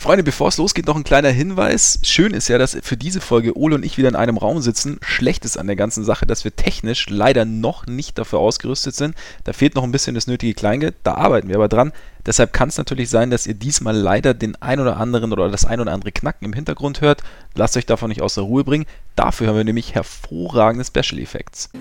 Freunde, 0.00 0.24
bevor 0.24 0.48
es 0.48 0.56
losgeht, 0.56 0.86
noch 0.86 0.96
ein 0.96 1.04
kleiner 1.04 1.28
Hinweis. 1.28 1.98
Schön 2.02 2.32
ist 2.32 2.48
ja, 2.48 2.56
dass 2.56 2.74
für 2.82 2.96
diese 2.96 3.20
Folge 3.20 3.54
Ole 3.54 3.74
und 3.74 3.84
ich 3.84 3.98
wieder 3.98 4.08
in 4.08 4.16
einem 4.16 4.38
Raum 4.38 4.62
sitzen. 4.62 4.98
Schlecht 5.02 5.44
ist 5.44 5.58
an 5.58 5.66
der 5.66 5.76
ganzen 5.76 6.04
Sache, 6.04 6.24
dass 6.24 6.42
wir 6.42 6.56
technisch 6.56 7.10
leider 7.10 7.44
noch 7.44 7.86
nicht 7.86 8.16
dafür 8.16 8.38
ausgerüstet 8.38 8.94
sind. 8.94 9.14
Da 9.44 9.52
fehlt 9.52 9.74
noch 9.74 9.84
ein 9.84 9.92
bisschen 9.92 10.14
das 10.14 10.26
nötige 10.26 10.54
Kleingeld. 10.54 10.94
Da 11.02 11.16
arbeiten 11.16 11.48
wir 11.48 11.56
aber 11.56 11.68
dran. 11.68 11.92
Deshalb 12.24 12.54
kann 12.54 12.70
es 12.70 12.78
natürlich 12.78 13.10
sein, 13.10 13.30
dass 13.30 13.46
ihr 13.46 13.52
diesmal 13.52 13.94
leider 13.94 14.32
den 14.32 14.56
ein 14.62 14.80
oder 14.80 14.96
anderen 14.96 15.34
oder 15.34 15.50
das 15.50 15.66
ein 15.66 15.80
oder 15.80 15.92
andere 15.92 16.12
Knacken 16.12 16.46
im 16.46 16.54
Hintergrund 16.54 17.02
hört. 17.02 17.22
Lasst 17.54 17.76
euch 17.76 17.84
davon 17.84 18.08
nicht 18.08 18.22
aus 18.22 18.36
der 18.36 18.44
Ruhe 18.44 18.64
bringen. 18.64 18.86
Dafür 19.16 19.48
haben 19.48 19.56
wir 19.56 19.64
nämlich 19.64 19.94
hervorragende 19.94 20.86
Special 20.86 21.20
Effects. 21.20 21.68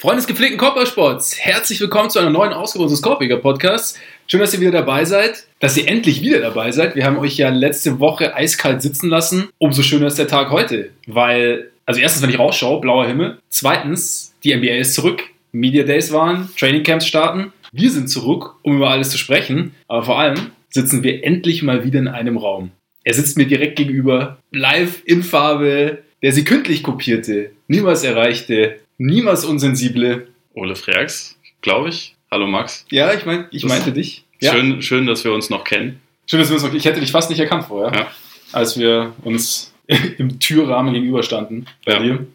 Freunde 0.00 0.16
des 0.16 0.26
gepflegten 0.26 0.56
Körpersports, 0.56 1.38
herzlich 1.38 1.78
willkommen 1.78 2.08
zu 2.08 2.18
einer 2.18 2.30
neuen 2.30 2.54
Ausgabe 2.54 2.84
unseres 2.84 3.02
Korpiger 3.02 3.36
Podcasts. 3.36 3.98
Schön, 4.28 4.40
dass 4.40 4.54
ihr 4.54 4.60
wieder 4.60 4.70
dabei 4.70 5.04
seid, 5.04 5.46
dass 5.58 5.76
ihr 5.76 5.86
endlich 5.88 6.22
wieder 6.22 6.40
dabei 6.40 6.72
seid. 6.72 6.96
Wir 6.96 7.04
haben 7.04 7.18
euch 7.18 7.36
ja 7.36 7.50
letzte 7.50 8.00
Woche 8.00 8.34
eiskalt 8.34 8.80
sitzen 8.80 9.10
lassen. 9.10 9.50
Umso 9.58 9.82
schöner 9.82 10.06
ist 10.06 10.18
der 10.18 10.26
Tag 10.26 10.52
heute, 10.52 10.88
weil, 11.06 11.70
also 11.84 12.00
erstens, 12.00 12.22
wenn 12.22 12.30
ich 12.30 12.38
rausschaue, 12.38 12.80
blauer 12.80 13.08
Himmel. 13.08 13.40
Zweitens, 13.50 14.34
die 14.42 14.56
NBA 14.56 14.76
ist 14.76 14.94
zurück. 14.94 15.22
Media 15.52 15.82
Days 15.82 16.10
waren, 16.10 16.48
Training 16.58 16.82
Camps 16.82 17.06
starten. 17.06 17.52
Wir 17.70 17.90
sind 17.90 18.08
zurück, 18.08 18.54
um 18.62 18.76
über 18.76 18.88
alles 18.88 19.10
zu 19.10 19.18
sprechen. 19.18 19.74
Aber 19.86 20.04
vor 20.04 20.18
allem 20.18 20.52
sitzen 20.70 21.02
wir 21.02 21.24
endlich 21.24 21.62
mal 21.62 21.84
wieder 21.84 21.98
in 21.98 22.08
einem 22.08 22.38
Raum. 22.38 22.70
Er 23.04 23.12
sitzt 23.12 23.36
mir 23.36 23.46
direkt 23.46 23.76
gegenüber, 23.76 24.38
live 24.50 25.02
in 25.04 25.22
Farbe, 25.22 25.98
der 26.22 26.32
sekündlich 26.32 26.82
kopierte, 26.82 27.50
niemals 27.68 28.02
erreichte, 28.02 28.76
niemals 29.00 29.44
unsensible. 29.44 30.28
Ole 30.54 30.76
Freaks, 30.76 31.38
glaube 31.62 31.88
ich. 31.88 32.14
Hallo 32.30 32.46
Max. 32.46 32.84
Ja, 32.90 33.12
ich, 33.14 33.24
mein, 33.24 33.46
ich 33.50 33.62
Das- 33.62 33.68
meinte 33.70 33.92
dich. 33.92 34.24
Ja. 34.40 34.52
Schön, 34.52 34.82
schön, 34.82 35.06
dass 35.06 35.24
wir 35.24 35.32
uns 35.32 35.50
noch 35.50 35.64
kennen. 35.64 36.00
Schön, 36.26 36.38
dass 36.38 36.48
wir 36.48 36.54
uns 36.54 36.62
noch, 36.62 36.72
ich 36.74 36.84
hätte 36.84 37.00
dich 37.00 37.10
fast 37.10 37.28
nicht 37.30 37.40
erkannt 37.40 37.64
vorher, 37.64 37.98
Ja. 37.98 38.06
als 38.52 38.78
wir 38.78 39.12
uns 39.24 39.72
im 40.18 40.38
Türrahmen 40.38 40.92
gegenüberstanden 40.94 41.66
bei 41.84 41.92
Ja. 41.94 41.98
dir. 42.00 42.26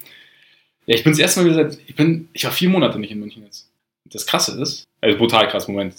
Ja, 0.87 0.95
ich 0.95 1.03
bin 1.03 1.13
das 1.13 1.19
erste 1.19 1.39
Mal 1.41 1.49
wieder 1.51 1.69
seit, 1.69 1.79
ich 1.87 1.95
bin, 1.95 2.29
ich 2.33 2.43
war 2.43 2.51
vier 2.51 2.69
Monate 2.69 2.99
nicht 2.99 3.11
in 3.11 3.19
München 3.19 3.43
jetzt. 3.43 3.69
Das 4.11 4.27
Krasse 4.27 4.59
ist, 4.61 4.83
also 5.01 5.17
brutal 5.17 5.47
krass, 5.47 5.67
Moment. 5.67 5.95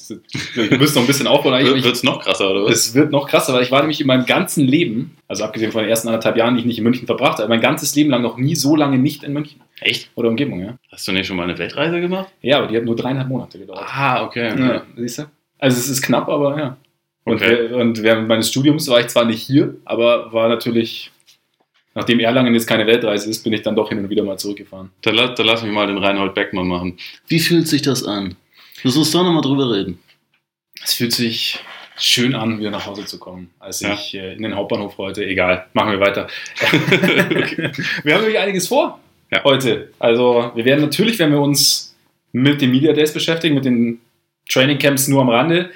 Wir 0.54 0.78
müssen 0.78 0.94
noch 0.94 1.02
ein 1.02 1.06
bisschen 1.08 1.26
aufbauen. 1.26 1.64
Wird 1.64 1.84
es 1.86 2.04
noch 2.04 2.22
krasser, 2.22 2.50
oder 2.52 2.64
was? 2.64 2.70
Es 2.86 2.94
wird 2.94 3.10
noch 3.10 3.28
krasser, 3.28 3.52
weil 3.52 3.64
ich 3.64 3.72
war 3.72 3.80
nämlich 3.80 4.00
in 4.00 4.06
meinem 4.06 4.26
ganzen 4.26 4.64
Leben, 4.64 5.16
also 5.26 5.42
abgesehen 5.42 5.72
von 5.72 5.80
den 5.82 5.90
ersten 5.90 6.06
anderthalb 6.08 6.36
Jahren, 6.36 6.54
die 6.54 6.60
ich 6.60 6.66
nicht 6.66 6.78
in 6.78 6.84
München 6.84 7.06
verbracht 7.06 7.38
habe, 7.38 7.48
mein 7.48 7.60
ganzes 7.60 7.94
Leben 7.96 8.10
lang 8.10 8.22
noch 8.22 8.36
nie 8.36 8.54
so 8.54 8.76
lange 8.76 8.98
nicht 8.98 9.24
in 9.24 9.32
München. 9.32 9.60
Echt? 9.80 10.10
Oder 10.14 10.28
Umgebung, 10.30 10.60
ja. 10.60 10.78
Hast 10.90 11.06
du 11.06 11.12
nicht 11.12 11.26
schon 11.26 11.36
mal 11.36 11.42
eine 11.44 11.58
Weltreise 11.58 12.00
gemacht? 12.00 12.28
Ja, 12.40 12.58
aber 12.58 12.66
die 12.68 12.76
hat 12.76 12.84
nur 12.84 12.96
dreieinhalb 12.96 13.28
Monate 13.28 13.58
gedauert. 13.58 13.84
Ah, 13.86 14.24
okay. 14.24 14.58
Ja, 14.58 14.82
siehst 14.96 15.18
du? 15.18 15.24
Also 15.58 15.78
es 15.78 15.88
ist 15.88 16.02
knapp, 16.02 16.28
aber 16.28 16.58
ja. 16.58 16.76
Und, 17.24 17.42
Okay. 17.42 17.72
und 17.72 18.02
während 18.02 18.28
meines 18.28 18.48
Studiums 18.48 18.88
war 18.88 19.00
ich 19.00 19.08
zwar 19.08 19.24
nicht 19.24 19.42
hier, 19.42 19.74
aber 19.84 20.32
war 20.32 20.48
natürlich, 20.48 21.10
nachdem 21.94 22.20
Erlangen 22.20 22.54
jetzt 22.54 22.66
keine 22.66 22.86
Weltreise 22.86 23.28
ist, 23.28 23.42
bin 23.42 23.52
ich 23.52 23.62
dann 23.62 23.74
doch 23.76 23.88
hin 23.90 23.98
und 23.98 24.08
wieder 24.08 24.22
mal 24.22 24.38
zurückgefahren. 24.38 24.90
Dann, 25.02 25.14
la- 25.14 25.28
dann 25.34 25.46
lass 25.46 25.62
mich 25.62 25.72
mal 25.72 25.86
den 25.86 25.98
Reinhold 25.98 26.34
Beckmann 26.34 26.68
machen. 26.68 26.96
Wie 27.28 27.40
fühlt 27.40 27.66
sich 27.68 27.82
das 27.82 28.04
an? 28.04 28.36
Du 28.82 28.88
sollst 28.90 29.14
doch 29.14 29.24
nochmal 29.24 29.42
drüber 29.42 29.70
reden. 29.74 29.98
Es 30.84 30.94
fühlt 30.94 31.12
sich 31.12 31.58
schön 31.98 32.34
an, 32.34 32.60
wieder 32.60 32.70
nach 32.70 32.86
Hause 32.86 33.04
zu 33.06 33.18
kommen, 33.18 33.50
als 33.58 33.80
Ja. 33.80 33.92
ich 33.94 34.14
äh, 34.14 34.34
in 34.34 34.42
den 34.42 34.54
Hauptbahnhof 34.54 34.96
heute. 34.98 35.24
Egal, 35.26 35.66
machen 35.72 35.90
wir 35.92 36.00
weiter. 36.00 36.28
Wir 38.04 38.14
haben 38.14 38.20
nämlich 38.22 38.38
einiges 38.38 38.68
vor 38.68 39.00
Ja. 39.30 39.42
heute. 39.44 39.92
Also 39.98 40.52
wir 40.54 40.64
werden 40.64 40.82
natürlich, 40.82 41.18
wenn 41.18 41.32
wir 41.32 41.40
uns 41.40 41.96
mit 42.32 42.60
den 42.60 42.70
Media 42.70 42.92
Days 42.92 43.12
beschäftigen, 43.12 43.54
mit 43.54 43.64
den 43.64 44.00
Training 44.48 44.78
Camps 44.78 45.08
nur 45.08 45.22
am 45.22 45.30
Rande, 45.30 45.70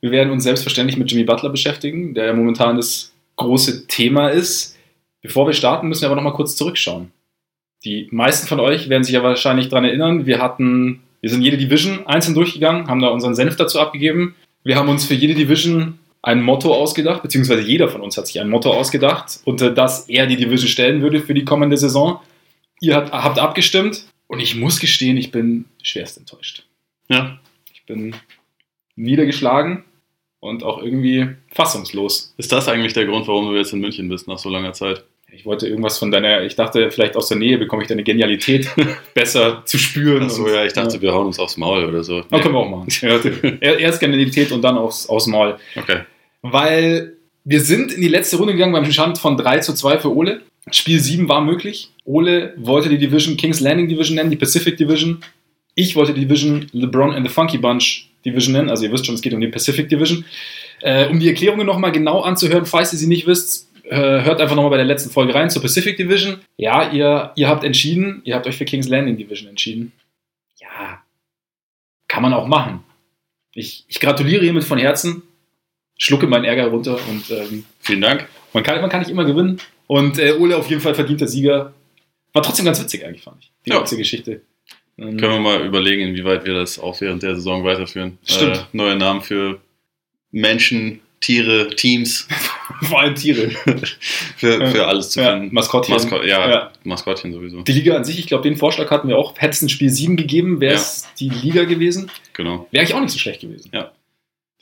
wir 0.00 0.10
werden 0.10 0.30
uns 0.30 0.44
selbstverständlich 0.44 0.98
mit 0.98 1.10
Jimmy 1.10 1.24
Butler 1.24 1.48
beschäftigen, 1.48 2.12
der 2.12 2.26
ja 2.26 2.32
momentan 2.34 2.76
das 2.76 3.12
große 3.36 3.86
Thema 3.86 4.28
ist. 4.28 4.76
Bevor 5.22 5.46
wir 5.46 5.54
starten, 5.54 5.88
müssen 5.88 6.02
wir 6.02 6.08
aber 6.08 6.16
noch 6.16 6.22
mal 6.22 6.36
kurz 6.36 6.56
zurückschauen. 6.56 7.10
Die 7.84 8.08
meisten 8.10 8.46
von 8.46 8.60
euch 8.60 8.90
werden 8.90 9.04
sich 9.04 9.14
ja 9.14 9.22
wahrscheinlich 9.22 9.68
daran 9.68 9.84
erinnern, 9.84 10.26
wir 10.26 10.42
hatten, 10.42 11.00
wir 11.22 11.30
sind 11.30 11.42
jede 11.42 11.56
Division 11.56 12.06
einzeln 12.06 12.34
durchgegangen, 12.34 12.88
haben 12.88 13.00
da 13.00 13.08
unseren 13.08 13.34
Senf 13.34 13.56
dazu 13.56 13.80
abgegeben. 13.80 14.34
Wir 14.62 14.76
haben 14.76 14.90
uns 14.90 15.06
für 15.06 15.14
jede 15.14 15.34
Division 15.34 15.98
ein 16.20 16.42
Motto 16.42 16.74
ausgedacht, 16.74 17.22
beziehungsweise 17.22 17.62
jeder 17.62 17.88
von 17.88 18.00
uns 18.00 18.16
hat 18.16 18.26
sich 18.26 18.40
ein 18.40 18.48
Motto 18.48 18.72
ausgedacht, 18.72 19.40
unter 19.44 19.70
das 19.70 20.08
er 20.08 20.26
die 20.26 20.36
Division 20.36 20.68
stellen 20.68 21.02
würde 21.02 21.20
für 21.20 21.34
die 21.34 21.44
kommende 21.44 21.76
Saison. 21.76 22.20
Ihr 22.84 22.96
habt, 22.96 23.12
habt 23.12 23.38
abgestimmt 23.38 24.04
und 24.26 24.40
ich 24.40 24.54
muss 24.56 24.78
gestehen, 24.80 25.16
ich 25.16 25.30
bin 25.30 25.64
schwerst 25.82 26.18
enttäuscht. 26.18 26.64
Ja. 27.08 27.38
Ich 27.72 27.84
bin 27.84 28.14
niedergeschlagen 28.96 29.84
und 30.40 30.62
auch 30.62 30.82
irgendwie 30.82 31.28
fassungslos. 31.52 32.34
Ist 32.36 32.52
das 32.52 32.68
eigentlich 32.68 32.92
der 32.92 33.06
Grund, 33.06 33.26
warum 33.28 33.46
du 33.46 33.56
jetzt 33.56 33.72
in 33.72 33.80
München 33.80 34.08
bist 34.08 34.28
nach 34.28 34.38
so 34.38 34.48
langer 34.50 34.72
Zeit? 34.72 35.04
Ich 35.32 35.44
wollte 35.44 35.66
irgendwas 35.66 35.98
von 35.98 36.12
deiner, 36.12 36.42
ich 36.42 36.54
dachte, 36.54 36.90
vielleicht 36.92 37.16
aus 37.16 37.26
der 37.28 37.38
Nähe 37.38 37.58
bekomme 37.58 37.82
ich 37.82 37.88
deine 37.88 38.04
Genialität 38.04 38.68
besser 39.14 39.62
zu 39.64 39.78
spüren. 39.78 40.24
Achso, 40.24 40.46
ja, 40.48 40.64
ich 40.64 40.72
dachte, 40.74 41.00
wir 41.02 41.12
hauen 41.12 41.26
uns 41.26 41.40
aufs 41.40 41.56
Maul 41.56 41.84
oder 41.86 42.04
so. 42.04 42.18
Ja, 42.30 42.38
können 42.40 42.54
wir 42.54 42.60
auch 42.60 42.68
machen. 42.70 42.86
Ja, 43.00 43.18
er- 43.60 43.78
Erst 43.80 43.98
Genialität 43.98 44.52
und 44.52 44.62
dann 44.62 44.78
aufs, 44.78 45.08
aufs 45.08 45.26
Maul. 45.26 45.56
Okay. 45.74 46.02
Weil 46.42 47.16
wir 47.42 47.60
sind 47.60 47.92
in 47.92 48.00
die 48.00 48.08
letzte 48.08 48.36
Runde 48.36 48.52
gegangen 48.52 48.72
beim 48.72 48.90
Stand 48.90 49.18
von 49.18 49.36
3 49.36 49.58
zu 49.58 49.74
2 49.74 49.98
für 49.98 50.14
Ole. 50.14 50.42
Spiel 50.70 50.98
7 50.98 51.28
war 51.28 51.40
möglich. 51.42 51.90
Ole 52.04 52.54
wollte 52.56 52.88
die 52.88 52.98
Division 52.98 53.36
Kings 53.36 53.60
Landing 53.60 53.88
Division 53.88 54.16
nennen, 54.16 54.30
die 54.30 54.36
Pacific 54.36 54.76
Division. 54.76 55.22
Ich 55.74 55.96
wollte 55.96 56.14
die 56.14 56.22
Division 56.22 56.66
LeBron 56.72 57.12
and 57.12 57.26
the 57.26 57.32
Funky 57.32 57.58
Bunch 57.58 58.08
Division 58.24 58.52
nennen. 58.52 58.70
Also 58.70 58.84
ihr 58.84 58.92
wisst 58.92 59.06
schon, 59.06 59.14
es 59.14 59.22
geht 59.22 59.34
um 59.34 59.40
die 59.40 59.48
Pacific 59.48 59.88
Division. 59.88 60.24
Äh, 60.80 61.06
um 61.08 61.20
die 61.20 61.28
Erklärungen 61.28 61.66
nochmal 61.66 61.92
genau 61.92 62.20
anzuhören, 62.20 62.66
falls 62.66 62.92
ihr 62.92 62.98
sie 62.98 63.06
nicht 63.06 63.26
wisst, 63.26 63.70
äh, 63.84 64.22
hört 64.22 64.40
einfach 64.40 64.56
nochmal 64.56 64.70
bei 64.70 64.76
der 64.78 64.86
letzten 64.86 65.10
Folge 65.10 65.34
rein 65.34 65.50
zur 65.50 65.62
Pacific 65.62 65.96
Division. 65.96 66.40
Ja, 66.56 66.90
ihr, 66.90 67.32
ihr 67.36 67.48
habt 67.48 67.64
entschieden, 67.64 68.22
ihr 68.24 68.34
habt 68.34 68.46
euch 68.46 68.56
für 68.56 68.64
Kings 68.64 68.88
Landing 68.88 69.16
Division 69.16 69.48
entschieden. 69.48 69.92
Ja, 70.60 71.02
kann 72.08 72.22
man 72.22 72.32
auch 72.32 72.46
machen. 72.46 72.82
Ich, 73.54 73.84
ich 73.88 74.00
gratuliere 74.00 74.42
hiermit 74.42 74.64
von 74.64 74.78
Herzen, 74.78 75.22
schlucke 75.98 76.26
meinen 76.26 76.44
Ärger 76.44 76.66
runter 76.66 76.98
und 77.08 77.30
ähm, 77.30 77.64
Vielen 77.80 78.00
Dank. 78.00 78.28
Man, 78.54 78.62
kann, 78.62 78.80
man 78.80 78.88
kann 78.90 79.00
nicht 79.00 79.10
immer 79.10 79.24
gewinnen. 79.24 79.60
Und 79.86 80.18
äh, 80.18 80.32
Ole 80.38 80.56
auf 80.56 80.68
jeden 80.70 80.80
Fall 80.80 80.94
verdienter 80.94 81.28
Sieger. 81.28 81.74
War 82.32 82.42
trotzdem 82.42 82.64
ganz 82.64 82.80
witzig 82.80 83.04
eigentlich, 83.04 83.22
fand 83.22 83.36
ich. 83.42 83.50
Die 83.66 83.70
Ja. 83.70 83.76
ganze 83.78 83.96
Geschichte. 83.96 84.40
Ähm, 84.96 85.16
Können 85.18 85.32
wir 85.32 85.40
mal 85.40 85.64
überlegen, 85.66 86.02
inwieweit 86.02 86.44
wir 86.46 86.54
das 86.54 86.78
auch 86.78 87.00
während 87.00 87.22
der 87.22 87.34
Saison 87.34 87.64
weiterführen. 87.64 88.18
Stimmt. 88.24 88.56
Äh, 88.56 88.60
neue 88.72 88.96
Namen 88.96 89.20
für 89.20 89.60
Menschen, 90.30 91.00
Tiere, 91.20 91.70
Teams. 91.74 92.28
Vor 92.82 93.00
allem 93.00 93.14
Tiere. 93.14 93.50
für, 94.36 94.60
Ja. 94.60 94.66
für 94.70 94.86
alles 94.86 95.10
zu 95.10 95.20
Ja, 95.20 95.32
finden. 95.32 95.54
Maskottchen. 95.54 95.94
Masko 95.94 96.22
ja, 96.22 96.48
Ja. 96.48 96.72
Maskottchen 96.84 97.32
sowieso. 97.32 97.62
Die 97.62 97.72
Liga 97.72 97.96
an 97.96 98.04
sich, 98.04 98.18
ich 98.18 98.26
glaube, 98.26 98.42
den 98.42 98.56
Vorschlag 98.56 98.90
hatten 98.90 99.08
wir 99.08 99.16
auch. 99.18 99.34
Hätte 99.38 99.52
es 99.52 99.62
ein 99.62 99.68
Spiel 99.68 99.90
7 99.90 100.16
gegeben, 100.16 100.60
wäre 100.60 100.74
es 100.74 101.06
die 101.18 101.28
Liga 101.28 101.64
gewesen. 101.64 102.10
Genau. 102.32 102.66
Wäre 102.70 102.82
eigentlich 102.82 102.94
auch 102.94 103.00
nicht 103.00 103.12
so 103.12 103.18
schlecht 103.18 103.40
gewesen. 103.40 103.70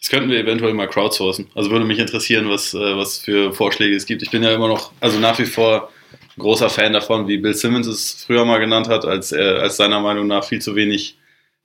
Das 0.02 0.10
könnten 0.10 0.30
wir 0.30 0.40
eventuell 0.40 0.74
mal 0.74 0.88
crowdsourcen. 0.88 1.46
Also 1.54 1.70
würde 1.70 1.84
mich 1.84 2.00
interessieren, 2.00 2.50
was, 2.50 2.74
äh, 2.74 2.96
was 2.96 3.18
für 3.18 3.52
Vorschläge 3.52 3.94
es 3.94 4.04
gibt. 4.04 4.20
Ich 4.22 4.32
bin 4.32 4.42
ja 4.42 4.52
immer 4.52 4.66
noch, 4.66 4.90
also 4.98 5.20
nach 5.20 5.38
wie 5.38 5.44
vor 5.44 5.92
großer 6.36 6.68
Fan 6.70 6.92
davon, 6.92 7.28
wie 7.28 7.38
Bill 7.38 7.54
Simmons 7.54 7.86
es 7.86 8.24
früher 8.26 8.44
mal 8.44 8.58
genannt 8.58 8.88
hat, 8.88 9.04
als, 9.04 9.30
er, 9.30 9.60
als 9.62 9.76
seiner 9.76 10.00
Meinung 10.00 10.26
nach 10.26 10.42
viel 10.42 10.60
zu 10.60 10.74
wenig 10.74 11.16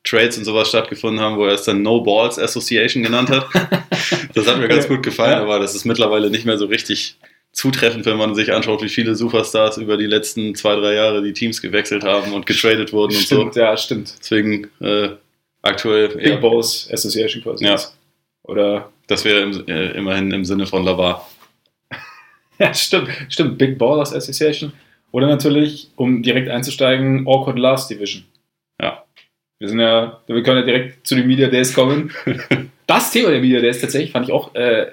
Trades 0.04 0.38
und 0.38 0.46
sowas 0.46 0.70
stattgefunden 0.70 1.20
haben, 1.20 1.38
wo 1.38 1.46
er 1.46 1.54
es 1.54 1.64
dann 1.64 1.82
No 1.82 2.02
Balls 2.02 2.38
Association 2.38 3.02
genannt 3.04 3.30
hat. 3.30 3.48
Das 4.34 4.48
hat 4.48 4.60
mir 4.60 4.68
ganz 4.68 4.88
gut 4.88 5.02
gefallen, 5.02 5.40
aber 5.40 5.60
das 5.60 5.74
ist 5.74 5.84
mittlerweile 5.84 6.30
nicht 6.30 6.46
mehr 6.46 6.60
so 6.60 6.68
richtig 6.68 7.18
zutreffend, 7.52 8.06
wenn 8.06 8.18
man 8.18 8.36
sich 8.36 8.54
anschaut, 8.54 8.84
wie 8.84 8.88
viele 8.90 9.16
Superstars 9.16 9.78
über 9.78 9.98
die 9.98 10.06
letzten 10.06 10.54
zwei, 10.54 10.76
drei 10.76 10.94
Jahre 10.94 11.24
die 11.24 11.34
Teams 11.34 11.60
gewechselt 11.62 12.04
haben 12.04 12.34
und 12.34 12.46
getradet 12.46 12.94
wurden 12.94 13.16
und 13.16 13.22
Stimmt, 13.22 13.56
so. 13.56 13.60
ja, 13.60 13.76
stimmt. 13.76 14.14
Deswegen 14.20 14.70
äh, 14.80 15.10
aktuell 15.64 16.10
Big 16.10 16.40
Balls 16.40 16.88
Association 16.94 17.42
quasi. 17.42 17.66
Ja. 17.66 17.78
Oder 18.48 18.92
das 19.08 19.24
wäre 19.26 19.42
im, 19.42 19.68
äh, 19.68 19.92
immerhin 19.92 20.32
im 20.32 20.46
Sinne 20.46 20.66
von 20.66 20.84
Lavar. 20.84 21.28
Ja, 22.60 22.74
stimmt, 22.74 23.10
stimmt. 23.30 23.60
Big 23.60 23.78
Ballers 23.78 24.16
Association. 24.16 24.74
Oder 25.12 25.28
natürlich, 25.28 25.92
um 25.96 26.24
direkt 26.24 26.50
einzusteigen, 26.50 27.28
Awkward 27.28 27.60
Last 27.60 27.92
Division. 27.92 28.24
Ja. 28.82 29.04
Wir 29.60 29.70
sind 29.70 29.80
ja, 29.80 30.24
wir 30.26 30.42
können 30.42 30.62
ja 30.62 30.66
direkt 30.66 31.06
zu 31.06 31.14
den 31.14 31.28
Media 31.28 31.50
Days 31.50 31.74
kommen. 31.74 32.12
Das 32.88 33.12
Thema 33.12 33.32
der 33.32 33.42
Media 33.42 33.60
Days 33.60 33.82
tatsächlich 33.82 34.14
fand 34.14 34.28
ich 34.28 34.32
auch, 34.32 34.56
äh, 34.56 34.88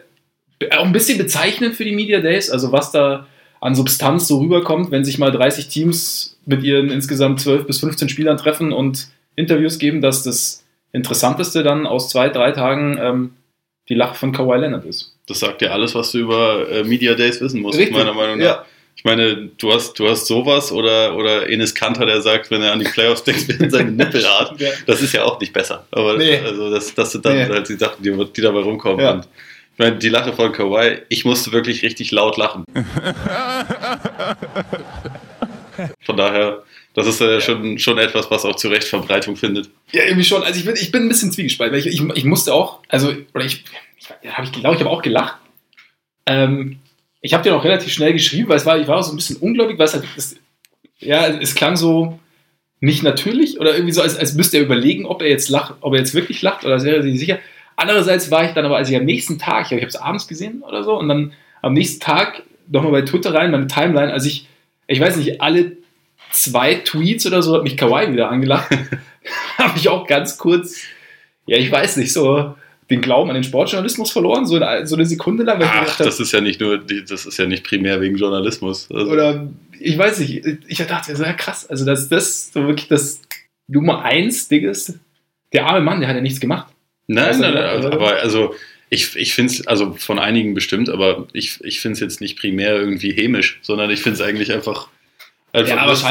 auch 0.72 0.84
ein 0.84 0.92
bisschen 0.92 1.16
bezeichnend 1.16 1.76
für 1.76 1.84
die 1.84 1.94
Media 1.94 2.18
Days. 2.18 2.50
Also 2.50 2.72
was 2.72 2.90
da 2.90 3.28
an 3.60 3.76
Substanz 3.76 4.26
so 4.26 4.40
rüberkommt, 4.40 4.90
wenn 4.90 5.04
sich 5.04 5.16
mal 5.16 5.30
30 5.30 5.68
Teams 5.68 6.36
mit 6.44 6.64
ihren 6.64 6.90
insgesamt 6.90 7.40
12 7.40 7.68
bis 7.68 7.78
15 7.78 8.08
Spielern 8.08 8.36
treffen 8.36 8.72
und 8.72 9.08
Interviews 9.36 9.78
geben, 9.78 10.00
dass 10.00 10.24
das 10.24 10.64
Interessanteste 10.92 11.62
dann 11.62 11.86
aus 11.86 12.08
zwei, 12.08 12.28
drei 12.28 12.50
Tagen 12.50 12.98
ähm, 13.00 13.30
die 13.88 13.94
Lache 13.94 14.14
von 14.14 14.32
Kawhi 14.32 14.58
Leonard 14.58 14.84
ist. 14.84 15.12
Das 15.26 15.40
sagt 15.40 15.62
ja 15.62 15.70
alles, 15.70 15.94
was 15.94 16.12
du 16.12 16.18
über 16.18 16.68
äh, 16.70 16.84
Media 16.84 17.14
Days 17.14 17.40
wissen 17.40 17.60
musst, 17.62 17.78
Richtig, 17.78 17.96
meiner 17.96 18.14
Meinung 18.14 18.38
nach. 18.38 18.44
ja. 18.44 18.64
Ich 18.96 19.02
meine, 19.04 19.50
du 19.58 19.72
hast, 19.72 19.98
du 19.98 20.08
hast 20.08 20.26
sowas 20.26 20.70
oder, 20.70 21.16
oder 21.16 21.48
Enes 21.50 21.74
Kanter, 21.74 22.06
der 22.06 22.22
sagt, 22.22 22.50
wenn 22.50 22.62
er 22.62 22.72
an 22.72 22.78
die 22.78 22.84
Playoffs 22.86 23.24
denkt, 23.24 23.48
werden 23.48 23.68
seine 23.70 23.90
Nippel 23.90 24.24
hart. 24.28 24.58
Ja. 24.60 24.70
Das 24.86 25.02
ist 25.02 25.12
ja 25.12 25.24
auch 25.24 25.38
nicht 25.40 25.52
besser. 25.52 25.84
Aber 25.90 26.16
Nee. 26.16 26.38
also 26.38 26.70
das, 26.70 26.94
das 26.94 27.12
sind 27.12 27.24
dann 27.26 27.36
Nee. 27.36 27.46
halt 27.48 27.68
die 27.68 27.74
Sachen, 27.74 28.02
die, 28.02 28.10
die 28.36 28.40
dabei 28.40 28.60
rumkommen. 28.60 29.00
Ja. 29.00 29.10
Und 29.12 29.24
ich 29.72 29.78
meine, 29.78 29.96
die 29.96 30.08
Lache 30.08 30.32
von 30.32 30.52
Kawhi, 30.52 30.98
ich 31.08 31.24
musste 31.24 31.50
wirklich 31.52 31.82
richtig 31.82 32.12
laut 32.12 32.36
lachen. 32.36 32.64
Von 36.04 36.16
daher, 36.16 36.62
das 36.94 37.06
ist 37.06 37.20
äh, 37.20 37.40
schon, 37.40 37.78
schon 37.78 37.98
etwas, 37.98 38.30
was 38.30 38.44
auch 38.44 38.56
zu 38.56 38.68
Recht 38.68 38.84
Verbreitung 38.84 39.36
findet. 39.36 39.68
Ja, 39.92 40.04
irgendwie 40.04 40.24
schon. 40.24 40.42
Also 40.42 40.58
ich 40.58 40.64
bin, 40.64 40.74
ich 40.76 40.92
bin 40.92 41.02
ein 41.02 41.08
bisschen 41.08 41.32
zwiegespalten, 41.32 41.72
weil 41.72 41.86
ich, 41.86 41.92
ich, 41.92 42.00
ich 42.14 42.24
musste 42.24 42.54
auch, 42.54 42.80
also, 42.88 43.12
oder 43.34 43.44
ich, 43.44 43.64
ich 43.98 44.08
habe 44.30 44.46
ich 44.46 44.52
glaube, 44.52 44.76
ich 44.76 44.80
habe 44.80 44.90
auch 44.90 45.02
gelacht. 45.02 45.36
Ähm, 46.26 46.78
ich 47.20 47.34
habe 47.34 47.42
dir 47.42 47.56
auch 47.56 47.64
relativ 47.64 47.92
schnell 47.92 48.12
geschrieben, 48.12 48.48
weil 48.48 48.58
es 48.58 48.66
war, 48.66 48.78
ich 48.78 48.86
war 48.86 48.98
auch 48.98 49.02
so 49.02 49.12
ein 49.12 49.16
bisschen 49.16 49.36
ungläubig, 49.36 49.78
weil 49.78 49.86
es 49.86 49.94
halt, 49.94 50.04
das, 50.14 50.36
ja, 50.98 51.26
es 51.26 51.54
klang 51.54 51.76
so 51.76 52.18
nicht 52.80 53.02
natürlich 53.02 53.58
oder 53.58 53.74
irgendwie 53.74 53.92
so, 53.92 54.02
als, 54.02 54.16
als 54.16 54.34
müsste 54.34 54.58
er 54.58 54.62
überlegen, 54.62 55.06
ob 55.06 55.22
er 55.22 55.28
jetzt 55.28 55.48
lacht, 55.48 55.74
ob 55.80 55.94
er 55.94 56.00
jetzt 56.00 56.14
wirklich 56.14 56.42
lacht 56.42 56.64
oder 56.64 56.82
wäre 56.82 56.96
er 56.96 57.02
sich 57.02 57.18
sicher. 57.18 57.38
Andererseits 57.76 58.30
war 58.30 58.44
ich 58.44 58.52
dann 58.52 58.66
aber, 58.66 58.76
als 58.76 58.90
ich 58.90 58.96
am 58.96 59.04
nächsten 59.04 59.38
Tag, 59.38 59.72
ich 59.72 59.78
habe 59.78 59.86
es 59.86 59.96
abends 59.96 60.28
gesehen 60.28 60.62
oder 60.62 60.84
so, 60.84 60.96
und 60.96 61.08
dann 61.08 61.32
am 61.60 61.72
nächsten 61.72 62.00
Tag 62.00 62.42
nochmal 62.68 62.92
bei 62.92 63.02
Twitter 63.02 63.34
rein, 63.34 63.50
meine 63.50 63.66
Timeline, 63.66 64.12
als 64.12 64.26
ich, 64.26 64.46
ich 64.86 65.00
weiß 65.00 65.16
nicht, 65.16 65.40
alle 65.40 65.76
zwei 66.34 66.76
Tweets 66.76 67.26
oder 67.26 67.42
so 67.42 67.54
hat 67.54 67.64
mich 67.64 67.76
Kawaii 67.76 68.12
wieder 68.12 68.30
angelacht. 68.30 68.70
habe 69.58 69.78
ich 69.78 69.88
auch 69.88 70.06
ganz 70.06 70.38
kurz, 70.38 70.80
ja, 71.46 71.56
ich 71.56 71.70
weiß 71.70 71.96
nicht, 71.96 72.12
so 72.12 72.54
den 72.90 73.00
Glauben 73.00 73.30
an 73.30 73.34
den 73.34 73.44
Sportjournalismus 73.44 74.12
verloren, 74.12 74.46
so 74.46 74.56
eine, 74.56 74.86
so 74.86 74.94
eine 74.94 75.06
Sekunde 75.06 75.42
lang, 75.44 75.60
Ach, 75.62 75.80
gedacht 75.80 75.98
hab, 75.98 76.04
das 76.04 76.20
ist 76.20 76.32
ja 76.32 76.40
nicht 76.40 76.60
nur, 76.60 76.78
das 76.78 77.24
ist 77.24 77.38
ja 77.38 77.46
nicht 77.46 77.64
primär 77.64 78.00
wegen 78.00 78.16
Journalismus. 78.16 78.90
Also, 78.90 79.10
oder 79.10 79.48
ich 79.80 79.96
weiß 79.96 80.18
nicht, 80.20 80.44
ich 80.66 80.78
dachte, 80.78 81.16
so, 81.16 81.24
ja 81.24 81.32
krass, 81.32 81.66
also 81.68 81.84
dass 81.84 82.08
das 82.08 82.52
so 82.52 82.66
wirklich 82.66 82.88
das 82.88 83.22
Nummer 83.66 84.02
eins 84.02 84.48
Ding 84.48 84.68
ist. 84.68 84.98
Der 85.52 85.66
arme 85.66 85.80
Mann, 85.80 86.00
der 86.00 86.08
hat 86.08 86.16
ja 86.16 86.22
nichts 86.22 86.40
gemacht. 86.40 86.72
Nein, 87.06 87.26
Also, 87.26 87.42
nein, 87.42 87.54
nein, 87.54 87.82
ja. 87.82 87.92
aber 87.92 88.16
also 88.16 88.54
ich, 88.90 89.16
ich 89.16 89.34
finde 89.34 89.52
es, 89.52 89.66
also 89.66 89.94
von 89.94 90.18
einigen 90.18 90.54
bestimmt, 90.54 90.88
aber 90.88 91.26
ich, 91.32 91.62
ich 91.64 91.80
finde 91.80 91.94
es 91.94 92.00
jetzt 92.00 92.20
nicht 92.20 92.38
primär 92.38 92.76
irgendwie 92.76 93.12
hämisch, 93.12 93.60
sondern 93.62 93.90
ich 93.90 94.02
finde 94.02 94.20
es 94.20 94.26
eigentlich 94.26 94.52
einfach. 94.52 94.88
Einfach. 95.54 96.04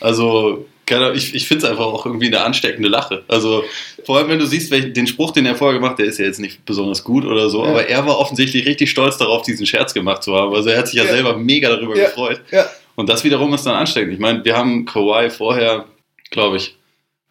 Also, 0.00 0.66
keine 0.86 1.06
Ahnung, 1.06 1.16
ich, 1.16 1.34
ich 1.34 1.48
finde 1.48 1.64
es 1.64 1.70
einfach 1.70 1.84
auch 1.86 2.06
irgendwie 2.06 2.26
eine 2.26 2.42
ansteckende 2.42 2.88
Lache. 2.88 3.24
Also, 3.28 3.64
vor 4.04 4.18
allem, 4.18 4.28
wenn 4.28 4.38
du 4.38 4.46
siehst, 4.46 4.70
welchen, 4.70 4.94
den 4.94 5.06
Spruch, 5.06 5.32
den 5.32 5.44
er 5.46 5.56
vorher 5.56 5.74
gemacht 5.78 5.92
hat, 5.92 5.98
der 5.98 6.06
ist 6.06 6.18
ja 6.18 6.26
jetzt 6.26 6.38
nicht 6.38 6.64
besonders 6.64 7.02
gut 7.02 7.24
oder 7.24 7.48
so, 7.50 7.64
Ja. 7.64 7.70
aber 7.70 7.88
er 7.88 8.06
war 8.06 8.18
offensichtlich 8.18 8.64
richtig 8.66 8.90
stolz 8.90 9.16
darauf, 9.18 9.42
diesen 9.42 9.66
Scherz 9.66 9.92
gemacht 9.94 10.22
zu 10.22 10.34
haben. 10.36 10.54
Also, 10.54 10.70
er 10.70 10.78
hat 10.78 10.86
sich 10.88 10.96
ja, 10.96 11.04
Ja. 11.04 11.10
selber 11.10 11.36
mega 11.36 11.68
darüber 11.68 11.96
Ja. 11.96 12.04
gefreut. 12.06 12.40
Ja. 12.52 12.66
Und 12.94 13.08
das 13.08 13.24
wiederum 13.24 13.52
ist 13.52 13.66
dann 13.66 13.74
ansteckend. 13.74 14.14
Ich 14.14 14.20
meine, 14.20 14.44
wir 14.44 14.56
haben 14.56 14.84
Kawhi 14.86 15.28
vorher, 15.30 15.86
glaube 16.30 16.56
ich, 16.56 16.76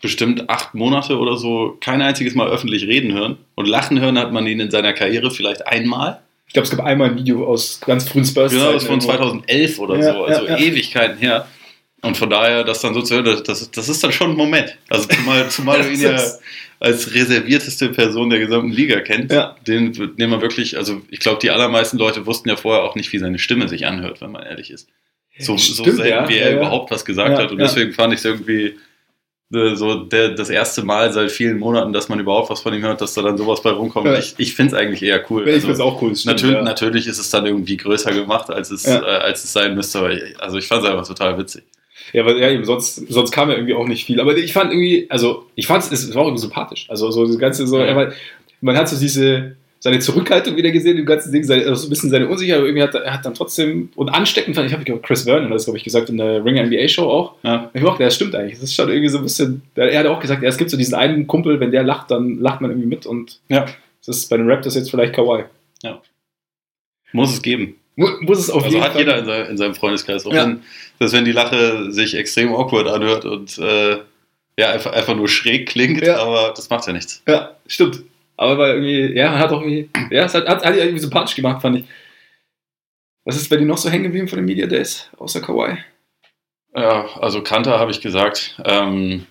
bestimmt 0.02 0.50
acht 0.50 0.76
Monate 0.76 1.18
oder 1.18 1.38
so 1.38 1.78
kein 1.82 2.02
einziges 2.02 2.36
Mal 2.36 2.50
öffentlich 2.50 2.86
reden 2.86 3.14
hören. 3.14 3.38
Und 3.56 3.68
lachen 3.68 4.00
hören 4.00 4.20
hat 4.20 4.32
man 4.34 4.46
ihn 4.46 4.60
in 4.60 4.70
seiner 4.70 4.94
Karriere 4.94 5.32
vielleicht 5.32 5.66
einmal. 5.66 6.22
Ich 6.56 6.58
glaube, 6.64 6.70
es 6.70 6.78
gab 6.78 6.86
einmal 6.86 7.10
ein 7.10 7.18
Video 7.18 7.46
aus 7.46 7.82
ganz 7.86 8.08
frühen 8.08 8.24
spurs 8.24 8.54
Genau, 8.54 8.72
das 8.72 8.86
von 8.86 9.02
2011 9.02 9.78
oder 9.78 9.98
Ja, 9.98 10.14
so, 10.14 10.24
also 10.24 10.46
ja. 10.48 10.58
Ewigkeiten 10.58 11.18
her. 11.18 11.48
Und 12.02 12.16
von 12.16 12.30
daher, 12.30 12.64
das 12.64 12.80
dann 12.80 12.94
so 12.94 13.02
zu 13.02 13.16
hören, 13.16 13.44
das, 13.46 13.72
das 13.72 13.90
ist 13.90 14.02
dann 14.02 14.14
schon 14.14 14.32
ein 14.32 14.38
Moment. 14.38 14.78
Also 14.90 15.06
zumal, 15.10 15.50
zumal 15.50 15.82
du 15.84 15.90
ihn 15.92 16.00
ja 16.00 16.18
als 16.80 17.14
reservierteste 17.14 17.90
Person 17.90 18.30
der 18.30 18.40
gesamten 18.40 18.72
Liga 18.72 19.02
kennt, 19.02 19.34
Ja. 19.34 19.58
den, 19.68 20.16
den 20.16 20.30
man 20.30 20.40
wirklich, 20.40 20.78
also 20.78 21.02
ich 21.10 21.20
glaube, 21.20 21.40
die 21.42 21.50
allermeisten 21.52 21.98
Leute 21.98 22.26
wussten 22.26 22.48
ja 22.48 22.56
vorher 22.56 22.84
auch 22.84 22.96
nicht, 22.96 23.12
wie 23.12 23.18
seine 23.18 23.38
Stimme 23.38 23.68
sich 23.68 23.86
anhört, 23.86 24.22
wenn 24.22 24.32
man 24.32 24.44
ehrlich 24.44 24.72
ist. 24.72 24.88
So, 25.38 25.58
so 25.58 25.84
Stimmt, 25.84 25.98
selten, 25.98 26.10
ja, 26.10 26.30
wie 26.30 26.38
er 26.38 26.52
ja. 26.52 26.56
überhaupt 26.56 26.90
was 26.90 27.04
gesagt 27.04 27.38
hat. 27.38 27.52
Und 27.52 27.58
deswegen 27.58 27.92
fand 27.92 28.14
ich 28.14 28.20
es 28.20 28.26
irgendwie 28.26 28.78
so 29.50 30.04
der, 30.06 30.30
das 30.32 30.50
erste 30.50 30.84
Mal 30.84 31.14
seit 31.14 31.32
vielen 31.32 31.60
Monaten, 31.60 31.94
dass 31.94 32.10
man 32.10 32.20
überhaupt 32.20 32.50
was 32.50 32.62
von 32.62 32.74
ihm 32.74 32.82
hört, 32.82 33.00
dass 33.02 33.14
da 33.14 33.22
dann 33.22 33.38
sowas 33.38 33.62
bei 33.62 33.70
rumkommt. 33.70 34.08
Ja. 34.08 34.18
Ich, 34.18 34.34
ich 34.38 34.56
finde 34.56 34.76
es 34.76 34.82
eigentlich 34.82 35.04
eher 35.04 35.24
cool. 35.30 35.44
Ich 35.48 35.54
Also, 35.54 35.60
finde 35.68 35.74
es 35.74 35.80
auch 35.80 36.02
cool. 36.02 36.16
stimmt, 36.16 36.34
Natürlich, 36.36 36.56
ja. 36.56 36.64
natürlich 36.64 37.08
ist 37.08 37.20
es 37.20 37.30
dann 37.30 37.46
irgendwie 37.46 37.78
größer 37.78 38.12
gemacht, 38.12 38.50
als 38.50 38.72
es, 38.72 38.86
Ja. 38.86 39.02
äh, 39.02 39.20
als 39.22 39.44
es 39.44 39.54
sein 39.54 39.76
müsste. 39.76 40.00
Aber 40.00 40.12
ich, 40.12 40.22
also 40.42 40.58
ich 40.58 40.68
fand 40.68 40.84
es 40.84 40.90
einfach 40.90 41.08
total 41.08 41.38
witzig. 41.38 41.64
Ja, 42.12 42.24
aber 42.24 42.36
ja, 42.38 42.50
eben, 42.50 42.66
sonst, 42.66 42.96
sonst 43.12 43.32
kam 43.32 43.50
ja 43.50 43.56
irgendwie 43.56 43.74
auch 43.76 43.88
nicht 43.88 44.06
viel. 44.06 44.20
Aber 44.20 44.36
ich 44.36 44.52
fand 44.54 44.72
irgendwie, 44.72 45.06
also 45.10 45.46
ich 45.56 45.68
fand 45.68 45.84
es, 45.84 45.92
es 45.92 46.14
war 46.16 46.24
auch 46.24 46.28
irgendwie 46.28 46.42
sympathisch. 46.42 46.88
Also 46.90 47.10
so 47.12 47.26
das 47.26 47.38
Ganze 47.38 47.68
so, 47.68 47.78
man 48.62 48.78
hat 48.78 48.90
so 48.90 48.98
diese, 49.00 49.56
seine 49.86 50.00
Zurückhaltung 50.00 50.56
wieder 50.58 50.72
gesehen 50.72 50.98
im 50.98 51.06
ganzen 51.06 51.32
Ding, 51.32 51.44
seine, 51.44 51.62
also 51.62 51.76
so 51.76 51.86
ein 51.86 51.90
bisschen 51.92 52.10
seine 52.10 52.28
Unsicherheit, 52.28 52.58
aber 52.58 52.68
irgendwie 52.68 52.82
hat 52.82 52.96
er 52.96 53.14
hat 53.14 53.24
dann 53.24 53.36
trotzdem, 53.36 53.90
und 53.96 54.10
ansteckend 54.10 54.56
fand 54.56 54.66
ich, 54.68 54.74
habe 54.74 54.84
ich 54.84 55.02
Chris 55.04 55.26
Vernon, 55.26 55.52
das 55.52 55.66
glaube 55.66 55.78
ich 55.78 55.84
gesagt, 55.84 56.10
in 56.10 56.18
der 56.18 56.44
Ring 56.44 56.56
NBA 56.58 56.88
Show 56.88 57.04
auch. 57.08 57.36
Ja. 57.44 57.70
Ich 57.72 57.84
dachte, 57.84 58.04
das 58.04 58.16
stimmt 58.16 58.34
eigentlich. 58.34 58.56
Das 58.56 58.64
ist 58.64 58.74
schon 58.74 58.90
irgendwie 58.90 59.10
so 59.10 59.20
ein 59.20 59.24
bisschen, 59.24 59.62
er 59.76 60.00
hat 60.00 60.08
auch 60.08 60.20
gesagt, 60.20 60.42
ja, 60.42 60.50
es 60.50 60.58
gibt 60.58 60.72
so 60.72 60.78
diesen 60.78 60.96
einen 60.96 61.28
Kumpel, 61.28 61.60
wenn 61.60 61.70
der 61.70 61.84
lacht, 61.84 62.10
dann 62.10 62.40
lacht 62.40 62.62
man 62.62 62.72
irgendwie 62.72 62.88
mit 62.88 63.06
und 63.06 63.40
Ja. 63.48 63.66
das 64.04 64.18
ist 64.18 64.30
bei 64.30 64.38
den 64.38 64.50
Raptors 64.50 64.74
jetzt 64.74 64.90
vielleicht 64.90 65.14
Kawaii. 65.14 65.44
Muss 67.14 67.34
es 67.34 67.42
geben. 67.42 67.76
Mu- 67.96 68.10
Muss 68.22 68.40
es 68.40 68.50
auf 68.50 68.64
Also 68.64 68.76
jeden 68.76 68.84
hat 68.86 68.94
Fall. 68.94 69.02
jeder 69.02 69.20
in, 69.20 69.26
seinem- 69.26 69.50
in 69.52 69.58
seinem 69.58 69.76
Freundeskreis. 69.76 70.26
Auch 70.26 70.34
Ja. 70.34 70.46
wenn, 70.48 70.64
dass 71.00 71.14
wenn 71.14 71.24
die 71.26 71.32
Lache 71.32 71.92
sich 71.92 72.16
extrem 72.16 72.54
awkward 72.54 72.88
anhört 72.88 73.24
und 73.26 73.58
äh, 73.58 73.98
ja, 74.58 74.72
einfach, 74.72 74.92
einfach 74.94 75.16
nur 75.16 75.28
schräg 75.28 75.68
klingt, 75.70 76.02
Ja. 76.06 76.18
aber 76.18 76.54
das 76.56 76.70
macht 76.70 76.88
ja 76.88 76.94
nichts. 76.94 77.22
Ja, 77.28 77.52
stimmt. 77.68 78.02
Aber 78.38 78.58
war 78.58 78.68
irgendwie, 78.70 79.16
ja, 79.16 79.38
hat 79.38 79.52
auch 79.52 79.62
irgendwie, 79.62 79.90
ja, 80.12 80.26
es 80.26 80.34
hat, 80.34 80.48
hat, 80.48 80.66
hat 80.66 80.76
irgendwie 80.76 81.00
sympathisch 81.00 81.36
gemacht, 81.36 81.62
fand 81.62 81.80
ich. 81.80 81.86
Was 83.24 83.38
ist 83.38 83.50
bei 83.50 83.58
dir 83.58 83.66
noch 83.66 83.78
so 83.78 83.90
hängen 83.90 84.04
geblieben 84.04 84.28
von 84.28 84.38
den 84.38 84.46
Media 84.46 84.68
Days, 84.68 85.10
außer 85.18 85.42
Kawaii? 85.42 85.78
Ja, 86.76 87.08
also 87.20 87.42
Kanter 87.42 87.80
habe 87.80 87.92
ich 87.92 88.02
gesagt. 88.02 88.62
Ähm, 88.66 89.26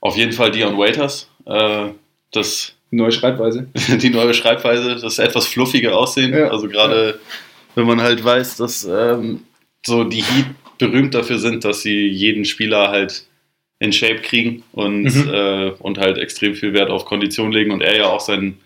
auf 0.00 0.16
jeden 0.16 0.32
Fall 0.32 0.52
Dion 0.52 0.78
Waiters. 0.78 1.28
Äh, 1.44 1.90
das 2.30 2.76
Neue 2.90 3.12
Schreibweise. 3.12 3.68
die 4.00 4.10
neue 4.10 4.34
Schreibweise, 4.34 4.96
das 4.96 5.18
etwas 5.18 5.46
fluffige 5.46 5.96
Aussehen. 5.96 6.32
Ja. 6.32 6.48
Also 6.48 6.68
gerade 6.68 7.20
wenn 7.74 7.86
man 7.86 8.00
halt 8.00 8.24
weiß, 8.24 8.56
dass 8.56 8.84
ähm, 8.84 9.42
so 9.84 10.04
die 10.04 10.22
Heat 10.22 10.46
berühmt 10.78 11.14
dafür 11.14 11.38
sind, 11.38 11.64
dass 11.64 11.82
sie 11.82 12.06
jeden 12.08 12.44
Spieler 12.44 12.90
halt 12.90 13.26
in 13.78 13.92
Shape 13.92 14.20
kriegen 14.22 14.62
und, 14.72 15.02
Mhm. 15.04 15.30
äh, 15.32 15.70
und 15.80 15.98
halt 15.98 16.18
extrem 16.18 16.54
viel 16.54 16.72
Wert 16.72 16.90
auf 16.90 17.04
Kondition 17.04 17.52
legen 17.52 17.72
und 17.72 17.82
er 17.82 17.96
ja 17.96 18.06
auch 18.06 18.20
sein, 18.20 18.58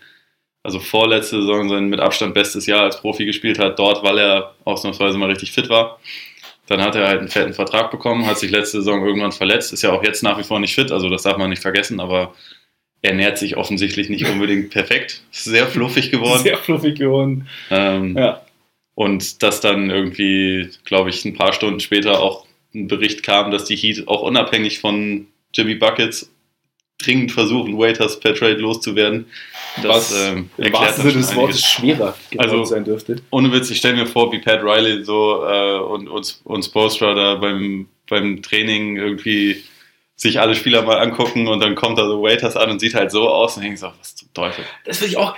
also 0.63 0.79
vorletzte 0.79 1.41
Saison 1.41 1.67
sein 1.69 1.89
mit 1.89 1.99
Abstand 1.99 2.33
bestes 2.33 2.65
Jahr 2.65 2.83
als 2.83 3.01
Profi 3.01 3.25
gespielt 3.25 3.59
hat, 3.59 3.77
dort, 3.79 4.03
weil 4.03 4.17
er 4.19 4.55
ausnahmsweise 4.63 5.17
mal 5.17 5.29
richtig 5.29 5.51
fit 5.51 5.69
war. 5.69 5.99
Dann 6.67 6.81
hat 6.81 6.95
er 6.95 7.07
halt 7.07 7.19
einen 7.19 7.27
fetten 7.27 7.53
Vertrag 7.53 7.91
bekommen, 7.91 8.25
hat 8.25 8.37
sich 8.39 8.51
letzte 8.51 8.77
Saison 8.77 9.05
irgendwann 9.05 9.33
verletzt, 9.33 9.73
ist 9.73 9.81
ja 9.81 9.91
auch 9.91 10.03
jetzt 10.03 10.23
nach 10.23 10.37
wie 10.37 10.43
vor 10.43 10.59
nicht 10.59 10.75
fit, 10.75 10.91
also 10.91 11.09
das 11.09 11.23
darf 11.23 11.37
man 11.37 11.49
nicht 11.49 11.61
vergessen, 11.61 11.99
aber 11.99 12.33
er 13.01 13.13
nährt 13.13 13.37
sich 13.39 13.57
offensichtlich 13.57 14.09
nicht 14.09 14.25
unbedingt 14.29 14.69
perfekt. 14.69 15.23
Ist 15.33 15.45
sehr 15.45 15.67
fluffig 15.67 16.11
geworden. 16.11 16.43
Sehr 16.43 16.57
fluffig 16.57 16.97
geworden. 16.99 17.47
Ähm, 17.71 18.15
Ja. 18.15 18.41
Und 18.93 19.41
dass 19.41 19.59
dann 19.61 19.89
irgendwie, 19.89 20.69
glaube 20.85 21.09
ich, 21.09 21.25
ein 21.25 21.33
paar 21.33 21.51
Stunden 21.53 21.79
später 21.79 22.19
auch 22.19 22.45
ein 22.73 22.87
Bericht 22.87 23.23
kam, 23.23 23.51
dass 23.51 23.65
die 23.65 23.75
Heat 23.75 24.07
auch 24.07 24.21
unabhängig 24.21 24.79
von 24.79 25.27
Jimmy 25.53 25.75
Buckets 25.75 26.31
dringend 26.97 27.31
versuchen, 27.31 27.77
Waiters 27.77 28.19
per 28.19 28.35
Trade 28.35 28.55
loszuwerden. 28.57 29.25
Das 29.81 30.11
Was 30.11 30.29
ähm, 30.29 30.49
im 30.57 30.71
wahrsten 30.73 31.03
Sinne 31.03 31.21
des 31.21 31.35
Wortes 31.35 31.63
schwerer 31.65 32.15
Also- 32.37 32.63
sein 32.65 32.83
dürfte. 32.83 33.17
Ohne 33.31 33.51
Witz, 33.51 33.69
ich 33.71 33.77
stelle 33.79 33.95
mir 33.95 34.05
vor, 34.05 34.31
wie 34.31 34.39
Pat 34.39 34.61
Riley 34.61 35.03
so 35.03 35.43
äh, 35.45 35.79
und, 35.79 36.07
und, 36.07 36.39
und 36.43 36.63
Spoelstra 36.63 37.13
da 37.13 37.35
beim, 37.35 37.87
beim 38.07 38.41
Training 38.41 38.97
irgendwie 38.97 39.63
sich 40.15 40.39
alle 40.39 40.53
Spieler 40.53 40.83
mal 40.83 40.99
angucken 40.99 41.47
und 41.47 41.61
dann 41.61 41.73
kommt 41.73 41.97
da 41.97 42.05
so 42.05 42.21
Waiters 42.21 42.55
an 42.55 42.69
und 42.69 42.79
sieht 42.79 42.93
halt 42.93 43.09
so 43.11 43.27
aus 43.27 43.57
und 43.57 43.63
denkt 43.63 43.79
so, 43.79 43.87
was 43.99 44.15
zum 44.15 44.31
Teufel. 44.33 44.63
Das 44.85 45.01
will 45.01 45.07
ich 45.07 45.17
auch. 45.17 45.35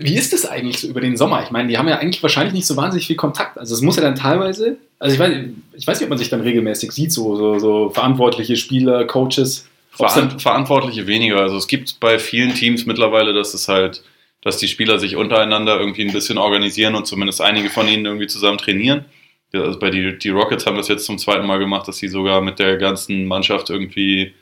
Wie 0.00 0.16
ist 0.16 0.32
das 0.32 0.46
eigentlich 0.46 0.78
so 0.78 0.88
über 0.88 1.00
den 1.00 1.16
Sommer? 1.16 1.42
Ich 1.42 1.50
meine, 1.50 1.68
die 1.68 1.78
haben 1.78 1.88
ja 1.88 1.98
eigentlich 1.98 2.22
wahrscheinlich 2.22 2.54
nicht 2.54 2.66
so 2.66 2.76
wahnsinnig 2.76 3.06
viel 3.06 3.16
Kontakt. 3.16 3.58
Also 3.58 3.74
es 3.74 3.80
muss 3.80 3.96
ja 3.96 4.02
dann 4.02 4.14
teilweise, 4.14 4.76
also 4.98 5.14
ich 5.14 5.20
weiß, 5.20 5.36
ich 5.74 5.86
weiß 5.86 5.98
nicht, 5.98 6.06
ob 6.06 6.10
man 6.10 6.18
sich 6.18 6.28
dann 6.28 6.40
regelmäßig 6.40 6.92
sieht, 6.92 7.12
so, 7.12 7.36
so, 7.36 7.58
so 7.58 7.90
verantwortliche 7.90 8.56
Spieler, 8.56 9.04
Coaches. 9.06 9.66
Veran 9.90 10.38
Verantwortliche 10.38 11.06
weniger. 11.06 11.40
Also 11.40 11.56
es 11.56 11.66
gibt 11.66 12.00
bei 12.00 12.18
vielen 12.18 12.54
Teams 12.54 12.86
mittlerweile, 12.86 13.32
dass 13.32 13.54
es 13.54 13.68
halt, 13.68 14.02
dass 14.42 14.56
die 14.56 14.68
Spieler 14.68 14.98
sich 14.98 15.16
untereinander 15.16 15.78
irgendwie 15.78 16.02
ein 16.02 16.12
bisschen 16.12 16.38
organisieren 16.38 16.94
und 16.94 17.06
zumindest 17.06 17.40
einige 17.40 17.70
von 17.70 17.88
ihnen 17.88 18.06
irgendwie 18.06 18.26
zusammen 18.26 18.58
trainieren. 18.58 19.04
Also 19.52 19.78
bei 19.78 19.90
die, 19.90 20.16
die 20.18 20.28
Rockets 20.28 20.66
haben 20.66 20.76
das 20.76 20.88
jetzt 20.88 21.06
zum 21.06 21.18
zweiten 21.18 21.46
Mal 21.46 21.58
gemacht, 21.58 21.88
dass 21.88 21.98
sie 21.98 22.08
sogar 22.08 22.40
mit 22.40 22.58
der 22.58 22.76
ganzen 22.76 23.26
Mannschaft 23.26 23.68
irgendwie 23.68 24.32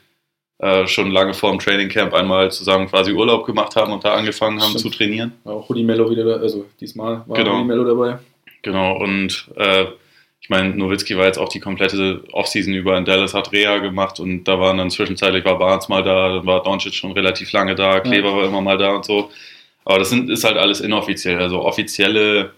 äh, 0.59 0.87
schon 0.87 1.11
lange 1.11 1.33
vor 1.33 1.51
dem 1.51 1.59
Training 1.59 1.89
Camp 1.89 2.13
einmal 2.13 2.51
zusammen 2.51 2.87
quasi 2.87 3.13
Urlaub 3.13 3.45
gemacht 3.45 3.75
haben 3.75 3.91
und 3.91 4.03
da 4.03 4.13
angefangen 4.13 4.61
haben 4.61 4.77
Stimmt. 4.77 4.93
zu 4.93 4.97
trainieren. 4.97 5.33
War 5.43 5.55
auch 5.55 5.69
Hoodie 5.69 5.83
Mello 5.83 6.09
wieder 6.09 6.23
da, 6.23 6.33
also 6.33 6.65
diesmal 6.79 7.23
war 7.25 7.37
Genau. 7.37 7.57
Hoodie 7.57 7.67
Mello 7.67 7.83
dabei. 7.83 8.19
Genau, 8.61 8.97
und 8.97 9.49
äh, 9.55 9.85
ich 10.41 10.49
meine, 10.49 10.75
Nowitzki 10.75 11.15
war 11.15 11.25
jetzt 11.25 11.37
auch 11.37 11.49
die 11.49 11.59
komplette 11.59 12.23
Offseason 12.31 12.73
über 12.73 12.97
in 12.97 13.05
Dallas, 13.05 13.33
hat 13.33 13.51
Reha 13.51 13.77
gemacht 13.77 14.19
und 14.19 14.45
da 14.45 14.59
waren 14.59 14.77
dann 14.77 14.89
zwischenzeitlich 14.89 15.45
war 15.45 15.59
Barnes 15.59 15.89
mal 15.89 16.03
da, 16.03 16.35
dann 16.35 16.45
war 16.45 16.63
Doncic 16.63 16.93
schon 16.93 17.11
relativ 17.11 17.51
lange 17.51 17.75
da, 17.75 17.99
Kleber 17.99 18.29
ja. 18.29 18.35
war 18.35 18.45
immer 18.45 18.61
mal 18.61 18.77
da 18.77 18.95
und 18.95 19.05
so. 19.05 19.29
Aber 19.85 19.99
das 19.99 20.09
sind, 20.09 20.29
ist 20.29 20.43
halt 20.43 20.57
alles 20.57 20.81
inoffiziell. 20.81 21.39
Also 21.39 21.61
offizielle 21.61 22.51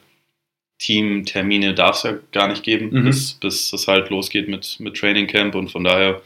Teamtermine 0.79 1.73
darf 1.73 1.97
es 1.97 2.03
ja 2.03 2.13
gar 2.31 2.47
nicht 2.47 2.63
geben, 2.63 2.89
mhm. 2.91 3.03
bis, 3.05 3.33
bis 3.33 3.71
das 3.71 3.87
halt 3.87 4.09
losgeht 4.09 4.47
mit, 4.47 4.79
mit 4.79 4.97
Training 4.97 5.27
Camp 5.27 5.53
und 5.55 5.69
von 5.69 5.83
daher, 5.83 6.21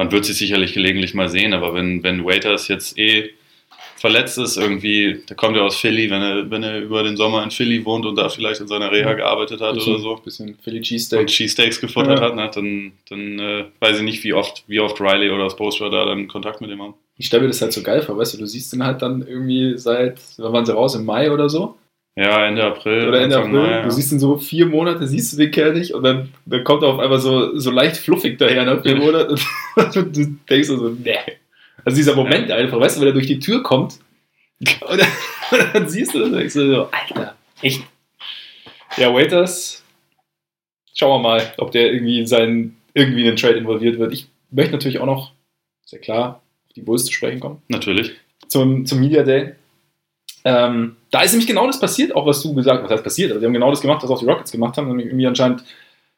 man 0.00 0.10
wird 0.12 0.24
sich 0.24 0.38
sicherlich 0.38 0.72
gelegentlich 0.72 1.12
mal 1.12 1.28
sehen, 1.28 1.52
aber 1.52 1.74
wenn, 1.74 2.02
wenn 2.02 2.24
Waiters 2.24 2.68
jetzt 2.68 2.98
eh 2.98 3.34
verletzt 3.98 4.38
ist, 4.38 4.56
irgendwie, 4.56 5.20
der 5.28 5.36
kommt 5.36 5.58
ja 5.58 5.62
aus 5.62 5.76
Philly, 5.76 6.08
wenn 6.08 6.22
er, 6.22 6.50
wenn 6.50 6.62
er 6.62 6.80
über 6.80 7.02
den 7.02 7.18
Sommer 7.18 7.42
in 7.42 7.50
Philly 7.50 7.84
wohnt 7.84 8.06
und 8.06 8.16
da 8.16 8.30
vielleicht 8.30 8.62
in 8.62 8.66
seiner 8.66 8.90
Reha 8.90 9.12
gearbeitet 9.12 9.60
hat 9.60 9.74
bisschen, 9.74 9.96
oder 9.96 10.02
so. 10.02 10.16
Bisschen 10.16 10.56
Philly 10.64 10.80
Cheesesteaks. 10.80 11.20
Und 11.20 11.26
Cheesesteaks 11.26 11.82
gefuttert 11.82 12.18
ja. 12.18 12.24
hat, 12.24 12.34
ne, 12.34 12.50
dann, 12.54 12.92
dann 13.10 13.38
äh, 13.38 13.64
weiß 13.80 13.98
ich 13.98 14.02
nicht, 14.02 14.24
wie 14.24 14.32
oft, 14.32 14.64
wie 14.68 14.80
oft 14.80 14.98
Riley 15.02 15.28
oder 15.28 15.50
Spoelstra 15.50 15.90
da 15.90 16.06
dann 16.06 16.28
Kontakt 16.28 16.62
mit 16.62 16.70
ihm 16.70 16.80
haben. 16.80 16.94
Ich 17.18 17.26
stelle 17.26 17.42
mir 17.42 17.48
das 17.48 17.60
halt 17.60 17.74
so 17.74 17.82
geil 17.82 18.00
vor, 18.00 18.16
weißt 18.16 18.32
du, 18.32 18.38
du 18.38 18.46
siehst 18.46 18.72
ihn 18.72 18.82
halt 18.82 19.02
dann 19.02 19.20
irgendwie 19.20 19.76
seit, 19.76 20.18
wann 20.38 20.54
waren 20.54 20.64
sie 20.64 20.72
raus, 20.72 20.94
im 20.94 21.04
Mai 21.04 21.30
oder 21.30 21.50
so? 21.50 21.76
Ja, 22.16 22.46
Ende 22.46 22.64
April. 22.64 23.08
Oder 23.08 23.20
Ende 23.20 23.38
April. 23.38 23.52
Mai, 23.52 23.70
ja. 23.70 23.82
Du 23.82 23.90
siehst 23.90 24.12
ihn 24.12 24.18
so 24.18 24.36
vier 24.36 24.66
Monate, 24.66 25.06
siehst 25.06 25.32
du 25.32 25.36
den 25.36 25.50
Kerl 25.50 25.74
nicht 25.74 25.94
und 25.94 26.02
dann, 26.02 26.30
dann 26.44 26.64
kommt 26.64 26.82
er 26.82 26.88
auf 26.88 26.98
einmal 26.98 27.20
so, 27.20 27.56
so 27.56 27.70
leicht 27.70 27.96
fluffig 27.96 28.38
daher 28.38 28.64
nach 28.64 28.82
vier 28.82 28.96
Monaten 28.96 29.38
und 29.76 30.16
du 30.16 30.26
denkst 30.48 30.68
so, 30.68 30.88
nee. 30.88 31.16
Also 31.84 31.96
dieser 31.96 32.14
Moment 32.14 32.48
ja. 32.48 32.56
einfach, 32.56 32.78
weißt 32.78 32.96
du, 32.96 33.00
wenn 33.00 33.08
er 33.08 33.14
durch 33.14 33.26
die 33.26 33.38
Tür 33.38 33.62
kommt 33.62 34.00
und 34.60 35.00
dann, 35.00 35.72
dann 35.72 35.88
siehst 35.88 36.14
du 36.14 36.18
das 36.18 36.28
und 36.28 36.36
denkst 36.36 36.54
du 36.54 36.74
so, 36.74 36.88
Alter, 36.90 37.36
echt. 37.62 37.82
Ja, 38.96 39.14
Waiters, 39.14 39.84
schauen 40.94 41.22
wir 41.22 41.28
mal, 41.28 41.54
ob 41.58 41.70
der 41.70 41.92
irgendwie 41.92 42.18
in 42.18 42.26
seinen, 42.26 42.76
irgendwie 42.92 43.20
in 43.20 43.26
den 43.26 43.36
Trade 43.36 43.54
involviert 43.54 43.98
wird. 43.98 44.12
Ich 44.12 44.28
möchte 44.50 44.72
natürlich 44.72 44.98
auch 44.98 45.06
noch, 45.06 45.32
sehr 45.86 46.00
klar, 46.00 46.42
auf 46.66 46.72
die 46.74 46.82
Bulls 46.82 47.04
zu 47.04 47.12
sprechen 47.12 47.40
kommen. 47.40 47.62
Natürlich. 47.68 48.12
Zum, 48.48 48.84
zum 48.84 49.00
Media 49.00 49.22
Day. 49.22 49.54
Ähm, 50.44 50.96
da 51.10 51.22
ist 51.22 51.32
nämlich 51.32 51.46
genau 51.46 51.66
das 51.66 51.80
passiert, 51.80 52.14
auch 52.14 52.26
was 52.26 52.42
du 52.42 52.54
gesagt 52.54 52.78
hast, 52.78 52.84
was 52.84 52.92
heißt 52.92 53.04
passiert, 53.04 53.30
aber 53.30 53.40
die 53.40 53.46
haben 53.46 53.52
genau 53.52 53.70
das 53.70 53.80
gemacht, 53.80 54.02
was 54.02 54.10
auch 54.10 54.18
die 54.18 54.26
Rockets 54.26 54.52
gemacht 54.52 54.76
haben, 54.76 54.88
nämlich 54.88 55.06
irgendwie 55.06 55.26
anscheinend 55.26 55.64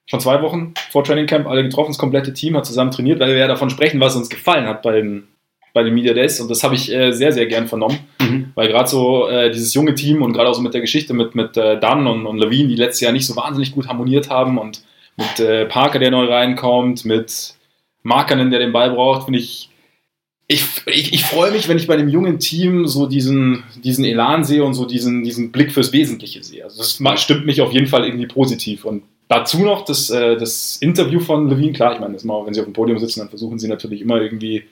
schon 0.07 0.21
zwei 0.21 0.41
Wochen 0.43 0.75
vor 0.91 1.05
Training 1.05 1.27
Camp 1.27 1.47
alle 1.47 1.63
getroffen, 1.63 1.91
das 1.91 1.99
komplette 1.99 2.33
Team 2.33 2.57
hat 2.57 2.67
zusammen 2.67 2.91
trainiert, 2.91 3.21
weil 3.21 3.31
wir 3.31 3.39
ja 3.39 3.49
davon 3.49 3.71
sprechen, 3.71 4.01
was 4.01 4.15
uns 4.15 4.29
gefallen 4.29 4.67
hat 4.67 4.83
bei 4.83 4.93
den, 4.93 5.25
bei 5.73 5.83
den 5.83 5.95
Media 5.95 6.15
Days 6.15 6.41
und 6.41 6.51
das 6.51 6.63
habe 6.63 6.75
ich 6.75 6.93
äh, 6.93 7.13
sehr, 7.13 7.33
sehr 7.33 7.47
gern 7.47 7.67
vernommen, 7.67 7.99
mhm. 8.21 8.53
weil 8.55 8.69
gerade 8.69 8.89
so 8.89 9.27
äh, 9.29 9.51
dieses 9.51 9.75
junge 9.75 9.95
Team 9.95 10.23
und 10.23 10.33
gerade 10.33 10.49
auch 10.49 10.55
so 10.55 10.63
mit 10.63 10.75
der 10.75 10.83
Geschichte 10.83 11.15
mit, 11.15 11.35
mit 11.35 11.57
äh, 11.57 11.81
Dunn 11.81 12.07
und, 12.07 12.27
und 12.27 12.39
Levine, 12.39 12.69
die 12.69 12.77
letztes 12.77 13.01
Jahr 13.01 13.13
nicht 13.13 13.27
so 13.27 13.35
wahnsinnig 13.35 13.73
gut 13.73 13.89
harmoniert 13.89 14.31
haben 14.31 14.59
und 14.59 14.85
mit 15.17 15.41
äh, 15.41 15.67
Parker, 15.67 15.99
der 15.99 16.11
neu 16.11 16.27
reinkommt, 16.27 17.05
mit 17.05 17.55
Markanen, 18.03 18.51
der 18.51 18.61
den 18.61 18.73
Ball 18.73 18.91
braucht, 18.91 19.25
finde 19.25 19.39
ich 19.39 19.69
ich, 20.53 20.65
ich, 20.87 21.13
ich 21.15 21.25
freue 21.25 21.51
mich, 21.51 21.69
wenn 21.69 21.79
ich 21.79 21.87
bei 21.87 21.95
einem 21.95 22.09
jungen 22.09 22.39
Team 22.39 22.87
so 22.87 23.07
diesen, 23.07 23.63
diesen 23.83 24.05
Elan 24.05 24.45
sehe 24.45 24.63
und 24.63 24.75
so 24.75 24.85
diesen, 24.85 25.23
diesen 25.23 25.51
Blick 25.51 25.73
fürs 25.73 25.93
Wesentliche 25.93 26.43
sehe. 26.43 26.65
Also 26.65 26.79
das 26.79 27.21
stimmt 27.21 27.47
mich 27.47 27.61
auf 27.61 27.73
jeden 27.73 27.87
Fall 27.87 28.05
irgendwie 28.05 28.27
positiv. 28.27 28.85
Und 28.85 29.03
dazu 29.29 29.61
noch 29.61 29.85
das, 29.85 30.11
äh, 30.11 30.37
das 30.37 30.77
Interview 30.77 31.21
von 31.21 31.49
Levine. 31.49 31.73
Klar, 31.73 31.95
ich 31.95 32.01
meine, 32.01 32.15
das 32.15 32.25
mal, 32.25 32.45
wenn 32.45 32.55
sie 32.55 32.61
auf 32.61 32.67
dem 32.67 32.75
Podium 32.75 32.99
sitzen, 32.99 33.21
dann 33.21 33.31
versuchen 33.31 33.59
sie 33.59 33.69
natürlich 33.69 34.03
immer 34.03 34.21
irgendwie 34.21 34.65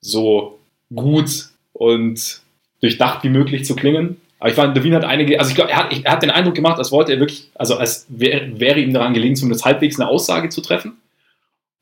so 0.00 0.58
gut 0.94 1.48
und 1.72 2.40
durchdacht 2.80 3.24
wie 3.24 3.30
möglich 3.30 3.64
zu 3.64 3.74
klingen. 3.74 4.20
Aber 4.38 4.50
ich 4.50 4.56
fand, 4.56 4.76
Levine 4.76 4.96
hat 4.96 5.04
einige, 5.04 5.38
also 5.38 5.48
ich 5.48 5.56
glaube, 5.56 5.70
er 5.70 5.78
hat, 5.78 6.04
er 6.04 6.12
hat 6.12 6.22
den 6.22 6.30
Eindruck 6.30 6.54
gemacht, 6.54 6.78
als 6.78 6.92
wollte 6.92 7.12
er 7.12 7.20
wirklich, 7.20 7.50
also 7.54 7.76
als 7.76 8.06
wäre, 8.10 8.60
wäre 8.60 8.80
ihm 8.80 8.92
daran 8.92 9.14
gelegen, 9.14 9.36
zumindest 9.36 9.64
halbwegs 9.64 9.98
eine 9.98 10.08
Aussage 10.08 10.50
zu 10.50 10.60
treffen 10.60 10.98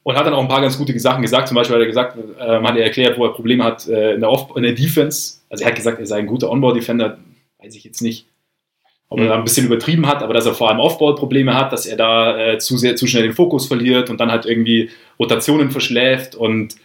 und 0.03 0.17
hat 0.17 0.27
dann 0.27 0.35
auch 0.35 0.43
ein 0.43 0.49
paar 0.49 0.61
ganz 0.61 0.77
gute 0.77 0.99
Sachen 0.99 1.23
gesagt. 1.23 1.49
Zum 1.49 1.55
Beispiel 1.55 1.77
hat 1.77 1.83
er 1.83 1.87
gesagt, 1.87 2.17
äh, 2.17 2.63
hat 2.63 2.77
er 2.77 2.85
erklärt, 2.85 3.19
wo 3.19 3.25
er 3.25 3.33
Probleme 3.33 3.65
hat 3.65 3.87
äh, 3.89 4.15
in, 4.15 4.21
der 4.21 4.31
Off 4.31 4.49
in 4.57 4.63
der 4.63 4.73
Defense. 4.73 5.41
Also 5.49 5.65
er 5.65 5.69
hat 5.69 5.77
gesagt, 5.77 5.99
er 5.99 6.07
sei 6.07 6.19
ein 6.19 6.27
guter 6.27 6.51
On-Ball-Defender. 6.51 7.19
Weiß 7.63 7.75
ich 7.77 7.85
jetzt 7.85 8.03
nicht, 8.03 8.27
ob 9.09 9.21
er 9.21 9.29
da 9.29 9.35
ein 9.35 9.45
bisschen 9.45 9.67
übertrieben 9.67 10.07
hat, 10.07 10.23
aber 10.23 10.35
dass 10.35 10.47
er 10.47 10.55
vor 10.55 10.71
allem 10.71 10.81
Off-Ball-Probleme 10.81 11.55
hat, 11.55 11.73
dass 11.73 11.87
er 11.87 11.97
da 11.97 12.37
äh, 12.37 12.59
zu 12.59 12.77
sehr, 12.77 12.97
zu 12.97 13.07
schnell 13.07 13.23
den 13.23 13.35
Fokus 13.35 13.67
verliert 13.67 14.11
und 14.11 14.19
dann 14.19 14.33
halt 14.33 14.47
irgendwie 14.47 14.91
Rotationen 15.19 15.71
verschläft 15.71 16.35
und 16.35 16.77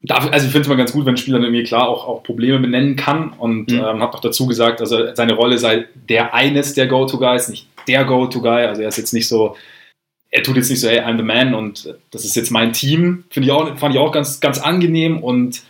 Dafür, 0.00 0.32
also 0.32 0.46
ich 0.46 0.52
finde 0.52 0.62
es 0.62 0.68
mal 0.68 0.76
ganz 0.76 0.92
gut, 0.92 1.06
wenn 1.06 1.14
ein 1.14 1.16
Spieler 1.16 1.40
irgendwie 1.40 1.64
klar 1.64 1.88
auch, 1.88 2.06
auch 2.06 2.22
Probleme 2.22 2.60
benennen 2.60 2.94
kann 2.94 3.32
und 3.32 3.72
mhm. 3.72 3.78
ähm, 3.78 4.00
hat 4.00 4.12
noch 4.12 4.20
dazu 4.20 4.46
gesagt, 4.46 4.80
also 4.80 5.12
seine 5.14 5.34
Rolle 5.34 5.58
sei 5.58 5.86
der 6.08 6.34
eines 6.34 6.74
der 6.74 6.86
Go-To-Guys, 6.86 7.48
nicht 7.48 7.66
der 7.88 8.04
Go-To-Guy. 8.04 8.66
Also 8.66 8.82
er 8.82 8.88
ist 8.88 8.98
jetzt 8.98 9.12
nicht 9.12 9.26
so 9.26 9.56
er 10.30 10.42
tut 10.42 10.56
jetzt 10.56 10.70
nicht 10.70 10.80
so, 10.80 10.88
hey, 10.88 11.00
I'm 11.00 11.16
the 11.16 11.22
man 11.22 11.54
und 11.54 11.94
das 12.10 12.24
ist 12.24 12.36
jetzt 12.36 12.50
mein 12.50 12.72
Team. 12.72 13.24
Finde 13.30 13.46
ich 13.46 13.52
auch, 13.52 13.78
fand 13.78 13.94
ich 13.94 14.00
auch 14.00 14.12
ganz, 14.12 14.40
ganz 14.40 14.58
angenehm 14.58 15.22
und 15.22 15.62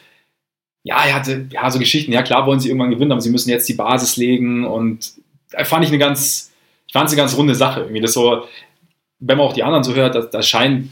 ja, 0.82 1.04
er 1.04 1.14
hatte 1.14 1.46
ja 1.50 1.70
so 1.70 1.78
Geschichten. 1.78 2.12
Ja, 2.12 2.22
klar 2.22 2.46
wollen 2.46 2.60
sie 2.60 2.68
irgendwann 2.68 2.90
gewinnen, 2.90 3.12
aber 3.12 3.20
sie 3.20 3.30
müssen 3.30 3.50
jetzt 3.50 3.68
die 3.68 3.74
Basis 3.74 4.16
legen 4.16 4.66
und 4.66 5.12
da 5.50 5.64
fand 5.64 5.84
ich 5.84 5.90
eine 5.90 5.98
ganz, 5.98 6.52
ich 6.86 6.92
fand 6.92 7.06
es 7.06 7.12
eine 7.12 7.22
ganz 7.22 7.36
runde 7.36 7.54
Sache. 7.54 7.80
Irgendwie 7.80 8.00
das 8.00 8.12
so, 8.12 8.46
wenn 9.20 9.36
man 9.36 9.46
auch 9.46 9.52
die 9.52 9.62
anderen 9.62 9.84
so 9.84 9.94
hört, 9.94 10.14
das, 10.14 10.30
das 10.30 10.48
scheint, 10.48 10.90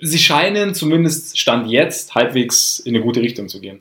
sie 0.00 0.18
scheinen 0.18 0.74
zumindest 0.74 1.38
Stand 1.38 1.70
jetzt 1.70 2.14
halbwegs 2.14 2.80
in 2.80 2.94
eine 2.94 3.04
gute 3.04 3.20
Richtung 3.20 3.48
zu 3.48 3.60
gehen. 3.60 3.80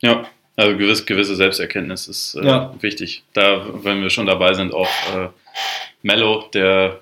Ja, 0.00 0.26
also 0.56 0.76
gewisse, 0.76 1.04
gewisse 1.04 1.36
Selbsterkenntnis 1.36 2.08
ist 2.08 2.34
äh, 2.34 2.46
ja. 2.46 2.74
wichtig. 2.80 3.24
Da, 3.32 3.66
wenn 3.82 4.02
wir 4.02 4.10
schon 4.10 4.26
dabei 4.26 4.54
sind, 4.54 4.72
auch 4.72 4.88
äh, 5.14 5.28
Mello, 6.02 6.48
der 6.52 7.00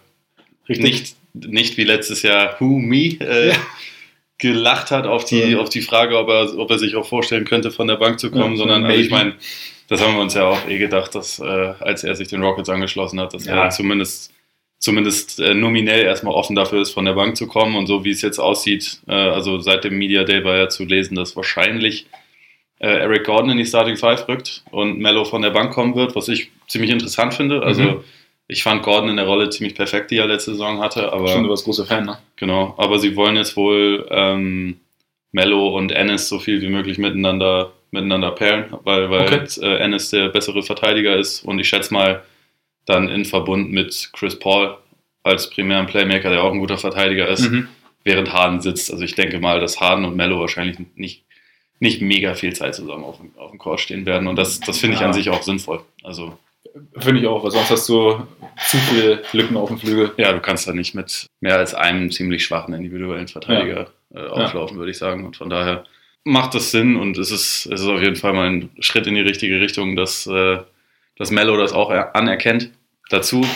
Richtig. 0.68 0.84
nicht 0.84 1.15
nicht 1.44 1.76
wie 1.76 1.84
letztes 1.84 2.22
Jahr 2.22 2.56
Who 2.60 2.78
Me 2.78 3.18
äh, 3.20 3.48
ja. 3.48 3.54
gelacht 4.38 4.90
hat 4.90 5.06
auf 5.06 5.24
die, 5.24 5.40
ja. 5.40 5.58
auf 5.58 5.68
die 5.68 5.82
Frage, 5.82 6.18
ob 6.18 6.28
er, 6.28 6.58
ob 6.58 6.70
er 6.70 6.78
sich 6.78 6.96
auch 6.96 7.06
vorstellen 7.06 7.44
könnte, 7.44 7.70
von 7.70 7.86
der 7.86 7.96
Bank 7.96 8.20
zu 8.20 8.30
kommen, 8.30 8.52
ja, 8.52 8.58
sondern 8.58 8.84
also 8.84 8.98
ich 8.98 9.10
meine, 9.10 9.34
das 9.88 10.00
haben 10.00 10.14
wir 10.14 10.22
uns 10.22 10.34
ja 10.34 10.44
auch 10.44 10.68
eh 10.68 10.78
gedacht, 10.78 11.14
dass 11.14 11.38
äh, 11.38 11.44
als 11.80 12.04
er 12.04 12.14
sich 12.16 12.28
den 12.28 12.42
Rockets 12.42 12.68
angeschlossen 12.68 13.20
hat, 13.20 13.34
dass 13.34 13.46
er 13.46 13.70
zumindest 13.70 14.32
zumindest 14.78 15.40
äh, 15.40 15.54
nominell 15.54 16.04
erstmal 16.04 16.34
offen 16.34 16.54
dafür 16.54 16.82
ist, 16.82 16.90
von 16.90 17.06
der 17.06 17.14
Bank 17.14 17.36
zu 17.36 17.46
kommen 17.46 17.76
und 17.76 17.86
so 17.86 18.04
wie 18.04 18.10
es 18.10 18.20
jetzt 18.20 18.38
aussieht, 18.38 19.00
äh, 19.08 19.14
also 19.14 19.58
seit 19.58 19.84
dem 19.84 19.96
Media 19.96 20.24
Day 20.24 20.44
war 20.44 20.58
ja 20.58 20.68
zu 20.68 20.84
lesen, 20.84 21.14
dass 21.14 21.34
wahrscheinlich 21.34 22.06
äh, 22.78 22.88
Eric 22.88 23.24
Gordon 23.24 23.50
in 23.50 23.56
die 23.56 23.64
Starting 23.64 23.96
Five 23.96 24.28
rückt 24.28 24.64
und 24.70 24.98
Mello 24.98 25.24
von 25.24 25.40
der 25.40 25.50
Bank 25.50 25.72
kommen 25.72 25.94
wird, 25.94 26.14
was 26.14 26.28
ich 26.28 26.50
ziemlich 26.68 26.90
interessant 26.90 27.32
finde. 27.32 27.62
Also 27.62 27.82
mhm 27.82 28.04
ich 28.48 28.62
fand 28.62 28.82
Gordon 28.82 29.10
in 29.10 29.16
der 29.16 29.26
Rolle 29.26 29.50
ziemlich 29.50 29.74
perfekt, 29.74 30.10
die 30.10 30.18
er 30.18 30.26
letzte 30.26 30.52
Saison 30.52 30.80
hatte. 30.80 31.12
Aber, 31.12 31.28
Schon, 31.28 31.44
du 31.44 31.50
warst 31.50 31.64
großer 31.64 31.86
Fan, 31.86 32.04
ne? 32.04 32.18
Genau, 32.36 32.74
aber 32.78 32.98
sie 32.98 33.16
wollen 33.16 33.36
jetzt 33.36 33.56
wohl 33.56 34.06
ähm, 34.10 34.80
Mello 35.32 35.76
und 35.76 35.92
Ennis 35.92 36.28
so 36.28 36.38
viel 36.38 36.60
wie 36.62 36.68
möglich 36.68 36.98
miteinander, 36.98 37.72
miteinander 37.90 38.30
pairen, 38.30 38.66
weil, 38.84 39.10
weil 39.10 39.26
okay. 39.26 39.60
äh, 39.62 39.78
Ennis 39.78 40.10
der 40.10 40.28
bessere 40.28 40.62
Verteidiger 40.62 41.16
ist 41.16 41.42
und 41.44 41.58
ich 41.58 41.68
schätze 41.68 41.92
mal 41.92 42.22
dann 42.84 43.08
in 43.08 43.24
Verbund 43.24 43.72
mit 43.72 44.10
Chris 44.12 44.38
Paul 44.38 44.76
als 45.24 45.50
primären 45.50 45.86
Playmaker, 45.86 46.30
der 46.30 46.44
auch 46.44 46.52
ein 46.52 46.60
guter 46.60 46.78
Verteidiger 46.78 47.28
ist, 47.28 47.50
mhm. 47.50 47.66
während 48.04 48.32
Harden 48.32 48.60
sitzt. 48.60 48.92
Also 48.92 49.02
ich 49.02 49.16
denke 49.16 49.40
mal, 49.40 49.58
dass 49.58 49.80
Harden 49.80 50.04
und 50.04 50.14
Mello 50.14 50.38
wahrscheinlich 50.38 50.78
nicht, 50.94 51.24
nicht 51.80 52.00
mega 52.00 52.34
viel 52.34 52.52
Zeit 52.52 52.76
zusammen 52.76 53.02
auf, 53.02 53.18
auf 53.36 53.50
dem 53.50 53.58
Court 53.58 53.80
stehen 53.80 54.06
werden 54.06 54.28
und 54.28 54.36
das, 54.36 54.60
das 54.60 54.78
finde 54.78 54.94
ich 54.94 55.00
ja. 55.00 55.06
an 55.06 55.12
sich 55.12 55.30
auch 55.30 55.42
sinnvoll. 55.42 55.82
Also 56.04 56.38
Finde 56.98 57.20
ich 57.20 57.26
auch, 57.26 57.42
weil 57.44 57.50
sonst 57.50 57.70
hast 57.70 57.88
du 57.88 58.26
zu 58.66 58.76
viele 58.78 59.22
Lücken 59.32 59.56
auf 59.56 59.68
dem 59.68 59.78
Flügel. 59.78 60.12
Ja, 60.16 60.32
du 60.32 60.40
kannst 60.40 60.66
da 60.66 60.72
nicht 60.72 60.94
mit 60.94 61.26
mehr 61.40 61.56
als 61.56 61.74
einem 61.74 62.10
ziemlich 62.10 62.44
schwachen 62.44 62.74
individuellen 62.74 63.28
Verteidiger 63.28 63.90
ja. 64.14 64.20
äh, 64.20 64.28
auflaufen, 64.28 64.76
ja. 64.76 64.78
würde 64.78 64.90
ich 64.90 64.98
sagen. 64.98 65.24
Und 65.24 65.36
von 65.36 65.50
daher 65.50 65.84
macht 66.24 66.54
das 66.54 66.70
Sinn 66.70 66.96
und 66.96 67.18
es 67.18 67.30
ist, 67.30 67.66
es 67.66 67.80
ist 67.80 67.86
auf 67.86 68.00
jeden 68.00 68.16
Fall 68.16 68.32
mal 68.32 68.48
ein 68.48 68.70
Schritt 68.80 69.06
in 69.06 69.14
die 69.14 69.20
richtige 69.20 69.60
Richtung, 69.60 69.96
dass, 69.96 70.26
äh, 70.26 70.58
dass 71.16 71.30
Mello 71.30 71.56
das 71.56 71.72
auch 71.72 71.90
anerkennt. 71.90 72.70
Dazu, 73.10 73.46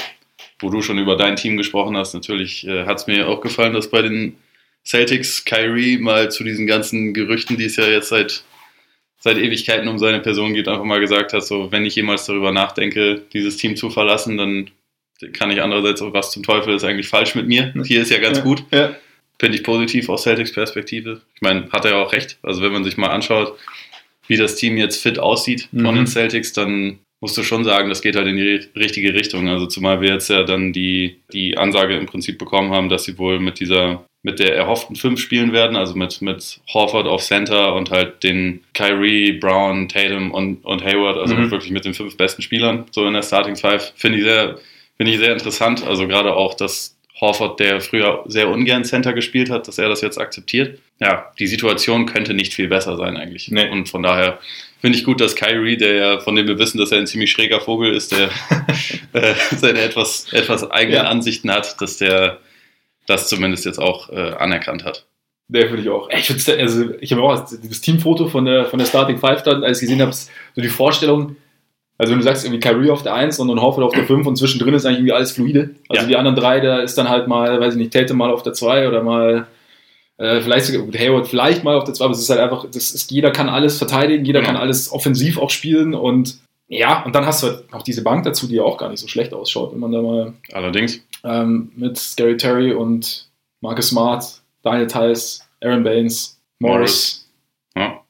wo 0.61 0.71
du 0.71 0.81
schon 0.81 0.99
über 0.99 1.17
dein 1.17 1.37
Team 1.37 1.57
gesprochen 1.57 1.97
hast, 1.97 2.15
natürlich 2.15 2.67
äh, 2.67 2.87
hat 2.87 2.99
es 2.99 3.07
mir 3.07 3.29
auch 3.29 3.41
gefallen, 3.41 3.73
dass 3.73 3.91
bei 3.91 4.03
den 4.03 4.37
Celtics 4.85 5.45
Kyrie 5.45 5.99
mal 5.99 6.31
zu 6.31 6.45
diesen 6.45 6.67
ganzen 6.67 7.13
Gerüchten, 7.13 7.57
die 7.57 7.65
es 7.65 7.77
ja 7.77 7.87
jetzt 7.87 8.09
seit 8.09 8.45
seit 9.21 9.37
Ewigkeiten 9.37 9.87
um 9.89 9.99
seine 9.99 10.21
Person 10.21 10.55
geht, 10.55 10.67
einfach 10.67 10.85
mal 10.85 11.01
gesagt 11.01 11.33
hat, 11.33 11.47
so, 11.47 11.71
wenn 11.71 11.87
ich 11.87 11.95
jemals 11.95 12.25
darüber 12.27 12.53
nachdenke, 12.53 13.23
dieses 13.33 13.59
Team 13.59 13.77
zu 13.77 13.91
verlassen, 13.91 14.37
dann 14.37 14.71
kann 15.35 15.51
ich 15.51 15.63
andererseits 15.63 16.01
auch, 16.01 16.13
was 16.15 16.33
zum 16.33 16.43
Teufel 16.43 16.75
ist 16.75 16.85
eigentlich 16.85 17.09
falsch 17.09 17.35
mit 17.35 17.47
mir. 17.47 17.75
Hier 17.85 18.01
ist 18.01 18.11
ja 18.11 18.19
ganz 18.19 18.39
ja, 18.39 18.45
gut. 18.45 18.65
Ja. 18.71 18.97
Finde 19.39 19.57
ich 19.57 19.65
positiv 19.65 20.09
aus 20.09 20.23
Celtics 20.23 20.53
Perspektive. 20.53 21.21
Ich 21.35 21.43
meine, 21.43 21.71
hat 21.71 21.85
er 21.85 21.93
ja 21.93 22.03
auch 22.03 22.13
recht. 22.13 22.39
Also 22.43 22.63
wenn 22.63 22.73
man 22.73 22.85
sich 22.85 22.97
mal 22.97 23.09
anschaut, 23.09 23.59
wie 24.27 24.37
das 24.37 24.57
Team 24.57 24.79
jetzt 24.79 25.03
fit 25.03 25.19
aussieht 25.19 25.69
mhm. 25.73 25.85
von 25.85 25.95
den 25.95 26.07
Celtics, 26.07 26.53
dann 26.53 26.99
musst 27.21 27.37
du 27.37 27.43
schon 27.43 27.65
sagen, 27.65 27.91
das 27.91 28.01
geht 28.01 28.17
halt 28.17 28.27
in 28.27 28.37
die 28.37 28.69
richtige 28.77 29.13
Richtung. 29.13 29.49
Also 29.49 29.67
zumal 29.67 30.01
wir 30.01 30.11
jetzt 30.11 30.31
ja 30.31 30.43
dann 30.43 30.73
die, 30.73 31.21
die 31.33 31.59
Ansage 31.59 31.97
im 31.97 32.07
Prinzip 32.07 32.39
bekommen 32.39 32.73
haben, 32.73 32.89
dass 32.89 33.05
sie 33.05 33.19
wohl 33.19 33.39
mit 33.41 33.61
dieser 33.61 34.05
mit 34.23 34.39
der 34.39 34.55
erhofften 34.55 34.97
fünf 34.97 35.21
spielen 35.21 35.53
werden, 35.53 35.77
also 35.77 35.95
mit, 35.95 36.21
mit 36.21 36.61
Horford 36.73 37.07
auf 37.07 37.23
Center 37.23 37.75
und 37.75 37.91
halt 37.91 38.23
den 38.23 38.63
Kyrie, 38.75 39.33
Brown, 39.33 39.89
Tatum 39.89 40.31
und, 40.31 40.65
und 40.65 40.85
Hayward, 40.85 41.17
also 41.17 41.35
mhm. 41.35 41.51
wirklich 41.51 41.71
mit 41.71 41.85
den 41.85 41.95
fünf 41.95 42.17
besten 42.17 42.43
Spielern, 42.43 42.85
so 42.91 43.07
in 43.07 43.15
der 43.15 43.23
Starting 43.23 43.57
Five, 43.57 43.93
finde 43.97 44.19
ich 44.19 44.25
sehr, 44.25 44.59
finde 44.99 45.13
ich 45.13 45.19
sehr 45.19 45.33
interessant. 45.33 45.87
Also 45.87 46.07
gerade 46.07 46.35
auch, 46.35 46.55
dass 46.55 46.97
Horford, 47.21 47.61
der 47.61 47.81
früher 47.81 48.25
sehr 48.27 48.49
ungern 48.49 48.85
Center 48.85 49.13
gespielt 49.13 49.51
hat, 49.51 49.69
dass 49.69 49.79
er 49.79 49.89
das 49.89 50.01
jetzt 50.01 50.19
akzeptiert. 50.19 50.79
Ja, 51.01 51.33
die 51.39 51.47
Situation 51.47 52.07
könnte 52.07 52.35
nicht 52.35 52.55
viel 52.55 52.69
besser 52.69 52.97
sein 52.97 53.17
eigentlich. 53.17 53.51
Nee. 53.51 53.69
Und 53.69 53.89
von 53.89 54.03
daher 54.03 54.39
finde 54.81 54.99
ich 54.99 55.05
gut, 55.05 55.21
dass 55.21 55.37
Kyrie, 55.37 55.77
der 55.77 55.95
ja, 55.95 56.21
von 56.21 56.35
dem 56.35 56.47
wir 56.47 56.59
wissen, 56.59 56.79
dass 56.79 56.93
er 56.93 56.99
ein 56.99 57.07
ziemlich 57.07 57.31
schräger 57.31 57.61
Vogel 57.61 57.95
ist, 57.95 58.13
der 58.13 58.31
äh, 59.13 59.35
seine 59.57 59.81
etwas, 59.81 60.33
etwas 60.33 60.71
eigenen 60.71 61.05
Ja. 61.05 61.11
Ansichten 61.11 61.51
hat, 61.51 61.81
dass 61.81 61.99
der 61.99 62.39
das 63.11 63.29
zumindest 63.29 63.65
jetzt 63.67 63.79
auch 63.79 64.09
äh, 64.11 64.33
anerkannt 64.39 64.85
hat. 64.85 65.07
Der 65.49 65.67
finde 65.67 65.83
ich 65.83 65.89
auch. 65.89 66.09
Ich, 66.11 66.27
find's- 66.27 66.49
also, 66.49 66.91
ich 67.01 67.13
habe 67.13 67.23
auch 67.23 67.35
das 67.41 67.81
Teamfoto 67.81 68.29
von 68.29 68.45
der, 68.45 68.67
von 68.67 68.79
der 68.79 68.87
Starting 68.87 69.19
Five 69.19 69.43
dann, 69.43 69.65
als 69.65 69.79
ich 69.83 69.89
gesehen 69.89 70.01
habe, 70.01 70.13
so 70.13 70.29
die 70.63 70.69
Vorstellung, 70.69 71.37
also 71.99 72.13
wenn 72.13 72.21
du 72.21 72.25
sagst, 72.25 72.45
irgendwie 72.45 72.61
Kyrie 72.61 72.91
auf 72.91 73.03
der 73.03 73.15
1 73.15 73.39
und 73.41 73.49
dann 73.49 73.61
Horford 73.61 73.85
auf 73.85 73.93
der 73.93 74.07
5 74.07 74.27
und 74.27 74.37
zwischendrin 74.37 74.75
ist 74.75 74.87
eigentlich 74.87 74.99
irgendwie 75.01 75.13
alles 75.13 75.33
fluide. 75.33 75.71
Also 75.89 76.03
Ja. 76.03 76.09
die 76.09 76.17
anderen 76.17 76.37
drei, 76.37 76.61
da 76.61 76.81
ist 76.81 76.97
dann 76.97 77.09
halt 77.09 77.27
mal, 77.29 77.61
weiß 77.61 77.75
ich 77.75 77.79
nicht, 77.79 77.93
Tatum 77.93 78.17
mal 78.19 78.31
auf 78.31 78.43
der 78.43 78.53
2 78.55 78.89
oder 78.89 79.03
mal 79.03 79.49
äh, 80.19 80.41
vielleicht 80.41 80.67
sogar 80.67 80.87
Hayward 81.01 81.27
vielleicht 81.29 81.65
mal 81.65 81.75
auf 81.77 81.85
der 81.85 81.95
2, 81.95 82.05
aber 82.05 82.13
es 82.15 82.21
ist 82.21 82.31
halt 82.31 82.41
einfach, 82.41 82.65
das 82.73 82.93
ist, 82.93 83.11
jeder 83.11 83.31
kann 83.33 83.49
alles 83.49 83.77
verteidigen, 83.79 84.25
jeder 84.25 84.41
Ja. 84.41 84.47
kann 84.47 84.57
alles 84.57 84.93
offensiv 84.93 85.37
auch 85.39 85.51
spielen 85.51 85.95
und 85.95 86.39
ja, 86.73 87.03
und 87.03 87.15
dann 87.15 87.27
hast 87.27 87.43
du 87.43 87.49
halt 87.49 87.65
auch 87.73 87.83
diese 87.83 88.03
Bank 88.05 88.25
dazu, 88.25 88.47
die 88.47 88.55
ja 88.55 88.63
auch 88.63 88.79
gar 88.79 88.89
nicht 88.89 89.01
so 89.01 89.09
schlecht 89.09 89.35
ausschaut, 89.35 89.73
wenn 89.73 89.81
man 89.81 89.91
da 89.91 90.01
mal 90.01 90.33
Allerdings, 90.53 91.01
ähm, 91.25 91.73
mit 91.75 91.99
Scary 91.99 92.37
Terry 92.37 92.73
und 92.73 93.29
Marcus 93.61 93.89
Smart, 93.89 94.25
Daniel 94.63 94.87
Tice, 94.87 95.41
Aaron 95.63 95.83
Baines, 95.83 96.41
Morris, 96.61 97.29
ja. 97.77 98.01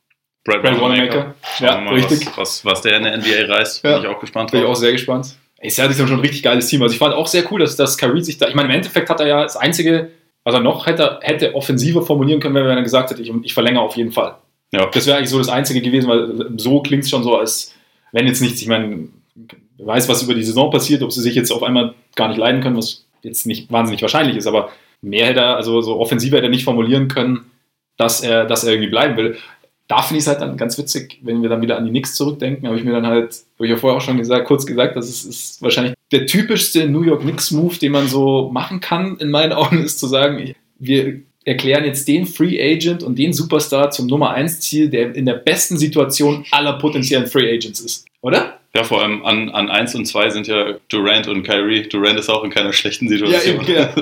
Brad, 0.44 0.62
Brad 0.62 0.80
Wanamaker. 0.80 1.34
Ja, 1.58 1.80
mal, 1.80 1.94
richtig. 1.94 2.26
Was, 2.28 2.36
was, 2.36 2.64
was 2.64 2.82
der 2.82 2.98
in 2.98 3.04
der 3.04 3.16
NBA 3.18 3.52
reißt, 3.54 3.82
Ja. 3.82 3.94
bin 3.98 4.02
ich 4.10 4.14
auch 4.14 4.20
gespannt 4.20 4.50
Bin 4.50 4.60
ich 4.60 4.64
auch 4.66 4.70
drauf. 4.70 4.78
sehr 4.78 4.92
gespannt. 4.92 5.34
Ist 5.62 5.76
ja 5.78 5.86
ja 5.86 5.92
schon 5.92 6.10
ein 6.12 6.20
richtig 6.20 6.42
geiles 6.42 6.68
Team. 6.68 6.82
Also 6.82 6.92
ich 6.94 6.98
fand 6.98 7.14
auch 7.14 7.26
sehr 7.26 7.50
cool, 7.52 7.60
dass, 7.60 7.76
dass 7.76 7.98
Kyrie 7.98 8.22
sich 8.22 8.38
da. 8.38 8.48
Ich 8.48 8.54
meine, 8.54 8.68
im 8.68 8.74
Endeffekt 8.74 9.10
hat 9.10 9.20
er 9.20 9.26
ja 9.26 9.42
das 9.42 9.56
einzige, 9.56 10.10
was 10.44 10.54
er 10.54 10.60
noch 10.60 10.86
hätte, 10.86 11.18
hätte 11.22 11.54
offensiver 11.54 12.02
formulieren 12.02 12.40
können, 12.40 12.54
wenn 12.54 12.64
er 12.66 12.82
gesagt 12.82 13.10
hätte, 13.10 13.20
ich, 13.22 13.30
ich 13.42 13.52
verlängere 13.54 13.82
auf 13.82 13.96
jeden 13.96 14.12
Fall. 14.12 14.36
Ja. 14.72 14.86
Das 14.86 15.06
wäre 15.06 15.18
eigentlich 15.18 15.30
so 15.30 15.38
das 15.38 15.48
Einzige 15.48 15.82
gewesen, 15.82 16.08
weil 16.08 16.58
so 16.58 16.80
klingt 16.80 17.04
es 17.04 17.10
schon 17.10 17.22
so, 17.22 17.36
als 17.36 17.74
wenn 18.12 18.26
jetzt 18.26 18.40
nichts, 18.40 18.60
ich 18.60 18.68
meine, 18.68 19.08
wer 19.78 19.86
weiß, 19.86 20.08
was 20.08 20.22
über 20.22 20.34
die 20.34 20.44
Saison 20.44 20.70
passiert, 20.70 21.02
ob 21.02 21.12
sie 21.12 21.22
sich 21.22 21.34
jetzt 21.34 21.50
auf 21.50 21.62
einmal 21.62 21.94
gar 22.16 22.28
nicht 22.28 22.38
leiden 22.38 22.60
können, 22.60 22.76
was 22.76 23.06
jetzt 23.22 23.46
nicht 23.46 23.70
wahnsinnig 23.70 24.02
wahrscheinlich 24.02 24.36
ist, 24.36 24.46
aber 24.46 24.70
mehr 25.02 25.26
hätte 25.26 25.40
er, 25.40 25.56
also 25.56 25.80
so 25.80 25.98
offensiver 25.98 26.36
hätte 26.36 26.46
er 26.46 26.50
nicht 26.50 26.64
formulieren 26.64 27.08
können, 27.08 27.50
dass 27.96 28.22
er, 28.22 28.46
dass 28.46 28.64
er 28.64 28.72
irgendwie 28.72 28.90
bleiben 28.90 29.16
will. 29.16 29.36
Da 29.88 30.02
finde 30.02 30.18
ich 30.18 30.24
es 30.24 30.28
halt 30.28 30.40
dann 30.40 30.56
ganz 30.56 30.78
witzig, 30.78 31.18
wenn 31.22 31.42
wir 31.42 31.48
dann 31.48 31.62
wieder 31.62 31.76
an 31.76 31.84
die 31.84 31.90
Knicks 31.90 32.14
zurückdenken, 32.14 32.66
habe 32.66 32.78
ich 32.78 32.84
mir 32.84 32.92
dann 32.92 33.06
halt, 33.06 33.42
habe 33.56 33.66
ich 33.66 33.70
ja 33.70 33.76
vorher 33.76 33.98
auch 33.98 34.02
schon 34.02 34.18
gesagt, 34.18 34.46
kurz 34.46 34.64
gesagt, 34.64 34.96
das 34.96 35.08
ist, 35.08 35.24
ist 35.24 35.62
wahrscheinlich 35.62 35.94
der 36.12 36.26
typischste 36.26 36.88
New 36.88 37.02
York 37.02 37.22
Knicks-Move, 37.22 37.76
den 37.76 37.92
man 37.92 38.08
so 38.08 38.50
machen 38.52 38.80
kann, 38.80 39.16
in 39.18 39.30
meinen 39.30 39.52
Augen, 39.52 39.82
ist 39.82 39.98
zu 39.98 40.06
sagen, 40.06 40.54
wir 40.78 41.20
erklären 41.50 41.84
jetzt 41.84 42.06
den 42.06 42.26
Free 42.26 42.60
Agent 42.62 43.02
und 43.02 43.18
den 43.18 43.32
Superstar 43.32 43.90
zum 43.90 44.06
Nummer 44.06 44.30
1 44.30 44.60
Ziel, 44.60 44.88
der 44.88 45.14
in 45.16 45.26
der 45.26 45.34
besten 45.34 45.76
Situation 45.76 46.44
aller 46.52 46.74
potenziellen 46.74 47.26
Free 47.26 47.52
Agents 47.52 47.80
ist. 47.80 48.06
Oder? 48.20 48.60
Ja, 48.72 48.84
vor 48.84 49.02
allem 49.02 49.24
an, 49.24 49.48
an 49.48 49.68
1 49.68 49.96
und 49.96 50.04
2 50.06 50.30
sind 50.30 50.46
ja 50.46 50.76
Durant 50.88 51.26
und 51.26 51.42
Kyrie. 51.42 51.88
Durant 51.88 52.20
ist 52.20 52.28
auch 52.28 52.44
in 52.44 52.50
keiner 52.50 52.72
schlechten 52.72 53.08
Situation. 53.08 53.64
ja. 53.66 53.92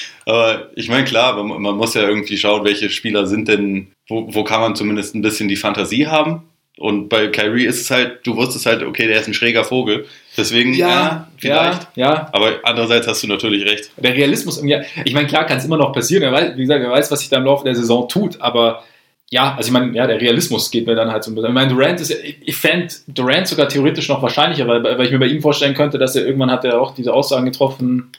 Aber 0.26 0.70
ich 0.74 0.88
meine, 0.88 1.04
klar, 1.04 1.40
man, 1.40 1.62
man 1.62 1.76
muss 1.76 1.94
ja 1.94 2.02
irgendwie 2.02 2.36
schauen, 2.36 2.64
welche 2.64 2.90
Spieler 2.90 3.28
sind 3.28 3.46
denn, 3.46 3.92
wo, 4.08 4.34
wo 4.34 4.42
kann 4.42 4.60
man 4.60 4.74
zumindest 4.74 5.14
ein 5.14 5.22
bisschen 5.22 5.46
die 5.46 5.54
Fantasie 5.54 6.08
haben. 6.08 6.42
Und 6.78 7.08
bei 7.08 7.28
Kyrie 7.28 7.64
ist 7.64 7.80
es 7.80 7.90
halt, 7.90 8.26
du 8.26 8.36
wusstest 8.36 8.66
halt, 8.66 8.82
okay, 8.82 9.06
der 9.06 9.20
ist 9.20 9.28
ein 9.28 9.34
schräger 9.34 9.64
Vogel. 9.64 10.06
Deswegen, 10.36 10.74
ja, 10.74 11.28
vielleicht. 11.38 11.88
Ja, 11.94 12.12
ja. 12.12 12.28
Aber 12.32 12.60
andererseits 12.64 13.06
hast 13.06 13.22
du 13.22 13.26
natürlich 13.26 13.64
recht. 13.64 13.90
Der 13.96 14.14
Realismus, 14.14 14.62
ja, 14.62 14.82
ich 15.04 15.14
meine, 15.14 15.26
klar 15.26 15.46
kann 15.46 15.56
es 15.56 15.64
immer 15.64 15.78
noch 15.78 15.92
passieren. 15.92 16.22
Er 16.22 16.32
weiß, 16.32 16.56
wie 16.56 16.60
gesagt, 16.62 16.84
er 16.84 16.90
weiß, 16.90 17.10
was 17.10 17.20
sich 17.20 17.30
da 17.30 17.38
im 17.38 17.44
Laufe 17.44 17.64
der 17.64 17.74
Saison 17.74 18.06
tut, 18.08 18.40
aber 18.42 18.82
ja, 19.30 19.54
also 19.56 19.68
ich 19.68 19.72
meine, 19.72 19.92
ja, 19.92 20.06
der 20.06 20.20
Realismus 20.20 20.70
geht 20.70 20.86
mir 20.86 20.94
dann 20.94 21.10
halt 21.10 21.24
so 21.24 21.30
ein 21.30 21.34
bisschen. 21.34 21.48
Ich 21.48 21.54
meine, 21.54 21.70
Durant 21.70 22.00
ist, 22.00 22.10
ich 22.10 22.36
ich 22.44 22.56
fände 22.56 22.88
Durant 23.08 23.48
sogar 23.48 23.68
theoretisch 23.68 24.08
noch 24.08 24.22
wahrscheinlicher, 24.22 24.68
weil, 24.68 24.84
weil 24.84 25.06
ich 25.06 25.10
mir 25.10 25.18
bei 25.18 25.26
ihm 25.26 25.40
vorstellen 25.40 25.74
könnte, 25.74 25.98
dass 25.98 26.14
er 26.14 26.26
irgendwann 26.26 26.50
hat 26.50 26.64
er 26.64 26.80
auch 26.80 26.94
diese 26.94 27.12
Aussagen 27.12 27.46
getroffen, 27.46 28.12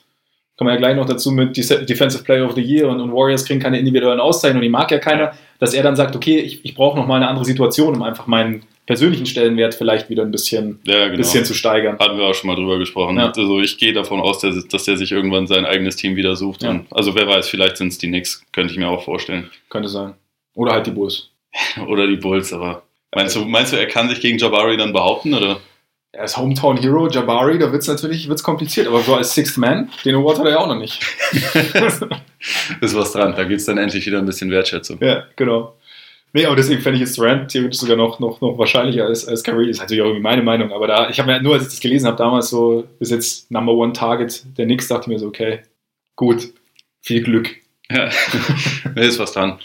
kommen 0.57 0.67
wir 0.69 0.73
ja 0.73 0.79
gleich 0.79 0.95
noch 0.95 1.05
dazu 1.05 1.31
mit 1.31 1.55
Def- 1.55 1.85
Defensive 1.85 2.23
Player 2.23 2.45
of 2.45 2.55
the 2.55 2.61
Year 2.61 2.89
und, 2.89 2.99
und 2.99 3.13
Warriors 3.13 3.45
kriegen 3.45 3.59
keine 3.59 3.79
individuellen 3.79 4.19
Auszeichnungen, 4.19 4.63
die 4.63 4.69
mag 4.69 4.89
ja 4.91 4.97
keiner, 4.99 5.33
dass 5.59 5.73
er 5.73 5.83
dann 5.83 5.95
sagt, 5.95 6.15
okay, 6.15 6.39
ich, 6.39 6.65
ich 6.65 6.75
brauche 6.75 6.97
noch 6.97 7.07
mal 7.07 7.15
eine 7.17 7.27
andere 7.27 7.45
Situation, 7.45 7.95
um 7.95 8.01
einfach 8.03 8.27
meinen 8.27 8.63
persönlichen 8.85 9.25
Stellenwert 9.25 9.75
vielleicht 9.75 10.09
wieder 10.09 10.23
ein 10.23 10.31
bisschen, 10.31 10.79
Ja, 10.85 11.05
genau. 11.05 11.17
bisschen 11.17 11.43
zu 11.45 11.53
steigern. 11.53 11.97
Hatten 11.99 12.17
wir 12.17 12.25
auch 12.25 12.33
schon 12.33 12.47
mal 12.47 12.55
drüber 12.55 12.79
gesprochen. 12.79 13.17
Ja. 13.17 13.31
Also 13.35 13.59
ich 13.59 13.77
gehe 13.77 13.91
davon 13.93 14.21
aus, 14.21 14.39
dass, 14.39 14.65
dass 14.67 14.85
der 14.85 14.95
sich 14.97 15.11
irgendwann 15.11 15.45
sein 15.45 15.65
eigenes 15.65 15.97
Team 15.97 16.15
wieder 16.15 16.35
sucht. 16.37 16.63
Ja. 16.63 16.79
Also 16.91 17.13
wer 17.13 17.27
weiß, 17.27 17.49
vielleicht 17.49 17.77
sind 17.77 17.89
es 17.89 17.97
die 17.97 18.07
Knicks, 18.07 18.43
könnte 18.53 18.71
ich 18.71 18.79
mir 18.79 18.87
auch 18.87 19.03
vorstellen. 19.03 19.49
Könnte 19.69 19.89
sein. 19.89 20.13
Oder 20.53 20.71
halt 20.71 20.87
die 20.87 20.91
Bulls. 20.91 21.29
Oder 21.87 22.07
die 22.07 22.15
Bulls, 22.15 22.53
aber 22.53 22.83
meinst 23.13 23.35
du, 23.35 23.43
meinst 23.45 23.73
du, 23.73 23.77
er 23.77 23.87
kann 23.87 24.07
sich 24.09 24.21
gegen 24.21 24.37
Jabari 24.37 24.77
dann 24.77 24.93
behaupten? 24.93 25.33
Oder? 25.33 25.59
Er 26.17 26.23
ist 26.23 26.35
Hometown 26.35 26.77
Hero, 26.77 27.07
Jabari, 27.07 27.59
da 27.59 27.71
wird 27.71 27.83
es 27.83 27.87
natürlich 27.87 28.27
wird's 28.27 28.41
kompliziert, 28.41 28.87
aber 28.87 29.01
so 29.01 29.13
als 29.13 29.35
Sixth 29.35 29.55
Man, 29.59 29.91
den 30.03 30.15
Award 30.15 30.39
hat 30.39 30.45
er 30.45 30.51
ja 30.53 30.57
auch 30.57 30.67
noch 30.67 30.79
nicht. 30.79 30.99
Ist 32.81 32.95
was 32.95 33.11
dran, 33.11 33.35
da 33.35 33.43
gibt 33.43 33.59
es 33.59 33.67
dann 33.67 33.77
endlich 33.77 34.03
wieder 34.07 34.17
ein 34.17 34.25
bisschen 34.25 34.49
Wertschätzung. 34.49 34.97
ja, 34.99 35.25
genau. 35.35 35.75
Nee, 36.33 36.47
aber 36.47 36.55
deswegen 36.55 36.81
fände 36.81 36.95
ich 36.95 37.01
jetzt 37.01 37.19
Durant 37.19 37.51
theoretisch 37.51 37.79
sogar 37.79 37.97
noch, 37.97 38.19
noch, 38.19 38.41
noch 38.41 38.57
wahrscheinlicher 38.57 39.05
als, 39.05 39.27
als. 39.27 39.43
Das 39.43 39.55
ist 39.55 39.79
natürlich 39.79 40.01
auch 40.01 40.07
irgendwie 40.07 40.23
meine 40.23 40.41
Meinung, 40.41 40.71
aber 40.71 40.87
da, 40.87 41.07
ich 41.07 41.19
habe 41.19 41.31
mir 41.31 41.39
nur, 41.39 41.53
als 41.53 41.65
ich 41.65 41.69
das 41.69 41.79
gelesen 41.81 42.07
habe, 42.07 42.17
damals 42.17 42.49
so, 42.49 42.83
bis 42.97 43.11
jetzt 43.11 43.51
Number 43.51 43.73
One 43.73 43.93
Target 43.93 44.43
der 44.57 44.65
Knicks, 44.65 44.87
dachte 44.87 45.11
mir 45.11 45.19
so, 45.19 45.27
okay, 45.27 45.59
gut, 46.15 46.51
viel 47.01 47.21
Glück. 47.21 47.55
Ja, 47.91 48.09
nee, 48.95 49.05
ist 49.05 49.19
was 49.19 49.33
dran. 49.33 49.59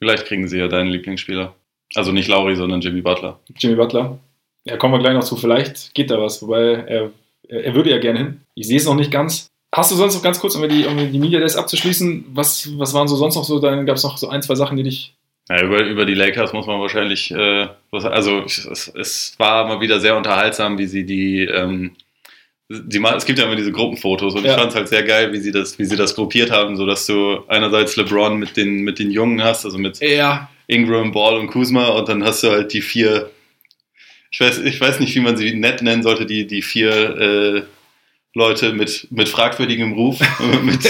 Vielleicht 0.00 0.26
kriegen 0.26 0.48
sie 0.48 0.58
ja 0.58 0.68
deinen 0.68 0.90
Lieblingsspieler. 0.90 1.54
Also 1.94 2.12
nicht 2.12 2.28
Lauri, 2.28 2.56
sondern 2.56 2.82
Jimmy 2.82 3.00
Butler. 3.00 3.40
Jimmy 3.56 3.76
Butler. 3.76 4.18
Ja, 4.64 4.76
kommen 4.76 4.94
wir 4.94 4.98
gleich 4.98 5.14
noch 5.14 5.24
zu, 5.24 5.36
vielleicht 5.36 5.94
geht 5.94 6.10
da 6.10 6.20
was, 6.20 6.42
wobei 6.42 6.62
er, 6.62 7.10
er, 7.48 7.74
würde 7.74 7.90
ja 7.90 7.98
gerne 7.98 8.18
hin. 8.18 8.40
Ich 8.54 8.66
sehe 8.66 8.78
es 8.78 8.86
noch 8.86 8.94
nicht 8.94 9.10
ganz. 9.10 9.48
Hast 9.74 9.90
du 9.90 9.96
sonst 9.96 10.14
noch 10.14 10.22
ganz 10.22 10.38
kurz, 10.40 10.54
um 10.54 10.66
die, 10.68 10.86
um 10.86 10.96
die 10.96 11.18
Media 11.18 11.40
Days 11.40 11.56
abzuschließen, 11.56 12.26
was, 12.32 12.70
was 12.78 12.94
waren 12.94 13.08
so 13.08 13.16
sonst 13.16 13.34
noch 13.34 13.44
so, 13.44 13.58
dann 13.58 13.84
gab 13.86 13.96
es 13.96 14.04
noch 14.04 14.16
so 14.16 14.28
ein, 14.28 14.40
zwei 14.40 14.54
Sachen, 14.54 14.76
die 14.76 14.84
dich 14.84 15.14
Ja, 15.50 15.62
über, 15.62 15.84
über 15.84 16.06
die 16.06 16.14
Lakers 16.14 16.52
muss 16.52 16.66
man 16.66 16.80
wahrscheinlich, 16.80 17.30
äh, 17.32 17.68
also 17.90 18.42
es, 18.44 18.90
es 18.94 19.34
war 19.38 19.66
mal 19.66 19.80
wieder 19.80 20.00
sehr 20.00 20.16
unterhaltsam, 20.16 20.78
wie 20.78 20.86
sie 20.86 21.04
die, 21.04 21.40
ähm, 21.44 21.90
die 22.70 23.02
es 23.02 23.26
gibt 23.26 23.38
ja 23.38 23.44
immer 23.44 23.56
diese 23.56 23.72
Gruppenfotos 23.72 24.34
und 24.34 24.44
Ja. 24.44 24.52
ich 24.52 24.56
fand 24.58 24.70
es 24.70 24.76
halt 24.76 24.88
sehr 24.88 25.02
geil, 25.02 25.32
wie 25.32 25.38
sie 25.40 25.52
das, 25.52 25.78
wie 25.78 25.84
sie 25.84 25.96
das 25.96 26.14
gruppiert 26.14 26.50
haben, 26.50 26.76
so 26.76 26.86
dass 26.86 27.04
du 27.06 27.40
einerseits 27.48 27.96
LeBron 27.96 28.38
mit 28.38 28.56
den, 28.56 28.82
mit 28.82 28.98
den 28.98 29.10
Jungen 29.10 29.42
hast, 29.42 29.64
also 29.64 29.76
mit 29.76 30.00
Ja, 30.00 30.48
Ingram, 30.68 31.12
Ball 31.12 31.36
und 31.36 31.48
Kuzma 31.48 31.88
und 31.88 32.08
dann 32.08 32.24
hast 32.24 32.42
du 32.42 32.50
halt 32.50 32.72
die 32.72 32.80
vier, 32.80 33.30
ich 34.34 34.40
weiß, 34.40 34.58
ich 34.64 34.80
weiß 34.80 34.98
nicht, 34.98 35.14
wie 35.14 35.20
man 35.20 35.36
sie 35.36 35.54
nett 35.54 35.80
nennen 35.80 36.02
sollte, 36.02 36.26
die, 36.26 36.48
die 36.48 36.60
vier 36.60 36.90
äh, 36.90 37.62
Leute 38.34 38.72
mit, 38.72 39.06
mit 39.12 39.28
fragwürdigem 39.28 39.92
Ruf, 39.92 40.18
mit 40.64 40.80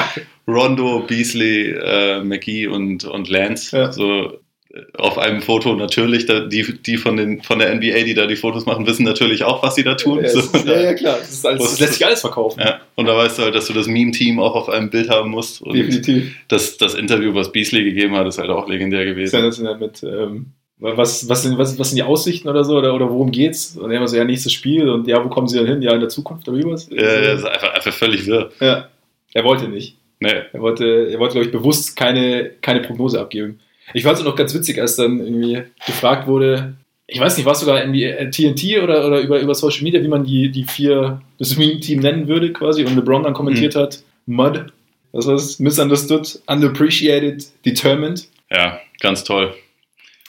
Rondo, 0.46 1.00
Beasley, 1.06 1.70
äh, 1.70 2.22
McGee 2.22 2.66
und, 2.66 3.04
und 3.04 3.30
Lance. 3.30 3.74
Ja. 3.74 3.90
So 3.90 4.34
äh, 4.74 4.82
auf 4.98 5.16
einem 5.16 5.40
Foto 5.40 5.76
natürlich, 5.76 6.26
da, 6.26 6.40
die, 6.40 6.74
die 6.82 6.98
von, 6.98 7.16
den, 7.16 7.42
von 7.42 7.58
der 7.58 7.74
NBA, 7.74 8.02
die 8.02 8.12
da 8.12 8.26
die 8.26 8.36
Fotos 8.36 8.66
machen, 8.66 8.86
wissen 8.86 9.04
natürlich 9.04 9.44
auch, 9.44 9.62
was 9.62 9.76
sie 9.76 9.82
da 9.82 9.94
tun. 9.94 10.22
Ja, 10.22 10.28
so, 10.28 10.40
ist, 10.40 10.66
ja, 10.66 10.80
ja, 10.80 10.92
klar. 10.92 11.16
Das, 11.20 11.30
ist 11.30 11.46
alles, 11.46 11.62
das 11.62 11.80
lässt 11.80 11.94
sich 11.94 12.04
alles 12.04 12.20
verkaufen. 12.20 12.60
ja. 12.60 12.80
Und 12.96 13.06
da 13.06 13.16
weißt 13.16 13.38
du 13.38 13.44
halt, 13.44 13.54
dass 13.54 13.64
du 13.64 13.72
das 13.72 13.86
Meme-Team 13.86 14.38
auch 14.40 14.54
auf 14.54 14.68
einem 14.68 14.90
Bild 14.90 15.08
haben 15.08 15.30
musst. 15.30 15.62
Und 15.62 15.74
Definitiv. 15.74 16.36
das, 16.48 16.76
das 16.76 16.94
Interview, 16.94 17.34
was 17.34 17.50
Beasley 17.50 17.82
gegeben 17.82 18.14
hat, 18.14 18.26
ist 18.26 18.36
halt 18.36 18.50
auch 18.50 18.68
legendär 18.68 19.06
gewesen. 19.06 19.30
Sensationell 19.30 19.78
mit, 19.78 20.02
ähm, 20.02 20.52
was, 20.80 21.28
was, 21.28 21.42
sind, 21.42 21.58
was, 21.58 21.78
was 21.78 21.90
sind 21.90 21.96
die 21.96 22.02
Aussichten 22.02 22.48
oder 22.48 22.64
so, 22.64 22.78
oder, 22.78 22.94
oder 22.94 23.08
worum 23.10 23.30
geht's? 23.30 23.76
Und 23.76 23.90
er 23.90 24.06
so, 24.08 24.16
ja, 24.16 24.24
nächstes 24.24 24.52
Spiel 24.52 24.88
und 24.88 25.06
ja, 25.06 25.22
wo 25.22 25.28
kommen 25.28 25.46
sie 25.46 25.58
dann 25.58 25.66
hin? 25.66 25.82
Ja, 25.82 25.92
in 25.92 26.00
der 26.00 26.08
Zukunft 26.08 26.48
oder 26.48 26.58
wie 26.58 26.64
was? 26.64 26.88
Ja, 26.90 27.20
das 27.20 27.40
ist 27.40 27.46
einfach, 27.46 27.74
einfach 27.74 27.92
völlig 27.92 28.26
wirr. 28.26 28.50
ja. 28.60 28.88
Er 29.32 29.44
wollte 29.44 29.68
nicht. 29.68 29.96
Nee. 30.18 30.42
Er 30.52 30.60
wollte, 30.60 31.08
er 31.10 31.18
wollte, 31.20 31.34
glaube 31.34 31.46
ich, 31.46 31.52
bewusst 31.52 31.96
keine, 31.96 32.50
keine 32.60 32.80
Prognose 32.80 33.20
abgeben. 33.20 33.60
Ich 33.94 34.02
fand 34.02 34.18
es 34.18 34.24
noch 34.24 34.34
ganz 34.34 34.54
witzig, 34.54 34.80
als 34.80 34.96
dann 34.96 35.20
irgendwie 35.20 35.62
gefragt 35.86 36.26
wurde, 36.26 36.74
ich 37.06 37.18
weiß 37.18 37.36
nicht, 37.36 37.46
war 37.46 37.54
es 37.54 37.60
sogar 37.60 37.82
in 37.82 37.92
die 37.92 38.04
äh, 38.04 38.30
TNT 38.30 38.82
oder, 38.82 39.06
oder 39.06 39.20
über, 39.20 39.40
über 39.40 39.54
Social 39.54 39.82
Media, 39.82 40.00
wie 40.02 40.08
man 40.08 40.24
die, 40.24 40.50
die 40.50 40.64
vier, 40.64 41.20
das 41.38 41.56
Meme-Team 41.56 42.00
nennen 42.00 42.28
würde 42.28 42.52
quasi, 42.52 42.84
und 42.84 42.94
LeBron 42.94 43.24
dann 43.24 43.34
kommentiert 43.34 43.74
hat, 43.74 44.02
Mud, 44.26 44.66
das? 45.12 45.58
Misunderstood, 45.58 46.40
underappreciated, 46.46 47.44
determined. 47.66 48.28
Ja, 48.50 48.78
ganz 49.00 49.24
toll. 49.24 49.54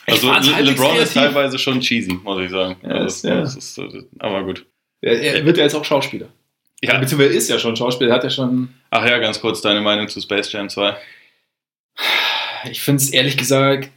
Also 0.07 0.27
Le 0.27 0.33
halbwegs 0.33 0.79
LeBron 0.79 0.95
ist 0.97 1.13
teilweise 1.13 1.59
schon 1.59 1.79
cheesy, 1.79 2.13
muss 2.13 2.41
ich 2.41 2.51
sagen. 2.51 2.75
Ja, 2.83 2.89
also, 2.89 3.27
ja. 3.27 3.41
das 3.41 3.55
ist, 3.55 3.77
äh, 3.77 4.03
aber 4.19 4.43
gut. 4.43 4.65
Er, 5.01 5.19
er 5.21 5.45
wird 5.45 5.57
ja 5.57 5.63
jetzt 5.63 5.75
auch 5.75 5.85
Schauspieler. 5.85 6.27
Ja. 6.81 6.97
Beziehungsweise 6.97 7.35
ist 7.35 7.49
ja 7.49 7.59
schon 7.59 7.75
Schauspieler, 7.75 8.11
er 8.11 8.15
hat 8.15 8.23
ja 8.23 8.29
schon. 8.29 8.69
Ach 8.89 9.05
ja, 9.07 9.19
ganz 9.19 9.39
kurz 9.39 9.61
deine 9.61 9.81
Meinung 9.81 10.07
zu 10.07 10.19
Space 10.19 10.51
Jam 10.51 10.69
2. 10.69 10.95
Ich 12.71 12.81
finde 12.81 13.01
es 13.01 13.11
ehrlich 13.11 13.37
gesagt, 13.37 13.91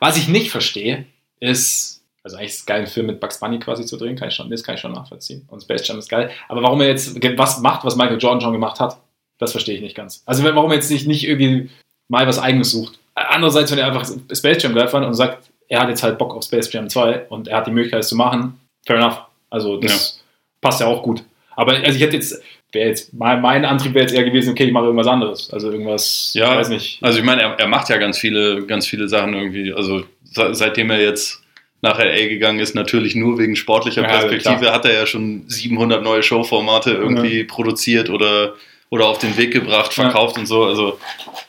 was 0.00 0.16
ich 0.16 0.28
nicht 0.28 0.50
verstehe, 0.50 1.06
ist, 1.40 2.02
also 2.22 2.36
eigentlich 2.36 2.50
ist 2.52 2.60
es 2.60 2.66
geil, 2.66 2.78
einen 2.78 2.86
Film 2.86 3.06
mit 3.06 3.20
Bugs 3.20 3.40
Bunny 3.40 3.58
quasi 3.58 3.84
zu 3.84 3.96
drehen, 3.96 4.16
kann 4.16 4.28
ich 4.28 4.34
schon, 4.34 4.50
das 4.50 4.62
kann 4.62 4.74
ich 4.74 4.80
schon 4.80 4.92
nachvollziehen. 4.92 5.46
Und 5.48 5.62
Space 5.62 5.86
Jam 5.86 5.98
ist 5.98 6.08
geil. 6.08 6.30
Aber 6.48 6.62
warum 6.62 6.80
er 6.80 6.88
jetzt 6.88 7.16
was 7.38 7.60
macht, 7.60 7.84
was 7.84 7.96
Michael 7.96 8.18
Jordan 8.18 8.40
schon 8.40 8.52
gemacht 8.52 8.80
hat, 8.80 8.98
Das 9.38 9.52
verstehe 9.52 9.74
ich 9.74 9.80
nicht 9.80 9.96
ganz. 9.96 10.22
Also 10.26 10.44
warum 10.44 10.70
er 10.70 10.76
jetzt 10.76 10.90
nicht, 10.90 11.06
nicht 11.06 11.26
irgendwie 11.26 11.70
mal 12.08 12.26
was 12.26 12.38
Eigenes 12.38 12.70
sucht. 12.70 12.98
Andererseits, 13.14 13.70
wenn 13.70 13.78
er 13.78 13.86
einfach 13.86 14.06
Space 14.32 14.62
Jam 14.62 14.74
geil 14.74 14.88
fand 14.88 15.06
und 15.06 15.14
sagt, 15.14 15.50
er 15.68 15.80
hat 15.80 15.88
jetzt 15.88 16.02
halt 16.02 16.18
Bock 16.18 16.34
auf 16.34 16.44
Space 16.44 16.72
Jam 16.72 16.88
2 16.88 17.26
und 17.28 17.48
er 17.48 17.58
hat 17.58 17.66
die 17.66 17.70
Möglichkeit, 17.70 18.00
es 18.00 18.08
zu 18.08 18.16
machen, 18.16 18.58
fair 18.86 18.96
enough. 18.96 19.18
Also 19.50 19.78
das 19.78 20.22
passt 20.60 20.80
ja 20.80 20.86
auch 20.86 21.02
gut. 21.02 21.22
Aber 21.56 21.72
also 21.72 21.94
ich 21.96 22.00
hätte 22.02 22.16
jetzt, 22.16 22.42
wäre 22.72 22.88
jetzt, 22.88 23.12
mein, 23.12 23.40
mein 23.42 23.64
Antrieb 23.66 23.92
wäre 23.94 24.04
jetzt 24.06 24.14
eher 24.14 24.24
gewesen, 24.24 24.50
okay, 24.52 24.64
ich 24.64 24.72
mache 24.72 24.84
irgendwas 24.86 25.06
anderes. 25.06 25.50
Also 25.52 25.70
irgendwas, 25.70 26.32
Ja, 26.34 26.52
ich 26.52 26.58
weiß 26.58 26.68
nicht. 26.70 26.98
Also 27.02 27.18
ich 27.18 27.24
meine, 27.24 27.42
er, 27.42 27.58
er 27.58 27.68
macht 27.68 27.88
ja 27.90 27.98
ganz 27.98 28.18
viele, 28.18 28.64
ganz 28.66 28.86
viele 28.86 29.08
Sachen 29.08 29.34
irgendwie. 29.34 29.72
Also 29.72 30.04
se- 30.24 30.54
seitdem 30.54 30.90
er 30.90 31.00
jetzt 31.02 31.42
nach 31.82 31.98
LA 31.98 32.28
gegangen 32.28 32.60
ist, 32.60 32.74
natürlich 32.74 33.14
nur 33.14 33.38
wegen 33.38 33.56
sportlicher 33.56 34.02
Ja, 34.02 34.08
Perspektive, 34.08 34.56
klar. 34.60 34.72
hat 34.74 34.84
er 34.86 34.92
ja 34.94 35.04
schon 35.06 35.42
700 35.48 36.02
neue 36.02 36.22
Showformate 36.22 36.92
irgendwie 36.92 37.44
produziert 37.44 38.08
oder, 38.08 38.54
oder 38.92 39.06
auf 39.06 39.16
den 39.16 39.34
Weg 39.38 39.52
gebracht, 39.54 39.96
Ja. 39.96 40.04
verkauft 40.04 40.36
und 40.36 40.44
so. 40.44 40.64
Also 40.64 40.98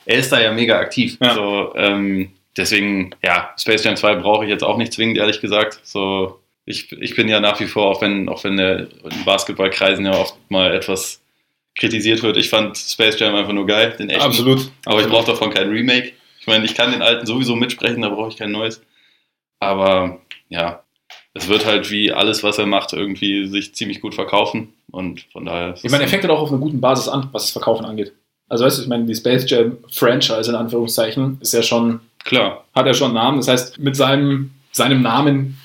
er 0.06 0.16
ist 0.16 0.32
da 0.32 0.40
ja 0.40 0.50
mega 0.50 0.78
aktiv. 0.78 1.18
Ja. 1.20 1.34
So, 1.34 1.74
ähm, 1.76 2.30
deswegen, 2.56 3.10
ja, 3.22 3.52
Space 3.58 3.84
Jam 3.84 3.96
2 3.96 4.14
brauche 4.14 4.44
ich 4.44 4.50
jetzt 4.50 4.64
auch 4.64 4.78
nicht 4.78 4.94
zwingend, 4.94 5.18
ehrlich 5.18 5.42
gesagt. 5.42 5.78
So, 5.82 6.40
ich, 6.64 6.90
ich 6.92 7.14
bin 7.14 7.28
ja 7.28 7.40
nach 7.40 7.60
wie 7.60 7.66
vor, 7.66 7.90
auch 7.90 8.00
wenn, 8.00 8.30
auch 8.30 8.42
wenn 8.44 8.56
der 8.56 8.78
in 8.80 9.24
Basketballkreisen 9.26 10.06
ja 10.06 10.12
oft 10.12 10.36
mal 10.48 10.72
etwas 10.72 11.20
kritisiert 11.74 12.22
wird, 12.22 12.38
ich 12.38 12.48
fand 12.48 12.78
Space 12.78 13.18
Jam 13.20 13.34
einfach 13.34 13.52
nur 13.52 13.66
geil, 13.66 13.94
den 13.98 14.08
echten. 14.08 14.22
Absolut. 14.22 14.70
Aber 14.86 15.02
ich 15.02 15.08
brauche 15.08 15.26
davon 15.26 15.52
kein 15.52 15.68
Remake. 15.68 16.12
Ich 16.40 16.46
meine, 16.46 16.64
ich 16.64 16.74
kann 16.74 16.92
den 16.92 17.02
alten 17.02 17.26
sowieso 17.26 17.56
mitsprechen, 17.56 18.00
da 18.00 18.08
brauche 18.08 18.28
ich 18.30 18.38
kein 18.38 18.52
neues. 18.52 18.80
Aber 19.60 20.20
ja, 20.48 20.82
es 21.34 21.48
wird 21.48 21.66
halt 21.66 21.90
wie 21.90 22.12
alles, 22.12 22.42
was 22.42 22.58
er 22.58 22.66
macht, 22.66 22.92
irgendwie 22.92 23.46
sich 23.46 23.74
ziemlich 23.74 24.00
gut 24.00 24.14
verkaufen. 24.14 24.72
Und 24.90 25.22
von 25.32 25.44
daher. 25.44 25.74
Ich 25.82 25.90
meine, 25.90 26.04
er 26.04 26.08
fängt 26.08 26.22
halt 26.22 26.32
auch 26.32 26.40
auf 26.40 26.50
einer 26.50 26.60
guten 26.60 26.80
Basis 26.80 27.08
an, 27.08 27.28
was 27.32 27.42
das 27.44 27.50
Verkaufen 27.50 27.84
angeht. 27.84 28.12
Also 28.48 28.64
weißt 28.64 28.78
du, 28.78 28.82
ich 28.82 28.88
meine, 28.88 29.04
die 29.06 29.14
Space 29.14 29.48
Jam 29.50 29.78
Franchise 29.90 30.48
in 30.48 30.54
Anführungszeichen 30.54 31.38
ist 31.40 31.52
ja 31.52 31.62
schon, 31.62 32.00
klar. 32.24 32.64
hat 32.74 32.86
ja 32.86 32.94
schon 32.94 33.06
einen 33.08 33.14
Namen. 33.14 33.38
Das 33.38 33.48
heißt, 33.48 33.78
mit 33.80 33.96
seinem, 33.96 34.50
seinem 34.70 35.02
Namen 35.02 35.58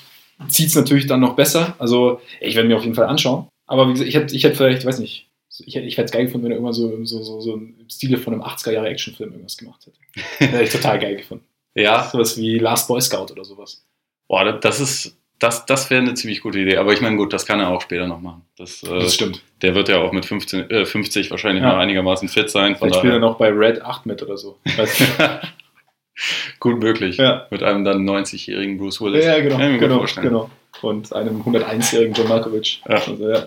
zieht 0.48 0.68
es 0.68 0.74
natürlich 0.74 1.06
dann 1.06 1.20
noch 1.20 1.36
besser. 1.36 1.74
Also 1.78 2.20
ich 2.40 2.56
werde 2.56 2.68
mir 2.68 2.76
auf 2.76 2.82
jeden 2.82 2.96
Fall 2.96 3.06
anschauen. 3.06 3.46
Aber 3.66 3.86
wie 3.88 3.92
gesagt, 3.92 4.08
ich 4.08 4.14
hätte 4.16 4.34
ich 4.34 4.56
vielleicht, 4.56 4.80
ich 4.80 4.86
weiß 4.86 4.98
nicht, 4.98 5.28
ich 5.64 5.74
hätte 5.74 5.86
ich 5.86 5.96
hätte 5.96 6.06
es 6.06 6.12
geil 6.12 6.24
gefunden, 6.24 6.46
wenn 6.46 6.52
er 6.52 6.56
irgendwann 6.56 6.72
so, 6.74 7.04
so, 7.04 7.22
so, 7.22 7.40
so 7.40 7.54
im 7.54 7.76
Stile 7.88 8.16
von 8.18 8.32
einem 8.32 8.42
80er-Jahre-Actionfilm 8.42 9.30
irgendwas 9.30 9.56
gemacht 9.58 9.86
hätte. 9.86 9.98
Hätte 10.50 10.64
ich 10.64 10.70
total 10.72 10.98
geil 10.98 11.16
gefunden. 11.16 11.44
Ja, 11.74 12.08
Sowas 12.10 12.36
wie 12.36 12.58
Last 12.58 12.88
Boy 12.88 13.00
Scout 13.00 13.30
oder 13.30 13.44
sowas. 13.44 13.84
boah, 14.26 14.52
das 14.58 14.80
ist. 14.80 15.16
Das, 15.40 15.66
das 15.66 15.90
wäre 15.90 16.02
eine 16.02 16.14
ziemlich 16.14 16.40
gute 16.42 16.58
Idee. 16.60 16.76
Aber 16.76 16.92
ich 16.92 17.00
meine, 17.00 17.16
gut, 17.16 17.32
das 17.32 17.46
kann 17.46 17.58
er 17.60 17.68
auch 17.70 17.80
später 17.80 18.06
noch 18.06 18.20
machen. 18.20 18.42
Das, 18.56 18.82
äh, 18.82 18.88
Das 19.00 19.14
stimmt. 19.14 19.42
der 19.62 19.74
wird 19.74 19.88
ja 19.88 19.98
auch 19.98 20.12
mit 20.12 20.24
15, 20.26 20.70
äh, 20.70 20.84
50 20.84 21.30
wahrscheinlich 21.30 21.64
Ja. 21.64 21.72
noch 21.72 21.78
einigermaßen 21.78 22.28
fit 22.28 22.50
sein. 22.50 22.76
Vielleicht 22.76 22.96
spielt 22.96 23.14
er 23.14 23.18
noch 23.20 23.36
bei 23.38 23.48
Red 23.48 23.82
8 23.82 24.06
mit 24.06 24.22
oder 24.22 24.36
so. 24.36 24.58
Gut 26.60 26.78
möglich. 26.80 27.16
Ja. 27.16 27.46
Mit 27.50 27.62
einem 27.62 27.84
dann 27.84 28.04
90-jährigen 28.08 28.76
Bruce 28.76 29.00
Willis. 29.00 29.24
Ja, 29.24 29.40
genau, 29.40 29.56
Kann 29.56 29.62
ich 29.66 29.72
mir 29.72 29.78
gut 29.78 29.80
genau, 29.88 29.98
vorstellen. 29.98 30.26
genau. 30.28 30.50
Und 30.82 31.12
einem 31.14 31.40
101-jährigen 31.42 32.14
John 32.14 32.28
Malkovich. 32.28 32.82
Ja. 32.86 32.94
Also, 32.96 33.28
ja. 33.28 33.34
ja, 33.38 33.46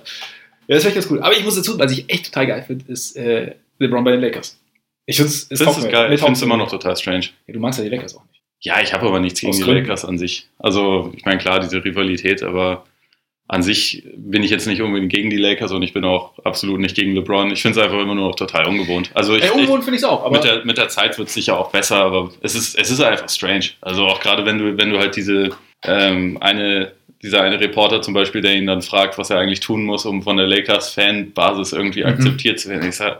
das 0.67 0.83
wäre 0.83 0.93
ganz 0.95 1.09
cool. 1.11 1.21
Aber 1.21 1.33
ich 1.37 1.43
muss 1.43 1.55
dazu, 1.55 1.77
was 1.77 1.91
ich 1.91 2.09
echt 2.09 2.25
total 2.25 2.47
geil 2.47 2.63
finde, 2.65 2.91
ist 2.91 3.15
äh, 3.15 3.53
LeBron 3.77 4.03
bei 4.03 4.11
den 4.11 4.21
Lakers. 4.21 4.59
Ich 5.05 5.17
finde 5.17 5.31
es 5.31 5.47
geil. 5.91 6.13
Ich 6.13 6.19
finde 6.21 6.33
es 6.33 6.41
immer 6.41 6.57
noch 6.57 6.69
total 6.71 6.95
strange. 6.97 7.25
Ja, 7.45 7.53
du 7.53 7.59
magst 7.59 7.77
ja 7.79 7.85
die 7.85 7.91
Lakers 7.91 8.15
auch 8.15 8.23
nicht. 8.25 8.32
Ja, 8.63 8.81
ich 8.81 8.93
habe 8.93 9.05
aber 9.07 9.19
nichts 9.19 9.41
gegen 9.41 9.53
die. 9.53 9.63
Lakers 9.63 10.05
an 10.05 10.17
sich. 10.17 10.47
Also, 10.59 11.11
ich 11.15 11.25
meine, 11.25 11.37
klar, 11.37 11.59
diese 11.59 11.83
Rivalität, 11.83 12.43
aber 12.43 12.85
an 13.49 13.61
sich 13.61 14.03
bin 14.15 14.41
ich 14.41 14.49
jetzt 14.51 14.67
nicht 14.67 14.81
unbedingt 14.81 15.11
gegen 15.11 15.29
die 15.29 15.37
Lakers 15.37 15.71
und 15.73 15.83
ich 15.83 15.91
bin 15.93 16.05
auch 16.05 16.39
absolut 16.45 16.79
nicht 16.79 16.95
gegen 16.95 17.13
LeBron. 17.13 17.51
Ich 17.51 17.61
finde 17.61 17.77
es 17.77 17.85
einfach 17.85 17.99
immer 17.99 18.15
nur 18.15 18.29
noch 18.29 18.35
total 18.35 18.65
ungewohnt. 18.67 19.11
Also, 19.13 19.35
ich, 19.35 19.43
Ey, 19.43 19.49
ungewohnt 19.51 19.83
finde 19.83 19.97
ich 19.97 20.03
es 20.03 20.07
auch, 20.09 20.23
aber 20.23 20.35
mit, 20.37 20.43
der, 20.45 20.63
mit 20.65 20.77
der 20.77 20.87
Zeit 20.87 21.17
wird 21.17 21.27
es 21.27 21.33
sicher 21.33 21.59
auch 21.59 21.69
besser, 21.71 21.97
aber 21.97 22.31
es 22.41 22.55
ist, 22.55 22.79
es 22.79 22.89
ist 22.89 23.01
einfach 23.01 23.27
strange. 23.29 23.65
Also, 23.81 24.05
auch 24.07 24.21
gerade 24.21 24.45
wenn 24.45 24.57
du, 24.59 24.77
wenn 24.77 24.89
du 24.91 24.97
halt 24.97 25.15
diese 25.17 25.49
ähm, 25.83 26.37
eine, 26.39 26.93
dieser 27.21 27.41
eine 27.41 27.59
Reporter 27.59 28.01
zum 28.01 28.13
Beispiel, 28.13 28.39
der 28.41 28.55
ihn 28.55 28.65
dann 28.65 28.81
fragt, 28.81 29.17
was 29.17 29.29
er 29.29 29.39
eigentlich 29.39 29.59
tun 29.59 29.83
muss, 29.83 30.05
um 30.05 30.23
von 30.23 30.37
der 30.37 30.47
Lakers-Fan-Basis 30.47 31.73
irgendwie 31.73 32.01
Mhm. 32.03 32.07
akzeptiert 32.09 32.59
zu 32.61 32.69
werden. 32.69 32.87
Ich 32.87 32.95
sage, 32.95 33.19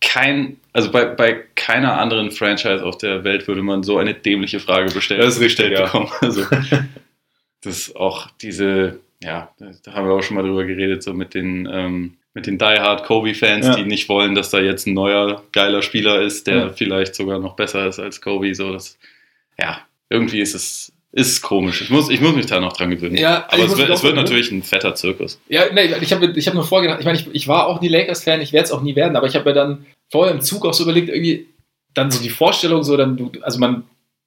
kein, 0.00 0.56
also 0.72 0.90
bei, 0.90 1.04
bei 1.06 1.44
keiner 1.54 1.98
anderen 2.00 2.30
Franchise 2.30 2.84
auf 2.84 2.98
der 2.98 3.24
Welt 3.24 3.46
würde 3.48 3.62
man 3.62 3.82
so 3.82 3.98
eine 3.98 4.14
dämliche 4.14 4.60
Frage 4.60 4.92
bestellen, 4.92 5.20
Das 5.20 5.34
ist 5.36 5.40
richtig, 5.40 5.70
gestellt 5.70 5.78
ja. 5.78 5.84
bekommen. 5.84 6.10
Also, 6.20 6.44
das 7.62 7.78
ist 7.78 7.96
auch 7.96 8.30
diese, 8.40 9.00
ja, 9.22 9.50
da 9.84 9.92
haben 9.92 10.08
wir 10.08 10.14
auch 10.14 10.22
schon 10.22 10.36
mal 10.36 10.42
drüber 10.42 10.64
geredet, 10.64 11.02
so 11.02 11.12
mit 11.12 11.34
den, 11.34 11.68
ähm, 11.70 12.16
mit 12.32 12.46
den 12.46 12.58
Die 12.58 12.64
Hard 12.64 13.04
Kobe-Fans, 13.04 13.66
Ja. 13.66 13.74
die 13.76 13.84
nicht 13.84 14.08
wollen, 14.08 14.34
dass 14.34 14.50
da 14.50 14.60
jetzt 14.60 14.86
ein 14.86 14.94
neuer, 14.94 15.42
geiler 15.52 15.82
Spieler 15.82 16.22
ist, 16.22 16.46
der 16.46 16.56
Ja. 16.56 16.68
vielleicht 16.70 17.14
sogar 17.14 17.38
noch 17.38 17.56
besser 17.56 17.86
ist 17.86 17.98
als 17.98 18.20
Kobe. 18.22 18.54
So, 18.54 18.72
das, 18.72 18.98
ja, 19.58 19.80
irgendwie 20.08 20.40
ist 20.40 20.54
es 20.54 20.92
ist 21.12 21.42
komisch. 21.42 21.82
Ich 21.82 21.90
muss, 21.90 22.08
ich 22.08 22.20
muss 22.20 22.34
mich 22.34 22.46
da 22.46 22.60
noch 22.60 22.72
dran 22.72 22.90
gewöhnen. 22.90 23.16
Ja, 23.16 23.46
Aber 23.48 23.64
es 23.64 23.76
wird, 23.76 23.90
es 23.90 24.02
wird 24.02 24.14
natürlich 24.14 24.50
ein 24.52 24.62
fetter 24.62 24.94
Zirkus. 24.94 25.40
Ja, 25.48 25.64
nee, 25.72 25.92
ich 26.00 26.12
habe 26.12 26.26
ich 26.26 26.46
hab 26.46 26.54
nur 26.54 26.64
vorgedacht, 26.64 27.00
ich 27.00 27.04
meine, 27.04 27.18
ich, 27.18 27.26
ich 27.32 27.48
war 27.48 27.66
auch 27.66 27.80
nie 27.80 27.88
Lakers-Fan, 27.88 28.40
ich 28.40 28.52
werde 28.52 28.66
es 28.66 28.72
auch 28.72 28.82
nie 28.82 28.94
werden, 28.94 29.16
aber 29.16 29.26
ich 29.26 29.34
habe 29.34 29.44
mir 29.44 29.54
dann 29.54 29.86
vorher 30.08 30.32
im 30.32 30.40
Zug 30.40 30.64
auch 30.64 30.74
so 30.74 30.84
überlegt, 30.84 31.08
irgendwie 31.08 31.48
dann 31.94 32.12
so 32.12 32.22
die 32.22 32.30
Vorstellung, 32.30 32.84
so 32.84 32.96
dann, 32.96 33.16
du, 33.16 33.32
also 33.42 33.58
man, 33.58 33.84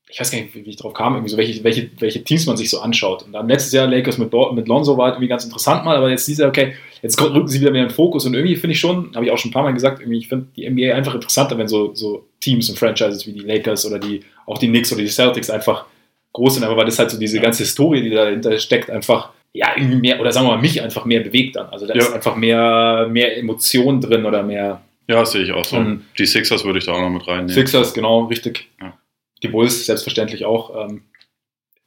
ich 0.10 0.20
weiß 0.20 0.32
gar 0.32 0.42
nicht, 0.42 0.54
wie 0.54 0.70
ich 0.70 0.76
drauf 0.76 0.94
kam, 0.94 1.14
irgendwie 1.14 1.32
so, 1.32 1.38
welche, 1.38 1.64
welche, 1.64 1.90
welche 2.00 2.24
Teams 2.24 2.46
man 2.46 2.58
sich 2.58 2.70
so 2.70 2.82
anschaut. 2.82 3.24
Und 3.24 3.32
dann 3.32 3.48
letztes 3.48 3.72
Jahr 3.72 3.88
Lakers 3.88 4.18
mit, 4.18 4.34
mit 4.54 4.68
Lonzo 4.68 4.98
war 4.98 5.06
halt 5.06 5.16
irgendwie 5.16 5.30
ganz 5.30 5.46
interessant 5.46 5.86
mal, 5.86 5.96
aber 5.96 6.10
jetzt 6.10 6.28
dieser, 6.28 6.50
okay, 6.50 6.74
jetzt 7.02 7.20
rücken 7.20 7.48
sie 7.48 7.62
wieder 7.62 7.72
mehr 7.72 7.84
in 7.84 7.88
den 7.88 7.96
Fokus 7.96 8.26
und 8.26 8.34
irgendwie 8.34 8.58
finde 8.58 8.74
ich 8.74 8.80
schon, 8.82 9.16
habe 9.16 9.26
ich 9.26 9.32
auch 9.32 9.38
schon 9.38 9.50
ein 9.50 9.54
paar 9.54 9.64
Mal 9.64 9.74
gesagt, 9.74 10.02
irgendwie, 10.02 10.20
ich 10.20 10.28
finde 10.28 10.48
die 10.56 10.70
NBA 10.70 10.94
einfach 10.94 11.16
interessanter, 11.16 11.58
wenn 11.58 11.70
so, 11.70 11.96
so 11.96 12.28
Teams 12.42 12.70
und 12.70 12.78
Franchises 12.78 13.26
wie 13.26 13.32
die 13.32 13.40
Lakers 13.40 13.86
oder 13.86 14.00
die, 14.00 14.20
auch 14.46 14.58
die 14.58 14.68
Knicks 14.68 14.92
oder 14.92 15.02
die 15.02 15.08
Celtics 15.08 15.50
einfach 15.50 15.86
groß 16.34 16.56
sind, 16.56 16.64
aber 16.64 16.78
weil 16.78 16.86
das 16.86 17.00
halt 17.00 17.12
so 17.12 17.18
diese 17.20 17.40
ganze 17.40 17.64
Historie, 17.64 18.02
die 18.02 18.10
dahinter 18.10 18.58
steckt, 18.60 18.90
einfach 18.90 19.30
ja, 19.56 19.72
irgendwie 19.76 19.98
mehr, 19.98 20.20
oder 20.20 20.32
sagen 20.32 20.48
wir 20.48 20.56
mal, 20.56 20.62
mich 20.62 20.82
einfach 20.82 21.06
mehr 21.06 21.20
bewegt 21.20 21.56
dann. 21.56 21.68
Also 21.68 21.86
da 21.86 21.94
Ja. 21.94 22.00
ist 22.02 22.12
einfach 22.14 22.36
mehr, 22.36 23.08
mehr 23.12 23.38
Emotion 23.38 24.02
drin 24.02 24.26
oder 24.26 24.42
mehr 24.42 24.82
Ja, 25.08 25.24
sehe 25.26 25.44
ich 25.44 25.52
auch 25.52 25.64
so. 25.66 25.78
Mhm. 25.78 26.06
Die 26.18 26.26
Sixers 26.26 26.64
würde 26.66 26.80
ich 26.80 26.86
da 26.86 26.94
auch 26.94 27.02
noch 27.02 27.10
mit 27.12 27.28
reinnehmen. 27.28 27.50
Sixers, 27.50 27.94
genau, 27.94 28.24
richtig. 28.24 28.68
Ja. 28.82 28.98
Die 29.44 29.50
Bulls 29.50 29.86
selbstverständlich 29.86 30.46
auch. 30.46 30.90
Ähm, 30.90 31.04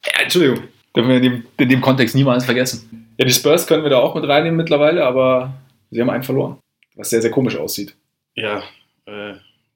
ja, 0.05 0.21
Entschuldigung, 0.21 0.63
dürfen 0.95 1.09
wir 1.09 1.17
in 1.17 1.23
dem, 1.23 1.43
in 1.57 1.67
dem 1.69 1.81
Kontext 1.81 2.15
niemals 2.15 2.45
vergessen. 2.45 3.07
Ja, 3.17 3.25
die 3.25 3.33
Spurs 3.33 3.67
können 3.67 3.83
wir 3.83 3.89
da 3.89 3.97
auch 3.99 4.15
mit 4.15 4.23
reinnehmen 4.25 4.55
mittlerweile, 4.55 5.03
aber 5.05 5.53
sie 5.91 5.99
haben 5.99 6.09
einen 6.11 6.23
verloren, 6.23 6.57
was 6.95 7.09
sehr, 7.09 7.21
sehr 7.21 7.31
komisch 7.31 7.57
aussieht. 7.57 7.95
Ja, 8.35 8.61
äh, 9.07 9.33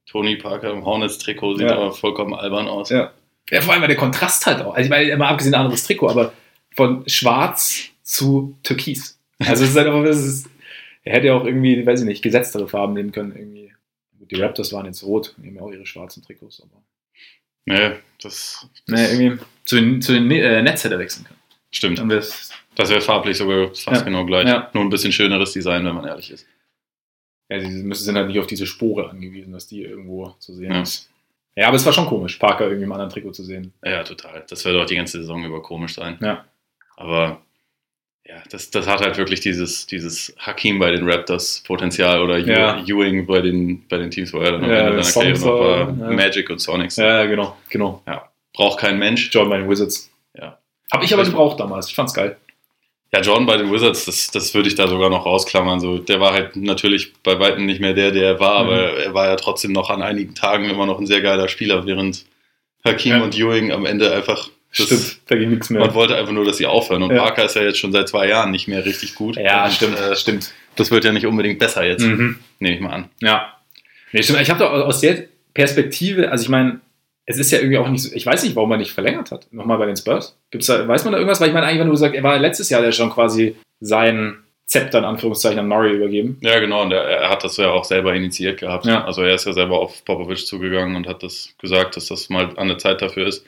Tony 0.10 0.36
Parker 0.38 0.72
im 0.72 0.86
Hornets-Trikot 0.86 1.56
sieht 1.58 1.68
Ja. 1.68 1.76
aber 1.78 1.92
vollkommen 1.92 2.34
albern 2.36 2.68
aus. 2.68 2.90
Ja. 2.90 3.12
Ja, 3.50 3.62
vor 3.62 3.74
allem 3.74 3.82
weil 3.82 3.88
der 3.90 3.98
Kontrast 3.98 4.46
halt 4.46 4.62
auch. 4.62 4.74
Also 4.76 4.86
ich 4.86 4.90
meine, 4.90 5.10
immer 5.10 5.28
abgesehen 5.28 5.54
ein 5.56 5.62
anderes 5.62 5.84
Trikot, 5.84 6.10
aber 6.10 6.34
von 6.74 7.04
schwarz 7.08 7.90
zu 8.04 8.58
türkis. 8.64 9.20
Also 9.40 9.64
es 9.64 9.72
ist 9.72 9.76
halt 9.78 9.88
einfach, 9.88 10.04
ist, 10.04 10.48
er 11.04 11.14
hätte 11.14 11.28
ja 11.28 11.34
auch 11.34 11.46
irgendwie, 11.46 11.86
weiß 11.86 12.02
ich 12.02 12.06
nicht, 12.06 12.22
gesetztere 12.22 12.68
Farben 12.68 12.94
nehmen 12.94 13.12
können. 13.12 13.36
Irgendwie. 13.36 13.74
Die 14.30 14.36
Raptors 14.42 14.72
waren 14.72 14.86
jetzt 14.86 15.04
rot, 15.04 15.36
die 15.38 15.48
haben 15.48 15.56
ja 15.56 15.62
auch 15.62 15.72
ihre 15.72 15.86
schwarzen 15.86 16.24
Trikots. 16.24 16.62
Aber 16.62 16.82
Nee, 17.66 17.92
das, 18.22 18.68
das 18.88 19.00
nee, 19.00 19.06
irgendwie 19.26 19.44
zu 19.66 19.76
den, 19.76 20.02
zu 20.02 20.14
den 20.14 20.32
äh, 20.32 20.62
Netz 20.64 20.84
hätte 20.84 20.96
er 20.96 21.00
wechseln 21.00 21.26
können. 21.26 21.40
stimmt. 21.72 22.00
Dann 22.00 22.10
wär's, 22.10 22.50
Das 22.76 22.90
wäre 22.90 23.02
farblich 23.02 23.38
sogar 23.38 23.68
fast 23.68 23.86
Ja. 23.88 24.02
genau 24.02 24.26
gleich. 24.26 24.48
Ja. 24.48 24.70
Nur 24.74 24.84
ein 24.84 24.90
bisschen 24.90 25.12
schöneres 25.12 25.52
Design, 25.52 25.86
wenn 25.86 25.94
man 25.96 26.06
ehrlich 26.06 26.32
ist. 26.32 26.48
ja, 27.50 27.60
sie 27.60 27.68
müssen 27.84 28.04
sind 28.06 28.16
halt 28.16 28.28
nicht 28.28 28.40
auf 28.40 28.48
diese 28.48 28.66
Spore 28.66 29.10
angewiesen, 29.12 29.54
dass 29.54 29.68
die 29.68 29.84
irgendwo 29.84 30.30
zu 30.40 30.54
sehen 30.56 30.72
Ja. 30.72 30.82
ist. 30.82 31.11
Ja, 31.56 31.68
aber 31.68 31.76
es 31.76 31.86
war 31.86 31.94
schon 31.94 32.08
komisch, 32.08 32.38
Parker 32.38 32.66
irgendwie 32.66 32.86
im 32.86 32.92
anderen 32.92 33.10
Trikot 33.12 33.32
zu 33.34 33.44
sehen. 33.44 33.74
Ja, 33.84 34.04
total. 34.04 34.44
Das 34.50 34.64
wird 34.66 34.76
auch 34.78 34.86
die 34.86 34.96
ganze 34.96 35.20
Saison 35.20 35.44
über 35.44 35.62
komisch 35.62 35.96
sein. 35.96 36.18
Ja. 36.22 36.46
Aber 36.96 37.42
ja, 38.26 38.36
das, 38.50 38.70
das 38.72 38.88
hat 38.88 39.02
halt 39.02 39.18
wirklich 39.18 39.42
dieses, 39.42 39.86
dieses 39.88 40.34
Hakim 40.40 40.80
bei 40.80 40.92
den 40.92 41.10
Raptors 41.10 41.62
Potenzial 41.66 42.22
oder 42.22 42.38
Ja. 42.38 42.80
Ewing 42.86 43.26
bei 43.26 43.42
den, 43.42 43.86
bei 43.88 43.98
den 43.98 44.12
Teams, 44.12 44.32
wo 44.34 44.40
er 44.40 44.54
dann 44.54 44.64
am 44.64 44.70
Ja, 44.70 44.88
Ende 44.90 45.04
seiner 45.04 45.34
Karriere 45.34 45.46
noch 45.46 45.60
war. 46.00 46.10
ja. 46.10 46.16
Magic 46.16 46.50
und 46.50 46.60
Sonics. 46.60 46.96
Ja, 46.98 47.26
genau, 47.26 47.58
genau. 47.70 48.04
Braucht 48.54 48.80
kein 48.80 48.98
Mensch. 49.00 49.30
Jordan 49.34 49.50
bei 49.50 49.58
den 49.58 49.70
Wizards. 49.70 50.10
Ja. 50.38 50.58
Hab 50.92 51.04
ich 51.04 51.14
aber 51.14 51.24
gebraucht 51.26 51.60
damals. 51.60 51.88
Ich 51.90 51.96
fand's 51.96 52.14
geil. 52.14 52.38
Ja, 53.14 53.20
Jordan 53.22 53.46
bei 53.46 53.58
den 53.58 53.72
Wizards, 53.72 54.06
das, 54.06 54.32
das 54.32 54.54
würde 54.54 54.70
ich 54.70 54.76
da 54.76 54.88
sogar 54.88 55.10
noch 55.10 55.26
rausklammern. 55.26 55.80
So, 55.82 55.98
der 55.98 56.20
war 56.22 56.32
halt 56.32 56.56
natürlich 56.56 57.12
bei 57.24 57.38
weitem 57.40 57.66
nicht 57.66 57.82
mehr 57.82 57.94
der, 57.94 58.12
der 58.12 58.24
er 58.26 58.40
war, 58.40 58.64
Mhm. 58.64 58.70
aber 58.70 58.82
er 58.98 59.14
war 59.14 59.28
ja 59.28 59.36
trotzdem 59.36 59.74
noch 59.74 59.90
an 59.90 60.02
einigen 60.02 60.34
Tagen 60.34 60.70
immer 60.70 60.86
noch 60.86 60.98
ein 61.00 61.08
sehr 61.08 61.22
geiler 61.22 61.48
Spieler, 61.50 61.86
während 61.86 62.26
Hakim 62.86 63.12
Ja. 63.18 63.22
und 63.24 63.38
Ewing 63.38 63.72
am 63.72 63.86
Ende 63.86 64.14
einfach. 64.14 64.50
das- 64.78 64.86
Stimmt, 64.88 65.18
da 65.28 65.36
ging 65.36 65.50
nichts 65.50 65.70
mehr. 65.70 65.82
Man 65.82 65.94
wollte 65.94 66.16
einfach 66.16 66.32
nur, 66.32 66.46
dass 66.46 66.56
sie 66.56 66.66
aufhören. 66.66 67.04
Und 67.04 67.12
Ja. 67.14 67.24
Parker 67.24 67.44
ist 67.44 67.58
ja 67.58 67.62
jetzt 67.64 67.78
schon 67.80 67.92
seit 67.92 68.08
zwei 68.08 68.30
Jahren 68.30 68.52
nicht 68.52 68.70
mehr 68.70 68.86
richtig 68.86 69.16
gut. 69.16 69.36
Ja, 69.36 69.66
und, 69.66 69.74
stimmt, 69.74 70.00
Äh, 70.00 70.16
stimmt. 70.16 70.54
das 70.78 70.90
wird 70.92 71.04
ja 71.04 71.12
nicht 71.12 71.26
unbedingt 71.26 71.60
besser 71.60 71.84
jetzt, 71.86 72.04
Mhm. 72.06 72.40
nehme 72.60 72.76
ich 72.76 72.82
mal 72.82 72.92
an. 72.94 73.10
Ja. 73.22 73.58
Nee, 74.14 74.24
stimmt. 74.24 74.40
Ich 74.40 74.50
habe 74.50 74.60
da 74.60 74.70
aus 74.70 75.02
der 75.02 75.26
Perspektive, 75.54 76.32
also 76.32 76.44
ich 76.44 76.50
meine, 76.50 76.80
es 77.32 77.40
ist 77.40 77.52
ja 77.52 77.60
irgendwie 77.60 77.78
auch 77.78 77.88
nicht 77.88 78.04
so, 78.04 78.14
ich 78.14 78.26
weiß 78.26 78.44
nicht, 78.44 78.56
warum 78.56 78.70
man 78.70 78.80
nicht 78.80 78.92
verlängert 78.92 79.32
hat. 79.32 79.48
Nochmal 79.52 79.78
bei 79.78 79.86
den 79.86 79.98
Spurs. 79.98 80.38
Gibt's 80.52 80.68
da, 80.68 80.88
weiß 80.88 81.04
man 81.04 81.14
da 81.14 81.20
irgendwas? 81.20 81.42
Weil 81.42 81.48
ich 81.50 81.54
meine, 81.54 81.66
eigentlich, 81.66 81.82
wenn 81.82 81.90
du 81.90 81.96
sagst, 81.96 82.16
er 82.16 82.24
war 82.24 82.38
letztes 82.38 82.70
Jahr 82.70 82.84
ja 82.84 82.92
schon 82.92 83.10
quasi 83.10 83.56
sein 83.80 84.38
Zepter 84.66 85.00
in 85.00 85.06
Anführungszeichen 85.06 85.60
an 85.60 85.68
Murray 85.68 85.94
übergeben. 85.96 86.38
Ja, 86.42 86.60
genau, 86.60 86.84
und 86.84 86.92
er, 86.92 87.04
er 87.04 87.30
hat 87.30 87.44
das 87.44 87.58
ja 87.58 87.72
auch 87.72 87.84
selber 87.84 88.14
initiiert 88.14 88.60
gehabt. 88.60 88.86
Ja. 88.86 89.04
Also 89.04 89.24
er 89.24 89.36
ist 89.36 89.46
ja 89.46 89.54
selber 89.54 89.80
auf 89.80 90.06
Popovic 90.06 90.46
zugegangen 90.46 90.96
und 90.96 91.08
hat 91.08 91.24
das 91.24 91.54
gesagt, 91.60 91.98
dass 91.98 92.08
das 92.08 92.30
mal 92.30 92.58
an 92.58 92.68
der 92.68 92.78
Zeit 92.78 93.02
dafür 93.02 93.28
ist. 93.28 93.46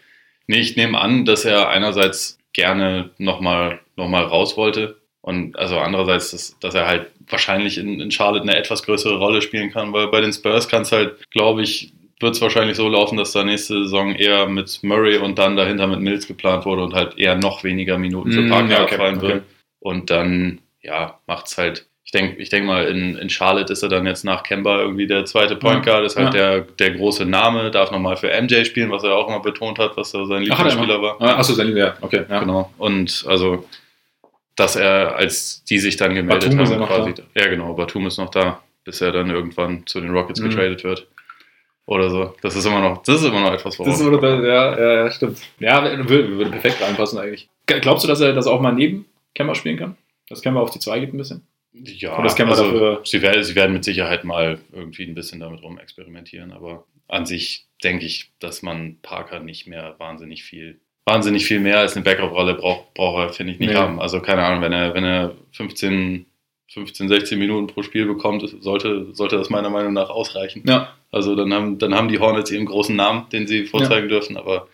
Nee, 0.48 0.60
ich 0.60 0.76
nehme 0.76 1.00
an, 1.00 1.26
dass 1.26 1.46
er 1.46 1.69
einerseits 1.69 2.38
gerne 2.52 3.12
nochmal 3.17 3.80
noch 3.96 4.10
mal 4.10 4.24
raus 4.24 4.58
wollte 4.58 4.98
und 5.22 5.58
also 5.58 5.80
andererseits, 5.80 6.32
dass, 6.32 6.60
dass 6.60 6.76
er 6.76 6.86
halt 6.86 7.08
wahrscheinlich 7.30 7.78
in, 7.78 8.02
in 8.02 8.12
Charlotte 8.12 8.43
eine 8.43 8.58
etwas 8.58 8.84
größere 8.84 9.17
Rolle 9.17 9.41
spielen 9.41 9.72
kann, 9.72 9.93
weil 9.93 10.08
bei 10.08 10.19
den 10.19 10.34
Spurs 10.34 10.67
kann 10.67 10.82
es 10.82 10.91
halt, 10.91 11.30
glaube 11.32 11.62
ich, 11.62 11.92
wird 12.24 12.34
es 12.36 12.42
wahrscheinlich 12.42 12.76
so 12.78 12.90
laufen, 12.90 13.18
dass 13.18 13.32
da 13.34 13.44
nächste 13.44 13.84
Saison 13.84 14.16
eher 14.16 14.48
mit 14.48 14.80
Murray 14.82 15.18
und 15.18 15.38
dann 15.38 15.56
dahinter 15.56 15.86
mit 15.86 16.00
Mills 16.00 16.26
geplant 16.28 16.66
wurde 16.66 16.82
und 16.84 16.96
halt 16.96 17.20
eher 17.20 17.36
noch 17.36 17.64
weniger 17.64 18.00
Minuten 18.00 18.32
für 18.32 18.42
Mm, 18.42 18.50
Parker 18.50 18.70
ja, 18.72 18.84
okay, 18.84 18.94
abfallen 18.96 19.18
okay. 19.18 19.28
wird. 19.28 19.44
Und 19.80 20.10
dann, 20.10 20.62
ja, 20.82 21.20
macht's 21.28 21.58
halt. 21.58 21.86
Ich 22.06 22.12
denke 22.12 22.42
ich 22.42 22.50
denk 22.50 22.66
mal, 22.66 22.86
in, 22.88 23.16
in 23.16 23.30
Charlotte 23.30 23.72
ist 23.72 23.82
er 23.84 23.90
dann 23.90 24.06
jetzt 24.06 24.24
nach 24.26 24.44
Kemba 24.44 24.82
irgendwie 24.82 25.08
der 25.08 25.26
zweite 25.26 25.56
Point 25.56 25.84
Guard, 25.86 26.06
ist 26.06 26.18
halt 26.18 26.34
der, 26.34 26.62
der 26.62 26.92
große 26.92 27.26
Name, 27.26 27.72
darf 27.72 27.92
nochmal 27.92 28.18
für 28.18 28.30
MJ 28.42 28.66
spielen, 28.66 28.92
was 28.92 29.04
er 29.04 29.16
auch 29.16 29.28
immer 29.28 29.40
betont 29.40 29.80
hat, 29.80 29.96
was 29.98 30.14
er 30.14 30.26
sein 30.26 30.44
er 30.44 30.50
Lieblingsspieler 30.50 31.02
war. 31.02 31.22
Ah, 31.22 31.38
Achso, 31.38 31.54
sein 31.54 31.76
ja, 31.76 31.96
okay. 32.02 32.26
Ja. 32.30 32.40
Genau. 32.40 32.72
Und 32.78 33.24
also, 33.28 33.66
dass 34.56 34.76
er, 34.76 35.16
als 35.16 35.64
die 35.64 35.80
sich 35.80 35.96
dann 35.98 36.14
gemeldet 36.14 36.56
Batum 36.56 36.66
haben, 36.72 36.82
ja 36.82 36.88
quasi. 36.88 37.14
Ja, 37.36 37.48
genau, 37.48 37.74
Batum 37.74 38.06
ist 38.08 38.18
noch 38.18 38.30
da, 38.30 38.62
bis 38.84 39.02
er 39.02 39.12
dann 39.12 39.30
irgendwann 39.32 39.84
zu 39.88 40.00
den 40.02 40.12
Rockets 40.12 40.40
Mhm. 40.42 40.50
getradet 40.50 40.84
wird. 40.84 41.08
Oder 41.86 42.10
so. 42.10 42.34
Das 42.41 42.56
ist 42.56 42.65
immer 42.65 42.80
noch, 42.80 43.04
das 43.04 43.17
ist 43.22 43.26
immer 43.28 43.41
noch 43.41 43.52
etwas 43.54 43.78
Das 43.78 43.88
ist 43.88 44.02
voraus. 44.02 44.17
oder, 44.17 44.48
ja, 44.48 44.80
ja, 44.80 44.93
ja, 45.04 45.12
stimmt. 45.12 45.38
Ja, 45.60 45.84
würde, 46.08 46.30
würde 46.38 46.52
perfekt 46.52 46.82
reinpassen 46.82 47.19
eigentlich. 47.19 47.50
Glaubst 47.65 48.04
du, 48.04 48.08
dass 48.08 48.22
er 48.22 48.34
das 48.34 48.48
auch 48.48 48.62
mal 48.62 48.72
neben 48.74 49.06
Kemba 49.36 49.54
spielen 49.56 49.78
kann? 49.78 49.98
Dass 50.30 50.41
Kemba 50.41 50.62
auf 50.62 50.72
die 50.72 50.80
2 50.80 51.00
geht 51.02 51.13
ein 51.13 51.17
bisschen? 51.17 51.46
Ja, 51.74 52.13
Oder 52.13 52.24
das 52.24 52.36
kennen 52.36 52.50
wir 52.50 52.58
also, 52.58 52.72
dafür- 52.72 53.02
sie, 53.04 53.22
werden, 53.22 53.43
sie 53.43 53.56
werden 53.56 53.74
mit 53.74 53.84
Sicherheit 53.84 54.24
mal 54.24 54.60
irgendwie 54.72 55.04
ein 55.06 55.15
bisschen 55.15 55.39
damit 55.39 55.62
rum 55.63 55.78
experimentieren, 55.80 56.52
aber 56.54 56.86
an 57.08 57.26
sich 57.26 57.65
denke 57.84 58.06
ich, 58.06 58.32
dass 58.39 58.62
man 58.62 58.98
Parker 59.02 59.39
nicht 59.39 59.67
mehr 59.67 59.96
wahnsinnig 59.98 60.43
viel, 60.43 60.80
wahnsinnig 61.06 61.46
viel 61.46 61.60
mehr 61.60 61.80
als 61.80 61.96
eine 61.96 62.06
Backup-Rolle 62.06 62.54
braucht, 62.54 62.93
braucht 62.93 63.17
er, 63.24 63.30
finde 63.34 63.54
ich, 63.54 63.60
nicht 63.60 63.72
Nee. 63.72 63.76
haben. 63.76 64.00
Also 64.00 64.22
keine 64.22 64.43
Ahnung, 64.43 64.62
wenn 64.62 64.72
er, 64.72 64.93
wenn 64.93 65.04
er 65.04 65.34
15, 65.52 66.28
15, 66.72 67.10
16 67.10 67.38
Minuten 67.39 67.67
pro 67.67 67.82
Spiel 67.82 68.06
bekommt, 68.06 68.48
sollte, 68.62 69.08
sollte 69.13 69.38
das 69.38 69.50
meiner 69.50 69.69
Meinung 69.69 69.93
nach 69.93 70.10
ausreichen. 70.10 70.63
Ja. 70.67 70.93
Also 71.13 71.36
dann 71.36 71.54
haben, 71.54 71.78
dann 71.78 71.93
haben 71.93 72.08
die 72.10 72.19
Hornets 72.19 72.52
ihren 72.52 72.65
großen 72.65 72.95
Namen, 72.95 73.26
den 73.32 73.47
sie 73.47 73.65
vorzeigen 73.65 74.10
dürfen, 74.10 74.36
aber 74.36 74.67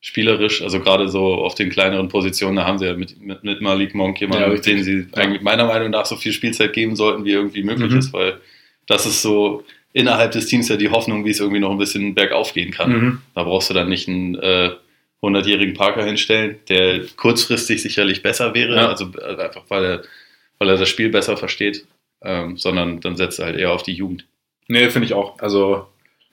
spielerisch, 0.00 0.62
also 0.62 0.80
gerade 0.80 1.08
so 1.08 1.34
auf 1.36 1.54
den 1.54 1.70
kleineren 1.70 2.08
Positionen, 2.08 2.56
da 2.56 2.64
haben 2.66 2.78
sie 2.78 2.86
ja 2.86 2.94
mit, 2.94 3.20
mit, 3.20 3.42
mit 3.44 3.60
Malik 3.60 3.94
Monk 3.94 4.20
jemanden, 4.20 4.44
Ja, 4.44 4.48
mit 4.50 4.64
dem 4.66 4.82
sie 4.82 5.06
Ja. 5.14 5.22
eigentlich 5.22 5.42
meiner 5.42 5.66
Meinung 5.66 5.90
nach 5.90 6.06
so 6.06 6.16
viel 6.16 6.32
Spielzeit 6.32 6.72
geben 6.72 6.94
sollten, 6.96 7.24
wie 7.24 7.32
irgendwie 7.32 7.62
möglich 7.62 7.90
Mhm. 7.92 7.98
ist, 7.98 8.12
weil 8.12 8.38
das 8.86 9.06
ist 9.06 9.22
so 9.22 9.64
innerhalb 9.92 10.32
des 10.32 10.46
Teams 10.46 10.68
ja 10.68 10.76
die 10.76 10.90
Hoffnung, 10.90 11.24
wie 11.24 11.30
es 11.30 11.40
irgendwie 11.40 11.60
noch 11.60 11.70
ein 11.70 11.78
bisschen 11.78 12.14
bergauf 12.14 12.54
gehen 12.54 12.70
kann. 12.70 12.90
Mhm. 12.92 13.22
Da 13.34 13.42
brauchst 13.42 13.70
du 13.70 13.74
dann 13.74 13.88
nicht 13.88 14.08
einen 14.08 14.36
äh, 14.36 14.70
100-jährigen 15.22 15.74
Parker 15.74 16.04
hinstellen, 16.04 16.56
der 16.68 17.00
kurzfristig 17.16 17.82
sicherlich 17.82 18.22
besser 18.22 18.54
wäre, 18.54 18.76
Ja. 18.76 18.88
also 18.88 19.10
äh, 19.20 19.36
einfach 19.42 19.64
weil 19.68 19.84
er, 19.84 20.02
weil 20.58 20.68
er 20.68 20.76
das 20.76 20.88
Spiel 20.88 21.08
besser 21.08 21.36
versteht, 21.36 21.86
ähm, 22.22 22.56
sondern 22.56 23.00
dann 23.00 23.16
setzt 23.16 23.40
er 23.40 23.46
halt 23.46 23.56
eher 23.58 23.72
auf 23.72 23.82
die 23.82 23.94
Jugend. 23.94 24.26
Nee, 24.68 24.90
finde 24.90 25.06
ich 25.06 25.14
auch. 25.14 25.38
Also, 25.40 25.86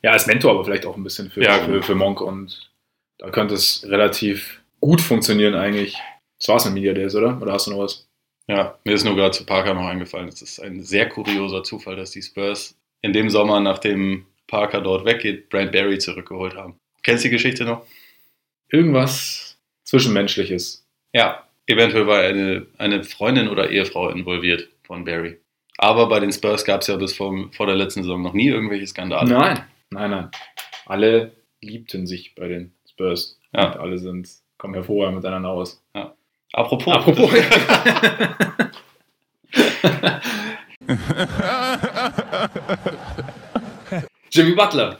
ja, 0.03 0.11
als 0.11 0.27
Mentor 0.27 0.51
aber 0.51 0.65
vielleicht 0.65 0.85
auch 0.85 0.95
ein 0.95 1.03
bisschen 1.03 1.31
für, 1.31 1.41
Ja, 1.43 1.59
für, 1.59 1.71
gut. 1.73 1.85
für 1.85 1.95
Monk 1.95 2.21
und 2.21 2.71
da 3.17 3.29
könnte 3.29 3.55
es 3.55 3.85
relativ 3.87 4.61
gut 4.81 5.01
funktionieren 5.01 5.55
eigentlich. 5.55 5.97
Das 6.37 6.49
war's 6.49 6.65
mit 6.65 6.73
Media 6.75 6.93
Days, 6.93 7.15
oder? 7.15 7.41
Oder 7.41 7.53
hast 7.53 7.67
du 7.67 7.71
noch 7.71 7.79
was? 7.79 8.07
Ja, 8.47 8.77
mir 8.83 8.93
ist 8.93 9.05
nur 9.05 9.15
gerade 9.15 9.31
zu 9.31 9.45
Parker 9.45 9.73
noch 9.73 9.87
eingefallen. 9.87 10.27
Es 10.27 10.41
ist 10.41 10.59
ein 10.59 10.83
sehr 10.83 11.09
kurioser 11.09 11.63
Zufall, 11.63 11.95
dass 11.95 12.11
die 12.11 12.21
Spurs 12.21 12.77
in 13.01 13.13
dem 13.13 13.29
Sommer, 13.29 13.59
nachdem 13.59 14.25
Parker 14.47 14.81
dort 14.81 15.05
weggeht, 15.05 15.49
Brand 15.49 15.71
Barry 15.71 15.97
zurückgeholt 15.97 16.55
haben. 16.55 16.77
Kennst 17.01 17.23
du 17.23 17.29
die 17.29 17.33
Geschichte 17.33 17.63
noch? 17.63 17.85
Irgendwas 18.69 19.57
Zwischenmenschliches. 19.85 20.85
Ja, 21.13 21.47
eventuell 21.67 22.05
war 22.07 22.19
eine, 22.19 22.67
eine 22.77 23.03
Freundin 23.03 23.47
oder 23.47 23.69
Ehefrau 23.69 24.09
involviert 24.09 24.69
von 24.83 25.05
Barry. 25.05 25.39
Aber 25.77 26.07
bei 26.07 26.19
den 26.19 26.31
Spurs 26.31 26.63
gab 26.63 26.81
es 26.81 26.87
ja 26.87 26.95
bis 26.95 27.13
vor, 27.13 27.33
vor 27.51 27.65
der 27.67 27.75
letzten 27.75 28.03
Saison 28.03 28.21
noch 28.21 28.33
nie 28.33 28.47
irgendwelche 28.47 28.87
Skandale. 28.87 29.29
Nein, 29.29 29.63
nein, 29.89 30.11
nein. 30.11 30.29
Alle 30.85 31.33
liebten 31.61 32.07
sich 32.07 32.35
bei 32.35 32.47
den 32.47 32.73
Spurs. 32.89 33.39
Ja. 33.53 33.71
Und 33.71 33.77
alle 33.79 33.97
sind, 33.97 34.29
kommen 34.57 34.73
hervorragend 34.73 35.17
miteinander 35.17 35.49
aus. 35.49 35.83
Apropos. 36.53 36.93
Apropos. 36.93 37.29
Jimmy 44.31 44.51
Butler 44.53 44.99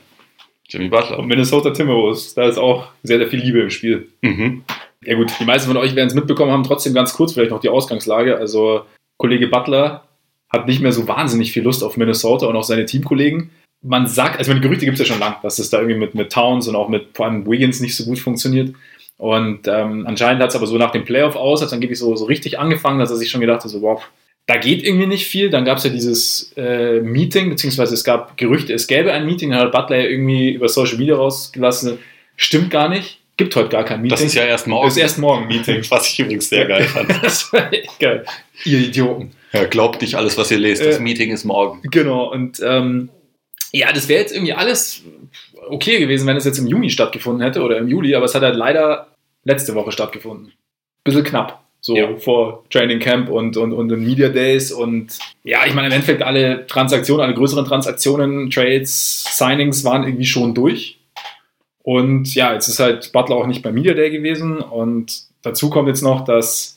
Jimmy 0.67 0.89
Butler. 0.89 1.19
und 1.19 1.27
Minnesota 1.27 1.71
Timberwolves. 1.71 2.33
Da 2.33 2.47
ist 2.47 2.57
auch 2.57 2.87
sehr, 3.03 3.17
sehr 3.19 3.27
viel 3.27 3.39
Liebe 3.39 3.61
im 3.61 3.69
Spiel. 3.69 4.09
Mhm. 4.21 4.63
Ja 5.03 5.15
gut, 5.15 5.31
die 5.39 5.45
meisten 5.45 5.67
von 5.67 5.77
euch 5.77 5.95
werden 5.95 6.07
es 6.07 6.15
mitbekommen 6.15 6.51
haben. 6.51 6.63
Trotzdem 6.63 6.93
ganz 6.93 7.13
kurz 7.13 7.33
vielleicht 7.33 7.51
noch 7.51 7.59
die 7.59 7.69
Ausgangslage. 7.69 8.37
Also 8.37 8.85
Kollege 9.17 9.47
Butler 9.47 10.04
hat 10.55 10.67
nicht 10.67 10.81
mehr 10.81 10.91
so 10.91 11.07
wahnsinnig 11.07 11.51
viel 11.51 11.63
Lust 11.63 11.83
auf 11.83 11.97
Minnesota 11.97 12.47
und 12.47 12.55
auch 12.55 12.63
seine 12.63 12.85
Teamkollegen. 12.85 13.51
Man 13.81 14.07
sagt, 14.07 14.39
also 14.39 14.53
die 14.53 14.61
Gerüchte 14.61 14.85
gibt 14.85 14.99
es 14.99 15.07
ja 15.07 15.13
schon 15.13 15.19
lange, 15.19 15.37
dass 15.43 15.59
es 15.59 15.69
da 15.69 15.77
irgendwie 15.77 15.99
mit, 15.99 16.15
mit 16.15 16.31
Towns 16.31 16.67
und 16.67 16.75
auch 16.75 16.89
mit 16.89 17.09
vor 17.13 17.27
allem 17.27 17.45
Wiggins 17.45 17.79
nicht 17.79 17.95
so 17.95 18.05
gut 18.05 18.19
funktioniert. 18.19 18.73
Und 19.17 19.67
ähm, 19.67 20.05
anscheinend 20.07 20.41
hat 20.41 20.49
es 20.49 20.55
aber 20.55 20.67
so 20.67 20.77
nach 20.77 20.91
dem 20.91 21.05
Playoff 21.05 21.35
aus, 21.35 21.61
hat 21.61 21.67
es 21.67 21.73
angeblich 21.73 21.99
so, 21.99 22.15
so 22.15 22.25
richtig 22.25 22.59
angefangen, 22.59 22.99
dass 22.99 23.11
er 23.11 23.17
sich 23.17 23.29
schon 23.29 23.41
gedacht 23.41 23.63
hat, 23.63 23.69
so, 23.69 23.81
wow, 23.81 24.01
da 24.47 24.57
geht 24.57 24.83
irgendwie 24.83 25.07
nicht 25.07 25.27
viel. 25.27 25.49
Dann 25.49 25.65
gab 25.65 25.77
es 25.77 25.83
ja 25.83 25.89
dieses 25.89 26.53
äh, 26.57 26.99
Meeting, 27.01 27.49
beziehungsweise 27.49 27.93
es 27.93 28.03
gab 28.03 28.37
Gerüchte, 28.37 28.73
es 28.73 28.87
gäbe 28.87 29.11
ein 29.11 29.25
Meeting, 29.25 29.51
dann 29.51 29.59
hat 29.59 29.71
Butler 29.71 29.97
ja 29.97 30.09
irgendwie 30.09 30.51
über 30.51 30.67
Social 30.67 30.97
Media 30.97 31.15
rausgelassen. 31.15 31.99
Stimmt 32.35 32.71
gar 32.71 32.89
nicht. 32.89 33.19
Gibt 33.37 33.55
heute 33.55 33.69
gar 33.69 33.83
kein 33.83 34.01
Meeting. 34.01 34.17
Das 34.17 34.25
ist 34.25 34.35
ja 34.35 34.43
erst 34.43 34.67
morgen. 34.67 34.87
Das 34.87 34.95
ist 34.95 35.01
erst 35.01 35.17
morgen 35.17 35.43
ein 35.43 35.47
Meeting. 35.47 35.83
Was 35.89 36.07
ich 36.07 36.19
übrigens 36.19 36.49
sehr 36.49 36.65
geil 36.65 36.83
fand. 36.83 37.09
das 37.23 37.51
war 37.51 37.71
echt 37.73 37.99
geil. 37.99 38.25
Ihr 38.63 38.79
Idioten. 38.79 39.31
Ja, 39.55 39.65
glaubt 39.65 40.01
nicht 40.01 40.15
alles, 40.15 40.37
was 40.37 40.51
ihr 40.51 40.57
lest. 40.59 40.85
Das 40.85 40.97
Äh, 40.97 41.01
Meeting 41.01 41.31
ist 41.31 41.45
morgen. 41.45 41.81
Genau, 41.89 42.31
und 42.31 42.61
ähm, 42.63 43.09
ja, 43.71 43.91
das 43.91 44.07
wäre 44.07 44.21
jetzt 44.21 44.33
irgendwie 44.33 44.53
alles 44.53 45.01
okay 45.69 45.99
gewesen, 45.99 46.27
wenn 46.27 46.37
es 46.37 46.45
jetzt 46.45 46.57
im 46.59 46.67
Juni 46.67 46.89
stattgefunden 46.89 47.41
hätte 47.43 47.61
oder 47.61 47.77
im 47.77 47.87
Juli, 47.87 48.15
aber 48.15 48.25
es 48.25 48.35
hat 48.35 48.43
halt 48.43 48.55
leider 48.55 49.07
letzte 49.43 49.75
Woche 49.75 49.91
stattgefunden. 49.91 50.51
Bisschen 51.03 51.23
knapp. 51.23 51.61
So 51.81 51.95
Ja. 51.95 52.15
vor 52.17 52.63
Training 52.71 52.97
Camp 52.99 53.29
und, 53.29 53.57
und, 53.57 53.71
und 53.71 53.89
den 53.89 54.03
Media 54.03 54.29
Days 54.29 54.71
und 54.71 55.19
ja, 55.43 55.65
ich 55.67 55.73
meine, 55.75 55.87
im 55.87 55.93
Endeffekt 55.93 56.23
alle 56.23 56.65
Transaktionen, 56.65 57.23
alle 57.23 57.35
größeren 57.35 57.65
Transaktionen, 57.65 58.49
Trades, 58.49 59.23
Signings 59.37 59.83
waren 59.83 60.03
irgendwie 60.03 60.25
schon 60.25 60.55
durch. 60.55 60.99
Und 61.83 62.33
ja, 62.33 62.53
jetzt 62.53 62.67
ist 62.67 62.79
halt 62.79 63.11
Butler 63.11 63.35
auch 63.35 63.45
nicht 63.45 63.61
beim 63.61 63.75
Media 63.75 63.93
Day 63.93 64.09
gewesen 64.09 64.57
und 64.59 65.25
dazu 65.43 65.69
kommt 65.69 65.87
jetzt 65.87 66.01
noch, 66.01 66.25
dass, 66.25 66.74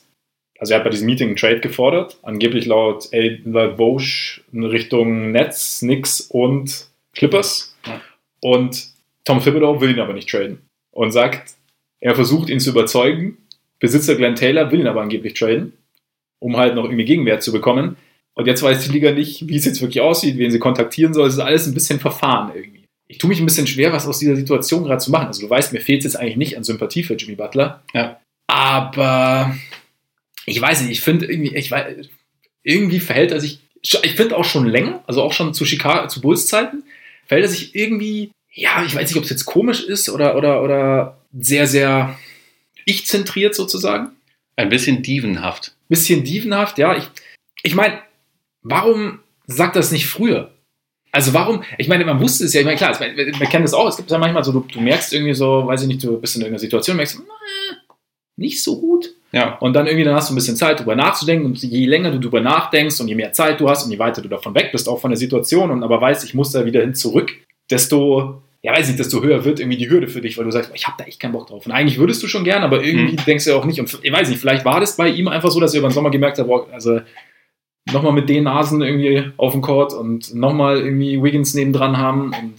also 0.59 0.73
er 0.73 0.79
hat 0.79 0.83
bei 0.83 0.89
diesem 0.89 1.05
Meeting 1.05 1.29
einen 1.29 1.37
Trade 1.37 1.61
gefordert, 1.61 2.17
angeblich 2.21 2.65
laut 2.65 3.09
laut 3.11 3.77
Vosch 3.77 4.43
in 4.51 4.63
Richtung 4.65 5.31
Nets, 5.31 5.79
Knicks 5.79 6.21
und 6.21 6.87
Clippers. 7.13 7.75
Ja. 7.87 8.01
Und 8.41 8.89
Tom 9.23 9.41
Thibodeau 9.41 9.79
will 9.81 9.91
ihn 9.91 9.99
aber 9.99 10.13
nicht 10.13 10.29
traden 10.29 10.59
und 10.91 11.11
sagt, 11.11 11.55
er 12.01 12.15
versucht 12.15 12.49
ihn 12.49 12.59
zu 12.59 12.71
überzeugen. 12.71 13.37
Besitzer 13.79 14.15
Glenn 14.15 14.35
Taylor 14.35 14.71
will 14.71 14.81
ihn 14.81 14.87
aber 14.87 15.01
angeblich 15.01 15.33
traden, 15.33 15.73
um 16.39 16.57
halt 16.57 16.75
noch 16.75 16.85
irgendwie 16.85 17.05
Gegenwert 17.05 17.41
zu 17.41 17.51
bekommen. 17.51 17.95
Und 18.35 18.45
jetzt 18.45 18.63
weiß 18.63 18.85
die 18.85 18.91
Liga 18.91 19.11
nicht, 19.11 19.47
wie 19.47 19.55
es 19.55 19.65
jetzt 19.65 19.81
wirklich 19.81 20.01
aussieht, 20.01 20.37
wen 20.37 20.51
sie 20.51 20.59
kontaktieren 20.59 21.13
soll. 21.13 21.27
Es 21.27 21.35
ist 21.35 21.39
alles 21.39 21.67
ein 21.67 21.73
bisschen 21.73 21.99
verfahren 21.99 22.51
irgendwie. 22.55 22.85
Ich 23.07 23.17
tue 23.17 23.27
mich 23.27 23.39
ein 23.39 23.45
bisschen 23.45 23.67
schwer, 23.67 23.91
was 23.91 24.07
aus 24.07 24.19
dieser 24.19 24.35
Situation 24.35 24.83
gerade 24.83 24.99
zu 24.99 25.11
machen. 25.11 25.27
Also 25.27 25.41
du 25.41 25.49
weißt, 25.49 25.73
mir 25.73 25.81
fehlt 25.81 25.99
es 25.99 26.13
jetzt 26.13 26.15
eigentlich 26.15 26.37
nicht 26.37 26.55
an 26.57 26.63
Sympathie 26.63 27.03
für 27.03 27.15
Jimmy 27.15 27.35
Butler. 27.35 27.83
Ja. 27.93 28.19
Aber 28.47 29.55
ich 30.45 30.59
weiß 30.61 30.81
nicht, 30.81 30.91
ich 30.91 31.01
finde 31.01 31.25
irgendwie, 31.25 31.55
ich 31.55 31.71
weiß, 31.71 32.07
irgendwie 32.63 32.99
verhält 32.99 33.31
er 33.31 33.39
sich, 33.39 33.59
ich 33.81 34.15
finde 34.15 34.37
auch 34.37 34.45
schon 34.45 34.67
länger, 34.67 35.03
also 35.07 35.21
auch 35.21 35.33
schon 35.33 35.53
zu 35.53 35.65
Chicago, 35.65 36.07
zu 36.07 36.21
Bulls 36.21 36.47
Zeiten, 36.47 36.83
verhält 37.25 37.45
er 37.45 37.51
sich 37.51 37.75
irgendwie, 37.75 38.31
ja, 38.53 38.83
ich 38.85 38.95
weiß 38.95 39.09
nicht, 39.09 39.17
ob 39.17 39.23
es 39.23 39.29
jetzt 39.29 39.45
komisch 39.45 39.83
ist 39.83 40.09
oder, 40.09 40.35
oder, 40.35 40.63
oder 40.63 41.17
sehr, 41.37 41.67
sehr 41.67 42.17
ich-zentriert 42.85 43.55
sozusagen. 43.55 44.11
Ein 44.55 44.69
bisschen 44.69 45.01
dievenhaft. 45.01 45.75
Bisschen 45.87 46.23
dievenhaft, 46.23 46.77
ja. 46.77 46.97
Ich, 46.97 47.07
ich 47.63 47.75
meine, 47.75 47.99
warum 48.61 49.19
sagt 49.47 49.75
das 49.75 49.91
nicht 49.91 50.07
früher? 50.07 50.51
Also 51.11 51.33
warum, 51.33 51.63
ich 51.77 51.87
meine, 51.87 52.05
man 52.05 52.19
wusste 52.19 52.45
es 52.45 52.53
ja, 52.53 52.59
ich 52.59 52.65
meine, 52.65 52.77
klar, 52.77 52.97
man, 52.99 53.15
man 53.15 53.49
kennt 53.49 53.63
das 53.63 53.73
auch, 53.73 53.87
es 53.87 53.97
gibt 53.97 54.11
ja 54.11 54.17
manchmal 54.17 54.43
so, 54.43 54.51
du, 54.51 54.59
du 54.61 54.79
merkst 54.79 55.13
irgendwie 55.13 55.33
so, 55.33 55.65
weiß 55.65 55.81
ich 55.83 55.87
nicht, 55.87 56.03
du 56.03 56.19
bist 56.19 56.35
in 56.35 56.41
irgendeiner 56.41 56.59
Situation, 56.59 56.97
merkst, 56.97 57.19
na, 57.25 57.33
nicht 58.35 58.61
so 58.61 58.79
gut. 58.79 59.15
Ja. 59.31 59.57
Und 59.59 59.73
dann 59.73 59.85
irgendwie, 59.85 60.03
dann 60.05 60.15
hast 60.15 60.29
du 60.29 60.33
ein 60.33 60.35
bisschen 60.35 60.55
Zeit, 60.55 60.79
drüber 60.79 60.95
nachzudenken. 60.95 61.45
Und 61.45 61.61
je 61.61 61.85
länger 61.85 62.11
du 62.11 62.19
drüber 62.19 62.41
nachdenkst 62.41 62.99
und 62.99 63.07
je 63.07 63.15
mehr 63.15 63.31
Zeit 63.31 63.59
du 63.59 63.69
hast 63.69 63.85
und 63.85 63.91
je 63.91 63.99
weiter 63.99 64.21
du 64.21 64.27
davon 64.29 64.55
weg 64.55 64.69
bist, 64.71 64.89
auch 64.89 64.99
von 64.99 65.11
der 65.11 65.17
Situation 65.17 65.69
und 65.71 65.83
aber 65.83 66.01
weißt, 66.01 66.23
ich 66.25 66.33
muss 66.33 66.51
da 66.51 66.65
wieder 66.65 66.81
hin 66.81 66.95
zurück, 66.95 67.31
desto, 67.69 68.41
ja 68.63 68.75
weiß 68.75 68.87
nicht, 68.87 68.97
desto 68.99 69.21
höher 69.21 69.45
wird 69.45 69.59
irgendwie 69.59 69.77
die 69.77 69.89
Hürde 69.89 70.07
für 70.07 70.21
dich, 70.21 70.37
weil 70.37 70.45
du 70.45 70.51
sagst, 70.51 70.71
ich 70.73 70.87
habe 70.87 70.95
da 70.97 71.05
echt 71.05 71.19
keinen 71.19 71.33
Bock 71.33 71.47
drauf. 71.47 71.65
Und 71.65 71.71
eigentlich 71.71 71.99
würdest 71.99 72.23
du 72.23 72.27
schon 72.27 72.43
gern, 72.43 72.63
aber 72.63 72.83
irgendwie 72.83 73.13
Mhm. 73.13 73.25
denkst 73.25 73.45
du 73.45 73.51
ja 73.51 73.55
auch 73.57 73.65
nicht. 73.65 73.79
Und 73.79 73.99
ich 74.01 74.11
weiß 74.11 74.29
nicht, 74.29 74.39
vielleicht 74.39 74.65
war 74.65 74.79
das 74.79 74.97
bei 74.97 75.09
ihm 75.09 75.27
einfach 75.27 75.51
so, 75.51 75.59
dass 75.59 75.73
er 75.73 75.79
über 75.79 75.89
den 75.89 75.93
Sommer 75.93 76.09
gemerkt 76.09 76.39
hat, 76.39 76.47
boah, 76.47 76.67
also 76.71 76.99
nochmal 77.91 78.13
mit 78.13 78.29
den 78.29 78.43
Nasen 78.43 78.81
irgendwie 78.81 79.31
auf 79.37 79.53
dem 79.53 79.61
Court 79.61 79.93
und 79.93 80.33
nochmal 80.33 80.79
irgendwie 80.79 81.21
Wiggins 81.21 81.53
nebendran 81.53 81.97
haben 81.97 82.25
und 82.39 82.55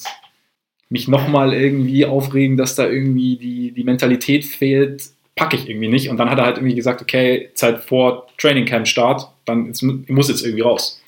mich 0.89 1.07
nochmal 1.09 1.53
irgendwie 1.53 2.05
aufregen, 2.07 2.57
dass 2.57 2.75
da 2.75 2.87
irgendwie 2.89 3.37
die, 3.37 3.73
die 3.73 3.85
Mentalität 3.85 4.45
fehlt, 4.45 5.03
packe 5.41 5.57
ich 5.57 5.69
irgendwie 5.69 5.89
nicht. 5.89 6.11
Und 6.11 6.19
dann 6.19 6.29
hat 6.31 6.39
er 6.39 6.45
halt 6.45 6.59
irgendwie 6.59 6.75
gesagt, 6.75 7.01
okay, 7.01 7.49
Zeit 7.55 7.81
vor 7.83 8.27
Training 8.37 8.67
Camp 8.67 8.87
Start, 8.87 9.27
dann 9.47 9.67
jetzt, 9.67 9.83
muss 9.83 10.29
jetzt 10.29 10.45
irgendwie 10.45 10.61
raus. 10.63 11.01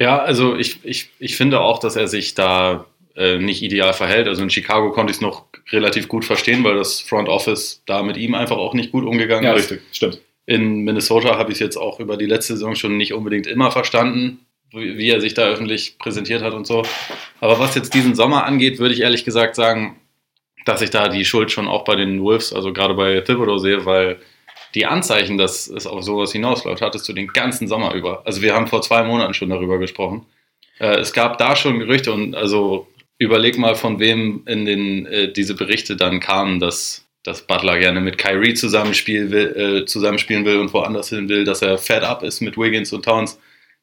Ja, 0.00 0.18
also 0.18 0.56
ich, 0.56 0.80
ich, 0.84 1.10
ich 1.20 1.36
finde 1.36 1.60
auch, 1.60 1.78
dass 1.78 1.94
er 1.94 2.08
sich 2.08 2.34
da 2.34 2.86
äh, 3.14 3.38
nicht 3.38 3.62
ideal 3.62 3.92
verhält. 3.92 4.26
Also 4.26 4.42
in 4.42 4.50
Chicago 4.50 4.90
konnte 4.90 5.12
ich 5.12 5.18
es 5.18 5.20
noch 5.20 5.44
relativ 5.70 6.08
gut 6.08 6.24
verstehen, 6.24 6.64
weil 6.64 6.74
das 6.74 7.00
Front 7.00 7.28
Office 7.28 7.82
da 7.86 8.02
mit 8.02 8.16
ihm 8.16 8.34
einfach 8.34 8.56
auch 8.56 8.74
nicht 8.74 8.90
gut 8.90 9.04
umgegangen 9.04 9.44
Ja, 9.44 9.52
ist. 9.52 9.70
richtig, 9.70 9.82
stimmt. 9.92 10.20
In 10.46 10.80
Minnesota 10.80 11.38
habe 11.38 11.52
ich 11.52 11.56
es 11.56 11.60
jetzt 11.60 11.76
auch 11.76 12.00
über 12.00 12.16
die 12.16 12.26
letzte 12.26 12.54
Saison 12.54 12.74
schon 12.74 12.96
nicht 12.96 13.12
unbedingt 13.14 13.46
immer 13.46 13.70
verstanden, 13.70 14.40
wie, 14.72 14.98
wie 14.98 15.10
er 15.10 15.20
sich 15.20 15.34
da 15.34 15.46
öffentlich 15.46 15.96
präsentiert 15.98 16.42
hat 16.42 16.54
und 16.54 16.66
so. 16.66 16.82
Aber 17.40 17.60
was 17.60 17.76
jetzt 17.76 17.94
diesen 17.94 18.16
Sommer 18.16 18.46
angeht, 18.46 18.80
würde 18.80 18.94
ich 18.94 19.00
ehrlich 19.02 19.24
gesagt 19.24 19.54
sagen, 19.54 19.96
dass 20.64 20.82
ich 20.82 20.90
da 20.90 21.08
die 21.08 21.24
Schuld 21.24 21.50
schon 21.50 21.68
auch 21.68 21.84
bei 21.84 21.96
den 21.96 22.20
Wolves, 22.22 22.52
also 22.52 22.72
gerade 22.72 22.94
bei 22.94 23.20
Thibodeau 23.20 23.58
sehe, 23.58 23.84
weil 23.86 24.18
die 24.74 24.86
Anzeichen, 24.86 25.38
dass 25.38 25.66
es 25.66 25.86
auf 25.86 26.02
sowas 26.02 26.32
hinausläuft, 26.32 26.82
hattest 26.82 27.08
du 27.08 27.12
den 27.12 27.28
ganzen 27.28 27.66
Sommer 27.66 27.94
über. 27.94 28.22
Also 28.24 28.42
wir 28.42 28.54
haben 28.54 28.66
vor 28.66 28.82
zwei 28.82 29.02
Monaten 29.02 29.34
schon 29.34 29.50
darüber 29.50 29.78
gesprochen. 29.78 30.26
Äh, 30.78 30.98
es 30.98 31.12
gab 31.12 31.38
da 31.38 31.56
schon 31.56 31.78
Gerüchte 31.78 32.12
und 32.12 32.34
also 32.34 32.86
überleg 33.18 33.58
mal, 33.58 33.74
von 33.74 33.98
wem 33.98 34.42
in 34.46 34.64
den 34.64 35.06
äh, 35.06 35.32
diese 35.32 35.54
Berichte 35.54 35.96
dann 35.96 36.20
kamen, 36.20 36.60
dass, 36.60 37.06
dass 37.24 37.46
Butler 37.46 37.78
gerne 37.78 38.00
mit 38.00 38.16
Kyrie 38.16 38.54
zusammenspielen 38.54 39.30
will, 39.30 39.82
äh, 39.82 39.86
zusammenspielen 39.86 40.44
will 40.44 40.58
und 40.58 40.72
woanders 40.72 41.10
hin 41.10 41.28
will, 41.28 41.44
dass 41.44 41.62
er 41.62 41.76
fed 41.76 42.02
up 42.02 42.22
ist 42.22 42.40
mit 42.40 42.56
Wiggins 42.56 42.92
und 42.92 43.04
Towns. 43.04 43.38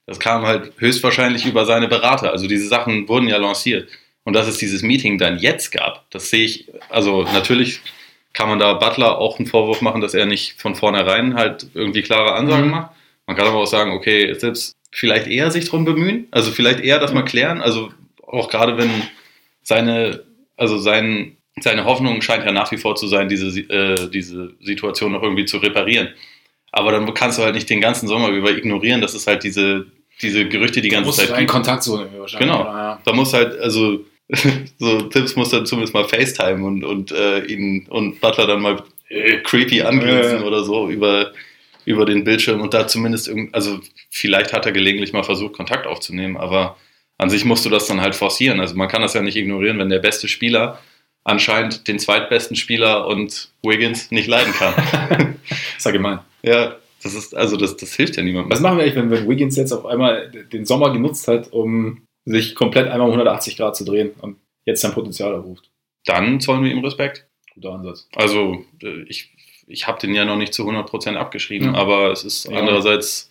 Das 0.06 0.20
kam 0.20 0.46
halt 0.46 0.72
höchstwahrscheinlich 0.78 1.46
über 1.46 1.66
seine 1.66 1.90
Berater. 1.90 2.32
Also 2.32 2.48
diese 2.48 2.68
Sachen 2.68 3.10
wurden 3.10 3.28
ja 3.28 3.38
lanciert. 3.38 3.90
Und 4.28 4.34
dass 4.34 4.46
es 4.50 4.58
dieses 4.58 4.82
Meeting 4.82 5.18
dann 5.18 5.40
jetzt 5.40 5.72
gab, 5.72 6.04
das 6.12 6.30
sehe 6.30 6.44
ich, 6.44 6.68
also 6.90 7.24
natürlich 7.32 7.80
kann 8.34 8.50
man 8.50 8.60
da 8.60 8.74
Butler 8.74 9.20
auch 9.20 9.40
einen 9.40 9.48
Vorwurf 9.48 9.80
machen, 9.82 10.02
dass 10.02 10.14
er 10.14 10.26
nicht 10.26 10.60
von 10.62 10.76
vornherein 10.76 11.36
halt 11.36 11.68
irgendwie 11.74 12.02
klare 12.02 12.34
Ansagen 12.34 12.66
Mhm. 12.66 12.72
macht. 12.72 12.92
Man 13.26 13.38
kann 13.38 13.48
aber 13.48 13.60
auch 13.60 13.68
sagen, 13.68 13.92
okay, 13.94 14.34
selbst 14.34 14.74
vielleicht 14.92 15.28
eher 15.28 15.50
sich 15.50 15.70
drum 15.70 15.86
bemühen, 15.86 16.28
also 16.32 16.52
vielleicht 16.52 16.82
eher 16.82 17.00
das 17.00 17.14
mal 17.14 17.22
klären, 17.24 17.62
also 17.62 17.90
auch 18.28 18.50
gerade 18.50 18.78
wenn 18.78 18.90
seine, 19.64 20.26
also 20.58 20.78
sein, 20.78 21.38
seine 21.62 21.86
Hoffnung 21.86 22.22
scheint 22.22 22.44
ja 22.44 22.52
nach 22.52 22.70
wie 22.74 22.78
vor 22.78 22.98
zu 22.98 23.08
sein, 23.08 23.30
diese, 23.30 23.48
äh, 23.62 24.10
diese 24.10 24.56
Situation 24.60 25.14
noch 25.14 25.24
irgendwie 25.24 25.46
zu 25.46 25.56
reparieren. 25.56 26.10
Aber 26.74 26.92
dann 26.92 27.14
kannst 27.14 27.38
du 27.40 27.44
halt 27.44 27.56
nicht 27.56 27.70
den 27.70 27.80
ganzen 27.80 28.10
Sommer 28.10 28.28
über 28.28 28.52
ignorieren, 28.52 29.00
dass 29.00 29.14
es 29.14 29.26
halt 29.26 29.46
diese, 29.46 29.86
diese 30.22 30.50
Gerüchte 30.50 30.82
die 30.82 30.90
ganze 30.90 31.06
Muss 31.08 31.16
Zeit 31.16 31.30
einen 31.30 31.48
gibt. 31.48 31.52
Kontakt 31.52 31.84
suchen 31.84 32.08
wahrscheinlich. 32.18 32.50
Genau. 32.52 32.60
oder? 32.64 32.78
Ja. 32.78 33.02
Da 33.06 33.14
muss 33.14 33.32
halt, 33.32 33.58
also 33.62 34.04
so 34.78 35.02
Tipps 35.04 35.36
muss 35.36 35.50
dann 35.50 35.66
zumindest 35.66 35.94
mal 35.94 36.04
FaceTime 36.08 36.66
und, 36.66 36.84
und 36.84 37.12
äh, 37.12 37.46
ihn 37.46 37.88
und 37.90 38.20
Butler 38.20 38.48
dann 38.48 38.62
mal 38.62 38.84
äh, 39.10 39.38
creepy 39.38 39.82
angrinsen 39.82 40.40
Ja. 40.40 40.44
oder 40.44 40.64
so 40.64 40.90
über, 40.90 41.32
über 41.86 42.06
den 42.06 42.24
Bildschirm 42.24 42.60
und 42.62 42.74
da 42.74 42.88
zumindest 42.88 43.28
irgend, 43.28 43.56
also 43.56 43.80
vielleicht 44.10 44.52
hat 44.54 44.66
er 44.66 44.74
gelegentlich 44.74 45.14
mal 45.14 45.24
versucht, 45.24 45.54
Kontakt 45.54 45.88
aufzunehmen, 45.88 46.36
aber 46.38 46.76
an 47.18 47.30
sich 47.30 47.46
musst 47.46 47.66
du 47.66 47.70
das 47.70 47.88
dann 47.88 48.02
halt 48.02 48.16
forcieren. 48.16 48.60
Also 48.60 48.76
man 48.76 48.90
kann 48.90 49.02
das 49.02 49.14
ja 49.14 49.22
nicht 49.22 49.38
ignorieren, 49.38 49.80
wenn 49.80 49.90
der 49.90 50.00
beste 50.00 50.28
Spieler 50.28 50.80
anscheinend 51.24 51.88
den 51.88 51.98
zweitbesten 52.00 52.56
Spieler 52.56 53.08
und 53.08 53.50
Wiggins 53.64 54.12
nicht 54.12 54.28
leiden 54.28 54.54
kann. 54.54 55.36
Sag 55.78 55.96
ich 55.96 56.02
mal. 56.02 56.24
ja, 56.44 56.76
das 57.04 57.14
ist, 57.14 57.36
also 57.36 57.58
das, 57.58 57.78
das 57.78 57.94
hilft 57.96 58.18
ja 58.18 58.24
niemandem. 58.24 58.52
Was 58.52 58.60
machen 58.60 58.78
wir 58.78 58.84
eigentlich, 58.84 58.96
wenn, 58.96 59.10
wenn 59.12 59.28
Wiggins 59.30 59.56
jetzt 59.56 59.72
auf 59.72 59.86
einmal 59.86 60.30
den 60.52 60.66
Sommer 60.66 60.92
genutzt 60.92 61.28
hat, 61.28 61.52
um 61.54 62.02
sich 62.30 62.56
komplett 62.56 62.88
einmal 62.88 63.08
um 63.08 63.14
180 63.14 63.58
Grad 63.58 63.76
zu 63.76 63.84
drehen 63.86 64.12
und 64.22 64.38
jetzt 64.66 64.82
sein 64.82 64.94
Potenzial 64.94 65.34
erruft? 65.34 65.70
Dann 66.06 66.40
zollen 66.40 66.64
wir 66.64 66.72
ihm 66.72 66.84
Respekt. 66.84 67.26
Guter 67.54 67.74
Ansatz. 67.74 68.08
Also 68.16 68.64
äh, 68.84 69.02
ich, 69.08 69.30
ich 69.68 69.88
habe 69.88 70.00
den 70.00 70.14
ja 70.14 70.26
noch 70.26 70.38
nicht 70.38 70.54
zu 70.54 70.64
100% 70.70 71.16
abgeschrieben, 71.16 71.70
Mhm. 71.70 71.76
aber 71.76 72.12
es 72.12 72.24
ist 72.24 72.46
Ja. 72.50 72.58
andererseits, 72.60 73.30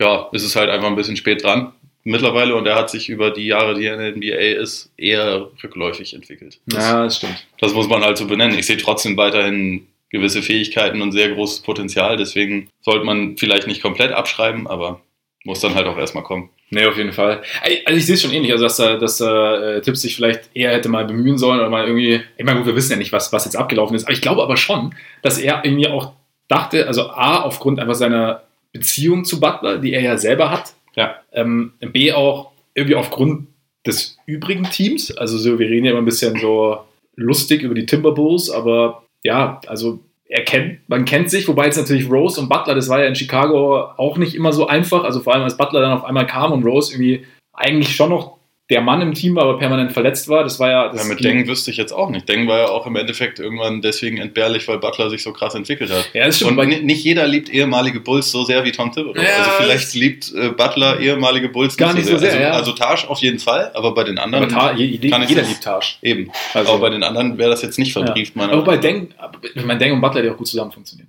ja, 0.00 0.28
es 0.32 0.42
ist 0.44 0.56
halt 0.56 0.70
einfach 0.70 0.88
ein 0.88 0.96
bisschen 0.96 1.16
spät 1.16 1.42
dran 1.42 1.72
mittlerweile 2.04 2.54
und 2.54 2.66
er 2.66 2.76
hat 2.76 2.90
sich 2.90 3.08
über 3.08 3.30
die 3.30 3.46
Jahre, 3.46 3.74
die 3.74 3.86
er 3.86 3.94
in 3.94 4.00
der 4.00 4.12
NBA 4.16 4.60
ist, 4.62 4.92
eher 4.96 5.48
rückläufig 5.62 6.14
entwickelt. 6.14 6.60
Das, 6.66 6.84
Ja, 6.84 7.04
das 7.04 7.16
stimmt. 7.16 7.46
das 7.58 7.74
muss 7.74 7.88
man 7.88 8.02
halt 8.02 8.16
so 8.16 8.26
benennen. 8.26 8.58
Ich 8.58 8.66
sehe 8.66 8.76
trotzdem 8.76 9.16
weiterhin 9.16 9.86
gewisse 10.10 10.40
Fähigkeiten 10.42 11.02
und 11.02 11.10
sehr 11.12 11.30
großes 11.30 11.60
Potenzial, 11.60 12.16
deswegen 12.16 12.68
sollte 12.80 13.04
man 13.04 13.36
vielleicht 13.36 13.66
nicht 13.66 13.82
komplett 13.82 14.12
abschreiben, 14.12 14.66
aber 14.68 15.00
muss 15.46 15.60
dann 15.60 15.74
halt 15.74 15.86
auch 15.86 15.96
erstmal 15.96 16.24
kommen. 16.24 16.50
Nee, 16.70 16.84
auf 16.86 16.96
jeden 16.96 17.12
Fall. 17.12 17.40
Also 17.84 17.96
ich 17.98 18.04
sehe 18.04 18.16
es 18.16 18.22
schon 18.22 18.32
ähnlich, 18.32 18.52
also 18.52 18.64
dass, 18.64 18.76
da- 18.76 18.96
dass 18.98 19.20
äh, 19.20 19.80
Tipps 19.80 20.02
sich 20.02 20.16
vielleicht 20.16 20.50
eher 20.54 20.72
hätte 20.72 20.88
mal 20.88 21.04
bemühen 21.06 21.38
sollen 21.38 21.60
oder 21.60 21.70
mal 21.70 21.86
irgendwie, 21.86 22.20
ich 22.36 22.44
meine, 22.44 22.58
gut, 22.58 22.66
wir 22.66 22.76
wissen 22.76 22.90
ja 22.92 22.98
nicht, 22.98 23.12
was, 23.12 23.32
was 23.32 23.44
jetzt 23.44 23.56
abgelaufen 23.56 23.94
ist, 23.96 24.04
aber 24.04 24.12
ich 24.12 24.20
glaube 24.20 24.42
aber 24.42 24.56
schon, 24.56 24.94
dass 25.22 25.38
er 25.38 25.64
irgendwie 25.64 25.86
auch 25.88 26.12
dachte, 26.48 26.86
also 26.86 27.08
A, 27.10 27.42
aufgrund 27.42 27.78
einfach 27.80 27.94
seiner 27.94 28.42
Beziehung 28.72 29.24
zu 29.24 29.40
Butler, 29.40 29.78
die 29.78 29.92
er 29.94 30.02
ja 30.02 30.18
selber 30.18 30.50
hat, 30.50 30.74
Ja. 30.96 31.16
ähm, 31.32 31.72
B, 31.80 32.12
auch 32.12 32.50
irgendwie 32.74 32.96
aufgrund 32.96 33.46
des 33.86 34.18
übrigen 34.26 34.64
Teams, 34.64 35.16
also 35.16 35.38
so, 35.38 35.58
wir 35.58 35.68
reden 35.68 35.84
ja 35.86 35.92
immer 35.92 36.02
ein 36.02 36.04
bisschen 36.04 36.38
so 36.40 36.78
lustig 37.14 37.62
über 37.62 37.74
die 37.74 37.86
Timberwolves, 37.86 38.50
aber 38.50 39.04
ja, 39.22 39.60
also 39.68 40.00
er 40.28 40.44
kennt, 40.44 40.88
man 40.88 41.04
kennt 41.04 41.30
sich, 41.30 41.46
wobei 41.46 41.66
jetzt 41.66 41.76
natürlich 41.76 42.10
Rose 42.10 42.40
und 42.40 42.48
Butler, 42.48 42.74
das 42.74 42.88
war 42.88 43.00
ja 43.00 43.06
in 43.06 43.14
Chicago 43.14 43.90
auch 43.96 44.16
nicht 44.16 44.34
immer 44.34 44.52
so 44.52 44.66
einfach. 44.66 45.04
Also 45.04 45.20
vor 45.20 45.34
allem 45.34 45.44
als 45.44 45.56
Butler 45.56 45.80
dann 45.80 45.92
auf 45.92 46.04
einmal 46.04 46.26
kam 46.26 46.52
und 46.52 46.64
Rose 46.64 46.92
irgendwie 46.92 47.24
eigentlich 47.52 47.94
schon 47.94 48.10
noch 48.10 48.36
der 48.68 48.80
Mann 48.80 49.00
im 49.00 49.14
Team 49.14 49.36
war, 49.36 49.44
aber 49.44 49.58
permanent 49.58 49.92
verletzt 49.92 50.28
war. 50.28 50.42
Das 50.42 50.58
war 50.58 50.68
ja. 50.70 50.88
Das 50.88 51.02
Ja, 51.02 51.08
mit 51.08 51.22
Deng 51.22 51.46
wüsste 51.46 51.70
ich 51.70 51.76
jetzt 51.76 51.92
auch 51.92 52.10
nicht. 52.10 52.28
Deng 52.28 52.48
war 52.48 52.58
ja 52.58 52.68
auch 52.68 52.84
im 52.86 52.96
Endeffekt 52.96 53.38
irgendwann 53.38 53.80
deswegen 53.80 54.16
entbehrlich, 54.18 54.66
weil 54.66 54.78
Butler 54.78 55.08
sich 55.08 55.22
so 55.22 55.32
krass 55.32 55.54
entwickelt 55.54 55.92
hat. 55.92 56.10
Ja, 56.12 56.26
das 56.26 56.36
stimmt. 56.36 56.58
Und 56.58 56.82
nicht 56.84 57.04
jeder 57.04 57.28
liebt 57.28 57.48
ehemalige 57.48 58.00
Bulls 58.00 58.32
so 58.32 58.42
sehr 58.42 58.64
wie 58.64 58.72
Tom 58.72 58.90
Thibodeau. 58.90 59.22
Ja, 59.22 59.28
also 59.38 59.50
vielleicht 59.58 59.94
liebt 59.94 60.32
äh, 60.34 60.48
Butler 60.48 60.98
ehemalige 60.98 61.48
Bulls 61.48 61.76
Gar 61.76 61.94
nicht 61.94 62.06
so 62.06 62.16
sehr, 62.18 62.30
Also, 62.32 62.42
ja. 62.42 62.50
also 62.50 62.72
Taj 62.72 63.06
auf 63.06 63.20
jeden 63.20 63.38
Fall, 63.38 63.70
aber 63.74 63.94
bei 63.94 64.02
den 64.02 64.18
anderen 64.18 64.52
aber 64.52 64.70
kann 64.70 64.78
jeder 64.78 65.18
liebt 65.42 65.62
Taj. 65.62 65.80
eben. 66.02 66.32
Also- 66.52 66.72
aber 66.72 66.80
bei 66.80 66.90
den 66.90 67.04
anderen 67.04 67.38
wäre 67.38 67.50
das 67.50 67.62
jetzt 67.62 67.78
nicht 67.78 67.92
verbrieft, 67.92 68.34
Ja. 68.34 68.42
meiner 68.42 68.54
Aber 68.54 68.64
bei. 68.64 68.76
Deng, 68.78 69.10
ich 69.54 69.64
meine, 69.64 69.78
Deng 69.78 69.92
und 69.92 70.00
Butler, 70.00 70.22
die 70.22 70.30
auch 70.30 70.36
gut 70.36 70.48
zusammen 70.48 70.72
funktionieren. 70.72 71.08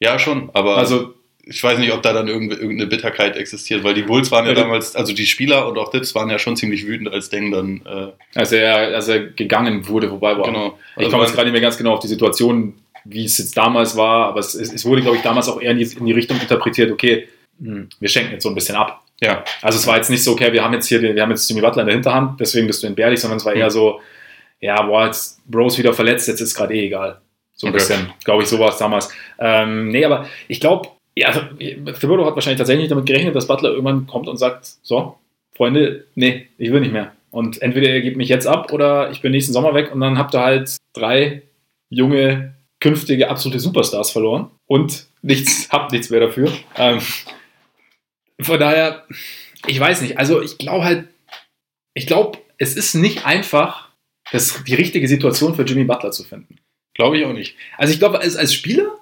Ja, 0.00 0.18
schon, 0.18 0.50
aber 0.52 0.76
Also, 0.76 1.14
ich 1.50 1.62
weiß 1.64 1.78
nicht, 1.78 1.92
ob 1.92 2.00
da 2.02 2.12
dann 2.12 2.28
irgende- 2.28 2.54
irgendeine 2.54 2.86
Bitterkeit 2.88 3.36
existiert, 3.36 3.82
weil 3.82 3.92
die 3.94 4.02
Bulls 4.02 4.30
waren 4.30 4.46
ja 4.46 4.54
damals, 4.54 4.94
also 4.94 5.12
die 5.12 5.26
Spieler 5.26 5.66
und 5.66 5.76
auch 5.78 5.90
Dips 5.90 6.14
waren 6.14 6.30
ja 6.30 6.38
schon 6.38 6.56
ziemlich 6.56 6.86
wütend, 6.86 7.12
als 7.12 7.28
Deng 7.28 7.50
dann, 7.50 7.82
äh, 7.84 8.38
als 8.38 8.52
er, 8.52 8.94
als 8.94 9.08
er 9.08 9.18
gegangen 9.30 9.86
wurde, 9.88 10.10
wobei 10.12 10.38
war. 10.38 10.44
genau. 10.46 10.78
Ich 10.92 10.98
Also 10.98 11.10
komme 11.10 11.24
jetzt 11.24 11.34
gerade 11.34 11.46
nicht 11.46 11.52
mehr 11.54 11.60
ganz 11.60 11.76
genau 11.76 11.94
auf 11.94 12.00
die 12.00 12.06
Situation, 12.08 12.74
wie 13.04 13.24
es 13.24 13.36
jetzt 13.38 13.56
damals 13.56 13.96
war, 13.96 14.26
aber 14.28 14.38
es, 14.40 14.54
es, 14.54 14.84
wurde, 14.84 15.02
glaube 15.02 15.16
ich, 15.16 15.22
damals 15.22 15.48
auch 15.48 15.60
eher 15.60 15.72
in 15.72 15.78
die, 15.78 15.84
in 15.98 16.06
die 16.06 16.12
Richtung 16.12 16.40
interpretiert, 16.40 16.92
okay, 16.92 17.28
hm, 17.60 17.88
wir 17.98 18.08
schenken 18.08 18.32
jetzt 18.32 18.44
so 18.44 18.48
ein 18.50 18.54
bisschen 18.54 18.76
ab. 18.76 19.02
ja, 19.20 19.44
Also 19.60 19.76
es 19.78 19.86
war 19.86 19.96
jetzt 19.96 20.08
nicht 20.10 20.22
so, 20.22 20.32
okay, 20.32 20.52
wir 20.52 20.62
haben 20.64 20.72
jetzt 20.72 20.86
hier, 20.86 21.00
den- 21.00 21.14
wir 21.16 21.22
haben 21.22 21.30
jetzt 21.30 21.48
Jimmy 21.48 21.60
Butler 21.62 21.82
in 21.82 21.86
der 21.88 21.94
Hinterhand, 21.96 22.38
deswegen 22.40 22.66
bist 22.68 22.82
du 22.82 22.86
entbehrlich, 22.86 23.20
sondern 23.20 23.38
es 23.38 23.44
war 23.44 23.54
eher 23.54 23.66
Mhm. 23.66 23.70
so, 23.70 24.00
ja, 24.60 24.80
boah, 24.82 25.06
jetzt 25.06 25.40
Bros 25.50 25.76
wieder 25.78 25.92
verletzt, 25.94 26.28
jetzt 26.28 26.40
ist 26.40 26.54
gerade 26.54 26.74
eh 26.74 26.86
egal. 26.86 27.20
So 27.54 27.66
ein 27.66 27.70
Okay. 27.74 27.78
bisschen, 27.78 28.12
glaube 28.24 28.42
ich, 28.44 28.48
so 28.48 28.58
war 28.58 28.70
es 28.70 28.78
damals. 28.78 29.10
Ähm, 29.38 29.88
nee, 29.88 30.04
aber 30.04 30.26
ich 30.48 30.60
glaube, 30.60 30.88
ja, 31.20 31.28
also, 31.28 31.40
Thibodeau 32.00 32.24
hat 32.24 32.34
wahrscheinlich 32.34 32.58
tatsächlich 32.58 32.88
damit 32.88 33.06
gerechnet, 33.06 33.34
dass 33.36 33.46
Butler 33.46 33.70
irgendwann 33.70 34.06
kommt 34.06 34.26
und 34.26 34.38
sagt, 34.38 34.66
so, 34.82 35.16
Freunde, 35.54 36.06
nee, 36.14 36.46
ich 36.56 36.72
will 36.72 36.80
nicht 36.80 36.92
mehr. 36.92 37.12
Und 37.30 37.60
entweder 37.62 37.94
ihr 37.94 38.00
gebt 38.00 38.16
mich 38.16 38.28
jetzt 38.28 38.46
ab 38.46 38.72
oder 38.72 39.10
ich 39.10 39.20
bin 39.20 39.32
nächsten 39.32 39.52
Sommer 39.52 39.74
weg 39.74 39.92
und 39.92 40.00
dann 40.00 40.18
habt 40.18 40.34
ihr 40.34 40.40
halt 40.40 40.76
drei 40.94 41.42
junge, 41.90 42.54
künftige, 42.80 43.28
absolute 43.28 43.60
Superstars 43.60 44.10
verloren 44.10 44.50
und 44.66 45.06
nichts, 45.22 45.68
habt 45.72 45.92
nichts 45.92 46.10
mehr 46.10 46.20
dafür. 46.20 46.50
Ähm, 46.76 47.00
von 48.40 48.58
daher, 48.58 49.04
ich 49.66 49.78
weiß 49.78 50.00
nicht, 50.00 50.18
also 50.18 50.40
ich 50.40 50.56
glaube 50.56 50.84
halt, 50.84 51.08
ich 51.94 52.06
glaube, 52.06 52.38
es 52.56 52.76
ist 52.76 52.94
nicht 52.94 53.26
einfach, 53.26 53.90
das, 54.32 54.64
die 54.64 54.74
richtige 54.74 55.08
Situation 55.08 55.54
für 55.54 55.64
Jimmy 55.64 55.84
Butler 55.84 56.12
zu 56.12 56.24
finden. 56.24 56.56
glaube 56.94 57.18
ich 57.18 57.24
auch 57.26 57.32
nicht. 57.32 57.56
Also 57.76 57.92
ich 57.92 57.98
glaube, 57.98 58.20
als, 58.20 58.36
als 58.36 58.54
Spieler, 58.54 58.99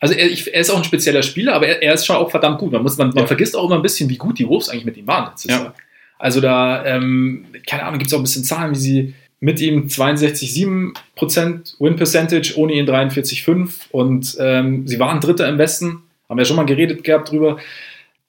also 0.00 0.14
er, 0.14 0.28
ich, 0.30 0.52
er 0.52 0.60
ist 0.60 0.70
auch 0.70 0.78
ein 0.78 0.84
spezieller 0.84 1.22
Spieler, 1.22 1.54
aber 1.54 1.66
er, 1.68 1.82
er 1.82 1.94
ist 1.94 2.06
schon 2.06 2.16
auch 2.16 2.30
verdammt 2.30 2.58
gut. 2.58 2.72
Man, 2.72 2.82
muss, 2.82 2.96
man, 2.98 3.08
man 3.08 3.18
Ja. 3.18 3.26
vergisst 3.26 3.56
auch 3.56 3.66
immer 3.66 3.76
ein 3.76 3.82
bisschen, 3.82 4.08
wie 4.10 4.16
gut 4.16 4.38
die 4.38 4.48
Wolves 4.48 4.68
eigentlich 4.70 4.84
mit 4.86 4.96
ihm 4.96 5.06
waren 5.06 5.30
letztes 5.30 5.50
Ja. 5.52 5.58
Jahr. 5.62 5.74
Also 6.18 6.40
da, 6.40 6.84
ähm, 6.84 7.46
keine 7.66 7.84
Ahnung, 7.84 7.98
gibt 7.98 8.08
es 8.08 8.14
auch 8.14 8.18
ein 8.18 8.24
bisschen 8.24 8.44
Zahlen, 8.44 8.72
wie 8.74 8.78
sie 8.78 9.14
mit 9.40 9.58
ihm 9.60 9.88
62,7% 9.88 11.76
Win 11.78 11.96
Percentage, 11.96 12.52
ohne 12.56 12.74
ihn 12.74 12.86
43,5% 12.88 13.86
und 13.90 14.36
ähm, 14.40 14.86
sie 14.86 14.98
waren 14.98 15.20
Dritter 15.20 15.48
im 15.48 15.58
Westen, 15.58 16.02
haben 16.28 16.38
wir 16.38 16.44
schon 16.44 16.56
mal 16.56 16.66
geredet 16.66 17.04
gehabt 17.04 17.30
drüber. 17.30 17.58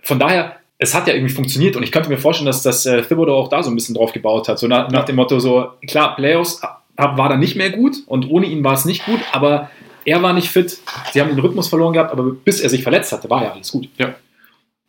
Von 0.04 0.20
daher, 0.20 0.56
es 0.78 0.94
hat 0.96 1.08
ja 1.08 1.14
irgendwie 1.14 1.34
funktioniert 1.34 1.76
und 1.76 1.84
ich 1.84 1.92
könnte 1.92 2.10
mir 2.10 2.18
vorstellen, 2.18 2.48
dass 2.48 2.64
das 2.64 2.86
äh, 2.86 3.02
Thibodeau 3.04 3.36
auch 3.36 3.50
da 3.50 3.62
so 3.62 3.70
ein 3.70 3.76
bisschen 3.76 3.96
drauf 3.96 4.14
gebaut 4.14 4.48
hat. 4.48 4.58
So 4.58 4.68
nach, 4.68 4.90
nach 4.90 5.06
dem 5.06 5.16
Motto 5.18 5.40
so, 5.40 5.68
klar, 5.88 6.16
Playoffs 6.16 6.62
hab- 6.62 7.18
war 7.18 7.30
da 7.30 7.38
nicht 7.38 7.56
mehr 7.56 7.70
gut 7.72 7.98
und 8.08 8.30
ohne 8.30 8.46
ihn 8.48 8.64
war 8.64 8.74
es 8.74 8.86
nicht 8.86 9.06
gut, 9.06 9.20
aber 9.32 9.70
er 10.06 10.22
war 10.22 10.34
nicht 10.34 10.50
fit. 10.50 10.78
Sie 11.12 11.22
haben 11.22 11.30
den 11.30 11.40
Rhythmus 11.40 11.68
verloren 11.68 11.94
gehabt, 11.94 12.12
aber 12.12 12.24
bis 12.32 12.60
er 12.62 12.70
sich 12.70 12.84
verletzt 12.84 13.12
hatte, 13.12 13.30
war 13.30 13.44
ja 13.44 13.52
alles 13.54 13.72
gut. 13.72 13.88
Ja. 13.98 14.16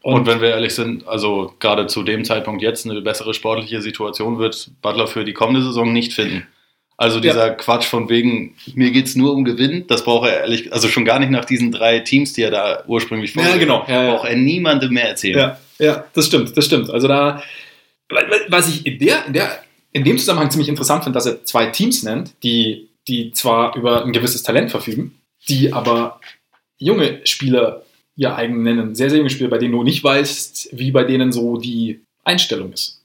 Und, 0.02 0.14
und, 0.14 0.26
wenn 0.26 0.40
wir 0.40 0.50
ehrlich 0.50 0.74
sind, 0.74 1.06
also 1.06 1.54
gerade 1.60 1.86
zu 1.86 2.02
dem 2.02 2.24
Zeitpunkt 2.24 2.60
jetzt 2.60 2.86
eine 2.86 3.00
bessere 3.02 3.34
sportliche 3.34 3.80
Situation 3.80 4.38
wird 4.38 4.70
Butler 4.82 5.06
für 5.06 5.24
die 5.24 5.32
kommende 5.32 5.62
Saison 5.62 5.92
nicht 5.92 6.12
finden. 6.12 6.46
Also 6.96 7.20
dieser 7.20 7.48
ja. 7.48 7.54
Quatsch 7.54 7.84
von 7.84 8.08
wegen, 8.08 8.54
mir 8.74 8.90
geht 8.90 9.06
es 9.06 9.16
nur 9.16 9.32
um 9.32 9.44
Gewinn, 9.44 9.86
das 9.86 10.04
braucht 10.04 10.28
er 10.28 10.40
ehrlich, 10.40 10.72
also 10.72 10.88
schon 10.88 11.04
gar 11.04 11.18
nicht 11.18 11.30
nach 11.30 11.44
diesen 11.44 11.72
drei 11.72 12.00
Teams, 12.00 12.32
die 12.32 12.42
er 12.42 12.50
da 12.50 12.84
ursprünglich 12.86 13.32
vorher 13.32 13.52
ja, 13.52 13.58
genau. 13.58 13.84
ja, 13.88 14.12
braucht 14.12 14.28
er 14.28 14.36
niemandem 14.36 14.92
mehr 14.92 15.08
erzählen. 15.08 15.38
Ja, 15.38 15.58
ja, 15.78 16.04
das 16.12 16.26
stimmt, 16.26 16.56
das 16.56 16.64
stimmt. 16.64 16.90
Also 16.90 17.08
da, 17.08 17.42
was 18.48 18.68
ich 18.68 18.86
in, 18.86 18.98
der, 18.98 19.26
in, 19.26 19.32
der, 19.32 19.62
in 19.92 20.04
dem 20.04 20.18
Zusammenhang 20.18 20.50
ziemlich 20.50 20.68
interessant 20.68 21.04
finde, 21.04 21.16
dass 21.16 21.26
er 21.26 21.44
zwei 21.44 21.66
Teams 21.66 22.02
nennt, 22.02 22.34
die, 22.42 22.88
die 23.08 23.32
zwar 23.32 23.76
über 23.76 24.04
ein 24.04 24.12
gewisses 24.12 24.42
Talent 24.42 24.70
verfügen, 24.70 25.20
die 25.48 25.72
aber 25.72 26.20
junge 26.78 27.20
Spieler 27.24 27.82
ihr 28.16 28.36
eigen 28.36 28.62
nennen. 28.62 28.94
Sehr, 28.94 29.10
sehr 29.10 29.18
junge 29.18 29.30
Spieler, 29.30 29.50
bei 29.50 29.58
denen 29.58 29.72
du 29.72 29.82
nicht 29.82 30.02
weißt, 30.04 30.70
wie 30.72 30.90
bei 30.90 31.04
denen 31.04 31.32
so 31.32 31.56
die 31.56 32.00
Einstellung 32.24 32.72
ist. 32.72 33.02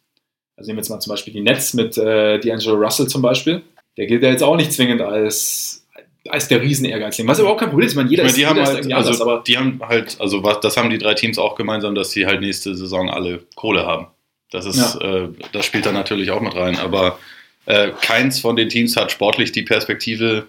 Also 0.56 0.70
nehmen 0.70 0.78
wir 0.78 0.82
jetzt 0.82 0.90
mal 0.90 1.00
zum 1.00 1.12
Beispiel 1.12 1.34
die 1.34 1.42
Nets 1.42 1.74
mit 1.74 1.98
äh, 1.98 2.40
D'Angelo 2.40 2.74
Russell 2.74 3.08
zum 3.08 3.22
Beispiel. 3.22 3.62
Der 3.96 4.08
gilt 4.08 4.24
ja 4.24 4.30
jetzt 4.30 4.44
auch 4.44 4.58
nicht 4.58 4.74
zwingend 4.74 5.02
als, 5.02 5.86
als 6.28 6.48
der 6.48 6.62
Riesenehrgeizling. 6.62 7.28
Was 7.28 7.40
überhaupt 7.40 7.60
kein 7.60 7.70
Problem 7.70 7.88
ist. 7.88 7.94
Ich 7.94 7.98
meine, 7.98 8.10
jeder 8.10 8.26
ich 8.26 8.32
meine, 8.32 8.38
die 8.38 8.44
ist, 8.44 8.50
haben 8.50 8.66
halt, 8.66 8.94
also, 8.94 9.24
aber 9.24 9.44
die 9.46 9.58
haben 9.58 9.80
halt, 9.88 10.20
also 10.20 10.44
was, 10.44 10.60
das 10.60 10.78
haben 10.78 10.90
die 10.90 10.98
drei 10.98 11.14
Teams 11.14 11.38
auch 11.38 11.56
gemeinsam, 11.56 11.96
dass 11.96 12.12
sie 12.12 12.26
halt 12.26 12.42
nächste 12.42 12.76
Saison 12.76 13.10
alle 13.10 13.44
Kohle 13.56 13.86
haben. 13.86 14.08
Das 14.52 14.66
ist, 14.66 15.00
ja. 15.00 15.26
äh, 15.26 15.30
das 15.52 15.66
spielt 15.66 15.86
da 15.86 15.92
natürlich 15.92 16.32
auch 16.32 16.42
mit 16.42 16.56
rein. 16.56 16.78
Aber 16.78 17.20
äh, 17.68 17.92
keins 18.02 18.40
von 18.40 18.56
den 18.56 18.70
Teams 18.70 18.96
hat 18.96 19.12
sportlich 19.12 19.52
die 19.52 19.62
Perspektive 19.62 20.48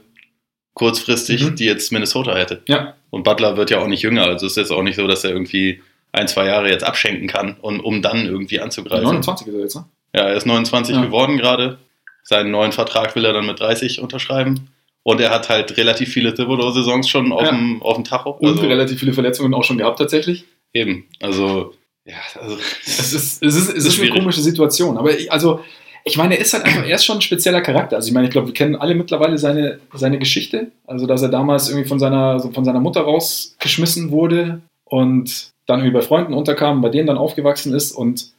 kurzfristig, 0.75 1.45
mhm. 1.45 1.57
die 1.57 1.65
jetzt 1.65 1.93
Minnesota 1.93 2.35
hätte. 2.37 2.63
Ja. 2.69 2.95
Und 3.11 3.25
Butler 3.25 3.57
wird 3.57 3.71
ja 3.71 3.81
auch 3.81 3.89
nicht 3.89 4.03
jünger, 4.03 4.25
also 4.25 4.47
es 4.47 4.53
ist 4.53 4.57
jetzt 4.57 4.71
auch 4.71 4.83
nicht 4.83 4.97
so, 4.97 5.07
dass 5.07 5.25
er 5.25 5.31
irgendwie 5.31 5.83
ein, 6.13 6.29
zwei 6.29 6.47
Jahre 6.47 6.71
jetzt 6.71 6.85
abschenken 6.85 7.29
kann, 7.29 7.57
und, 7.61 7.81
um 7.81 8.03
dann 8.03 8.27
irgendwie 8.27 8.61
anzugreifen. 8.61 9.05
29 9.05 9.47
ist 9.49 9.55
er 9.55 9.61
jetzt, 9.61 9.75
ne? 9.77 9.85
Ja, 10.15 10.23
er 10.23 10.37
ist 10.37 10.47
29 10.47 10.95
ja. 10.95 11.03
geworden 11.03 11.37
gerade. 11.37 11.79
Seinen 12.23 12.51
neuen 12.51 12.73
Vertrag 12.73 13.15
will 13.15 13.25
er 13.25 13.33
dann 13.33 13.47
mit 13.47 13.61
30 13.61 14.01
unterschreiben. 14.01 14.71
Und 15.03 15.21
er 15.21 15.31
hat 15.31 15.49
halt 15.49 15.77
relativ 15.77 16.13
viele 16.13 16.35
Thibodeau-Saisons 16.35 17.09
schon 17.09 17.33
auf, 17.33 17.43
ja. 17.43 17.51
dem, 17.51 17.83
auf 17.83 17.97
dem 17.97 18.05
Tacho. 18.05 18.31
Und 18.31 18.49
also, 18.49 18.67
relativ 18.67 19.01
viele 19.01 19.13
Verletzungen 19.13 19.55
auch 19.55 19.65
schon 19.65 19.79
gehabt 19.79 19.99
tatsächlich. 19.99 20.45
Eben, 20.73 21.07
also 21.21 21.75
ja, 22.05 22.17
also 22.41 22.57
es 22.87 23.13
ist, 23.13 23.43
es 23.43 23.55
ist, 23.55 23.75
es 23.75 23.85
ist, 23.85 24.01
eine 24.01 24.11
komische 24.11 24.41
Situation. 24.41 24.97
Aber 24.97 25.19
ich, 25.19 25.31
also 25.31 25.61
ich 26.05 26.17
meine, 26.17 26.37
er 26.37 26.41
ist 26.41 26.53
halt 26.53 26.65
einfach, 26.65 26.87
er 26.87 26.95
ist 26.95 27.05
schon 27.05 27.19
ein 27.19 27.23
spezieller 27.23 27.61
Charakter. 27.61 27.97
Also 27.97 28.09
ich 28.09 28.15
meine, 28.15 28.27
ich 28.27 28.33
glaube, 28.33 28.49
wir 28.49 28.55
kennen 28.55 28.77
alle 28.77 28.95
mittlerweile 28.95 29.39
seine, 29.39 29.79
seine 29.95 30.19
Geschichte. 30.19 30.73
Also, 30.87 31.07
dass 31.07 31.23
er 31.23 31.29
damals 31.29 31.69
irgendwie 31.69 31.89
von 31.89 31.99
seiner, 31.99 32.41
von 32.41 32.65
seiner 32.65 32.81
Mutter 32.81 33.03
rausgeschmissen 33.03 34.11
wurde 34.11 34.61
und 34.85 35.51
dann 35.67 35.81
irgendwie 35.81 35.99
bei 35.99 36.03
Freunden 36.03 36.35
unterkam, 36.35 36.81
bei 36.81 36.89
denen 36.89 37.07
dann 37.07 37.19
aufgewachsen 37.19 37.75
ist. 37.75 37.93
Und 37.93 38.33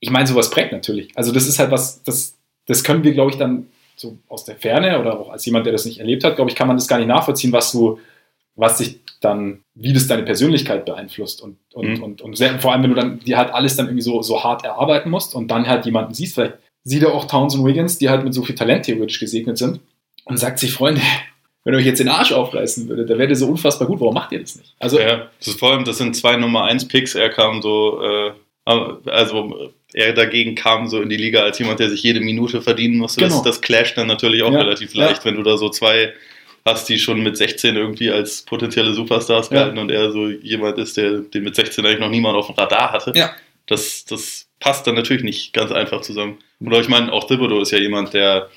ich 0.00 0.10
meine, 0.10 0.26
sowas 0.26 0.50
prägt 0.50 0.72
natürlich. 0.72 1.08
Also 1.14 1.32
das 1.32 1.46
ist 1.46 1.58
halt 1.58 1.70
was, 1.70 2.02
das, 2.02 2.36
das 2.66 2.84
können 2.84 3.04
wir, 3.04 3.12
glaube 3.12 3.30
ich, 3.30 3.38
dann 3.38 3.68
so 3.96 4.18
aus 4.28 4.44
der 4.44 4.56
Ferne 4.56 4.98
oder 5.00 5.18
auch 5.18 5.30
als 5.30 5.46
jemand, 5.46 5.66
der 5.66 5.72
das 5.72 5.84
nicht 5.84 6.00
erlebt 6.00 6.24
hat, 6.24 6.36
glaube 6.36 6.50
ich, 6.50 6.56
kann 6.56 6.66
man 6.66 6.76
das 6.76 6.88
gar 6.88 6.98
nicht 6.98 7.06
nachvollziehen, 7.06 7.52
was 7.52 7.70
du, 7.72 7.98
was 8.56 8.78
sich 8.78 9.00
dann, 9.20 9.62
wie 9.74 9.92
das 9.92 10.06
deine 10.06 10.24
Persönlichkeit 10.24 10.84
beeinflusst 10.84 11.42
und, 11.42 11.56
und, 11.72 11.98
mhm. 11.98 12.02
und, 12.02 12.22
und, 12.22 12.36
sehr, 12.36 12.58
vor 12.58 12.72
allem, 12.72 12.82
wenn 12.82 12.90
du 12.90 12.96
dann 12.96 13.18
dir 13.20 13.38
halt 13.38 13.52
alles 13.52 13.76
dann 13.76 13.86
irgendwie 13.86 14.02
so, 14.02 14.22
so 14.22 14.42
hart 14.42 14.64
erarbeiten 14.64 15.10
musst 15.10 15.34
und 15.34 15.48
dann 15.50 15.66
halt 15.66 15.86
jemanden 15.86 16.12
siehst, 16.12 16.34
vielleicht 16.34 16.58
sieht 16.84 17.02
er 17.02 17.12
auch 17.12 17.26
Towns 17.26 17.54
und 17.54 17.64
Wiggins, 17.64 17.98
die 17.98 18.08
halt 18.08 18.24
mit 18.24 18.34
so 18.34 18.42
viel 18.42 18.54
Talent 18.54 18.84
theoretisch 18.84 19.18
gesegnet 19.18 19.58
sind 19.58 19.80
und 20.24 20.38
sagt 20.38 20.58
sich, 20.58 20.72
Freunde, 20.72 21.00
wenn 21.64 21.74
ihr 21.74 21.78
euch 21.78 21.86
jetzt 21.86 22.00
den 22.00 22.08
Arsch 22.08 22.32
aufreißen 22.32 22.88
würdet, 22.88 23.08
dann 23.10 23.18
wäre 23.18 23.28
der 23.28 23.36
so 23.36 23.48
unfassbar 23.48 23.88
gut, 23.88 24.00
warum 24.00 24.14
macht 24.14 24.32
ihr 24.32 24.40
das 24.40 24.56
nicht? 24.56 24.74
Also, 24.78 25.00
ja, 25.00 25.28
das 25.38 25.48
ist 25.48 25.58
vor 25.58 25.72
allem, 25.72 25.84
das 25.84 25.98
sind 25.98 26.14
zwei 26.14 26.36
Nummer 26.36 26.64
1 26.64 26.88
Picks, 26.88 27.14
er 27.14 27.30
kam 27.30 27.62
so, 27.62 28.02
äh, 28.02 28.32
also 28.66 29.70
er 29.92 30.12
dagegen 30.12 30.54
kam 30.54 30.88
so 30.88 31.00
in 31.00 31.08
die 31.08 31.16
Liga 31.16 31.42
als 31.42 31.58
jemand, 31.58 31.80
der 31.80 31.90
sich 31.90 32.02
jede 32.02 32.20
Minute 32.20 32.62
verdienen 32.62 32.96
musste. 32.96 33.20
Genau. 33.20 33.36
Das, 33.36 33.42
das 33.42 33.60
clasht 33.60 33.96
dann 33.96 34.06
natürlich 34.06 34.42
auch 34.42 34.52
ja, 34.52 34.58
relativ 34.58 34.94
leicht, 34.94 35.18
ja. 35.18 35.24
wenn 35.24 35.36
du 35.36 35.42
da 35.42 35.56
so 35.56 35.68
zwei 35.68 36.12
hast, 36.64 36.88
die 36.88 36.98
schon 36.98 37.22
mit 37.22 37.36
16 37.36 37.76
irgendwie 37.76 38.10
als 38.10 38.42
potenzielle 38.42 38.94
Superstars 38.94 39.50
galten 39.50 39.76
ja. 39.76 39.82
und 39.82 39.90
er 39.90 40.12
so 40.12 40.28
jemand 40.28 40.78
ist, 40.78 40.96
der 40.96 41.18
den 41.18 41.44
mit 41.44 41.54
16 41.54 41.84
eigentlich 41.84 42.00
noch 42.00 42.10
niemand 42.10 42.36
auf 42.36 42.46
dem 42.46 42.54
Radar 42.54 42.92
hatte. 42.92 43.12
Ja. 43.14 43.32
Das, 43.66 44.04
das 44.04 44.48
passt 44.60 44.86
dann 44.86 44.94
natürlich 44.94 45.22
nicht 45.22 45.52
ganz 45.52 45.72
einfach 45.72 46.00
zusammen. 46.00 46.38
Oder 46.60 46.80
ich 46.80 46.88
meine, 46.88 47.12
auch 47.12 47.26
Thibodeau 47.26 47.60
ist 47.60 47.70
ja 47.70 47.78
jemand, 47.78 48.14
der 48.14 48.50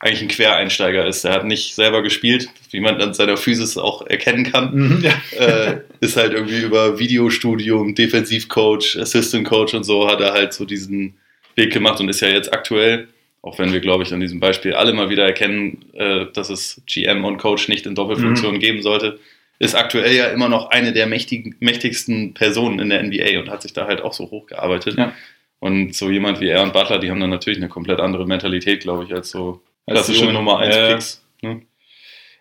eigentlich 0.00 0.22
ein 0.22 0.28
Quereinsteiger 0.28 1.06
ist. 1.06 1.24
Er 1.24 1.32
hat 1.32 1.46
nicht 1.46 1.74
selber 1.74 2.02
gespielt, 2.02 2.48
wie 2.70 2.80
man 2.80 3.00
an 3.00 3.14
seiner 3.14 3.36
Physis 3.36 3.78
auch 3.78 4.06
erkennen 4.06 4.44
kann. 4.44 4.74
Mhm, 4.74 5.04
ja. 5.04 5.12
äh, 5.38 5.80
ist 6.00 6.16
halt 6.16 6.32
irgendwie 6.32 6.60
über 6.60 6.98
Videostudium, 6.98 7.94
Defensivcoach, 7.94 8.98
Assistant 9.00 9.46
Coach 9.46 9.72
und 9.72 9.84
so 9.84 10.08
hat 10.08 10.20
er 10.20 10.32
halt 10.32 10.52
so 10.52 10.64
diesen 10.64 11.14
Weg 11.54 11.72
gemacht 11.72 12.00
und 12.00 12.08
ist 12.08 12.20
ja 12.20 12.28
jetzt 12.28 12.52
aktuell, 12.52 13.08
auch 13.40 13.58
wenn 13.58 13.72
wir, 13.72 13.80
glaube 13.80 14.02
ich, 14.02 14.12
an 14.12 14.20
diesem 14.20 14.40
Beispiel 14.40 14.74
alle 14.74 14.92
mal 14.92 15.08
wieder 15.08 15.24
erkennen, 15.24 15.84
äh, 15.94 16.26
dass 16.34 16.50
es 16.50 16.82
GM 16.86 17.24
und 17.24 17.38
Coach 17.38 17.68
nicht 17.68 17.86
in 17.86 17.94
Doppelfunktion 17.94 18.56
mhm. 18.56 18.60
geben 18.60 18.82
sollte, 18.82 19.18
ist 19.58 19.74
aktuell 19.74 20.14
ja 20.14 20.26
immer 20.26 20.48
noch 20.48 20.70
eine 20.70 20.92
der 20.92 21.06
mächtig, 21.06 21.56
mächtigsten 21.60 22.34
Personen 22.34 22.78
in 22.80 22.90
der 22.90 23.02
NBA 23.02 23.40
und 23.40 23.50
hat 23.50 23.62
sich 23.62 23.72
da 23.72 23.86
halt 23.86 24.02
auch 24.02 24.12
so 24.12 24.30
hochgearbeitet. 24.30 24.98
Ja. 24.98 25.12
Und 25.60 25.94
so 25.94 26.10
jemand 26.10 26.40
wie 26.40 26.48
er 26.48 26.62
und 26.62 26.72
Butler, 26.72 26.98
die 26.98 27.10
haben 27.10 27.20
dann 27.20 27.30
natürlich 27.30 27.58
eine 27.58 27.68
komplett 27.68 28.00
andere 28.00 28.26
Mentalität, 28.26 28.80
glaube 28.80 29.04
ich, 29.04 29.14
als 29.14 29.30
so 29.30 29.62
klassische 29.88 30.30
Nummer 30.32 30.58
1 30.58 30.76
äh, 30.76 30.92
Picks. 30.92 31.24
Ne? 31.42 31.62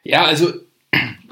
Ja, 0.03 0.25
also 0.25 0.51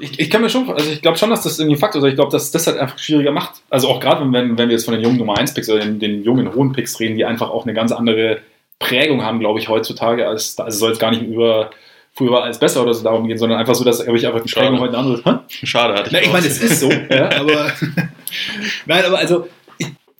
ich, 0.00 0.18
ich 0.18 0.30
kann 0.30 0.40
mir 0.40 0.48
schon, 0.48 0.70
also 0.70 0.90
ich 0.90 1.02
glaube 1.02 1.18
schon, 1.18 1.30
dass 1.30 1.42
das 1.42 1.58
irgendwie 1.58 1.76
ein 1.76 1.80
Faktor 1.80 2.02
ist. 2.02 2.08
Ich 2.08 2.14
glaube, 2.14 2.30
dass 2.30 2.50
das 2.50 2.66
halt 2.66 2.78
einfach 2.78 2.98
schwieriger 2.98 3.32
macht. 3.32 3.62
Also 3.70 3.88
auch 3.88 4.00
gerade, 4.00 4.20
wenn, 4.32 4.56
wenn 4.58 4.68
wir 4.68 4.74
jetzt 4.74 4.84
von 4.84 4.94
den 4.94 5.02
jungen 5.02 5.18
Nummer 5.18 5.38
1 5.38 5.54
Picks 5.54 5.68
oder 5.68 5.80
den, 5.80 6.00
den 6.00 6.24
jungen 6.24 6.54
hohen 6.54 6.72
Picks 6.72 6.98
reden, 6.98 7.16
die 7.16 7.24
einfach 7.24 7.50
auch 7.50 7.64
eine 7.64 7.74
ganz 7.74 7.92
andere 7.92 8.40
Prägung 8.78 9.22
haben, 9.22 9.40
glaube 9.40 9.60
ich, 9.60 9.68
heutzutage, 9.68 10.26
als 10.26 10.58
also 10.58 10.78
soll 10.78 10.92
es 10.92 10.98
gar 10.98 11.10
nicht 11.10 11.22
über 11.22 11.70
früher 12.14 12.42
als 12.42 12.58
besser 12.58 12.82
oder 12.82 12.94
so 12.94 13.02
darum 13.02 13.26
gehen, 13.26 13.38
sondern 13.38 13.58
einfach 13.58 13.74
so, 13.74 13.84
dass 13.84 14.00
ich 14.00 14.26
einfach 14.26 14.42
die. 14.42 14.52
Prägung 14.52 14.80
heute 14.80 14.98
andere 14.98 15.14
ist. 15.14 15.68
Schade, 15.68 15.94
hatte 15.94 16.06
ich. 16.08 16.12
Na, 16.12 16.20
ich 16.20 16.32
meine, 16.32 16.46
es 16.46 16.62
ist 16.62 16.80
so, 16.80 16.90
ja, 17.10 17.30
aber 17.40 17.72
nein, 18.86 19.04
aber 19.04 19.18
also 19.18 19.48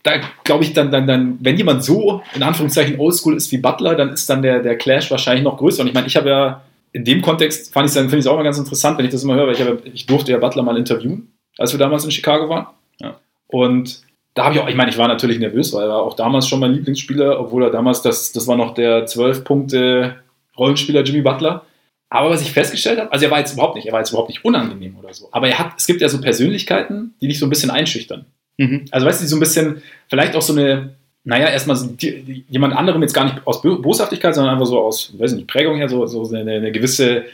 da 0.02 0.12
glaube 0.42 0.64
ich 0.64 0.72
dann, 0.72 0.90
dann, 0.90 1.06
dann, 1.06 1.38
wenn 1.40 1.56
jemand 1.56 1.84
so 1.84 2.22
in 2.34 2.42
Anführungszeichen 2.42 2.98
oldschool 2.98 3.36
ist 3.36 3.52
wie 3.52 3.58
Butler, 3.58 3.94
dann 3.94 4.10
ist 4.10 4.28
dann 4.28 4.42
der, 4.42 4.60
der 4.60 4.76
Clash 4.76 5.10
wahrscheinlich 5.10 5.44
noch 5.44 5.58
größer. 5.58 5.82
Und 5.82 5.88
ich 5.88 5.94
meine, 5.94 6.06
ich 6.06 6.16
habe 6.16 6.28
ja 6.28 6.62
in 6.92 7.04
dem 7.04 7.22
Kontext 7.22 7.72
fand 7.72 7.88
ich 7.88 7.94
finde 7.94 8.16
ich 8.16 8.20
es 8.20 8.26
auch 8.26 8.36
mal 8.36 8.42
ganz 8.42 8.58
interessant, 8.58 8.98
wenn 8.98 9.04
ich 9.04 9.12
das 9.12 9.22
immer 9.22 9.34
höre, 9.34 9.46
weil 9.46 9.54
ich, 9.54 9.60
habe, 9.60 9.78
ich 9.84 10.06
durfte 10.06 10.32
ja 10.32 10.38
Butler 10.38 10.62
mal 10.62 10.76
interviewen, 10.76 11.32
als 11.56 11.72
wir 11.72 11.78
damals 11.78 12.04
in 12.04 12.10
Chicago 12.10 12.48
waren. 12.48 12.66
Ja. 13.00 13.14
Und 13.46 14.02
da 14.34 14.44
habe 14.44 14.54
ich 14.54 14.60
auch, 14.60 14.68
ich 14.68 14.74
meine, 14.74 14.90
ich 14.90 14.98
war 14.98 15.08
natürlich 15.08 15.38
nervös, 15.38 15.72
weil 15.72 15.84
er 15.84 15.88
war 15.90 16.02
auch 16.02 16.14
damals 16.14 16.48
schon 16.48 16.60
mein 16.60 16.72
Lieblingsspieler, 16.72 17.38
obwohl 17.38 17.64
er 17.64 17.70
damals, 17.70 18.02
das, 18.02 18.32
das 18.32 18.46
war 18.46 18.56
noch 18.56 18.74
der 18.74 19.06
12 19.06 19.44
Punkte 19.44 20.16
Rollenspieler 20.56 21.02
Jimmy 21.02 21.22
Butler. 21.22 21.64
Aber 22.12 22.28
was 22.28 22.42
ich 22.42 22.52
festgestellt 22.52 23.00
habe, 23.00 23.10
also 23.10 23.24
er 23.24 23.30
war 23.30 23.38
jetzt 23.38 23.54
überhaupt 23.54 23.74
nicht, 23.74 23.86
er 23.86 23.92
war 23.94 24.00
jetzt 24.00 24.10
überhaupt 24.10 24.28
nicht 24.28 24.44
unangenehm 24.44 24.96
oder 24.98 25.14
so. 25.14 25.28
Aber 25.32 25.48
er 25.48 25.58
hat, 25.58 25.72
es 25.78 25.86
gibt 25.86 26.02
ja 26.02 26.10
so 26.10 26.20
Persönlichkeiten, 26.20 27.14
die 27.22 27.28
dich 27.28 27.38
so 27.38 27.46
ein 27.46 27.48
bisschen 27.48 27.70
einschüchtern. 27.70 28.26
Mhm. 28.58 28.84
Also 28.90 29.06
weißt 29.06 29.22
du, 29.22 29.26
so 29.26 29.36
ein 29.36 29.40
bisschen, 29.40 29.82
vielleicht 30.08 30.36
auch 30.36 30.42
so 30.42 30.52
eine, 30.52 30.90
naja, 31.24 31.48
erstmal 31.48 31.76
so 31.76 31.86
die, 31.86 32.44
jemand 32.50 32.76
anderem 32.76 33.00
jetzt 33.00 33.14
gar 33.14 33.24
nicht 33.24 33.46
aus 33.46 33.62
Boshaftigkeit, 33.62 34.34
sondern 34.34 34.52
einfach 34.52 34.66
so 34.66 34.78
aus, 34.78 35.14
weiß 35.18 35.32
nicht, 35.32 35.48
Prägung 35.48 35.78
her, 35.78 35.88
so, 35.88 36.04
so 36.04 36.28
eine, 36.36 36.52
eine 36.52 36.70
gewisse 36.70 37.24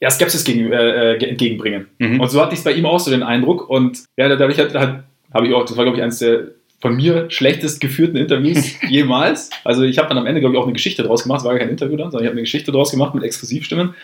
ja, 0.00 0.10
Skepsis 0.10 0.42
gegen, 0.42 0.72
äh, 0.72 1.12
äh 1.12 1.28
entgegenbringen. 1.28 1.86
Mhm. 1.98 2.18
Und 2.18 2.28
so 2.28 2.40
hatte 2.42 2.54
ich 2.54 2.58
es 2.58 2.64
bei 2.64 2.72
ihm 2.72 2.86
auch 2.86 2.98
so 2.98 3.12
den 3.12 3.22
Eindruck. 3.22 3.70
Und 3.70 4.02
ja, 4.16 4.28
dadurch 4.28 4.58
hat, 4.58 4.74
hat, 4.74 5.04
habe 5.32 5.46
ich 5.46 5.54
auch, 5.54 5.64
das 5.64 5.76
war 5.76 5.84
glaube 5.84 5.98
ich 5.98 6.02
eines 6.02 6.18
der 6.18 6.48
von 6.84 6.96
mir 6.96 7.30
schlechtest 7.30 7.80
geführten 7.80 8.18
Interviews 8.18 8.74
jemals. 8.90 9.48
Also 9.64 9.84
ich 9.84 9.96
habe 9.96 10.08
dann 10.08 10.18
am 10.18 10.26
Ende, 10.26 10.40
glaube 10.40 10.54
ich, 10.54 10.60
auch 10.60 10.64
eine 10.64 10.74
Geschichte 10.74 11.02
draus 11.02 11.22
gemacht. 11.22 11.38
Es 11.38 11.44
war 11.46 11.52
gar 11.52 11.60
kein 11.60 11.70
Interview 11.70 11.96
dann, 11.96 12.10
sondern 12.10 12.24
ich 12.24 12.28
habe 12.28 12.34
eine 12.34 12.42
Geschichte 12.42 12.72
draus 12.72 12.90
gemacht 12.90 13.14
mit 13.14 13.24
Exklusivstimmen. 13.24 13.94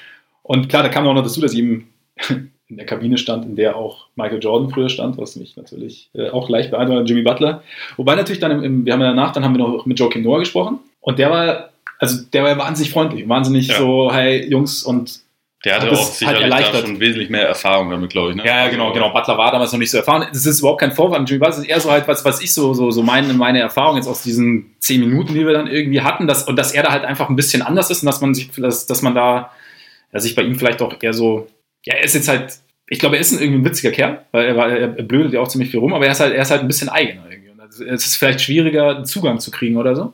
Und 0.50 0.68
klar, 0.68 0.82
da 0.82 0.88
kam 0.88 1.06
auch 1.06 1.14
noch 1.14 1.22
dazu, 1.22 1.40
dass 1.40 1.52
ich 1.52 1.60
ihm 1.60 1.86
in 2.28 2.76
der 2.76 2.84
Kabine 2.84 3.18
stand, 3.18 3.44
in 3.44 3.54
der 3.54 3.76
auch 3.76 4.08
Michael 4.16 4.40
Jordan 4.42 4.68
früher 4.68 4.88
stand, 4.88 5.16
was 5.16 5.36
mich 5.36 5.56
natürlich 5.56 6.10
äh, 6.12 6.30
auch 6.30 6.48
leicht 6.48 6.72
beeindruckt, 6.72 7.08
Jimmy 7.08 7.22
Butler. 7.22 7.62
Wobei 7.96 8.16
natürlich 8.16 8.40
dann, 8.40 8.50
im, 8.50 8.64
im, 8.64 8.84
wir 8.84 8.94
haben 8.94 9.00
ja 9.00 9.10
danach, 9.10 9.30
dann 9.30 9.44
haben 9.44 9.54
wir 9.54 9.58
noch 9.64 9.86
mit 9.86 10.00
Joakim 10.00 10.24
Noah 10.24 10.40
gesprochen 10.40 10.80
und 10.98 11.20
der 11.20 11.30
war, 11.30 11.68
also 12.00 12.24
der 12.32 12.42
war 12.42 12.58
wahnsinnig 12.58 12.92
freundlich, 12.92 13.28
wahnsinnig 13.28 13.68
ja. 13.68 13.76
so, 13.76 14.12
hey 14.12 14.44
Jungs 14.50 14.82
und 14.82 15.20
der 15.64 15.76
hatte 15.76 15.86
hat 15.86 15.92
auch 15.96 16.02
sicherlich 16.02 16.52
halt 16.52 16.74
da 16.74 16.80
schon 16.80 16.98
wesentlich 16.98 17.30
mehr 17.30 17.46
Erfahrung 17.46 17.88
damit, 17.88 18.10
glaube 18.10 18.30
ich. 18.30 18.36
Ne? 18.36 18.44
Ja, 18.44 18.64
ja, 18.64 18.70
genau, 18.70 18.92
genau. 18.92 19.12
Butler 19.12 19.38
war 19.38 19.52
damals 19.52 19.70
noch 19.70 19.78
nicht 19.78 19.92
so 19.92 19.98
erfahren. 19.98 20.26
Das 20.32 20.46
ist 20.46 20.58
überhaupt 20.58 20.80
kein 20.80 20.90
Vorwand. 20.90 21.30
Jimmy 21.30 21.38
Butler 21.38 21.58
ist 21.58 21.68
eher 21.68 21.78
so 21.78 21.92
halt, 21.92 22.08
was, 22.08 22.24
was 22.24 22.40
ich 22.40 22.52
so, 22.52 22.74
so, 22.74 22.90
so 22.90 23.04
meine, 23.04 23.34
meine 23.34 23.60
Erfahrung 23.60 23.94
jetzt 23.94 24.08
aus 24.08 24.24
diesen 24.24 24.74
zehn 24.80 25.00
Minuten, 25.00 25.32
die 25.32 25.46
wir 25.46 25.52
dann 25.52 25.68
irgendwie 25.68 26.00
hatten, 26.00 26.26
dass, 26.26 26.48
und 26.48 26.56
dass 26.56 26.72
er 26.72 26.82
da 26.82 26.90
halt 26.90 27.04
einfach 27.04 27.28
ein 27.28 27.36
bisschen 27.36 27.62
anders 27.62 27.88
ist 27.90 28.02
und 28.02 28.06
dass 28.06 28.20
man 28.20 28.34
sich, 28.34 28.50
dass, 28.56 28.86
dass 28.86 29.02
man 29.02 29.14
da, 29.14 29.52
ja, 30.12 30.20
sich 30.20 30.34
bei 30.34 30.42
ihm 30.42 30.56
vielleicht 30.56 30.82
auch 30.82 31.02
eher 31.02 31.12
so, 31.12 31.48
ja, 31.84 31.94
er 31.94 32.04
ist 32.04 32.14
jetzt 32.14 32.28
halt 32.28 32.60
ich 32.92 32.98
glaube, 32.98 33.14
er 33.14 33.20
ist 33.20 33.32
ein, 33.32 33.40
irgendwie 33.40 33.60
ein 33.60 33.64
witziger 33.64 33.92
Kerl, 33.92 34.24
weil 34.32 34.46
er, 34.46 34.56
er, 34.56 34.98
er 34.98 35.04
blödet 35.04 35.32
ja 35.32 35.40
auch 35.40 35.48
ziemlich 35.48 35.70
viel 35.70 35.78
rum, 35.78 35.94
aber 35.94 36.06
er 36.06 36.12
ist 36.12 36.20
halt, 36.20 36.34
er 36.34 36.42
ist 36.42 36.50
halt 36.50 36.60
ein 36.60 36.66
bisschen 36.66 36.88
eigener 36.88 37.22
irgendwie. 37.30 37.50
Und 37.50 37.60
es 37.60 38.04
ist 38.04 38.16
vielleicht 38.16 38.40
schwieriger, 38.40 38.96
einen 38.96 39.06
Zugang 39.06 39.38
zu 39.38 39.52
kriegen 39.52 39.76
oder 39.76 39.94
so. 39.94 40.12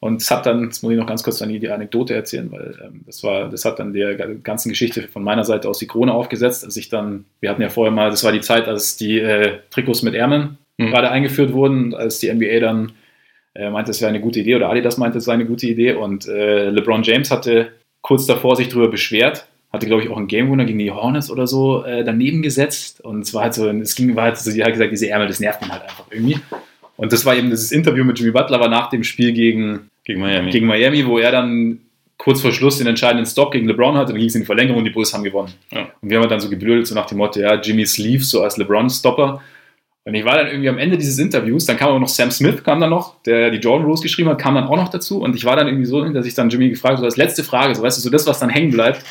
Und 0.00 0.22
es 0.22 0.30
hat 0.30 0.46
dann, 0.46 0.64
jetzt 0.64 0.82
muss 0.82 0.92
ich 0.92 0.98
noch 0.98 1.06
ganz 1.06 1.22
kurz 1.22 1.38
dann 1.38 1.50
die 1.50 1.68
Anekdote 1.68 2.14
erzählen, 2.14 2.50
weil 2.50 2.78
ähm, 2.82 3.02
das 3.06 3.22
war, 3.22 3.50
das 3.50 3.66
hat 3.66 3.78
dann 3.78 3.92
der 3.92 4.16
ganzen 4.16 4.70
Geschichte 4.70 5.02
von 5.08 5.22
meiner 5.22 5.44
Seite 5.44 5.68
aus 5.68 5.78
die 5.78 5.86
Krone 5.86 6.12
aufgesetzt, 6.12 6.64
als 6.64 6.76
ich 6.76 6.88
dann, 6.88 7.26
wir 7.40 7.50
hatten 7.50 7.62
ja 7.62 7.68
vorher 7.68 7.92
mal, 7.92 8.10
das 8.10 8.24
war 8.24 8.32
die 8.32 8.40
Zeit, 8.40 8.66
als 8.66 8.96
die 8.96 9.18
äh, 9.18 9.58
Trikots 9.70 10.02
mit 10.02 10.14
Ärmeln 10.14 10.58
mhm. 10.78 10.90
gerade 10.90 11.10
eingeführt 11.10 11.52
wurden, 11.52 11.94
als 11.94 12.18
die 12.18 12.32
NBA 12.32 12.60
dann 12.60 12.92
äh, 13.54 13.68
meinte, 13.68 13.90
es 13.90 14.00
wäre 14.00 14.08
eine 14.08 14.20
gute 14.20 14.40
Idee 14.40 14.56
oder 14.56 14.70
Adidas 14.70 14.96
meinte, 14.96 15.18
es 15.18 15.24
sei 15.24 15.34
eine 15.34 15.46
gute 15.46 15.66
Idee 15.66 15.92
und 15.92 16.26
äh, 16.28 16.70
LeBron 16.70 17.02
James 17.02 17.30
hatte 17.30 17.72
kurz 18.04 18.26
davor 18.26 18.54
sich 18.54 18.68
darüber 18.68 18.88
beschwert, 18.88 19.46
hatte 19.72 19.86
glaube 19.86 20.02
ich 20.02 20.10
auch 20.10 20.18
einen 20.18 20.28
Game 20.28 20.52
Winner 20.52 20.66
gegen 20.66 20.78
die 20.78 20.90
Hornets 20.90 21.30
oder 21.30 21.46
so 21.46 21.84
äh, 21.84 22.04
daneben 22.04 22.42
gesetzt 22.42 23.00
und 23.00 23.22
es 23.22 23.32
war 23.32 23.44
halt 23.44 23.54
so, 23.54 23.66
es 23.66 23.94
ging, 23.94 24.14
war 24.14 24.24
halt 24.24 24.36
so, 24.36 24.52
die 24.52 24.62
hat 24.62 24.72
gesagt, 24.72 24.92
diese 24.92 25.08
Ärmel, 25.08 25.26
das 25.26 25.40
nervt 25.40 25.62
ihn 25.62 25.72
halt 25.72 25.82
einfach 25.82 26.04
irgendwie. 26.10 26.38
Und 26.96 27.12
das 27.12 27.24
war 27.24 27.34
eben 27.34 27.48
dieses 27.48 27.72
Interview 27.72 28.04
mit 28.04 28.18
Jimmy 28.18 28.30
Butler 28.30 28.60
war 28.60 28.68
nach 28.68 28.90
dem 28.90 29.02
Spiel 29.04 29.32
gegen, 29.32 29.90
gegen, 30.04 30.20
Miami. 30.20 30.50
gegen 30.50 30.66
Miami, 30.66 31.06
wo 31.06 31.18
er 31.18 31.32
dann 31.32 31.80
kurz 32.18 32.42
vor 32.42 32.52
Schluss 32.52 32.76
den 32.76 32.86
entscheidenden 32.86 33.26
Stop 33.26 33.52
gegen 33.52 33.66
LeBron 33.66 33.96
hatte, 33.96 34.12
dann 34.12 34.18
ging 34.18 34.28
es 34.28 34.34
in 34.34 34.42
die 34.42 34.46
Verlängerung 34.46 34.80
und 34.80 34.84
die 34.84 34.90
Bulls 34.90 35.14
haben 35.14 35.24
gewonnen. 35.24 35.54
Ja. 35.72 35.88
Und 36.02 36.10
wir 36.10 36.20
haben 36.20 36.28
dann 36.28 36.40
so 36.40 36.50
geblödelt, 36.50 36.86
so 36.86 36.94
nach 36.94 37.06
dem 37.06 37.18
Motto, 37.18 37.40
ja, 37.40 37.54
Jimmy 37.54 37.86
Sleeve 37.86 38.22
so 38.22 38.42
als 38.42 38.58
LeBron-Stopper. 38.58 39.40
Und 40.06 40.14
ich 40.14 40.24
war 40.24 40.36
dann 40.36 40.48
irgendwie 40.48 40.68
am 40.68 40.76
Ende 40.76 40.98
dieses 40.98 41.18
Interviews, 41.18 41.64
dann 41.64 41.78
kam 41.78 41.88
auch 41.88 41.98
noch 41.98 42.08
Sam 42.08 42.30
Smith, 42.30 42.62
kam 42.62 42.78
dann 42.78 42.90
noch, 42.90 43.22
der 43.22 43.50
die 43.50 43.58
Jordan 43.58 43.86
Rose 43.86 44.02
geschrieben 44.02 44.28
hat, 44.28 44.38
kam 44.38 44.54
dann 44.54 44.64
auch 44.64 44.76
noch 44.76 44.90
dazu. 44.90 45.22
Und 45.22 45.34
ich 45.34 45.46
war 45.46 45.56
dann 45.56 45.66
irgendwie 45.66 45.86
so, 45.86 46.04
dass 46.04 46.26
ich 46.26 46.34
dann 46.34 46.50
Jimmy 46.50 46.68
gefragt 46.68 46.92
habe, 46.92 47.00
so 47.00 47.06
als 47.06 47.16
letzte 47.16 47.42
Frage, 47.42 47.74
so 47.74 47.82
weißt 47.82 47.96
du, 47.96 48.02
so 48.02 48.10
das, 48.10 48.26
was 48.26 48.38
dann 48.38 48.50
hängen 48.50 48.70
bleibt, 48.70 49.02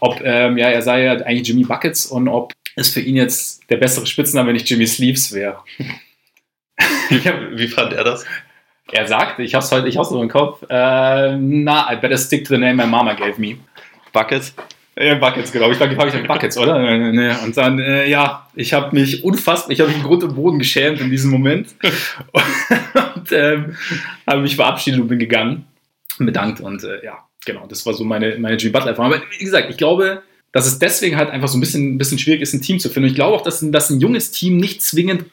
ob, 0.00 0.20
ähm, 0.24 0.58
ja, 0.58 0.68
er 0.68 0.82
sei 0.82 1.04
ja 1.04 1.12
eigentlich 1.12 1.46
Jimmy 1.46 1.62
Buckets 1.62 2.06
und 2.06 2.26
ob 2.26 2.52
es 2.74 2.88
für 2.88 3.00
ihn 3.00 3.14
jetzt 3.14 3.70
der 3.70 3.76
bessere 3.76 4.06
Spitzname, 4.06 4.48
wenn 4.48 4.56
ich 4.56 4.68
Jimmy 4.68 4.86
Sleeves 4.86 5.32
wäre. 5.32 5.58
Wie 7.08 7.68
fand 7.68 7.92
er 7.92 8.02
das? 8.02 8.24
Er 8.90 9.06
sagte, 9.06 9.42
ich 9.42 9.54
hab's 9.54 9.70
heute, 9.70 9.86
ich 9.86 9.96
hab's 9.96 10.08
so 10.08 10.20
im 10.20 10.28
Kopf, 10.28 10.62
äh, 10.68 11.36
na, 11.36 11.92
I 11.92 11.96
better 11.96 12.18
stick 12.18 12.44
to 12.46 12.54
the 12.54 12.58
name 12.58 12.74
my 12.74 12.86
mama 12.86 13.14
gave 13.14 13.40
me. 13.40 13.58
Buckets? 14.12 14.54
Ja, 14.98 15.14
Buckets, 15.14 15.52
genau. 15.52 15.70
Ich 15.70 15.78
glaube, 15.78 15.94
ich 15.94 15.98
habe 15.98 16.22
Buckets, 16.28 16.58
oder? 16.58 16.76
Und 16.76 17.56
dann, 17.56 17.78
äh, 17.78 18.08
ja, 18.08 18.48
ich 18.54 18.72
habe 18.72 18.94
mich 18.94 19.24
unfassbar, 19.24 19.70
ich 19.70 19.80
habe 19.80 19.90
mich 19.90 19.98
im 19.98 20.04
Grund 20.04 20.22
und 20.22 20.34
Boden 20.34 20.58
geschämt 20.58 21.00
in 21.00 21.10
diesem 21.10 21.30
Moment. 21.30 21.74
und 22.32 23.32
ähm, 23.32 23.76
habe 24.26 24.42
mich 24.42 24.56
verabschiedet 24.56 25.00
und 25.00 25.08
bin 25.08 25.18
gegangen. 25.18 25.64
Bedankt 26.18 26.60
und 26.60 26.84
äh, 26.84 27.04
ja, 27.04 27.18
genau, 27.44 27.66
das 27.66 27.86
war 27.86 27.94
so 27.94 28.04
meine, 28.04 28.38
meine 28.38 28.56
Jimmy 28.56 28.72
Butler-Erfahrung. 28.72 29.14
Aber 29.14 29.22
wie 29.30 29.44
gesagt, 29.44 29.70
ich 29.70 29.78
glaube, 29.78 30.22
dass 30.52 30.66
es 30.66 30.78
deswegen 30.78 31.16
halt 31.16 31.30
einfach 31.30 31.48
so 31.48 31.56
ein 31.56 31.60
bisschen, 31.60 31.94
ein 31.94 31.98
bisschen 31.98 32.18
schwierig 32.18 32.42
ist, 32.42 32.52
ein 32.52 32.60
Team 32.60 32.78
zu 32.78 32.90
finden. 32.90 33.04
Und 33.04 33.10
ich 33.10 33.16
glaube 33.16 33.34
auch, 33.34 33.42
dass, 33.42 33.60
dass 33.70 33.90
ein 33.90 34.00
junges 34.00 34.30
Team 34.30 34.58
nicht 34.58 34.82
zwingend 34.82 35.24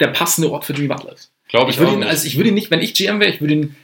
der 0.00 0.08
passende 0.08 0.50
Ort 0.50 0.64
für 0.64 0.72
Jimmy 0.72 0.88
Butler 0.88 1.12
ist. 1.12 1.30
Glaube 1.48 1.70
ich, 1.70 1.76
ich 1.76 1.80
würde 1.80 1.94
ihn, 1.94 2.02
also 2.02 2.26
ich 2.26 2.36
würde 2.36 2.48
ihn 2.48 2.54
nicht, 2.54 2.72
wenn 2.72 2.80
ich 2.80 2.92
GM 2.92 3.20
wäre, 3.20 3.30
ich 3.30 3.40
würde 3.40 3.54
ihn, 3.54 3.76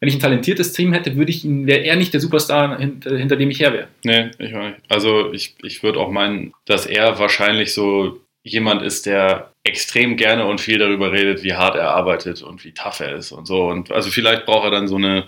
wenn 0.00 0.08
ich 0.08 0.14
ein 0.14 0.20
talentiertes 0.20 0.72
Team 0.72 0.92
hätte, 0.92 1.16
würde 1.16 1.30
ich 1.30 1.44
ihn, 1.44 1.66
wäre 1.66 1.80
er 1.80 1.96
nicht 1.96 2.12
der 2.12 2.20
Superstar, 2.20 2.78
hinter, 2.78 3.16
hinter 3.16 3.36
dem 3.36 3.50
ich 3.50 3.60
her 3.60 3.72
wäre. 3.72 3.88
Nee, 4.04 4.30
ich 4.38 4.54
auch 4.54 4.62
nicht. 4.62 4.76
Also 4.88 5.32
ich, 5.32 5.56
ich 5.62 5.82
würde 5.82 5.98
auch 5.98 6.10
meinen, 6.10 6.52
dass 6.66 6.86
er 6.86 7.18
wahrscheinlich 7.18 7.74
so 7.74 8.20
jemand 8.42 8.82
ist, 8.82 9.06
der 9.06 9.52
extrem 9.64 10.16
gerne 10.16 10.46
und 10.46 10.60
viel 10.60 10.78
darüber 10.78 11.12
redet, 11.12 11.42
wie 11.42 11.54
hart 11.54 11.74
er 11.74 11.90
arbeitet 11.90 12.42
und 12.42 12.64
wie 12.64 12.72
tough 12.72 13.00
er 13.00 13.16
ist 13.16 13.32
und 13.32 13.46
so. 13.46 13.66
Und 13.66 13.90
also 13.90 14.10
vielleicht 14.10 14.46
braucht 14.46 14.64
er 14.64 14.70
dann 14.70 14.88
so 14.88 14.96
eine 14.96 15.26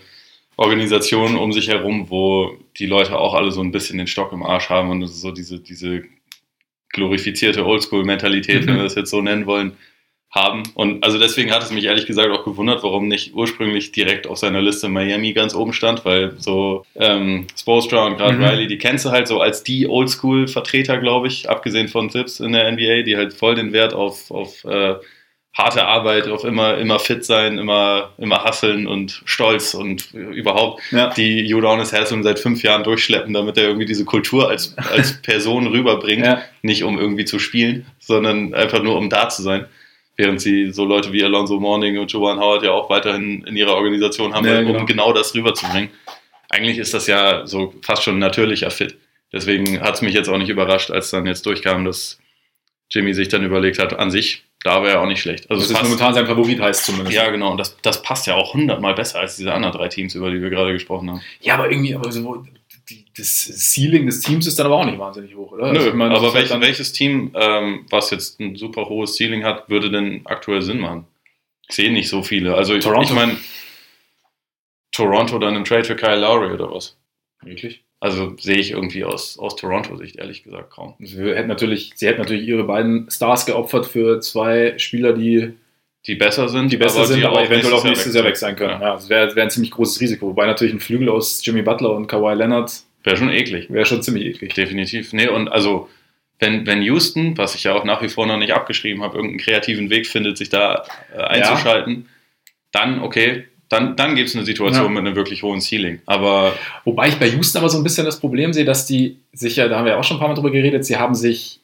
Organisation 0.57 1.37
um 1.37 1.53
sich 1.53 1.69
herum, 1.69 2.09
wo 2.09 2.57
die 2.77 2.87
Leute 2.87 3.19
auch 3.19 3.35
alle 3.35 3.51
so 3.51 3.61
ein 3.63 3.73
bisschen 3.73 3.99
den 3.99 4.07
Stock 4.07 4.33
im 4.33 4.43
Arsch 4.43 4.69
haben 4.69 4.91
und 4.91 5.07
so 5.07 5.33
diese, 5.33 5.59
diese 5.59 6.05
glorifizierte 6.91 7.67
Oldschool-Mentalität, 7.67 8.63
mhm. 8.63 8.67
wenn 8.67 8.77
wir 8.77 8.83
das 8.85 8.95
jetzt 8.95 9.11
so 9.11 9.21
nennen 9.21 9.47
wollen, 9.47 9.73
haben. 10.31 10.63
Und 10.75 11.05
also 11.05 11.19
deswegen 11.19 11.51
hat 11.51 11.63
es 11.63 11.73
mich 11.73 11.85
ehrlich 11.85 12.07
gesagt 12.07 12.31
auch 12.31 12.45
gewundert, 12.45 12.83
warum 12.83 13.09
nicht 13.09 13.35
ursprünglich 13.35 13.91
direkt 13.93 14.29
auf 14.29 14.39
seiner 14.39 14.63
Liste 14.63 14.89
Miami 14.89 15.33
ganz 15.33 15.55
oben 15.55 15.73
stand, 15.73 16.05
weil 16.05 16.35
so 16.39 16.85
ähm, 16.95 17.47
Spoelstra 17.59 18.07
und 18.07 18.17
gerade 18.17 18.37
mhm. 18.37 18.45
Riley, 18.45 18.67
die 18.69 18.79
kennst 18.79 19.05
du 19.05 19.11
halt 19.11 19.27
so 19.27 19.41
als 19.41 19.65
die 19.65 19.89
Oldschool-Vertreter, 19.89 20.99
glaube 20.99 21.27
ich, 21.27 21.51
abgesehen 21.51 21.89
von 21.89 22.09
Tips 22.11 22.39
in 22.39 22.53
der 22.53 22.71
NBA, 22.71 23.03
die 23.03 23.17
halt 23.17 23.35
voll 23.35 23.57
den 23.57 23.73
Wert 23.73 23.93
auf, 23.93 24.31
auf 24.31 24.65
äh, 24.65 24.95
harte 25.53 25.85
Arbeit, 25.85 26.29
auf 26.29 26.45
immer, 26.45 26.79
immer 26.79 27.01
fit 27.01 27.25
sein, 27.25 27.59
immer, 27.59 28.11
immer 28.17 28.45
hasseln 28.45 28.87
und 28.87 29.23
stolz 29.25 29.75
und 29.75 30.15
überhaupt 30.15 30.81
ja. 30.93 31.11
die 31.11 31.53
Udonis 31.53 31.93
Haslam 31.93 32.23
seit 32.23 32.39
fünf 32.39 32.63
Jahren 32.63 32.85
durchschleppen, 32.85 33.35
damit 33.35 33.59
er 33.59 33.65
irgendwie 33.65 33.87
diese 33.87 34.05
Kultur 34.05 34.49
als, 34.49 34.79
als 34.79 35.21
Person 35.23 35.67
rüberbringt, 35.67 36.25
ja. 36.25 36.43
nicht 36.63 36.85
um 36.85 37.01
irgendwie 37.01 37.25
zu 37.25 37.41
spielen, 37.41 37.85
sondern 37.99 38.55
einfach 38.55 38.81
nur 38.81 38.97
um 38.97 39.11
da 39.11 39.29
zu 39.29 39.43
sein 39.43 39.67
während 40.21 40.41
sie 40.41 40.71
so 40.71 40.85
Leute 40.85 41.13
wie 41.13 41.25
Alonso 41.25 41.59
Morning 41.59 41.99
und 41.99 42.13
Joan 42.13 42.39
Howard 42.39 42.63
ja 42.63 42.73
auch 42.73 42.91
weiterhin 42.91 43.43
in 43.45 43.57
ihrer 43.57 43.75
Organisation 43.75 44.35
haben, 44.35 44.47
ja, 44.47 44.61
genau. 44.61 44.81
um 44.81 44.87
genau 44.87 45.13
das 45.13 45.35
rüberzubringen. 45.35 45.89
Eigentlich 46.51 46.79
ist 46.79 46.93
das 46.93 47.07
ja 47.07 47.47
so 47.47 47.73
fast 47.83 48.03
schon 48.03 48.17
ein 48.17 48.21
natürlicher 48.21 48.71
Fit. 48.71 48.99
Deswegen 49.33 49.81
hat 49.81 49.95
es 49.95 50.03
mich 50.03 50.13
jetzt 50.13 50.29
auch 50.29 50.37
nicht 50.37 50.51
überrascht, 50.51 50.91
als 50.91 51.11
dann 51.11 51.27
jetzt 51.27 51.47
durchkam, 51.47 51.85
dass 51.85 52.19
Jimmy 52.91 53.15
sich 53.15 53.29
dann 53.29 53.45
überlegt 53.45 53.79
hat, 53.79 53.99
an 53.99 54.11
sich, 54.11 54.45
da 54.63 54.83
wäre 54.83 54.95
er 54.95 55.01
auch 55.01 55.07
nicht 55.07 55.23
schlecht. 55.23 55.51
Also 55.51 55.63
das 55.63 55.71
ist 55.71 55.83
momentan 55.83 56.13
sein 56.13 56.27
Favorit 56.27 56.61
heißt 56.61 56.85
zumindest. 56.85 57.17
Ja, 57.17 57.31
genau. 57.31 57.53
Und 57.53 57.57
das, 57.59 57.79
das 57.81 58.03
passt 58.03 58.27
ja 58.27 58.35
auch 58.35 58.53
hundertmal 58.53 58.95
besser 58.95 59.21
als 59.21 59.37
diese 59.37 59.55
anderen 59.55 59.75
drei 59.75 59.89
Teams, 59.89 60.15
über 60.15 60.31
die 60.31 60.43
wir 60.43 60.51
gerade 60.51 60.73
gesprochen 60.73 61.09
haben. 61.09 61.23
Ja, 61.41 61.55
aber 61.55 61.71
irgendwie, 61.71 61.95
aber 61.95 62.13
so, 62.13 62.45
das 63.17 63.75
Ceiling 63.75 64.07
des 64.07 64.21
Teams 64.21 64.47
ist 64.47 64.59
dann 64.59 64.67
aber 64.67 64.77
auch 64.77 64.85
nicht 64.85 64.99
wahnsinnig 64.99 65.35
hoch, 65.35 65.53
oder? 65.53 65.73
Nö, 65.73 65.79
also 65.79 65.93
meine, 65.95 66.15
aber 66.15 66.35
welch, 66.35 66.51
halt 66.51 66.63
welches 66.63 66.93
Team, 66.93 67.33
ähm, 67.35 67.87
was 67.91 68.11
jetzt 68.11 68.41
ein 68.41 68.57
super 68.57 68.89
hohes 68.89 69.17
Ceiling 69.17 69.45
hat, 69.45 69.69
würde 69.69 69.91
denn 69.91 70.23
aktuell 70.25 70.63
Sinn 70.63 70.81
machen? 70.81 71.07
Ich 71.69 71.77
sehe 71.77 71.93
nicht 71.93 72.09
so 72.09 72.23
viele. 72.23 72.55
Also 72.55 72.75
ich, 72.75 72.85
ich 72.85 73.13
meine, 73.13 73.37
Toronto 74.93 75.39
dann 75.39 75.55
einen 75.55 75.65
Trade 75.65 75.85
für 75.85 75.97
Kyle 75.97 76.21
Lowry 76.21 76.53
oder 76.53 76.73
was? 76.73 76.97
Wirklich? 77.43 77.85
Also 78.01 78.35
sehe 78.39 78.57
ich 78.57 78.71
irgendwie 78.71 79.05
aus, 79.05 79.39
aus 79.39 79.57
Toronto-Sicht 79.57 80.17
ehrlich 80.17 80.43
gesagt 80.43 80.71
kaum. 80.71 80.95
Sie 81.01 81.23
hätten, 81.23 81.49
natürlich, 81.49 81.93
sie 81.95 82.07
hätten 82.07 82.21
natürlich 82.21 82.49
ihre 82.49 82.65
beiden 82.65 83.11
Stars 83.11 83.45
geopfert 83.45 83.87
für 83.87 84.21
zwei 84.21 84.79
Spieler, 84.79 85.13
die 85.13 85.53
die 86.07 86.15
besser 86.15 86.49
sind, 86.49 86.73
die 86.73 86.77
besser 86.77 86.99
aber 86.99 87.07
sind, 87.07 87.21
die 87.21 87.27
aber 87.27 87.45
eventuell 87.45 87.75
auch 87.75 87.85
nächstes 87.85 88.15
Jahr 88.15 88.25
weg 88.25 88.37
sein 88.37 88.57
können. 88.57 88.81
Ja. 88.81 88.89
ja 88.89 88.95
das 88.95 89.09
wäre 89.09 89.35
wär 89.37 89.45
ein 89.45 89.51
ziemlich 89.51 89.71
großes 89.71 90.01
Risiko. 90.01 90.29
Wobei 90.29 90.47
natürlich 90.47 90.73
ein 90.73 90.81
Flügel 90.81 91.09
aus 91.09 91.45
Jimmy 91.45 91.63
Butler 91.63 91.91
und 91.91 92.07
Kawhi 92.07 92.35
Leonard 92.35 92.73
Wäre 93.03 93.17
schon 93.17 93.31
eklig. 93.31 93.71
Wäre 93.71 93.87
schon 93.87 94.03
ziemlich 94.03 94.27
eklig. 94.27 94.55
Definitiv. 94.55 95.13
Nee, 95.13 95.29
und 95.29 95.49
also, 95.49 95.89
wenn, 96.39 96.67
wenn 96.67 96.83
Houston, 96.83 97.37
was 97.39 97.55
ich 97.55 97.65
ja 97.65 97.75
auch 97.75 97.85
nach 97.85 98.03
wie 98.03 98.09
vor 98.09 98.27
noch 98.27 98.37
nicht 98.37 98.53
abgeschrieben 98.53 99.03
habe, 99.03 99.17
irgendeinen 99.17 99.41
kreativen 99.41 99.91
Weg 99.91 100.07
findet, 100.07 100.39
sich 100.39 100.49
da 100.49 100.85
äh, 101.15 101.21
einzuschalten, 101.21 101.95
ja. 101.95 102.53
dann, 102.73 103.03
okay, 103.03 103.45
dann, 103.69 103.97
dann 103.97 104.17
gibt 104.17 104.29
es 104.29 104.37
eine 104.37 104.45
Situation 104.45 104.85
ja. 104.85 104.89
mit 104.91 104.99
einem 104.99 105.17
wirklich 105.17 105.43
hohen 105.43 105.61
Ceiling. 105.61 106.01
Aber 106.07 106.53
Wobei 106.85 107.09
ich 107.09 107.17
bei 107.17 107.29
Houston 107.29 107.59
aber 107.59 107.69
so 107.69 107.79
ein 107.79 107.85
bisschen 107.85 108.05
das 108.05 108.21
Problem 108.21 108.53
sehe, 108.53 108.65
dass 108.65 108.85
die 108.85 109.21
sich 109.33 109.57
ja, 109.57 109.69
da 109.69 109.79
haben 109.79 109.85
wir 109.85 109.93
ja 109.93 109.99
auch 109.99 110.05
schon 110.05 110.17
ein 110.17 110.21
paar 110.21 110.29
Mal 110.29 110.35
drüber 110.35 110.51
geredet, 110.51 110.85
sie 110.85 110.97
haben 110.97 111.15
sich 111.15 111.61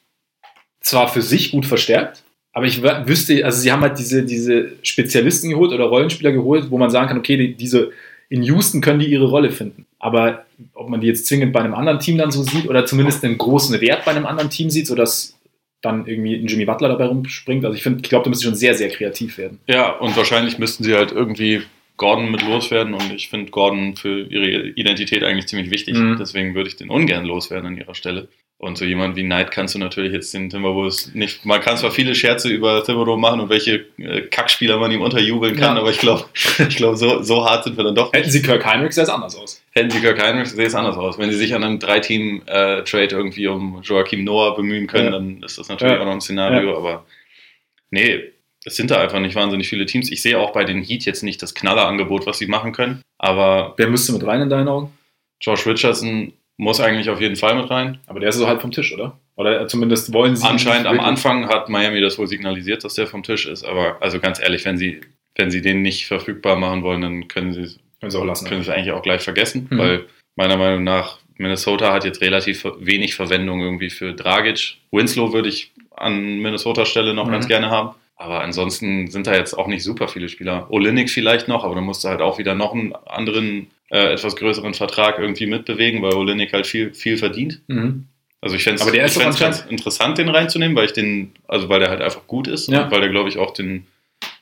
zwar 0.79 1.07
für 1.09 1.21
sich 1.21 1.51
gut 1.51 1.65
verstärkt, 1.65 2.23
aber 2.57 2.65
ich 2.65 2.81
wüsste, 2.81 3.45
also 3.45 3.61
sie 3.61 3.71
haben 3.71 3.83
halt 3.83 3.99
diese, 3.99 4.23
diese 4.23 4.71
Spezialisten 4.81 5.51
geholt 5.51 5.71
oder 5.73 5.85
Rollenspieler 5.85 6.31
geholt, 6.31 6.71
wo 6.71 6.79
man 6.79 6.89
sagen 6.89 7.07
kann, 7.07 7.19
okay, 7.19 7.37
die, 7.37 7.53
diese 7.53 7.91
in 8.29 8.41
Houston 8.41 8.81
können 8.81 8.97
die 8.97 9.05
ihre 9.05 9.27
Rolle 9.27 9.51
finden. 9.51 9.85
Aber 9.99 10.47
ob 10.73 10.89
man 10.89 10.99
die 10.99 11.05
jetzt 11.05 11.27
zwingend 11.27 11.53
bei 11.53 11.59
einem 11.59 11.75
anderen 11.75 11.99
Team 11.99 12.17
dann 12.17 12.31
so 12.31 12.41
sieht 12.41 12.67
oder 12.67 12.87
zumindest 12.87 13.23
einen 13.23 13.37
großen 13.37 13.79
Wert 13.79 14.05
bei 14.05 14.11
einem 14.11 14.25
anderen 14.25 14.49
Team 14.49 14.71
sieht, 14.71 14.87
sodass 14.87 15.37
dann 15.83 16.07
irgendwie 16.07 16.33
ein 16.33 16.47
Jimmy 16.47 16.65
Butler 16.65 16.89
dabei 16.89 17.05
rumspringt. 17.05 17.63
Also 17.63 17.77
ich 17.77 17.83
finde, 17.83 17.99
ich 18.01 18.09
glaube, 18.09 18.23
da 18.23 18.31
müssen 18.31 18.39
sie 18.39 18.47
schon 18.47 18.55
sehr, 18.55 18.73
sehr 18.73 18.89
kreativ 18.89 19.37
werden. 19.37 19.59
Ja, 19.67 19.91
und 19.91 20.17
wahrscheinlich 20.17 20.57
müssten 20.57 20.83
sie 20.83 20.95
halt 20.95 21.11
irgendwie 21.11 21.61
Gordon 21.97 22.31
mit 22.31 22.41
loswerden 22.41 22.95
und 22.95 23.13
ich 23.13 23.29
finde 23.29 23.51
Gordon 23.51 23.95
für 23.97 24.21
ihre 24.21 24.69
Identität 24.69 25.23
eigentlich 25.23 25.45
ziemlich 25.45 25.69
wichtig. 25.69 25.93
Mhm. 25.93 26.17
Deswegen 26.19 26.55
würde 26.55 26.69
ich 26.69 26.75
den 26.75 26.89
ungern 26.89 27.23
loswerden 27.23 27.67
an 27.67 27.77
ihrer 27.77 27.93
Stelle. 27.93 28.29
Und 28.59 28.75
so 28.79 28.85
jemand 28.85 29.15
wie 29.15 29.23
Knight 29.23 29.51
kannst 29.51 29.75
du 29.75 29.79
natürlich 29.79 30.11
jetzt 30.11 30.33
den 30.33 30.49
Timberwolves 30.49 31.13
nicht. 31.13 31.45
Man 31.45 31.61
kann 31.61 31.77
zwar 31.77 31.91
viele 31.91 32.15
Scherze 32.15 32.49
über 32.49 32.83
Thibodeau 32.83 33.15
machen 33.15 33.39
und 33.39 33.49
welche 33.49 33.85
äh, 33.99 34.21
Kackspieler 34.21 34.79
man 34.79 34.91
ihm 34.91 35.01
unterjubeln 35.01 35.55
kann, 35.55 35.75
ja. 35.75 35.81
aber 35.81 35.91
ich 35.91 35.99
glaube, 35.99 36.25
ich 36.67 36.75
glaub, 36.75 36.95
so, 36.95 37.21
so 37.21 37.45
hart 37.45 37.65
sind 37.65 37.77
wir 37.77 37.83
dann 37.83 37.93
doch. 37.93 38.11
Hätten 38.13 38.31
sie 38.31 38.41
Kirk 38.41 38.65
Heinrich, 38.65 38.93
sähe 38.93 39.03
es 39.03 39.09
anders 39.09 39.35
aus. 39.35 39.63
Hätten 39.73 39.91
sie 39.91 39.99
Kirk 39.99 40.19
Heinrich, 40.19 40.49
sähe 40.49 40.65
es 40.65 40.73
anders 40.73 40.97
aus. 40.97 41.19
Wenn 41.19 41.29
sie 41.29 41.37
sich 41.37 41.53
an 41.53 41.63
einem 41.63 41.77
Drei-Team-Trade 41.77 42.81
äh, 42.87 43.11
irgendwie 43.11 43.45
um 43.45 43.81
Joachim 43.83 44.23
Noah 44.23 44.55
bemühen 44.55 44.87
können, 44.87 45.05
ja. 45.05 45.11
dann 45.11 45.43
ist 45.43 45.59
das 45.59 45.69
natürlich 45.69 45.93
ja. 45.93 46.01
auch 46.01 46.05
noch 46.05 46.13
ein 46.13 46.21
Szenario. 46.21 46.75
Aber 46.75 47.05
nee, 47.91 48.23
es 48.65 48.75
sind 48.75 48.89
da 48.89 48.99
einfach 48.99 49.19
nicht 49.19 49.35
wahnsinnig 49.35 49.69
viele 49.69 49.85
Teams. 49.85 50.11
Ich 50.11 50.23
sehe 50.23 50.39
auch 50.39 50.51
bei 50.51 50.63
den 50.63 50.81
Heat 50.81 51.05
jetzt 51.05 51.21
nicht 51.21 51.43
das 51.43 51.53
Knallerangebot, 51.53 52.25
was 52.25 52.39
sie 52.39 52.47
machen 52.47 52.71
können. 52.71 53.03
Aber. 53.19 53.75
Wer 53.77 53.87
müsste 53.87 54.13
mit 54.13 54.25
rein 54.25 54.41
in 54.41 54.49
deinen 54.49 54.67
Augen? 54.67 54.97
Josh 55.39 55.67
Richardson 55.67 56.33
muss 56.57 56.79
eigentlich 56.79 57.09
auf 57.09 57.21
jeden 57.21 57.35
Fall 57.35 57.55
mit 57.55 57.69
rein. 57.69 57.99
Aber 58.07 58.19
der 58.19 58.29
ist 58.29 58.37
so 58.37 58.47
halb 58.47 58.61
vom 58.61 58.71
Tisch, 58.71 58.93
oder? 58.93 59.19
Oder 59.35 59.67
zumindest 59.67 60.11
wollen 60.11 60.35
sie. 60.35 60.47
Anscheinend 60.47 60.87
am 60.87 60.99
Anfang 60.99 61.47
hat 61.47 61.69
Miami 61.69 62.01
das 62.01 62.17
wohl 62.17 62.27
signalisiert, 62.27 62.83
dass 62.83 62.95
der 62.95 63.07
vom 63.07 63.23
Tisch 63.23 63.45
ist. 63.45 63.63
Aber 63.63 64.01
also 64.01 64.19
ganz 64.19 64.41
ehrlich, 64.41 64.65
wenn 64.65 64.77
sie, 64.77 65.01
wenn 65.35 65.51
sie 65.51 65.61
den 65.61 65.83
nicht 65.83 66.07
verfügbar 66.07 66.55
machen 66.55 66.81
wollen, 66.81 67.01
dann 67.01 67.27
können 67.27 67.53
sie 67.53 67.77
können 67.99 68.11
sie 68.11 68.17
auch 68.17 68.25
lassen. 68.25 68.47
Können 68.47 68.63
sie 68.63 68.73
eigentlich 68.73 68.91
auch 68.91 69.01
gleich 69.01 69.21
vergessen, 69.21 69.67
mhm. 69.69 69.77
weil 69.77 70.05
meiner 70.35 70.57
Meinung 70.57 70.83
nach 70.83 71.19
Minnesota 71.37 71.93
hat 71.93 72.03
jetzt 72.03 72.21
relativ 72.21 72.65
wenig 72.79 73.15
Verwendung 73.15 73.61
irgendwie 73.61 73.89
für 73.89 74.13
Dragic. 74.13 74.77
Winslow 74.91 75.33
würde 75.33 75.49
ich 75.49 75.71
an 75.95 76.39
Minnesota 76.39 76.85
Stelle 76.85 77.13
noch 77.13 77.27
mhm. 77.27 77.31
ganz 77.31 77.47
gerne 77.47 77.69
haben. 77.69 77.95
Aber 78.15 78.41
ansonsten 78.41 79.11
sind 79.11 79.27
da 79.27 79.35
jetzt 79.35 79.53
auch 79.53 79.67
nicht 79.67 79.83
super 79.83 80.07
viele 80.07 80.27
Spieler. 80.27 80.67
Olinik 80.71 81.09
vielleicht 81.11 81.47
noch, 81.47 81.63
aber 81.63 81.75
dann 81.75 81.83
musst 81.83 82.03
du 82.03 82.07
halt 82.07 82.21
auch 82.21 82.39
wieder 82.39 82.55
noch 82.55 82.73
einen 82.73 82.95
anderen 83.05 83.67
äh, 83.89 84.13
etwas 84.13 84.35
größeren 84.35 84.73
Vertrag 84.73 85.19
irgendwie 85.19 85.45
mitbewegen, 85.47 86.01
weil 86.01 86.13
Olinik 86.13 86.53
halt 86.53 86.67
viel, 86.67 86.93
viel 86.93 87.17
verdient. 87.17 87.61
Mhm. 87.67 88.07
Also 88.41 88.55
ich 88.55 88.63
fände 88.63 88.81
es 88.81 89.39
ganz 89.39 89.61
interessant, 89.69 90.17
den 90.17 90.29
reinzunehmen, 90.29 90.75
weil 90.75 90.85
ich 90.85 90.93
den, 90.93 91.31
also 91.47 91.69
weil 91.69 91.79
der 91.79 91.89
halt 91.89 92.01
einfach 92.01 92.27
gut 92.27 92.47
ist 92.47 92.67
Ja. 92.69 92.83
und 92.83 92.91
weil 92.91 93.01
der, 93.01 93.09
glaube 93.09 93.29
ich, 93.29 93.37
auch 93.37 93.51
den, 93.51 93.87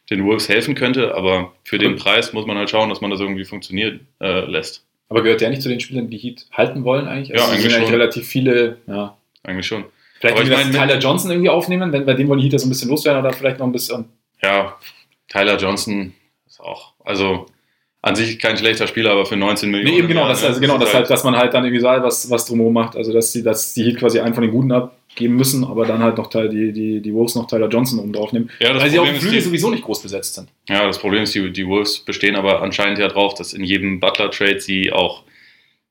den 0.09 0.25
Wolves 0.25 0.49
helfen 0.49 0.75
könnte. 0.75 1.15
Aber 1.15 1.53
für 1.63 1.77
den 1.77 1.95
Preis 1.95 2.33
muss 2.33 2.45
man 2.45 2.57
halt 2.57 2.69
schauen, 2.69 2.89
dass 2.89 3.01
man 3.01 3.09
das 3.11 3.19
irgendwie 3.19 3.45
funktionieren 3.45 4.07
äh, 4.19 4.41
lässt. 4.41 4.83
Aber 5.07 5.21
gehört 5.23 5.41
der 5.41 5.49
nicht 5.49 5.61
zu 5.61 5.69
den 5.69 5.79
Spielern, 5.79 6.09
die 6.09 6.17
Heat 6.17 6.45
halten 6.51 6.83
wollen 6.83 7.07
eigentlich? 7.07 7.29
Ja, 7.29 7.35
es 7.35 7.49
eigentlich 7.49 7.71
sind 7.71 7.83
schon. 7.83 7.91
relativ 7.91 8.27
viele, 8.27 8.77
ja. 8.87 9.17
Eigentlich 9.43 9.67
schon. 9.67 9.85
Vielleicht 10.19 10.35
Aber 10.37 10.43
ich 10.43 10.49
meine, 10.49 10.71
Tyler 10.71 10.97
Johnson 10.99 11.31
irgendwie 11.31 11.49
aufnehmen, 11.49 11.91
wenn 11.91 12.05
bei 12.05 12.13
dem 12.15 12.27
wollen 12.27 12.39
die 12.39 12.45
Heat 12.45 12.53
ja 12.53 12.59
so 12.59 12.65
ein 12.65 12.69
bisschen 12.69 12.89
loswerden 12.89 13.23
oder 13.23 13.33
vielleicht 13.33 13.59
noch 13.59 13.65
ein 13.67 13.71
bisschen. 13.71 14.05
Ja, 14.41 14.75
Tyler 15.29 15.57
Johnson 15.57 16.13
ist 16.47 16.59
auch, 16.59 16.93
also 17.03 17.45
an 18.05 18.15
sich 18.15 18.37
kein 18.37 18.55
schlechter 18.55 18.85
Spieler, 18.85 19.11
aber 19.11 19.25
für 19.25 19.35
19 19.35 19.71
Millionen. 19.71 19.91
Nee, 19.91 19.97
eben 19.97 20.07
genau, 20.07 20.21
Jahr, 20.21 20.29
das, 20.29 20.43
also 20.43 20.61
genau, 20.61 20.77
das 20.77 20.93
halt, 20.93 21.09
dass 21.09 21.23
man 21.23 21.35
halt 21.35 21.55
dann 21.55 21.63
irgendwie 21.65 21.81
sagt, 21.81 22.03
was, 22.03 22.29
was 22.29 22.45
drumherum 22.45 22.73
macht. 22.73 22.95
Also 22.95 23.11
dass 23.11 23.31
die, 23.31 23.41
dass 23.41 23.73
die 23.73 23.83
Heat 23.83 23.97
quasi 23.97 24.19
einen 24.19 24.35
von 24.35 24.43
den 24.43 24.51
Guten 24.51 24.71
abgeben 24.71 25.35
müssen, 25.35 25.63
aber 25.63 25.87
dann 25.87 26.03
halt 26.03 26.17
noch 26.17 26.29
Teil, 26.29 26.47
die, 26.49 26.71
die, 26.71 27.01
die 27.01 27.13
Wolves 27.15 27.33
noch 27.33 27.47
Tyler 27.47 27.67
Johnson 27.67 27.97
oben 27.97 28.13
drauf 28.13 28.31
nehmen. 28.31 28.51
Ja, 28.59 28.73
das 28.73 28.83
Weil 28.83 28.91
sie 28.91 28.99
auf 28.99 29.05
Problem 29.05 29.15
dem 29.15 29.17
ist, 29.17 29.23
Flügel 29.23 29.41
sowieso 29.41 29.71
nicht 29.71 29.83
groß 29.83 30.03
besetzt 30.03 30.35
sind. 30.35 30.49
Ja, 30.69 30.85
das 30.85 30.99
Problem 30.99 31.23
ist, 31.23 31.33
die, 31.33 31.51
die 31.51 31.65
Wolves 31.65 31.97
bestehen 31.97 32.35
aber 32.35 32.61
anscheinend 32.61 32.99
ja 32.99 33.07
drauf, 33.07 33.33
dass 33.33 33.53
in 33.53 33.63
jedem 33.63 33.99
Butler-Trade 33.99 34.59
sie 34.59 34.91
auch 34.91 35.23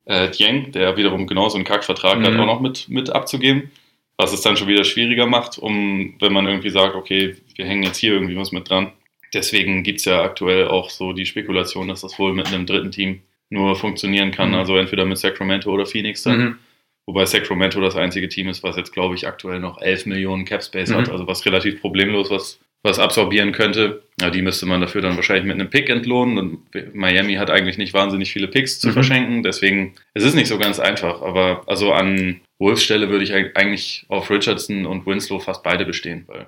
äh, 0.04 0.28
der 0.70 0.96
wiederum 0.96 1.26
genauso 1.26 1.56
einen 1.56 1.64
Kackvertrag 1.64 2.22
hat, 2.22 2.32
Mhm. 2.34 2.40
auch 2.40 2.46
noch 2.46 2.60
mit, 2.60 2.88
mit 2.88 3.10
abzugeben. 3.10 3.72
Was 4.16 4.32
es 4.32 4.42
dann 4.42 4.56
schon 4.56 4.68
wieder 4.68 4.84
schwieriger 4.84 5.26
macht, 5.26 5.58
um, 5.58 6.14
wenn 6.20 6.32
man 6.32 6.46
irgendwie 6.46 6.70
sagt, 6.70 6.94
okay, 6.94 7.34
wir 7.56 7.64
hängen 7.64 7.82
jetzt 7.82 7.96
hier 7.96 8.12
irgendwie 8.12 8.36
was 8.36 8.52
mit 8.52 8.70
dran. 8.70 8.92
Deswegen 9.34 9.82
gibt 9.82 9.98
es 9.98 10.04
ja 10.06 10.22
aktuell 10.22 10.68
auch 10.68 10.90
so 10.90 11.12
die 11.12 11.26
Spekulation, 11.26 11.88
dass 11.88 12.00
das 12.02 12.18
wohl 12.18 12.32
mit 12.32 12.46
einem 12.48 12.66
dritten 12.66 12.90
Team 12.90 13.20
nur 13.50 13.76
funktionieren 13.76 14.30
kann. 14.30 14.50
Mhm. 14.50 14.54
Also 14.56 14.76
entweder 14.76 15.04
mit 15.04 15.18
Sacramento 15.18 15.70
oder 15.70 15.86
Phoenix 15.86 16.22
dann. 16.22 16.58
Wobei 17.06 17.26
Sacramento 17.26 17.80
das 17.82 17.96
einzige 17.96 18.28
Team 18.30 18.48
ist, 18.48 18.62
was 18.62 18.76
jetzt, 18.76 18.92
glaube 18.92 19.14
ich, 19.14 19.26
aktuell 19.26 19.60
noch 19.60 19.80
11 19.82 20.06
Millionen 20.06 20.46
Cap 20.46 20.62
Space 20.64 20.88
Mhm. 20.90 20.94
hat, 20.94 21.10
also 21.10 21.26
was 21.26 21.44
relativ 21.44 21.80
problemlos 21.82 22.30
was, 22.30 22.58
was 22.82 22.98
absorbieren 22.98 23.52
könnte. 23.52 24.02
Ja, 24.20 24.30
die 24.30 24.40
müsste 24.42 24.64
man 24.66 24.80
dafür 24.80 25.02
dann 25.02 25.16
wahrscheinlich 25.16 25.44
mit 25.44 25.54
einem 25.60 25.68
Pick 25.68 25.90
entlohnen. 25.90 26.38
Und 26.38 26.94
Miami 26.94 27.34
hat 27.34 27.50
eigentlich 27.50 27.76
nicht 27.76 27.92
wahnsinnig 27.92 28.32
viele 28.32 28.48
Picks 28.48 28.78
zu 28.80 28.88
Mhm. 28.88 28.92
verschenken, 28.92 29.42
deswegen 29.42 29.94
es 30.14 30.24
ist 30.24 30.34
nicht 30.34 30.48
so 30.48 30.56
ganz 30.58 30.80
einfach. 30.80 31.20
Aber 31.20 31.62
also 31.66 31.92
an 31.92 32.40
Wolves 32.58 32.82
Stelle 32.82 33.10
würde 33.10 33.24
ich 33.24 33.34
eig- 33.34 33.54
eigentlich 33.54 34.06
auf 34.08 34.30
Richardson 34.30 34.86
und 34.86 35.04
Winslow 35.06 35.40
fast 35.40 35.62
beide 35.62 35.84
bestehen, 35.84 36.24
weil 36.26 36.46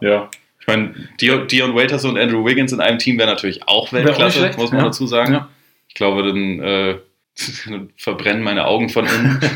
Ja. 0.00 0.30
Ich 0.64 0.66
meine, 0.66 0.94
Dion, 1.20 1.46
Dion 1.46 1.74
Waiters 1.74 2.06
und 2.06 2.16
Andrew 2.16 2.42
Wiggins 2.46 2.72
in 2.72 2.80
einem 2.80 2.98
Team 2.98 3.18
wäre 3.18 3.28
natürlich 3.28 3.68
auch 3.68 3.92
Weltklasse, 3.92 4.50
muss 4.56 4.70
man 4.70 4.80
ja. 4.80 4.86
dazu 4.86 5.06
sagen. 5.06 5.34
Ja. 5.34 5.48
Ich 5.88 5.94
glaube, 5.94 6.22
dann 6.22 6.60
äh, 6.60 6.96
verbrennen 7.96 8.42
meine 8.42 8.66
Augen 8.66 8.88
von 8.88 9.06
innen. 9.06 9.40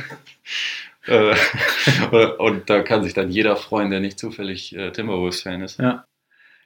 Äh, 1.07 1.35
und 2.37 2.69
da 2.69 2.83
kann 2.83 3.03
sich 3.03 3.15
dann 3.15 3.31
jeder 3.31 3.57
freuen, 3.57 3.91
der 3.91 3.99
nicht 3.99 4.19
zufällig 4.19 4.77
äh, 4.77 4.91
Timberwolves-Fan 4.91 5.63
ist. 5.63 5.79
Ja. 5.79 6.05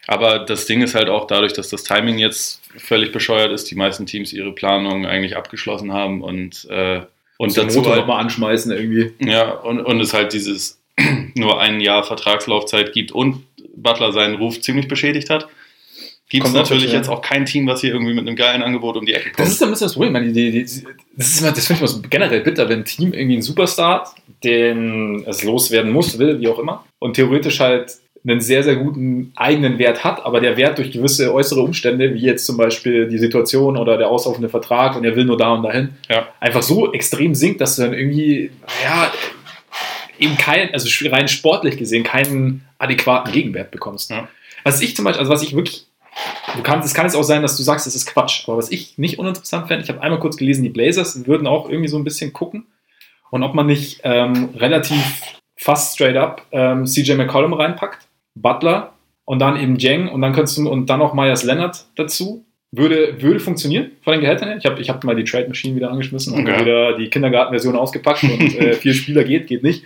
Aber 0.08 0.40
das 0.40 0.66
Ding 0.66 0.82
ist 0.82 0.96
halt 0.96 1.08
auch 1.08 1.28
dadurch, 1.28 1.52
dass 1.52 1.68
das 1.68 1.84
Timing 1.84 2.18
jetzt 2.18 2.60
völlig 2.76 3.12
bescheuert 3.12 3.52
ist, 3.52 3.70
die 3.70 3.76
meisten 3.76 4.04
Teams 4.04 4.32
ihre 4.32 4.52
Planung 4.52 5.06
eigentlich 5.06 5.36
abgeschlossen 5.36 5.92
haben 5.92 6.22
und, 6.22 6.66
äh, 6.70 7.02
und 7.38 7.56
dazu 7.56 7.78
Motor 7.78 7.92
halt, 7.92 8.00
nochmal 8.00 8.20
anschmeißen 8.20 8.72
irgendwie. 8.72 9.12
ja, 9.20 9.48
und, 9.48 9.80
und 9.80 10.00
es 10.00 10.12
halt 10.12 10.32
dieses 10.32 10.82
nur 11.34 11.60
ein 11.60 11.80
Jahr 11.80 12.02
Vertragslaufzeit 12.02 12.92
gibt 12.92 13.12
und 13.12 13.44
Butler 13.82 14.12
seinen 14.12 14.36
Ruf 14.36 14.60
ziemlich 14.60 14.88
beschädigt 14.88 15.30
hat, 15.30 15.48
gibt 16.28 16.46
es 16.46 16.52
natürlich 16.52 16.92
jetzt 16.92 17.08
auch 17.08 17.20
kein 17.20 17.44
Team, 17.44 17.66
was 17.66 17.82
hier 17.82 17.92
irgendwie 17.92 18.14
mit 18.14 18.26
einem 18.26 18.36
geilen 18.36 18.62
Angebot 18.62 18.96
um 18.96 19.04
die 19.04 19.12
Ecke 19.12 19.30
kommt. 19.30 19.40
Das 19.40 19.48
ist 19.50 19.62
ein 19.62 19.68
bisschen 19.70 19.86
das 19.86 19.92
Problem. 19.94 20.12
Meine, 20.12 20.32
die, 20.32 20.50
die, 20.50 20.64
die, 20.64 20.84
das 21.16 21.26
ist 21.28 21.40
immer, 21.40 21.52
das 21.52 21.66
finde 21.66 21.84
ich 21.84 21.90
immer 21.90 22.00
so 22.02 22.08
generell 22.08 22.40
bitter, 22.40 22.68
wenn 22.68 22.80
ein 22.80 22.84
Team 22.86 23.12
irgendwie 23.12 23.34
einen 23.34 23.42
Superstar, 23.42 24.14
den 24.42 25.24
es 25.26 25.44
loswerden 25.44 25.92
muss, 25.92 26.18
will, 26.18 26.40
wie 26.40 26.48
auch 26.48 26.58
immer, 26.58 26.84
und 27.00 27.14
theoretisch 27.14 27.60
halt 27.60 27.92
einen 28.24 28.40
sehr, 28.40 28.62
sehr 28.62 28.76
guten 28.76 29.32
eigenen 29.34 29.78
Wert 29.78 30.04
hat, 30.04 30.24
aber 30.24 30.40
der 30.40 30.56
Wert 30.56 30.78
durch 30.78 30.92
gewisse 30.92 31.34
äußere 31.34 31.60
Umstände, 31.60 32.14
wie 32.14 32.20
jetzt 32.20 32.46
zum 32.46 32.56
Beispiel 32.56 33.08
die 33.08 33.18
Situation 33.18 33.76
oder 33.76 33.98
der 33.98 34.08
auslaufende 34.08 34.48
Vertrag 34.48 34.96
und 34.96 35.04
er 35.04 35.16
will 35.16 35.24
nur 35.24 35.36
da 35.36 35.52
und 35.52 35.64
dahin, 35.64 35.90
Ja. 36.08 36.28
einfach 36.38 36.62
so 36.62 36.92
extrem 36.92 37.34
sinkt, 37.34 37.60
dass 37.60 37.74
du 37.76 37.82
dann 37.82 37.94
irgendwie, 37.94 38.50
ja, 38.84 39.12
eben 40.22 40.36
kein, 40.36 40.72
also 40.72 40.88
rein 41.08 41.28
sportlich 41.28 41.76
gesehen, 41.76 42.04
keinen 42.04 42.64
adäquaten 42.78 43.32
Gegenwert 43.32 43.70
bekommst. 43.70 44.10
Ja. 44.10 44.28
Was 44.64 44.80
ich 44.80 44.96
zum 44.96 45.04
Beispiel, 45.04 45.20
also 45.20 45.32
was 45.32 45.42
ich 45.42 45.54
wirklich 45.54 45.86
Du 46.56 46.62
kannst, 46.62 46.86
es 46.86 46.94
kann 46.94 47.06
jetzt 47.06 47.14
auch 47.14 47.22
sein, 47.22 47.42
dass 47.42 47.56
du 47.56 47.62
sagst, 47.62 47.86
das 47.86 47.94
ist 47.94 48.06
Quatsch. 48.06 48.46
Aber 48.46 48.58
was 48.58 48.70
ich 48.70 48.98
nicht 48.98 49.18
uninteressant 49.18 49.68
fände, 49.68 49.82
ich 49.82 49.88
habe 49.88 50.02
einmal 50.02 50.20
kurz 50.20 50.36
gelesen, 50.36 50.62
die 50.62 50.68
Blazers 50.68 51.26
würden 51.26 51.46
auch 51.46 51.68
irgendwie 51.68 51.88
so 51.88 51.96
ein 51.96 52.04
bisschen 52.04 52.32
gucken. 52.32 52.66
Und 53.30 53.42
ob 53.42 53.54
man 53.54 53.66
nicht 53.66 54.00
ähm, 54.04 54.50
relativ 54.56 55.38
fast 55.56 55.94
straight 55.94 56.16
up 56.16 56.44
ähm, 56.52 56.84
CJ 56.86 57.14
McCollum 57.14 57.54
reinpackt, 57.54 58.06
Butler 58.34 58.92
und 59.24 59.38
dann 59.38 59.56
eben 59.56 59.76
Jeng 59.76 60.08
und 60.08 60.20
dann 60.20 60.34
könntest 60.34 60.58
du 60.58 60.68
und 60.68 60.90
dann 60.90 60.98
noch 60.98 61.14
Myers 61.14 61.44
Leonard 61.44 61.86
dazu. 61.96 62.44
Würde, 62.74 63.20
würde 63.20 63.38
funktionieren 63.38 63.90
von 64.02 64.12
den 64.14 64.22
Gehältern 64.22 64.48
her. 64.48 64.56
Ich 64.56 64.64
habe 64.64 64.80
ich 64.80 64.88
hab 64.88 65.04
mal 65.04 65.14
die 65.14 65.24
Trade 65.24 65.46
Machine 65.46 65.76
wieder 65.76 65.90
angeschmissen 65.90 66.32
und 66.34 66.48
Okay. 66.48 66.60
wieder 66.60 66.96
die 66.96 67.10
Kindergartenversion 67.10 67.76
ausgepackt 67.76 68.22
und 68.24 68.56
äh, 68.58 68.72
vier 68.80 68.94
Spieler 68.94 69.24
geht, 69.24 69.46
geht 69.46 69.62
nicht. 69.62 69.84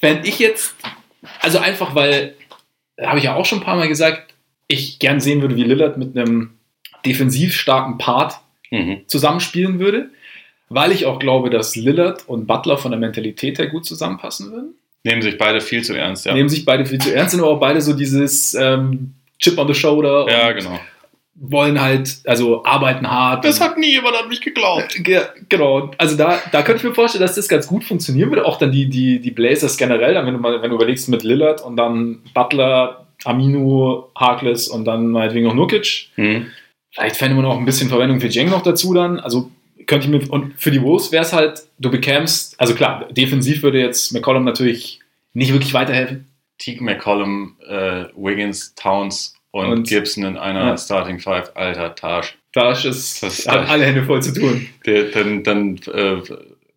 Wenn 0.00 0.24
ich 0.24 0.38
jetzt, 0.40 0.74
also 1.40 1.58
einfach 1.58 1.94
weil, 1.94 2.34
habe 3.00 3.18
ich 3.18 3.24
ja 3.24 3.34
auch 3.36 3.46
schon 3.46 3.58
ein 3.60 3.64
paar 3.64 3.76
Mal 3.76 3.86
gesagt, 3.88 4.34
ich 4.66 4.98
gern 4.98 5.20
sehen 5.20 5.40
würde, 5.40 5.56
wie 5.56 5.62
Lillard 5.64 5.96
mit 5.98 6.16
einem 6.16 6.50
defensiv 7.06 7.54
starken 7.56 7.96
Part 7.98 8.34
Mhm. 8.70 9.00
zusammenspielen 9.06 9.78
würde, 9.78 10.10
weil 10.68 10.92
ich 10.92 11.06
auch 11.06 11.18
glaube, 11.18 11.48
dass 11.48 11.74
Lillard 11.74 12.28
und 12.28 12.46
Butler 12.46 12.76
von 12.76 12.90
der 12.90 13.00
Mentalität 13.00 13.58
her 13.58 13.68
gut 13.68 13.86
zusammenpassen 13.86 14.52
würden. 14.52 14.74
Nehmen 15.04 15.22
sich 15.22 15.38
beide 15.38 15.62
viel 15.62 15.82
zu 15.82 15.94
ernst, 15.96 16.26
ja. 16.26 16.34
Nehmen 16.34 16.50
sich 16.50 16.66
beide 16.66 16.84
viel 16.84 16.98
zu 16.98 17.14
ernst, 17.14 17.30
sind 17.30 17.40
aber 17.40 17.48
auch 17.48 17.60
beide 17.60 17.80
so 17.80 17.94
dieses 17.94 18.52
ähm, 18.52 19.14
Chip 19.38 19.56
on 19.56 19.66
the 19.68 19.72
Shoulder 19.74 20.26
Ja, 20.28 20.52
genau. 20.52 20.78
Wollen 21.40 21.80
halt, 21.80 22.18
also 22.26 22.64
arbeiten 22.64 23.08
hart. 23.08 23.44
Das 23.44 23.60
hat 23.60 23.78
nie 23.78 23.92
jemand 23.92 24.16
an 24.16 24.28
mich 24.28 24.40
geglaubt. 24.40 24.94
Ge- 25.04 25.22
Genau, 25.48 25.90
also 25.98 26.16
da, 26.16 26.40
da 26.52 26.62
könnte 26.62 26.78
ich 26.82 26.88
mir 26.88 26.94
vorstellen, 26.94 27.22
dass 27.22 27.36
das 27.36 27.48
ganz 27.48 27.66
gut 27.68 27.84
funktionieren 27.84 28.30
würde. 28.30 28.44
Auch 28.44 28.58
dann 28.58 28.72
die, 28.72 28.88
die, 28.88 29.20
die 29.20 29.30
Blazers 29.30 29.76
generell, 29.76 30.14
dann 30.14 30.26
wenn 30.26 30.34
du 30.34 30.40
mal, 30.40 30.60
wenn 30.62 30.70
du 30.70 30.76
überlegst 30.76 31.08
mit 31.08 31.22
Lillard 31.22 31.60
und 31.64 31.76
dann 31.76 32.20
Butler, 32.34 33.06
Aminu, 33.24 34.04
Harkless 34.16 34.68
und 34.68 34.84
dann 34.84 35.08
meinetwegen 35.08 35.46
noch 35.46 35.54
Nurkic. 35.54 36.08
Mhm. 36.16 36.46
Vielleicht 36.90 37.16
fände 37.16 37.36
man 37.36 37.44
auch 37.44 37.56
ein 37.58 37.64
bisschen 37.64 37.88
Verwendung 37.88 38.20
für 38.20 38.26
Jeng 38.28 38.48
noch 38.50 38.62
dazu 38.62 38.92
dann. 38.94 39.20
Also 39.20 39.50
könnte 39.86 40.06
ich 40.06 40.10
mir, 40.10 40.30
und 40.32 40.54
für 40.60 40.70
die 40.70 40.82
Wolves 40.82 41.12
wäre 41.12 41.22
es 41.24 41.32
halt, 41.32 41.62
du 41.78 41.90
bekämst, 41.90 42.60
also 42.60 42.74
klar, 42.74 43.06
defensiv 43.12 43.62
würde 43.62 43.78
jetzt 43.80 44.12
McCollum 44.12 44.44
natürlich 44.44 45.00
nicht 45.34 45.52
wirklich 45.52 45.72
weiterhelfen. 45.72 46.26
Teague 46.58 46.82
McCollum, 46.82 47.56
äh, 47.68 48.04
Wiggins, 48.16 48.74
Towns 48.74 49.34
und, 49.50 49.66
Und- 49.70 49.88
Gibson 49.88 50.24
in 50.24 50.36
einer 50.36 50.66
Ja. 50.66 50.76
Starting 50.78 51.18
Five. 51.18 51.52
Alter, 51.54 51.94
Taj. 51.94 52.22
Da 52.52 52.72
ist 52.72 52.84
ist- 52.84 53.48
hat 53.48 53.68
alle 53.68 53.84
Hände 53.84 54.02
voll 54.04 54.22
zu 54.22 54.32
tun. 54.32 54.68
Der, 54.86 55.04
dann, 55.04 55.42
dann, 55.44 55.76
äh, 55.92 56.16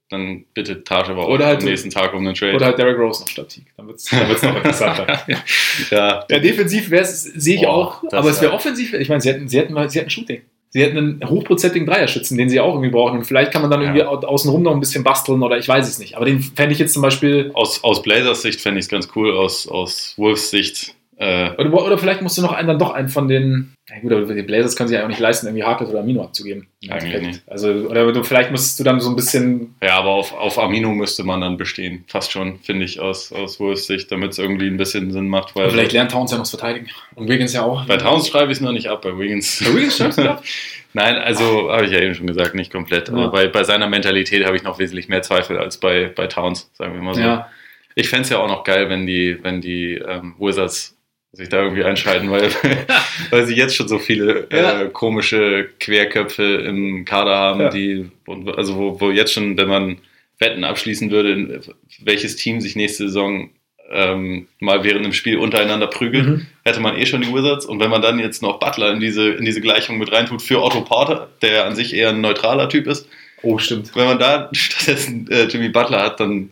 dann 0.10 0.44
bittet 0.54 0.86
Taj 0.86 1.10
aber 1.10 1.24
auch 1.24 1.30
Oder 1.30 1.46
halt- 1.48 1.62
am 1.62 1.66
nächsten 1.70 1.90
Tag 1.90 2.14
um 2.14 2.20
einen 2.26 2.36
Trade. 2.36 2.56
Oder 2.56 2.66
halt 2.68 2.78
Derrick 2.78 2.98
Rose 2.98 3.22
noch 3.22 3.30
statt 3.30 3.50
Teague. 3.50 3.68
Dann 3.78 3.88
wird 3.88 3.98
es 4.00 4.06
dann 4.06 4.28
wird's 4.28 4.42
noch 4.44 4.56
interessanter. 4.58 5.22
ja, 5.92 6.26
Ja, 6.30 6.40
defensiv 6.40 6.90
wäre 6.90 7.04
es, 7.04 7.24
sehe 7.24 7.56
ich 7.56 7.62
Boah, 7.62 7.70
auch, 7.70 8.04
aber 8.12 8.30
es 8.30 8.42
wäre 8.42 8.52
wär- 8.52 8.56
offensiv. 8.58 8.94
Ich 8.94 9.08
meine, 9.10 9.22
sie 9.22 9.30
hätten, 9.30 9.48
sie 9.48 9.58
hätten, 9.60 9.90
sie 9.90 10.00
hätten 10.00 10.10
Shooting. 10.10 10.42
Sie 10.74 10.82
hätten 10.82 10.98
einen 10.98 11.30
hochprozentigen 11.30 11.86
Dreierschützen, 11.86 12.38
den 12.38 12.48
sie 12.50 12.60
auch 12.62 12.74
irgendwie 12.74 12.92
brauchen. 12.92 13.18
Und 13.20 13.26
vielleicht 13.26 13.52
kann 13.52 13.62
man 13.62 13.72
dann 13.72 13.82
Ja. 13.82 13.88
irgendwie 13.88 14.04
au- 14.06 14.20
außenrum 14.28 14.64
noch 14.64 14.74
ein 14.74 14.80
bisschen 14.80 15.04
basteln 15.04 15.42
oder 15.44 15.58
ich 15.58 15.68
weiß 15.68 15.88
es 15.88 16.00
nicht. 16.00 16.16
Aber 16.16 16.26
den 16.26 16.40
fände 16.42 16.72
ich 16.74 16.80
jetzt 16.80 16.94
zum 16.94 17.02
Beispiel. 17.02 17.52
aus, 17.54 17.84
aus 17.84 18.02
Blazers 18.02 18.42
Sicht 18.42 18.62
fände 18.62 18.80
ich 18.80 18.86
es 18.86 18.90
ganz 18.90 19.10
cool, 19.16 19.36
aus, 19.36 19.68
aus 19.68 20.14
Wolves 20.18 20.50
Sicht. 20.50 20.96
Äh, 21.22 21.52
Oder, 21.60 21.72
oder 21.86 21.98
vielleicht 22.00 22.24
musst 22.24 22.36
du 22.40 22.42
noch 22.42 22.52
einen 22.52 22.68
dann 22.68 22.80
doch 22.80 22.90
einen 22.90 23.08
von 23.08 23.28
den. 23.28 23.76
Na 23.88 24.00
gut, 24.00 24.12
aber 24.12 24.34
die 24.34 24.42
Blazers 24.42 24.76
können 24.76 24.90
sich 24.90 24.98
ja 24.98 25.04
auch 25.04 25.08
nicht 25.08 25.20
leisten, 25.20 25.46
irgendwie 25.46 25.64
Harkless 25.64 25.92
oder 25.92 26.00
Amino 26.00 26.24
abzugeben. 26.24 26.66
Eigentlich 26.90 27.22
nicht. 27.22 27.42
Also, 27.46 27.70
oder 27.70 28.12
du, 28.12 28.24
vielleicht 28.24 28.50
musst 28.50 28.80
du 28.80 28.84
dann 28.84 29.00
so 29.00 29.08
ein 29.08 29.16
bisschen. 29.16 29.76
ja, 29.84 30.00
aber 30.00 30.10
auf, 30.10 30.34
auf 30.34 30.58
Amino 30.58 30.90
müsste 30.90 31.24
man 31.24 31.42
dann 31.42 31.58
bestehen. 31.58 32.06
Fast 32.08 32.32
schon, 32.32 32.58
finde 32.58 32.86
ich, 32.86 33.00
aus, 33.00 33.32
aus 33.32 33.60
Wolves 33.60 33.86
Sicht, 33.86 34.12
damit 34.12 34.32
es 34.32 34.40
irgendwie 34.40 34.66
ein 34.66 34.78
bisschen 34.78 35.12
Sinn 35.12 35.28
macht. 35.28 35.56
Weil 35.56 35.70
vielleicht 35.70 35.92
lernt 35.92 36.10
Towns 36.10 36.32
ja 36.32 36.40
noch 36.40 36.48
verteidigen. 36.48 36.88
Und 37.14 37.30
Wiggins 37.30 37.54
ja 37.54 37.62
auch. 37.62 37.86
bei 37.86 37.98
Towns 37.98 38.28
schreibe 38.28 38.52
ich 38.52 38.58
es 38.58 38.62
noch 38.62 38.72
nicht 38.72 38.88
ab, 38.88 39.04
bei 39.04 39.16
Wiggins. 39.16 39.62
Bei 39.64 39.76
Wiggins 39.76 39.98
schreibst 39.98 40.18
du 40.18 40.28
ab? 40.28 40.44
Nein, 40.94 41.18
also 41.18 41.72
habe 41.72 41.86
ich 41.86 41.92
ja 41.92 42.00
eben 42.00 42.16
schon 42.16 42.26
gesagt, 42.26 42.56
nicht 42.56 42.72
komplett. 42.72 43.10
Ja. 43.10 43.14
Aber 43.14 43.30
bei, 43.30 43.48
bei 43.48 43.64
seiner 43.64 43.88
Mentalität 43.88 44.44
habe 44.44 44.56
ich 44.56 44.64
noch 44.64 44.80
wesentlich 44.80 45.08
mehr 45.08 45.22
Zweifel 45.22 45.60
als 45.60 45.78
bei, 45.78 46.12
bei 46.16 46.26
Towns, 46.26 46.72
sagen 46.74 46.96
wir 46.96 47.02
mal 47.02 47.14
so. 47.14 47.22
Ja. 47.22 47.48
Ich 47.94 48.10
fände 48.10 48.24
es 48.24 48.30
ja 48.30 48.40
auch 48.40 48.48
noch 48.48 48.64
geil, 48.64 48.90
wenn 48.90 49.06
die, 49.06 49.38
wenn 49.44 49.62
die 49.62 49.94
ähm, 49.96 50.34
Wizards 50.40 50.98
sich 51.34 51.50
da 51.50 51.62
irgendwie 51.64 51.84
einschalten, 51.84 52.30
weil, 52.30 52.50
weil 53.30 53.46
sie 53.46 53.56
jetzt 53.56 53.76
schon 53.76 53.88
so 53.88 54.00
viele 54.00 54.48
Ja. 54.52 54.82
äh, 54.82 54.90
komische 54.90 55.70
Querköpfe 55.80 56.44
im 56.44 57.06
Kader 57.06 57.36
haben, 57.36 57.62
Ja. 57.62 57.70
die, 57.70 58.10
und, 58.26 58.50
also 58.58 58.76
wo, 58.76 59.00
wo 59.00 59.12
jetzt 59.12 59.34
schon, 59.34 59.58
wenn 59.58 59.68
man 59.70 59.98
Wetten 60.40 60.64
abschließen 60.64 61.10
würde, 61.12 61.32
in 61.34 61.62
welches 62.04 62.36
Team 62.36 62.60
sich 62.62 62.76
nächste 62.76 63.04
Saison 63.08 63.50
ähm, 63.94 64.48
mal 64.60 64.84
während 64.86 65.04
dem 65.06 65.12
Spiel 65.14 65.38
untereinander 65.38 65.88
prügelt, 65.88 66.26
Mhm. 66.26 66.48
hätte 66.64 66.80
man 66.80 66.98
eh 66.98 67.06
schon 67.06 67.22
die 67.22 67.34
Wizards. 67.34 67.66
Und 67.66 67.80
wenn 67.82 67.90
man 67.90 68.02
dann 68.02 68.20
jetzt 68.20 68.42
noch 68.42 68.58
Butler 68.60 68.92
in 68.94 69.00
diese, 69.02 69.30
in 69.32 69.44
diese 69.44 69.60
Gleichung 69.62 69.98
mit 69.98 70.12
reintut 70.14 70.42
für 70.42 70.62
Otto 70.64 70.82
Porter, 70.82 71.30
der 71.42 71.66
an 71.66 71.76
sich 71.76 71.94
eher 71.94 72.10
ein 72.10 72.22
neutraler 72.22 72.70
Typ 72.70 72.88
ist, 72.88 73.08
Oh, 73.44 73.58
stimmt. 73.58 73.94
wenn 73.96 74.06
man 74.06 74.20
da 74.20 74.50
stattdessen 74.54 75.30
äh, 75.30 75.44
Jimmy 75.46 75.70
Butler 75.70 76.04
hat, 76.04 76.20
dann 76.22 76.52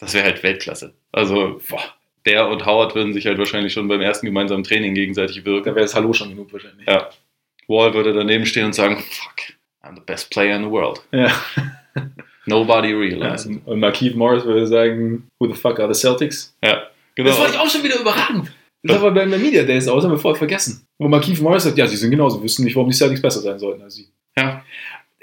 Das 0.00 0.14
wäre 0.14 0.24
halt 0.24 0.42
Weltklasse. 0.42 0.92
Also, 1.12 1.60
boah, 1.68 1.82
der 2.26 2.48
und 2.48 2.66
Howard 2.66 2.94
würden 2.94 3.12
sich 3.12 3.26
halt 3.26 3.38
wahrscheinlich 3.38 3.72
schon 3.72 3.88
beim 3.88 4.00
ersten 4.00 4.26
gemeinsamen 4.26 4.64
Training 4.64 4.94
gegenseitig 4.94 5.44
wirken. 5.44 5.70
Da 5.70 5.74
wäre 5.74 5.84
das 5.84 5.94
Hallo 5.94 6.12
schon 6.12 6.30
genug 6.30 6.52
wahrscheinlich. 6.52 6.86
Ja. 6.86 7.10
Wall 7.68 7.94
würde 7.94 8.12
daneben 8.12 8.46
stehen 8.46 8.66
und 8.66 8.74
sagen, 8.74 8.98
fuck, 8.98 9.56
I'm 9.82 9.94
the 9.94 10.02
best 10.04 10.30
player 10.30 10.56
in 10.56 10.64
the 10.64 10.70
world. 10.70 11.00
Ja. 11.12 11.32
Nobody 12.46 12.90
ja. 12.90 12.96
realized. 12.96 13.46
Und 13.64 13.80
Marquise 13.80 14.16
Morris 14.16 14.44
würde 14.44 14.66
sagen, 14.66 15.28
who 15.38 15.52
the 15.52 15.58
fuck 15.58 15.78
are 15.78 15.92
the 15.92 15.98
Celtics? 15.98 16.56
Ja, 16.62 16.82
genau. 17.14 17.28
Das 17.28 17.38
fand 17.38 17.54
ich 17.54 17.60
auch 17.60 17.68
schon 17.68 17.82
wieder 17.82 18.00
überragend. 18.00 18.52
Das 18.82 19.00
war 19.00 19.10
bei 19.12 19.26
den 19.26 19.42
Media 19.42 19.62
Days 19.62 19.88
aus, 19.88 20.04
haben 20.04 20.12
wir 20.12 20.18
vorher 20.18 20.38
vergessen. 20.38 20.86
Wo 20.98 21.06
Marquise 21.06 21.42
Morris 21.42 21.64
sagt, 21.64 21.76
ja, 21.76 21.86
sie 21.86 21.96
sind 21.96 22.10
genauso, 22.10 22.42
wissen 22.42 22.64
nicht, 22.64 22.74
warum 22.74 22.88
die 22.88 22.96
Celtics 22.96 23.20
besser 23.20 23.40
sein 23.40 23.58
sollten 23.58 23.82
als 23.82 23.94
sie. 23.94 24.08
ja. 24.36 24.64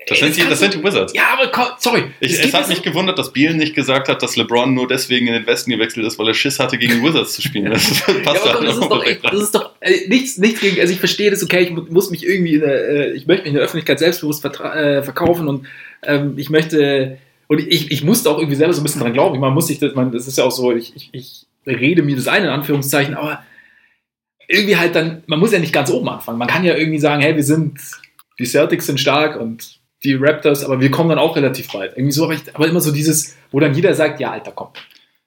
Das, 0.09 0.19
Ey, 0.21 0.25
sind 0.25 0.37
die, 0.37 0.39
kannst 0.41 0.51
das 0.51 0.59
sind 0.71 0.73
die 0.75 0.83
Wizards. 0.87 1.13
Ja, 1.13 1.23
aber 1.37 1.51
komm, 1.51 1.65
sorry. 1.79 2.03
Ich, 2.21 2.39
Es 2.39 2.53
hat 2.53 2.69
mich 2.69 2.81
gewundert, 2.81 3.19
dass 3.19 3.33
Biel 3.33 3.53
nicht 3.53 3.75
gesagt 3.75 4.07
hat, 4.07 4.23
dass 4.23 4.35
LeBron 4.37 4.73
nur 4.73 4.87
deswegen 4.87 5.27
in 5.27 5.33
den 5.33 5.45
Westen 5.47 5.69
gewechselt 5.71 6.05
ist, 6.05 6.17
weil 6.17 6.27
er 6.29 6.33
Schiss 6.33 6.59
hatte, 6.59 6.77
gegen 6.77 6.93
die 6.93 7.03
Wizards 7.03 7.33
zu 7.33 7.41
spielen. 7.41 7.71
Das 7.71 7.89
Ja, 8.07 8.13
passt 8.23 8.47
aber 8.47 8.53
komm, 8.57 8.65
da 8.65 8.67
das 8.71 8.77
ist 8.79 8.89
doch, 8.89 9.05
echt, 9.05 9.23
das 9.25 9.33
ist 9.41 9.55
doch 9.55 9.71
äh, 9.81 10.07
nichts, 10.07 10.37
nichts 10.37 10.61
gegen, 10.61 10.79
also 10.79 10.93
ich 10.93 10.99
verstehe 10.99 11.29
das, 11.29 11.43
okay, 11.43 11.59
ich 11.63 11.71
mu- 11.71 11.85
muss 11.89 12.09
mich 12.09 12.25
irgendwie, 12.25 12.53
in 12.55 12.61
der, 12.61 12.89
äh, 12.89 13.11
ich 13.13 13.27
möchte 13.27 13.43
mich 13.43 13.49
in 13.49 13.55
der 13.55 13.63
Öffentlichkeit 13.63 13.99
selbstbewusst 13.99 14.45
äh, 14.45 15.03
verkaufen 15.03 15.47
und 15.49 15.67
ähm, 16.03 16.35
ich 16.37 16.49
möchte, 16.49 17.17
und 17.47 17.59
ich, 17.59 17.91
ich 17.91 18.03
musste 18.03 18.29
auch 18.29 18.37
irgendwie 18.37 18.55
selber 18.55 18.73
so 18.73 18.81
ein 18.81 18.83
bisschen 18.83 19.01
dran 19.01 19.13
glauben, 19.13 19.35
ich 19.35 19.41
meine, 19.41 19.53
muss 19.53 19.69
ich 19.69 19.79
das, 19.79 19.93
man, 19.93 20.11
das 20.11 20.27
ist 20.27 20.37
ja 20.37 20.45
auch 20.45 20.51
so, 20.51 20.71
ich, 20.73 20.93
ich, 20.95 21.09
ich 21.11 21.45
rede 21.65 22.01
mir 22.01 22.15
das 22.15 22.27
ein, 22.27 22.43
in 22.43 22.49
Anführungszeichen, 22.49 23.13
aber 23.15 23.43
irgendwie 24.47 24.77
halt 24.77 24.95
dann, 24.95 25.23
man 25.27 25.39
muss 25.39 25.51
ja 25.51 25.59
nicht 25.59 25.73
ganz 25.73 25.89
oben 25.91 26.07
anfangen, 26.07 26.37
man 26.37 26.47
kann 26.47 26.63
ja 26.63 26.75
irgendwie 26.77 26.99
sagen, 26.99 27.21
hey, 27.21 27.35
wir 27.35 27.43
sind, 27.43 27.79
die 28.39 28.45
Celtics 28.45 28.85
sind 28.85 28.99
stark 28.99 29.39
und 29.39 29.76
die 30.03 30.13
Raptors, 30.13 30.63
aber 30.63 30.79
wir 30.79 30.91
kommen 30.91 31.09
dann 31.09 31.19
auch 31.19 31.35
relativ 31.35 31.73
weit. 31.73 31.93
Irgendwie 31.95 32.11
so, 32.11 32.23
aber, 32.23 32.33
ich, 32.33 32.41
aber 32.53 32.67
immer 32.67 32.81
so 32.81 32.91
dieses, 32.91 33.35
wo 33.51 33.59
dann 33.59 33.73
jeder 33.73 33.93
sagt, 33.93 34.19
ja, 34.19 34.31
Alter, 34.31 34.51
komm. 34.51 34.69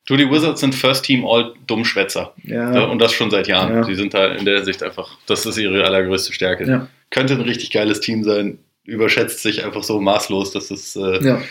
Du, 0.07 0.17
die 0.17 0.29
Wizards 0.31 0.61
sind 0.61 0.75
First 0.75 1.05
Team 1.05 1.25
All 1.25 1.55
Dummschwätzer. 1.67 2.35
Ja, 2.43 2.85
und 2.85 2.99
das 3.01 3.13
schon 3.13 3.31
seit 3.31 3.47
Jahren. 3.49 3.75
Ja. 3.75 3.85
Die 3.85 3.95
sind 3.95 4.15
da 4.15 4.27
in 4.33 4.45
der 4.45 4.57
Hinsicht 4.57 4.83
einfach, 4.83 5.19
das 5.27 5.47
ist 5.47 5.59
ihre 5.59 5.85
allergrößte 5.85 6.33
Stärke. 6.33 6.65
Ja. 6.65 6.89
Könnte 7.11 7.35
ein 7.35 7.43
richtig 7.43 7.71
geiles 7.71 8.01
Team 8.01 8.25
sein, 8.25 8.59
überschätzt 8.85 9.41
sich 9.41 9.65
einfach 9.65 9.85
so 9.85 10.01
maßlos, 10.01 10.53
dass 10.53 10.71
es 10.71 10.97
äh, 10.97 11.25
ja. 11.25 11.43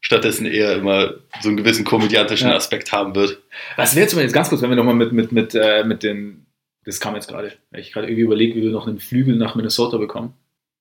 stattdessen 0.00 0.46
eher 0.46 0.76
immer 0.76 1.14
so 1.40 1.48
einen 1.48 1.56
gewissen 1.56 1.84
komödiantischen 1.84 2.50
Ja. 2.50 2.56
Aspekt 2.56 2.92
haben 2.92 3.14
wird. 3.14 3.40
Was 3.76 3.96
wäre 3.96 4.06
zum 4.06 4.18
Beispiel 4.18 4.26
jetzt 4.26 4.34
ganz 4.34 4.48
kurz, 4.48 4.62
wenn 4.62 4.70
wir 4.70 4.76
nochmal 4.76 4.94
mit, 4.94 5.12
mit, 5.12 5.32
mit, 5.32 5.54
äh, 5.54 5.82
mit 5.84 6.02
den, 6.02 6.46
das 6.84 7.00
kam 7.00 7.14
jetzt 7.16 7.28
gerade, 7.28 7.52
weil 7.70 7.80
ich 7.80 7.92
gerade 7.92 8.06
irgendwie 8.06 8.22
überlege, 8.22 8.54
wie 8.54 8.62
wir 8.62 8.70
noch 8.70 8.86
einen 8.86 9.00
Flügel 9.00 9.36
nach 9.36 9.54
Minnesota 9.54 9.96
bekommen. 9.96 10.34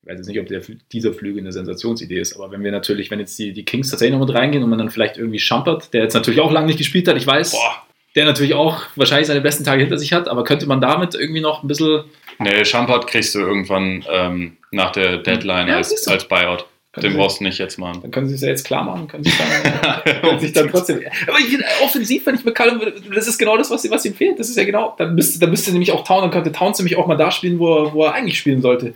Ich 0.04 0.10
weiß 0.10 0.18
jetzt 0.18 0.28
nicht, 0.28 0.40
ob 0.40 0.48
der, 0.48 0.62
dieser 0.92 1.14
Flügel 1.14 1.40
eine 1.42 1.54
Sensationsidee 1.54 2.20
ist, 2.20 2.36
aber 2.36 2.52
wenn 2.52 2.62
wir 2.64 2.72
natürlich, 2.72 3.10
wenn 3.10 3.20
jetzt 3.20 3.40
die, 3.40 3.54
die 3.54 3.64
Kings 3.64 3.90
tatsächlich 3.90 4.18
noch 4.20 4.26
mit 4.26 4.36
reingehen 4.36 4.62
und 4.64 4.70
man 4.70 4.78
dann 4.80 4.90
vielleicht 4.90 5.18
irgendwie 5.18 5.40
Schampert, 5.40 5.94
der 5.94 6.04
jetzt 6.04 6.14
natürlich 6.14 6.42
auch 6.42 6.52
lange 6.52 6.68
nicht 6.68 6.78
gespielt 6.78 7.08
hat, 7.08 7.16
ich 7.16 7.26
weiß, 7.26 7.52
Boah. 7.54 7.84
der 8.16 8.26
natürlich 8.26 8.54
auch 8.54 8.82
wahrscheinlich 8.98 9.28
seine 9.28 9.40
besten 9.42 9.64
Tage 9.64 9.82
hinter 9.82 9.98
sich 9.98 10.12
hat, 10.12 10.28
aber 10.28 10.44
könnte 10.44 10.66
man 10.68 10.82
damit 10.82 11.16
irgendwie 11.16 11.40
noch 11.42 11.64
ein 11.64 11.68
bisschen. 11.68 12.04
Nee, 12.40 12.66
Champard 12.66 13.08
kriegst 13.08 13.34
du 13.36 13.40
irgendwann 13.40 14.04
ähm, 14.12 14.58
nach 14.72 14.92
der 14.92 15.18
Deadline 15.20 15.70
Ja, 15.70 15.78
als, 15.78 16.06
als 16.08 16.28
Buyout. 16.28 16.66
Können 16.92 17.06
Den 17.06 17.12
Sie- 17.14 17.18
brauchst 17.18 17.40
du 17.40 17.44
nicht 17.46 17.58
jetzt 17.58 17.80
machen. 17.80 18.02
Dann 18.04 18.12
können 18.12 18.28
sie 18.28 18.36
es 18.36 18.42
ja 18.42 18.50
jetzt 18.50 18.66
klar 18.68 18.84
machen, 18.84 19.08
können 19.08 19.24
sich 19.24 19.34
dann, 19.36 20.04
können 20.22 20.40
sich 20.40 20.54
dann 20.54 20.70
trotzdem. 20.70 21.00
Aber 21.28 21.40
ich 21.40 21.46
finde, 21.46 21.66
offensiv, 21.84 22.24
wenn 22.28 22.36
ich 22.36 22.46
mit 22.46 22.54
Callum, 22.54 22.82
das 23.16 23.28
ist 23.28 23.40
genau 23.40 23.58
das, 23.58 23.72
was, 23.72 23.90
was 23.90 24.06
ihm 24.06 24.14
fehlt. 24.14 24.38
Das 24.40 24.48
ist 24.50 24.58
ja 24.58 24.64
genau, 24.64 24.94
dann 25.00 25.16
müsste, 25.16 25.40
dann 25.40 25.50
müsste 25.50 25.72
nämlich 25.72 25.92
auch 25.92 26.04
Town, 26.04 26.22
dann 26.22 26.30
könnte 26.30 26.52
Towns 26.52 26.78
nämlich 26.78 26.96
auch 26.98 27.08
mal 27.08 27.16
da 27.16 27.32
spielen, 27.32 27.58
wo 27.58 27.74
er, 27.86 27.94
wo 27.94 28.04
er 28.06 28.14
eigentlich 28.14 28.38
spielen 28.38 28.62
sollte. 28.62 28.94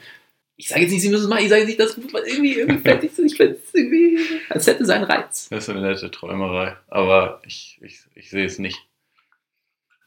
Ich 0.59 0.69
sage 0.69 0.81
jetzt 0.81 0.91
nicht, 0.91 1.01
sie 1.03 1.09
müssen 1.09 1.23
es 1.23 1.29
machen, 1.29 1.43
ich 1.43 1.49
sage 1.49 1.65
nicht, 1.65 1.79
dass 1.79 1.97
irgendwie, 1.97 2.53
irgendwie 2.53 2.81
fällt 2.81 3.03
nicht 3.03 3.15
so, 3.15 3.23
ich 3.23 3.37
finde 3.37 3.59
es 3.63 3.73
irgendwie, 3.73 4.17
als 4.49 4.65
hätte 4.65 4.85
seinen 4.85 5.03
Reiz. 5.03 5.47
Das 5.49 5.63
ist 5.63 5.69
eine 5.69 5.81
nette 5.81 6.09
Träumerei. 6.09 6.75
Aber 6.87 7.41
ich, 7.45 7.77
ich, 7.81 7.99
ich 8.15 8.29
sehe 8.31 8.45
es 8.45 8.57
nicht. 8.57 8.79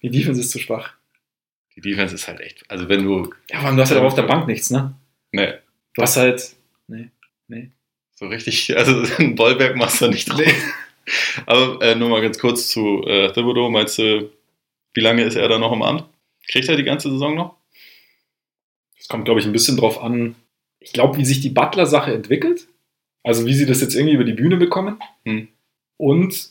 Die 0.02 0.10
Defense 0.10 0.40
ist 0.40 0.50
zu 0.50 0.58
schwach. 0.58 0.94
Die 1.76 1.80
Defense 1.80 2.14
ist 2.16 2.26
halt 2.26 2.40
echt. 2.40 2.68
Also 2.68 2.88
wenn 2.88 3.04
du. 3.04 3.32
Ja, 3.48 3.60
aber 3.60 3.76
du 3.76 3.82
hast 3.82 3.90
halt 3.90 4.00
auch 4.00 4.06
auf 4.06 4.14
der 4.14 4.22
Bank 4.22 4.48
nichts, 4.48 4.70
ne? 4.70 4.94
Ne, 5.32 5.60
Du 5.94 6.02
hast 6.02 6.16
halt, 6.16 6.56
nee, 6.88 7.10
nee. 7.46 7.70
so 8.16 8.26
richtig. 8.26 8.70
Also 8.76 9.04
ein 9.18 9.36
Bollwerk 9.36 9.76
machst 9.76 10.00
du 10.00 10.08
nicht 10.08 10.28
drauf. 10.28 10.40
nee. 10.44 10.52
Aber 11.46 11.80
äh, 11.82 11.94
nur 11.94 12.08
mal 12.08 12.22
ganz 12.22 12.38
kurz 12.38 12.68
zu 12.68 13.04
äh, 13.06 13.32
Thibodeau. 13.32 13.70
Meinst 13.70 13.98
du, 13.98 14.30
wie 14.94 15.00
lange 15.00 15.22
ist 15.22 15.36
er 15.36 15.48
da 15.48 15.58
noch 15.58 15.72
im 15.72 15.82
Amt? 15.82 16.04
Kriegt 16.48 16.68
er 16.68 16.76
die 16.76 16.84
ganze 16.84 17.10
Saison 17.10 17.34
noch? 17.36 17.56
Es 18.98 19.08
kommt, 19.08 19.24
glaube 19.24 19.40
ich, 19.40 19.46
ein 19.46 19.52
bisschen 19.52 19.76
drauf 19.76 20.02
an, 20.02 20.36
ich 20.80 20.92
glaube, 20.92 21.16
wie 21.18 21.24
sich 21.24 21.40
die 21.40 21.50
Butler-Sache 21.50 22.12
entwickelt. 22.12 22.66
Also 23.22 23.46
wie 23.46 23.54
sie 23.54 23.66
das 23.66 23.80
jetzt 23.80 23.94
irgendwie 23.94 24.14
über 24.14 24.24
die 24.24 24.32
Bühne 24.32 24.56
bekommen. 24.56 24.98
Hm. 25.24 25.48
Und 25.98 26.50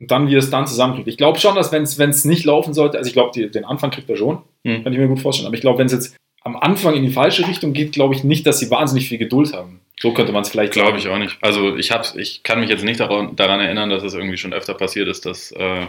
dann, 0.00 0.28
wie 0.28 0.34
es 0.34 0.50
dann 0.50 0.66
zusammenkriegt. 0.66 1.08
Ich 1.08 1.16
glaube 1.16 1.38
schon, 1.38 1.54
dass 1.54 1.72
wenn 1.72 1.82
es 1.82 2.24
nicht 2.24 2.44
laufen 2.44 2.74
sollte, 2.74 2.98
also 2.98 3.08
ich 3.08 3.12
glaube, 3.12 3.48
den 3.48 3.64
Anfang 3.64 3.90
kriegt 3.90 4.10
er 4.10 4.16
schon, 4.16 4.42
Hm. 4.66 4.82
kann 4.82 4.92
ich 4.92 4.98
mir 4.98 5.08
gut 5.08 5.20
vorstellen. 5.20 5.46
Aber 5.46 5.54
ich 5.54 5.60
glaube, 5.60 5.78
wenn 5.78 5.86
es 5.86 5.92
jetzt 5.92 6.16
am 6.42 6.56
Anfang 6.56 6.94
in 6.94 7.02
die 7.02 7.12
falsche 7.12 7.46
Richtung 7.46 7.72
geht, 7.72 7.92
glaube 7.92 8.14
ich 8.14 8.24
nicht, 8.24 8.46
dass 8.46 8.58
sie 8.58 8.70
wahnsinnig 8.70 9.08
viel 9.08 9.18
Geduld 9.18 9.52
haben. 9.52 9.80
So 10.00 10.14
könnte 10.14 10.32
man 10.32 10.42
es 10.42 10.48
vielleicht 10.48 10.72
Glaube 10.72 10.98
ich 10.98 11.08
auch 11.08 11.18
nicht. 11.18 11.36
Also 11.42 11.76
ich 11.76 11.92
hab's, 11.92 12.14
ich 12.16 12.42
kann 12.42 12.60
mich 12.60 12.70
jetzt 12.70 12.84
nicht 12.84 13.00
daran, 13.00 13.36
daran 13.36 13.60
erinnern, 13.60 13.90
dass 13.90 14.02
es 14.02 14.14
irgendwie 14.14 14.38
schon 14.38 14.54
öfter 14.54 14.72
passiert 14.74 15.08
ist, 15.08 15.26
dass 15.26 15.52
äh, 15.52 15.86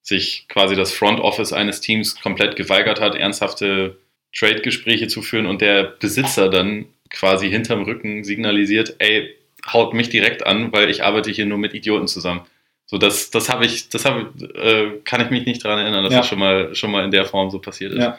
sich 0.00 0.46
quasi 0.48 0.74
das 0.74 0.92
Front 0.92 1.20
Office 1.20 1.52
eines 1.52 1.82
Teams 1.82 2.18
komplett 2.20 2.56
geweigert 2.56 3.00
hat, 3.00 3.14
ernsthafte 3.14 3.98
Trade-Gespräche 4.34 5.08
zu 5.08 5.20
führen 5.20 5.46
und 5.46 5.60
der 5.60 5.84
Besitzer 5.84 6.48
dann 6.48 6.86
quasi 7.14 7.48
hinterm 7.48 7.84
Rücken 7.84 8.24
signalisiert, 8.24 8.96
ey, 8.98 9.34
haut 9.72 9.94
mich 9.94 10.10
direkt 10.10 10.46
an, 10.46 10.72
weil 10.72 10.90
ich 10.90 11.02
arbeite 11.02 11.30
hier 11.30 11.46
nur 11.46 11.58
mit 11.58 11.72
Idioten 11.74 12.06
zusammen. 12.08 12.42
So, 12.86 12.98
das, 12.98 13.30
das 13.30 13.48
habe 13.48 13.64
ich, 13.64 13.88
das 13.88 14.04
habe, 14.04 14.30
äh, 14.54 15.00
kann 15.04 15.22
ich 15.22 15.30
mich 15.30 15.46
nicht 15.46 15.64
daran 15.64 15.78
erinnern, 15.78 16.04
dass 16.04 16.12
Ja. 16.12 16.18
das 16.20 16.28
schon 16.28 16.38
mal, 16.38 16.74
schon 16.74 16.90
mal 16.90 17.04
in 17.04 17.10
der 17.10 17.24
Form 17.24 17.50
so 17.50 17.58
passiert 17.58 17.92
ist. 17.92 17.98
Ja. 18.00 18.18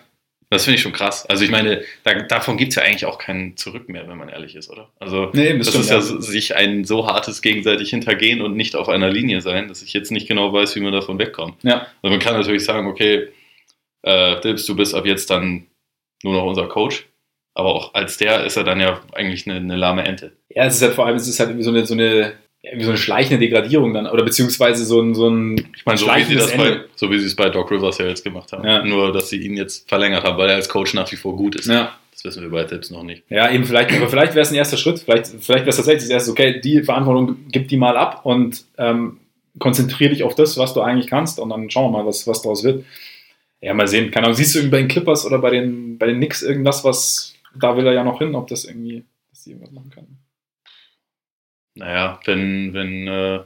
Das 0.50 0.64
finde 0.64 0.76
ich 0.78 0.82
schon 0.84 0.91
krass. 0.93 1.26
Also 1.26 1.43
ich 1.43 1.50
meine, 1.52 1.84
da, 2.04 2.14
davon 2.22 2.56
gibt 2.58 2.70
es 2.70 2.76
ja 2.76 2.84
eigentlich 2.84 3.06
auch 3.06 3.18
kein 3.18 3.58
Zurück 3.58 3.89
mehr, 3.89 4.08
wenn 4.08 4.18
man 4.18 4.30
ehrlich 4.30 4.56
ist, 4.56 4.70
oder? 4.70 4.91
Also 5.00 5.30
Nee, 5.34 5.58
das 5.58 5.68
das, 5.68 5.76
ist 5.76 5.89
ja 5.89 6.02
so- 6.02 6.20
sich 6.20 6.56
ein 6.56 6.84
so 6.86 7.08
hartes 7.08 7.41
gegenseitig 7.41 7.89
hintergehen 7.89 8.41
und 8.41 8.56
nicht 8.56 8.76
auf 8.76 8.88
einer 8.89 9.10
Linie 9.10 9.41
sein, 9.41 9.68
dass 9.68 9.82
ich 9.82 9.93
jetzt 9.93 10.12
nicht 10.12 10.28
genau 10.28 10.54
weiß, 10.54 10.76
wie 10.76 10.82
man 10.82 10.93
davon 10.93 11.18
wegkommt. 11.20 11.64
Ja. 11.64 11.88
Also 12.02 12.16
man 12.16 12.20
kann 12.20 12.36
natürlich 12.36 12.64
sagen, 12.64 12.88
okay, 12.88 13.28
äh, 14.04 14.39
Dibbs, 14.41 14.66
du 14.66 14.76
bist 14.76 14.93
ab 14.93 15.06
jetzt 15.06 15.30
dann 15.30 15.66
nur 16.24 16.34
noch 16.34 16.43
unser 16.46 16.68
Coach. 16.68 17.06
Aber 17.56 17.74
auch 17.74 17.93
als 17.93 18.18
der 18.18 18.43
ist 18.43 18.58
er 18.58 18.66
dann 18.66 18.80
ja 18.80 18.99
eigentlich 19.14 19.47
eine, 19.47 19.60
eine 19.60 19.78
lahme 19.78 20.06
Ente. 20.06 20.34
Ja, 20.49 20.66
es 20.66 20.76
ist 20.76 20.82
halt 20.82 20.93
vor 20.93 21.06
allem, 21.06 21.16
es 21.16 21.28
ist 21.28 21.39
halt 21.39 21.49
irgendwie 21.49 21.64
so 21.64 21.72
eine, 21.72 21.86
so 21.86 21.93
eine, 21.93 22.34
so 22.82 22.89
eine 22.89 22.97
schleichende 22.97 23.39
Degradierung 23.39 23.93
dann, 23.93 24.08
oder 24.08 24.24
beziehungsweise 24.24 24.86
so 24.86 25.01
ein, 25.01 25.16
so 25.16 25.30
ein 25.30 25.72
Ich 25.76 25.86
meine, 25.86 25.97
so 25.97 26.08
wie, 26.08 26.24
sie 26.24 26.36
das 26.36 26.56
bei, 26.56 26.82
so 26.95 27.10
wie 27.10 27.20
sie 27.20 27.28
es 27.28 27.36
bei 27.36 27.49
Doc 27.49 27.72
Rivers 27.72 27.97
ja 27.97 28.08
jetzt 28.08 28.24
gemacht 28.24 28.51
haben. 28.51 28.66
Ja. 28.66 28.84
Nur, 28.84 29.14
dass 29.14 29.30
sie 29.30 29.38
ihn 29.38 29.56
jetzt 29.56 29.88
verlängert 29.88 30.24
haben, 30.24 30.38
weil 30.38 30.49
er 30.49 30.56
als 30.56 30.68
Coach 30.68 30.93
nach 30.93 31.10
wie 31.12 31.16
vor 31.16 31.36
gut 31.36 31.56
ist. 31.56 31.68
Ja. 31.68 31.93
Das 32.12 32.26
wissen 32.26 32.43
wir 32.43 32.49
bei 32.49 32.64
Dibbs 32.64 32.91
noch 32.91 33.03
nicht. 33.03 33.24
Ja, 33.30 33.49
eben 33.49 33.66
vielleicht, 33.66 33.91
aber 33.93 34.10
vielleicht 34.10 34.36
wäre 34.36 34.41
es 34.41 34.51
ein 34.51 34.56
erster 34.56 34.78
Schritt. 34.78 34.99
Vielleicht, 34.99 35.28
vielleicht 35.28 35.66
wäre 35.66 35.70
es 35.70 35.78
tatsächlich 35.78 36.03
das 36.03 36.10
erste, 36.10 36.32
okay, 36.32 36.60
die 36.60 36.84
Verantwortung 36.84 37.38
gib 37.51 37.70
die 37.70 37.78
mal 37.78 37.95
ab 37.95 38.22
und 38.26 38.66
ähm, 38.78 39.20
konzentriere 39.60 40.10
dich 40.10 40.24
auf 40.24 40.36
das, 40.36 40.58
was 40.58 40.74
du 40.74 40.82
eigentlich 40.82 41.08
kannst 41.08 41.39
und 41.39 41.49
dann 41.49 41.70
schauen 41.70 41.91
wir 41.91 41.99
mal, 41.99 42.06
was, 42.06 42.28
was 42.28 42.41
daraus 42.41 42.64
wird. 42.64 42.84
Ja, 43.62 43.74
mal 43.74 43.88
sehen. 43.88 44.12
Keine 44.12 44.28
Ahnung, 44.28 44.36
siehst 44.36 44.56
du 44.56 44.60
irgendwie 44.60 44.72
bei 44.72 44.78
den 44.80 44.88
Clippers 44.88 45.26
oder 45.26 45.39
bei 45.39 45.49
den, 45.49 45.97
bei 45.97 46.08
den 46.08 46.18
Knicks 46.18 46.41
irgendwas, 46.41 46.84
was, 46.84 47.34
da 47.60 47.78
will 47.78 47.88
er 47.88 47.93
ja 47.93 48.03
noch 48.03 48.20
hin, 48.20 48.36
ob 48.36 48.47
das 48.47 48.66
irgendwie, 48.66 49.06
dass 49.30 49.43
die 49.43 49.51
irgendwas 49.51 49.72
machen 49.72 49.89
können. 49.89 50.18
Naja, 51.76 52.20
wenn, 52.26 52.74
wenn, 52.74 53.08
äh, 53.08 53.41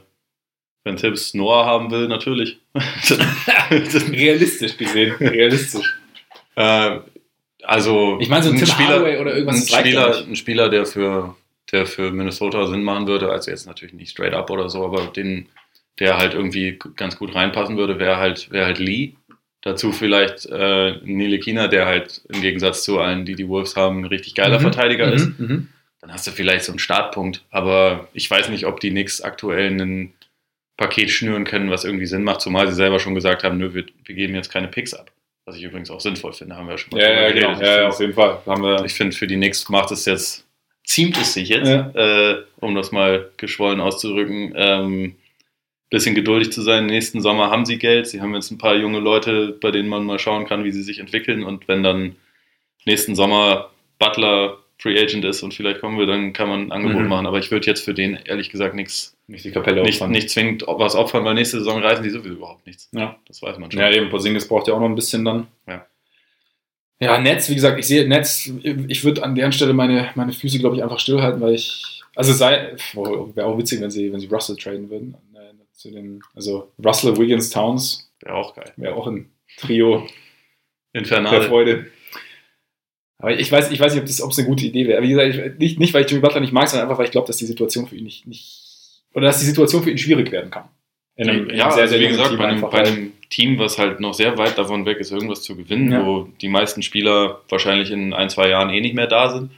wenn 0.84 0.96
Tibbs 0.96 1.34
Noah 1.34 1.66
haben 1.66 1.90
will, 1.90 2.08
natürlich. 2.08 2.60
Realistisch 3.70 4.76
gesehen, 4.76 5.14
realistisch. 5.16 5.94
Äh, 6.54 7.00
also 7.64 8.18
Ich 8.20 8.28
meine, 8.28 8.42
so 8.42 8.50
ein 8.50 8.56
Tim 8.56 8.68
Hardaway 8.68 9.18
oder 9.18 9.34
irgendwas, 9.34 9.72
ein 9.72 9.80
Spieler, 9.80 10.16
ein 10.26 10.36
Spieler, 10.36 10.68
der 10.68 10.86
für, 10.86 11.36
der 11.72 11.86
für 11.86 12.10
Minnesota 12.10 12.66
Sinn 12.66 12.82
machen 12.82 13.06
würde, 13.06 13.30
also 13.30 13.50
jetzt 13.50 13.66
natürlich 13.66 13.94
nicht 13.94 14.10
straight 14.10 14.34
up 14.34 14.50
oder 14.50 14.68
so, 14.70 14.84
aber 14.84 15.06
den, 15.08 15.48
der 15.98 16.18
halt 16.18 16.34
irgendwie 16.34 16.78
ganz 16.96 17.16
gut 17.16 17.34
reinpassen 17.34 17.76
würde, 17.76 17.98
wäre 17.98 18.16
halt, 18.16 18.50
wäre 18.50 18.66
halt 18.66 18.78
Lee. 18.78 19.14
Dazu 19.62 19.92
vielleicht 19.92 20.46
äh, 20.46 20.96
Nile 21.04 21.38
Kina, 21.38 21.68
der 21.68 21.84
halt 21.86 22.22
im 22.32 22.40
Gegensatz 22.40 22.82
zu 22.82 22.98
allen, 22.98 23.24
die 23.26 23.34
die 23.34 23.46
Wolves 23.48 23.76
haben, 23.76 24.00
ein 24.00 24.04
richtig 24.06 24.34
geiler 24.34 24.58
Mhm, 24.58 24.62
Verteidiger 24.62 25.06
mhm, 25.08 25.12
ist. 25.12 25.38
mhm. 25.38 25.68
Dann 26.00 26.12
hast 26.12 26.26
du 26.26 26.30
vielleicht 26.30 26.64
so 26.64 26.72
einen 26.72 26.78
Startpunkt, 26.78 27.42
aber 27.50 28.08
ich 28.14 28.30
weiß 28.30 28.48
nicht, 28.48 28.64
ob 28.64 28.80
die 28.80 28.88
Knicks 28.90 29.20
aktuell 29.20 29.70
ein 29.78 30.14
Paket 30.78 31.10
schnüren 31.10 31.44
können, 31.44 31.70
was 31.70 31.84
irgendwie 31.84 32.06
Sinn 32.06 32.24
macht, 32.24 32.40
zumal 32.40 32.66
sie 32.68 32.74
selber 32.74 32.98
schon 33.00 33.14
gesagt 33.14 33.44
haben, 33.44 33.58
nö, 33.58 33.74
wir, 33.74 33.84
wir 34.06 34.14
geben 34.14 34.34
jetzt 34.34 34.50
keine 34.50 34.68
Picks 34.68 34.94
ab. 34.94 35.10
Was 35.44 35.56
ich 35.56 35.62
übrigens 35.62 35.90
auch 35.90 36.00
sinnvoll 36.00 36.32
finde, 36.32 36.56
haben 36.56 36.66
wir 36.66 36.72
ja 36.72 36.78
schon 36.78 36.90
mal 36.92 37.02
Ja, 37.02 37.10
ja, 37.12 37.32
genau. 37.32 37.48
geredet. 37.58 37.66
Ja, 37.66 37.88
auf 37.88 38.00
jeden 38.00 38.14
Fall. 38.14 38.38
Haben 38.46 38.62
wir, 38.62 38.84
ich 38.86 38.94
finde, 38.94 39.14
für 39.14 39.26
die 39.26 39.36
Knicks 39.36 39.68
macht 39.68 39.90
es 39.90 40.06
jetzt, 40.06 40.46
ziemt 40.84 41.18
es 41.18 41.34
sich 41.34 41.50
jetzt, 41.50 41.68
Ja. 41.68 41.90
äh, 41.94 42.44
um 42.60 42.74
das 42.74 42.92
mal 42.92 43.28
geschwollen 43.36 43.80
auszudrücken, 43.80 44.54
ähm, 44.56 45.16
bisschen 45.90 46.14
geduldig 46.14 46.52
zu 46.52 46.62
sein. 46.62 46.86
Nächsten 46.86 47.20
Sommer 47.20 47.50
haben 47.50 47.66
sie 47.66 47.78
Geld. 47.78 48.06
Sie 48.06 48.20
haben 48.20 48.34
jetzt 48.34 48.50
ein 48.50 48.58
paar 48.58 48.76
junge 48.76 49.00
Leute, 49.00 49.56
bei 49.60 49.70
denen 49.70 49.88
man 49.88 50.04
mal 50.04 50.18
schauen 50.18 50.46
kann, 50.46 50.64
wie 50.64 50.70
sie 50.72 50.82
sich 50.82 50.98
entwickeln. 51.00 51.42
Und 51.44 51.66
wenn 51.68 51.82
dann 51.82 52.16
nächsten 52.86 53.14
Sommer 53.14 53.70
Butler 53.98 54.58
Free 54.78 54.98
Agent 54.98 55.24
ist 55.26 55.42
und 55.42 55.52
vielleicht 55.52 55.80
kommen 55.80 55.98
wir, 55.98 56.06
dann 56.06 56.32
kann 56.32 56.48
man 56.48 56.60
ein 56.62 56.72
Angebot 56.72 57.02
Mhm. 57.02 57.08
machen. 57.08 57.26
Aber 57.26 57.38
ich 57.38 57.50
würde 57.50 57.66
jetzt 57.66 57.84
für 57.84 57.92
den 57.92 58.18
ehrlich 58.24 58.48
gesagt 58.48 58.74
nichts, 58.74 59.14
Nicht 59.26 59.44
die 59.44 59.50
Kapelle 59.50 59.82
nicht, 59.82 60.00
nicht 60.08 60.30
zwingend 60.30 60.64
was 60.66 60.96
opfern, 60.96 61.24
weil 61.24 61.34
nächste 61.34 61.58
Saison 61.58 61.82
reißen 61.82 62.02
die 62.02 62.08
sowieso 62.10 62.34
überhaupt 62.36 62.66
nichts. 62.66 62.88
Ja. 62.92 63.16
Das 63.28 63.42
weiß 63.42 63.58
man 63.58 63.70
schon. 63.70 63.78
Ja, 63.80 63.90
eben, 63.90 64.08
Porzingis 64.08 64.48
braucht 64.48 64.68
ja 64.68 64.74
auch 64.74 64.80
noch 64.80 64.88
ein 64.88 64.94
bisschen 64.94 65.24
dann. 65.24 65.48
Ja. 65.68 65.84
Ja, 67.02 67.18
Netz, 67.20 67.48
wie 67.50 67.54
gesagt, 67.54 67.78
ich 67.78 67.86
sehe 67.86 68.06
Netz, 68.08 68.50
ich 68.88 69.04
würde 69.04 69.22
an 69.22 69.34
deren 69.34 69.52
Stelle 69.52 69.72
meine, 69.72 70.10
meine 70.16 70.32
Füße, 70.32 70.58
glaube 70.58 70.76
ich, 70.76 70.82
einfach 70.82 70.98
stillhalten, 70.98 71.40
weil 71.40 71.54
ich, 71.54 72.02
also 72.14 72.32
sei, 72.32 72.74
wäre 72.94 73.46
auch 73.46 73.56
witzig, 73.58 73.80
wenn 73.80 73.90
sie, 73.90 74.12
wenn 74.12 74.20
sie 74.20 74.26
Russell 74.26 74.56
traden 74.56 74.90
würden. 74.90 75.14
Zu 75.80 75.90
den, 75.90 76.20
also 76.34 76.70
Russell, 76.84 77.16
Wiggins, 77.16 77.48
Towns 77.48 78.12
Wäre 78.20 78.34
auch 78.34 78.54
geil. 78.54 78.70
wäre 78.76 78.94
auch 78.94 79.06
ein 79.06 79.30
Trio 79.56 80.06
der 80.92 81.00
Infernal. 81.00 81.40
Freude. 81.44 81.86
Aber 83.18 83.32
ich 83.38 83.50
weiß, 83.50 83.70
ich 83.70 83.80
weiß 83.80 83.94
nicht, 83.94 84.02
ob 84.02 84.06
das 84.06 84.20
ob 84.20 84.30
es 84.30 84.38
eine 84.38 84.46
gute 84.48 84.66
Idee 84.66 84.86
wäre. 84.86 85.02
Wie 85.02 85.08
gesagt, 85.08 85.34
ich, 85.34 85.58
nicht, 85.58 85.78
nicht, 85.80 85.94
weil 85.94 86.04
ich 86.04 86.10
Jimmy 86.10 86.20
Butler 86.20 86.40
nicht 86.40 86.52
mag, 86.52 86.68
sondern 86.68 86.86
einfach, 86.86 86.98
weil 86.98 87.06
ich 87.06 87.12
glaube, 87.12 87.26
dass 87.28 87.38
die 87.38 87.46
Situation 87.46 87.86
für 87.86 87.96
ihn 87.96 88.04
nicht, 88.04 88.26
nicht, 88.26 89.02
oder 89.14 89.26
dass 89.28 89.40
die 89.40 89.46
Situation 89.46 89.82
für 89.82 89.90
ihn 89.90 89.96
schwierig 89.96 90.30
werden 90.32 90.50
kann. 90.50 90.68
In 91.16 91.30
einem- 91.30 91.44
in 91.44 91.48
einem 91.52 91.58
ja, 91.58 91.70
also 91.70 91.94
wie 91.94 91.98
jungen 92.02 92.10
gesagt, 92.12 92.28
Team 92.30 92.38
bei 92.38 92.46
einem, 92.46 92.60
bei 92.60 92.78
einem 92.78 93.12
Team, 93.30 93.58
was 93.58 93.78
halt 93.78 94.00
noch 94.00 94.12
sehr 94.12 94.36
weit 94.36 94.58
davon 94.58 94.84
weg 94.84 94.98
ist, 94.98 95.12
irgendwas 95.12 95.42
zu 95.42 95.56
gewinnen, 95.56 95.92
Ja. 95.92 96.04
wo 96.04 96.28
die 96.42 96.48
meisten 96.48 96.82
Spieler 96.82 97.40
wahrscheinlich 97.48 97.90
in 97.90 98.12
ein, 98.12 98.28
zwei 98.28 98.50
Jahren 98.50 98.68
eh 98.68 98.82
nicht 98.82 98.94
mehr 98.94 99.06
da 99.06 99.30
sind, 99.30 99.50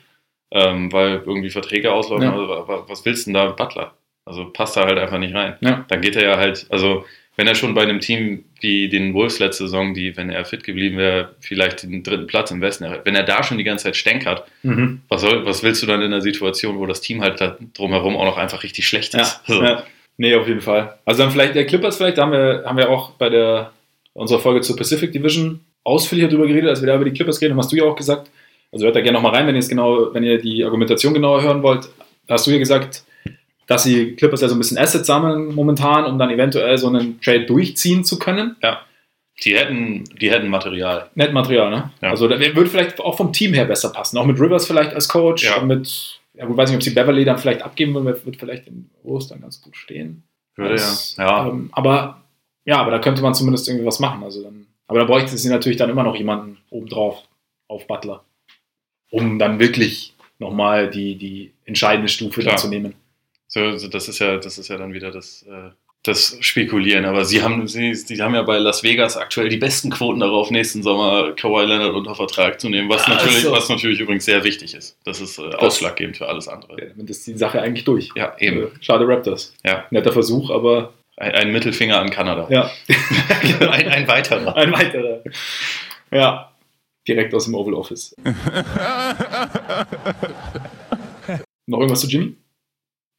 ähm, 0.53 0.93
weil 0.93 1.23
irgendwie 1.27 1.51
Verträge 1.51 1.93
auslaufen. 1.93 2.25
Ja. 2.25 2.33
Also, 2.33 2.49
wa- 2.69 2.85
was 2.89 3.05
willst 3.05 3.27
du 3.27 3.31
denn 3.31 3.35
da 3.35 3.47
mit 3.49 3.57
Butler? 3.57 3.97
Also 4.25 4.47
passt 4.53 4.77
da 4.77 4.85
halt 4.85 4.99
einfach 4.99 5.19
nicht 5.19 5.35
rein. 5.35 5.57
Ja. 5.61 5.85
Dann 5.89 6.01
geht 6.01 6.17
er 6.17 6.23
ja 6.25 6.37
halt, 6.37 6.67
also 6.71 7.05
wenn 7.37 7.47
er 7.47 7.55
schon 7.55 7.75
bei 7.75 7.83
einem 7.83 8.01
Team 8.01 8.45
wie 8.61 8.89
den 8.89 9.15
Wolves 9.15 9.39
letzte 9.39 9.65
Saison, 9.65 9.95
die, 9.95 10.17
wenn 10.17 10.31
er 10.31 10.45
fit 10.45 10.65
geblieben 10.65 10.99
wäre, 10.99 11.35
vielleicht 11.41 11.83
den 11.83 12.03
dritten 12.03 12.27
Platz 12.27 12.51
im 12.51 12.61
Westen, 12.61 12.85
erreicht, 12.85 13.03
wenn 13.05 13.15
er 13.17 13.23
da 13.25 13.43
schon 13.43 13.59
die 13.59 13.65
ganze 13.65 13.85
Zeit 13.85 13.97
stänkert, 13.97 14.45
Mhm. 14.63 15.01
was, 15.09 15.23
soll, 15.23 15.45
was 15.47 15.63
willst 15.63 15.83
du 15.83 15.87
dann 15.87 16.01
in 16.03 16.07
einer 16.13 16.21
Situation, 16.21 16.79
wo 16.79 16.87
das 16.87 17.01
Team 17.01 17.23
halt 17.23 17.41
da 17.41 17.57
drumherum 17.75 18.17
auch 18.17 18.25
noch 18.27 18.37
einfach 18.37 18.63
richtig 18.63 18.87
schlecht 18.87 19.15
Ja, 19.15 19.23
ist? 19.23 19.41
Also, 19.47 19.63
ja. 19.63 19.83
Nee, 20.19 20.35
auf 20.35 20.47
jeden 20.47 20.61
Fall. 20.61 20.99
Also 21.07 21.23
dann 21.23 21.33
vielleicht 21.33 21.55
der 21.55 21.65
Clippers 21.67 21.97
vielleicht, 21.97 22.19
da 22.19 22.23
haben 22.23 22.33
wir, 22.33 22.65
haben 22.67 22.77
wir 22.77 22.91
auch 22.91 23.13
bei 23.13 23.31
der 23.31 23.73
unserer 24.13 24.39
Folge 24.41 24.61
zur 24.61 24.77
Pacific 24.77 25.11
Division 25.11 25.61
ausführlicher 25.85 26.29
darüber 26.29 26.47
geredet, 26.47 26.69
als 26.69 26.83
wir 26.83 26.87
da 26.87 26.95
über 26.97 27.07
die 27.07 27.13
Clippers 27.13 27.41
reden, 27.41 27.57
hast 27.57 27.73
du 27.73 27.77
ja 27.77 27.85
auch 27.85 27.97
gesagt. 27.97 28.31
Also 28.71 28.85
hört 28.85 28.95
da 28.95 29.01
gerne 29.01 29.17
nochmal 29.17 29.35
rein, 29.35 29.47
wenn 29.47 29.55
ihr 29.55 29.61
es 29.61 29.69
genau, 29.71 30.13
wenn 30.15 30.23
ihr 30.23 30.39
die 30.39 30.63
Argumentation 30.65 31.15
genauer 31.15 31.43
hören 31.43 31.63
wollt. 31.63 31.89
Da 32.27 32.35
hast 32.35 32.47
du 32.47 32.51
ja 32.51 32.59
gesagt, 32.59 33.05
dass 33.67 33.85
die 33.85 34.15
Clippers 34.17 34.41
ja 34.41 34.49
so 34.49 34.55
ein 34.55 34.59
bisschen 34.59 34.79
Assets 34.79 35.07
sammeln 35.07 35.55
momentan, 35.55 36.05
um 36.05 36.19
dann 36.19 36.31
eventuell 36.31 36.77
so 36.79 36.89
einen 36.89 37.21
Trade 37.21 37.47
durchziehen 37.47 38.05
zu 38.05 38.19
können. 38.19 38.57
Die 39.45 39.57
hätten, 39.57 40.05
die 40.21 40.31
hätten 40.31 40.49
Material. 40.49 41.11
Nettmaterial, 41.15 41.71
ne? 41.71 41.91
Ja. 42.01 42.11
Also 42.11 42.29
da 42.29 42.39
würde 42.39 42.67
vielleicht 42.67 43.01
auch 43.01 43.17
vom 43.17 43.33
Team 43.33 43.55
her 43.55 43.65
besser 43.65 43.91
passen. 43.91 44.19
Auch 44.19 44.27
mit 44.27 44.39
Rivers 44.39 44.67
vielleicht 44.67 44.95
als 44.95 45.09
Coach. 45.09 45.45
Ja. 45.45 45.57
Und 45.57 45.69
mit, 45.69 46.21
ja 46.35 46.45
gut, 46.45 46.57
weiß 46.57 46.71
nicht, 46.71 46.77
ob 46.77 46.83
sie 46.83 46.91
Beverly 46.91 47.25
dann 47.25 47.39
vielleicht 47.39 47.63
abgeben 47.63 47.95
würden, 47.95 48.25
wird 48.25 48.37
vielleicht 48.37 48.67
in 48.67 48.91
Rose 49.05 49.31
dann 49.31 49.41
ganz 49.41 49.61
gut 49.61 49.77
stehen. 49.77 50.23
Würde 50.55 50.75
Das, 50.75 51.17
ja. 51.17 51.25
Ja, 51.25 51.49
Ähm, 51.49 51.71
aber 51.73 52.23
ja, 52.65 52.77
aber 52.79 52.91
da 52.91 52.99
könnte 52.99 53.23
man 53.23 53.35
zumindest 53.35 53.69
irgendwie 53.69 53.87
was 53.87 53.99
machen. 53.99 54.23
Also 54.23 54.43
dann, 54.43 54.67
aber 54.87 55.01
da 55.01 55.05
bräuchte 55.07 55.37
sie 55.37 55.49
natürlich 55.49 55.79
dann 55.79 55.91
immer 55.91 56.05
noch 56.05 56.15
jemanden 56.15 56.59
obendrauf 56.71 57.23
auf 57.69 57.87
Butler, 57.87 58.25
um 59.11 59.39
dann 59.39 59.59
wirklich 59.59 60.15
nochmal 60.39 60.91
die, 60.91 61.17
die 61.17 61.53
entscheidende 61.65 62.09
Stufe 62.09 62.43
Klar. 62.43 62.55
dann 62.55 62.59
zu 62.59 62.69
nehmen. 62.69 62.95
So, 63.55 63.77
so, 63.77 63.87
das 63.89 64.09
ist 64.09 64.19
ja, 64.19 64.39
das 64.39 64.57
ist 64.57 64.69
ja 64.69 64.79
dann 64.79 64.95
wieder 64.95 65.11
das, 65.11 65.43
äh, 65.43 65.73
das 66.05 66.39
Spekulieren. 66.41 67.05
Aber 67.05 67.27
sie 67.27 67.43
haben, 67.43 67.69
sie, 67.69 67.95
sie 67.95 68.23
haben 68.23 68.35
ja 68.35 68.41
bei 68.45 68.57
Las 68.57 68.83
Vegas 68.83 69.19
aktuell 69.19 69.51
die 69.51 69.59
besten 69.59 69.91
Quoten 69.91 70.21
darauf, 70.21 70.51
nächsten 70.51 70.83
Sommer 70.83 71.33
Kawhi 71.33 71.67
Leonard 71.67 71.95
unter 71.95 72.15
Vertrag 72.15 72.59
zu 72.59 72.71
nehmen, 72.71 72.89
was 72.89 73.03
Ach 73.05 73.09
natürlich, 73.11 73.43
so. 73.43 73.53
was 73.53 73.69
natürlich 73.69 74.01
übrigens 74.01 74.25
sehr 74.25 74.43
wichtig 74.43 74.73
ist. 74.73 74.97
Das 75.05 75.21
ist 75.21 75.39
äh, 75.39 75.43
ausschlaggebend 75.57 76.17
für 76.17 76.29
alles 76.29 76.49
andere. 76.49 76.81
Ja, 76.81 76.87
Damit 76.97 77.11
ist 77.11 77.27
die 77.27 77.37
Sache 77.37 77.61
eigentlich 77.61 77.85
durch. 77.85 78.09
Ja, 78.17 78.35
eben. 78.39 78.63
Äh, 78.63 78.69
Schade 78.81 79.07
Raptors. 79.07 79.55
Ja. 79.67 79.85
Netter 79.91 80.13
Versuch, 80.13 80.49
aber 80.51 80.95
Ein, 81.19 81.35
ein 81.35 81.53
Mittelfinger 81.53 82.01
an 82.01 82.09
Kanada. 82.09 82.47
ja. 82.49 82.71
ein, 83.69 83.87
ein 83.89 84.09
weiterer. 84.09 84.57
Ein 84.57 84.73
weiterer. 84.73 85.23
Ja. 86.11 86.53
Direkt 87.07 87.35
aus 87.35 87.45
dem 87.45 87.55
Oval 87.55 87.75
Office. 87.75 88.17
Noch 91.67 91.79
irgendwas 91.81 92.01
zu 92.01 92.09
Jimmy? 92.09 92.35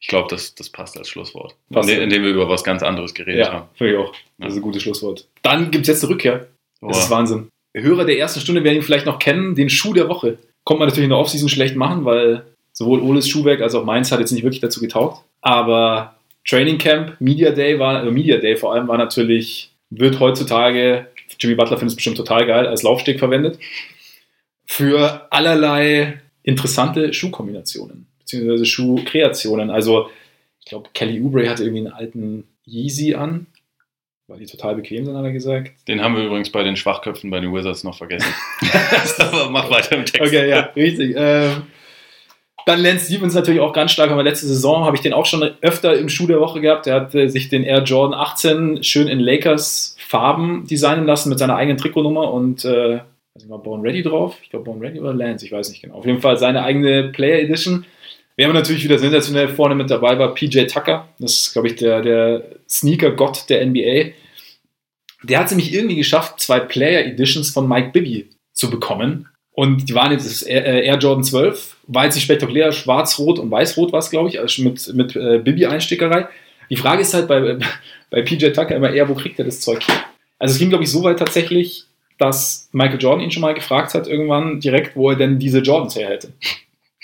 Ich 0.04 0.08
glaube, 0.08 0.28
das, 0.28 0.54
das 0.54 0.68
passt 0.68 0.98
als 0.98 1.08
Schlusswort. 1.08 1.56
Passt. 1.72 1.88
Indem, 1.88 2.04
indem 2.04 2.22
wir 2.24 2.30
über 2.32 2.46
was 2.46 2.62
ganz 2.62 2.82
anderes 2.82 3.14
geredet 3.14 3.46
Ja, 3.46 3.52
haben. 3.54 3.68
finde 3.72 3.94
ich 3.94 3.98
auch. 3.98 4.12
Das 4.36 4.50
ist 4.52 4.56
ein 4.58 4.62
gutes 4.62 4.82
Schlusswort. 4.82 5.26
Dann 5.40 5.70
gibt 5.70 5.84
es 5.84 5.88
jetzt 5.88 6.04
eine 6.04 6.12
Rückkehr. 6.12 6.46
Das 6.82 6.98
ist 6.98 7.08
Boah. 7.08 7.16
Wahnsinn. 7.16 7.48
Hörer 7.74 8.04
der 8.04 8.18
ersten 8.18 8.40
Stunde 8.40 8.62
werden 8.64 8.76
ihn 8.76 8.82
vielleicht 8.82 9.06
noch 9.06 9.18
kennen, 9.18 9.54
den 9.54 9.70
Schuh 9.70 9.94
der 9.94 10.10
Woche. 10.10 10.36
Kommt 10.64 10.80
man 10.80 10.88
natürlich 10.90 11.04
in 11.04 11.10
der 11.10 11.18
Offseason 11.18 11.48
schlecht 11.48 11.74
machen, 11.74 12.04
weil 12.04 12.44
sowohl 12.72 13.00
Oles 13.00 13.26
Schuhwerk 13.30 13.62
als 13.62 13.74
auch 13.74 13.86
meins 13.86 14.12
hat 14.12 14.20
jetzt 14.20 14.32
nicht 14.32 14.42
wirklich 14.42 14.60
dazu 14.60 14.78
getaugt. 14.78 15.24
Aber 15.40 16.16
Training 16.46 16.76
Camp, 16.76 17.18
Media 17.18 17.52
Day 17.52 17.78
war, 17.78 18.04
äh, 18.06 18.10
Media 18.10 18.36
Day 18.36 18.56
vor 18.56 18.74
allem 18.74 18.86
war 18.86 18.98
natürlich, 18.98 19.70
wird 19.88 20.20
heutzutage, 20.20 21.06
Jimmy 21.40 21.54
Butler 21.54 21.78
findet 21.78 21.92
es 21.92 21.96
bestimmt 21.96 22.18
total 22.18 22.44
geil, 22.46 22.66
als 22.66 22.82
Laufsteg 22.82 23.18
verwendet. 23.18 23.58
Für 24.66 25.28
allerlei 25.30 26.20
interessante 26.42 27.14
Schuhkombinationen, 27.14 28.06
beziehungsweise 28.40 28.66
Schuhkreationen. 28.66 29.70
Also, 29.70 30.10
ich 30.60 30.66
glaube, 30.66 30.90
Kelly 30.94 31.20
Oubre 31.22 31.48
hatte 31.48 31.64
irgendwie 31.64 31.86
einen 31.86 31.94
alten 31.94 32.44
Yeezy 32.66 33.14
an, 33.14 33.46
weil 34.26 34.38
die 34.38 34.46
total 34.46 34.74
bequem 34.74 35.04
sind, 35.04 35.16
hat 35.16 35.24
er 35.24 35.32
gesagt. 35.32 35.72
Den 35.88 36.02
haben 36.02 36.16
wir 36.16 36.24
übrigens 36.24 36.50
bei 36.50 36.62
den 36.62 36.76
Schwachköpfen 36.76 37.30
bei 37.30 37.40
den 37.40 37.52
Wizards 37.52 37.84
noch 37.84 37.96
vergessen. 37.96 38.32
Aber 39.18 39.50
mach 39.50 39.70
weiter 39.70 39.96
im 39.96 40.06
Text. 40.06 40.28
Okay, 40.28 40.48
ja, 40.48 40.60
richtig. 40.74 41.14
Ähm, 41.16 41.64
dann 42.66 42.80
Lance 42.80 43.06
Stevens 43.06 43.34
natürlich 43.34 43.60
auch 43.60 43.74
ganz 43.74 43.92
stark, 43.92 44.10
aber 44.10 44.22
letzte 44.22 44.46
Saison 44.46 44.84
habe 44.84 44.96
ich 44.96 45.02
den 45.02 45.12
auch 45.12 45.26
schon 45.26 45.42
öfter 45.60 45.98
im 45.98 46.08
Schuh 46.08 46.26
der 46.26 46.40
Woche 46.40 46.62
gehabt. 46.62 46.86
Der 46.86 46.94
hat 46.94 47.14
äh, 47.14 47.28
sich 47.28 47.50
den 47.50 47.62
Air 47.62 47.82
Jordan 47.82 48.18
18 48.18 48.82
schön 48.82 49.06
in 49.06 49.20
Lakers 49.20 49.96
Farben 49.98 50.66
designen 50.66 51.04
lassen 51.04 51.28
mit 51.28 51.38
seiner 51.38 51.56
eigenen 51.56 51.76
Trikotnummer 51.76 52.32
und 52.32 52.64
äh, 52.64 53.00
weiß 53.34 53.42
nicht, 53.42 53.50
war 53.50 53.62
Born 53.62 53.82
Ready 53.82 54.02
drauf? 54.02 54.38
Ich 54.42 54.48
glaube 54.48 54.64
Born 54.64 54.80
Ready 54.80 54.98
oder 54.98 55.12
Lance, 55.12 55.44
ich 55.44 55.52
weiß 55.52 55.68
nicht 55.68 55.82
genau. 55.82 55.96
Auf 55.96 56.06
jeden 56.06 56.22
Fall 56.22 56.38
seine 56.38 56.62
eigene 56.62 57.10
Player 57.10 57.40
Edition. 57.40 57.84
Wer 58.36 58.46
aber 58.46 58.54
natürlich 58.54 58.84
wieder 58.84 58.98
sensationell 58.98 59.48
vorne 59.48 59.74
mit 59.74 59.90
dabei 59.90 60.18
war, 60.18 60.34
PJ 60.34 60.64
Tucker. 60.64 61.08
Das 61.18 61.34
ist, 61.34 61.52
glaube 61.52 61.68
ich, 61.68 61.76
der, 61.76 62.02
der 62.02 62.42
Sneaker-Gott 62.68 63.48
der 63.48 63.64
NBA. 63.64 64.12
Der 65.22 65.38
hat 65.38 65.46
es 65.46 65.52
nämlich 65.52 65.72
irgendwie 65.72 65.96
geschafft, 65.96 66.40
zwei 66.40 66.60
Player 66.60 67.04
Editions 67.06 67.50
von 67.50 67.68
Mike 67.68 67.90
Bibby 67.92 68.28
zu 68.52 68.70
bekommen. 68.70 69.28
Und 69.52 69.88
die 69.88 69.94
waren 69.94 70.10
jetzt 70.10 70.26
das 70.26 70.42
Air, 70.42 70.66
äh, 70.66 70.96
Jordan 70.96 71.22
12, 71.22 71.76
war 71.86 72.04
jetzt 72.04 72.20
spektakulär, 72.20 72.72
schwarz-rot 72.72 73.38
und 73.38 73.52
weiß-rot 73.52 73.92
war 73.92 74.00
es, 74.00 74.10
glaube 74.10 74.28
ich, 74.28 74.40
also 74.40 74.62
mit, 74.62 74.92
mit 74.94 75.14
äh, 75.14 75.38
Bibi-Einstickerei. 75.38 76.28
Die 76.70 76.76
Frage 76.76 77.02
ist 77.02 77.14
halt 77.14 77.28
bei, 77.28 77.56
bei 78.10 78.22
PJ 78.22 78.48
Tucker 78.48 78.74
immer 78.74 78.90
eher, 78.90 79.08
wo 79.08 79.14
kriegt 79.14 79.38
er 79.38 79.44
das 79.44 79.60
Zeug 79.60 79.86
her? 79.86 80.00
Also 80.40 80.54
es 80.54 80.58
ging, 80.58 80.70
glaube 80.70 80.82
ich, 80.82 80.90
so 80.90 81.04
weit 81.04 81.20
tatsächlich, 81.20 81.84
dass 82.18 82.68
Michael 82.72 83.00
Jordan 83.00 83.24
ihn 83.24 83.30
schon 83.30 83.42
mal 83.42 83.54
gefragt 83.54 83.94
hat, 83.94 84.08
irgendwann 84.08 84.58
direkt, 84.58 84.96
wo 84.96 85.10
er 85.10 85.16
denn 85.16 85.38
diese 85.38 85.60
Jordans 85.60 85.94
her 85.94 86.08
hätte. 86.08 86.32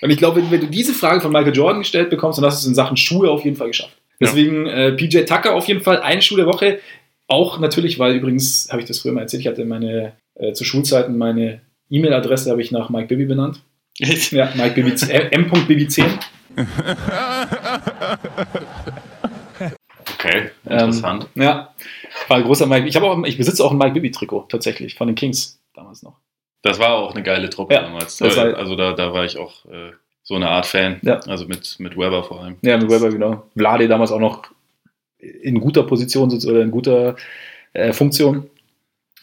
Und 0.03 0.11
ich 0.11 0.19
glaube, 0.19 0.41
wenn, 0.41 0.51
wenn 0.51 0.61
du 0.61 0.67
diese 0.67 0.95
Frage 0.95 1.21
von 1.21 1.33
Michael 1.33 1.55
Jordan 1.55 1.81
gestellt 1.81 2.11
bekommst, 2.11 2.39
dann 2.39 2.47
hast 2.47 2.63
du 2.63 2.65
es 2.65 2.69
in 2.69 2.75
Sachen 2.75 2.97
Schuhe 2.97 3.31
auf 3.31 3.45
jeden 3.45 3.57
Fall 3.57 3.69
geschafft. 3.69 3.97
Ja. 4.19 4.27
Deswegen 4.27 4.67
äh, 4.67 4.93
PJ 4.93 5.25
Tucker 5.25 5.55
auf 5.55 5.67
jeden 5.69 5.81
Fall 5.83 6.01
ein 6.01 6.23
Schuh 6.23 6.37
der 6.37 6.47
Woche. 6.47 6.81
Auch 7.27 7.59
natürlich, 7.59 7.99
weil 7.99 8.15
übrigens, 8.15 8.69
habe 8.71 8.83
ich 8.83 8.89
das 8.89 9.01
früher 9.01 9.13
mal 9.13 9.23
erzählt, 9.23 9.41
ich 9.43 9.47
hatte 9.47 9.65
meine, 9.65 10.13
äh, 10.35 10.53
zu 10.53 10.65
Schulzeiten 10.65 11.17
meine 11.17 11.61
E-Mail-Adresse 11.91 12.51
habe 12.51 12.63
ich 12.63 12.71
nach 12.71 12.89
Mike 12.91 13.09
Bibby 13.09 13.27
benannt. 13.27 13.63
Ja, 13.99 14.51
Mike 14.55 14.75
Bibby, 14.75 14.93
äh, 15.11 15.29
m.bibi10. 15.31 16.05
Okay, 20.15 20.51
interessant. 20.65 21.27
Ähm, 21.37 21.43
ja, 21.43 21.75
war 22.29 22.37
ein 22.37 22.45
großer 22.45 22.67
Mike. 22.67 22.87
Ich, 22.87 22.97
auch, 22.99 23.25
ich 23.25 23.37
besitze 23.37 23.65
auch 23.65 23.73
ein 23.73 23.79
Mike 23.79 23.93
Bibby-Trikot 23.93 24.47
tatsächlich 24.49 24.95
von 24.95 25.07
den 25.07 25.17
Kings 25.17 25.61
damals 25.75 26.03
noch. 26.03 26.19
Das 26.63 26.79
war 26.79 26.95
auch 26.95 27.15
eine 27.15 27.23
geile 27.23 27.49
Truppe 27.51 27.75
Ja, 27.75 27.83
damals. 27.83 28.19
das 28.19 28.37
war- 28.37 28.55
also 28.57 28.77
da, 28.77 28.93
da 28.93 29.13
war 29.13 29.25
ich 29.25 29.39
auch 29.39 29.65
äh, 29.67 29.93
so 30.23 30.35
eine 30.35 30.49
Art 30.49 30.67
Fan. 30.67 30.99
Ja. 31.03 31.21
Also 31.27 31.47
mit, 31.47 31.77
mit 31.79 31.97
Weber 31.97 32.23
vor 32.23 32.43
allem. 32.43 32.57
Ja, 32.63 32.77
mit 32.77 32.91
Weber, 32.91 33.09
genau. 33.11 33.45
Vlade 33.57 33.89
damals 33.89 34.13
auch 34.13 34.19
noch 34.21 34.43
in 35.19 35.61
guter 35.61 35.83
Position 35.85 36.31
sitzt 36.31 36.47
oder 36.47 36.61
in 36.63 36.71
guter 36.71 37.17
äh, 37.73 37.93
Funktion. 37.93 38.49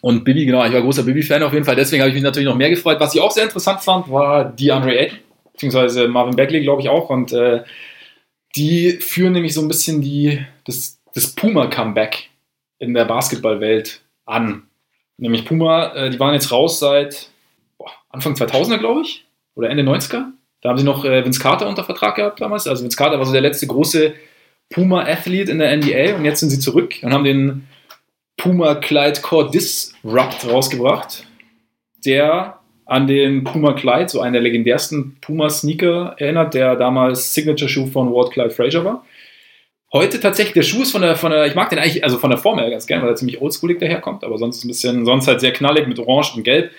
Und 0.01 0.23
Bibi, 0.23 0.45
genau, 0.45 0.63
ich 0.65 0.73
war 0.73 0.81
großer 0.81 1.03
Bibi-Fan 1.03 1.41
auf 1.43 1.53
jeden 1.53 1.65
Fall. 1.65 1.75
Deswegen 1.75 2.01
habe 2.01 2.09
ich 2.09 2.13
mich 2.15 2.23
natürlich 2.23 2.47
noch 2.47 2.55
mehr 2.55 2.69
gefreut. 2.69 2.99
Was 2.99 3.15
ich 3.15 3.21
auch 3.21 3.31
sehr 3.31 3.45
interessant 3.45 3.81
fand, 3.81 4.11
war 4.11 4.45
DeAndre 4.45 4.95
Ayton, 4.97 5.17
beziehungsweise 5.53 6.07
Marvin 6.07 6.35
Bagley, 6.35 6.61
glaube 6.61 6.81
ich 6.83 6.89
auch. 6.89 7.09
Und 7.09 7.33
äh, 7.33 7.63
die 8.55 8.91
führen 8.93 9.33
nämlich 9.33 9.53
so 9.55 9.61
ein 9.61 9.67
bisschen 9.67 10.01
die, 10.01 10.39
das, 10.65 10.99
das 11.15 11.33
Puma-Comeback 11.33 12.29
in 12.79 12.93
der 12.93 13.05
Basketballwelt 13.05 14.01
an. 14.25 14.63
Nämlich 15.17 15.45
Puma, 15.45 15.93
äh, 15.93 16.09
die 16.09 16.19
waren 16.19 16.33
jetzt 16.33 16.51
raus 16.51 16.79
seit 16.79 17.29
boah, 17.77 17.91
Anfang 18.09 18.33
2000er, 18.33 18.77
glaube 18.77 19.01
ich, 19.01 19.25
oder 19.55 19.69
Ende 19.69 19.83
90er. 19.83 20.25
Da 20.61 20.69
haben 20.69 20.77
sie 20.77 20.83
noch 20.83 21.05
äh, 21.05 21.23
Vince 21.23 21.39
Carter 21.39 21.67
unter 21.67 21.83
Vertrag 21.83 22.15
gehabt 22.15 22.41
damals. 22.41 22.67
Also 22.67 22.83
Vince 22.83 22.97
Carter 22.97 23.17
war 23.17 23.25
so 23.25 23.31
der 23.31 23.41
letzte 23.41 23.67
große 23.67 24.13
Puma-Athlet 24.69 25.49
in 25.49 25.59
der 25.59 25.75
NBA 25.75 26.15
und 26.15 26.25
jetzt 26.25 26.39
sind 26.39 26.49
sie 26.49 26.59
zurück 26.59 26.95
und 27.01 27.13
haben 27.13 27.23
den 27.23 27.67
Puma 28.37 28.75
Clyde 28.75 29.21
Core 29.21 29.49
Disrupt 29.49 30.47
rausgebracht, 30.47 31.25
der 32.05 32.59
an 32.85 33.07
den 33.07 33.43
Puma 33.43 33.73
Clyde, 33.73 34.09
so 34.09 34.21
einen 34.21 34.33
der 34.33 34.41
legendärsten 34.41 35.17
Puma-Sneaker 35.21 36.15
erinnert, 36.17 36.53
der 36.53 36.75
damals 36.75 37.33
Signature-Schuh 37.33 37.87
von 37.87 38.13
Ward 38.13 38.31
Clyde 38.31 38.51
Frazier 38.51 38.85
war. 38.85 39.05
Heute 39.93 40.19
tatsächlich, 40.19 40.53
der 40.53 40.63
Schuh 40.63 40.81
ist 40.81 40.91
von 40.91 41.01
der, 41.01 41.15
von 41.15 41.31
der, 41.31 41.45
ich 41.45 41.55
mag 41.55 41.69
den 41.69 41.79
eigentlich, 41.79 42.03
also 42.03 42.17
von 42.17 42.29
der 42.29 42.39
Form 42.39 42.59
her 42.59 42.69
ganz 42.69 42.87
gerne, 42.87 43.03
weil 43.03 43.11
er 43.11 43.15
ziemlich 43.15 43.41
oldschoolig 43.41 43.79
daherkommt, 43.79 44.23
aber 44.23 44.37
sonst 44.37 44.63
ein 44.63 44.67
bisschen, 44.67 45.05
sonst 45.05 45.27
halt 45.27 45.39
sehr 45.39 45.53
knallig 45.53 45.87
mit 45.87 45.97
Orange 45.97 46.33
und 46.35 46.43
Gelb. 46.43 46.71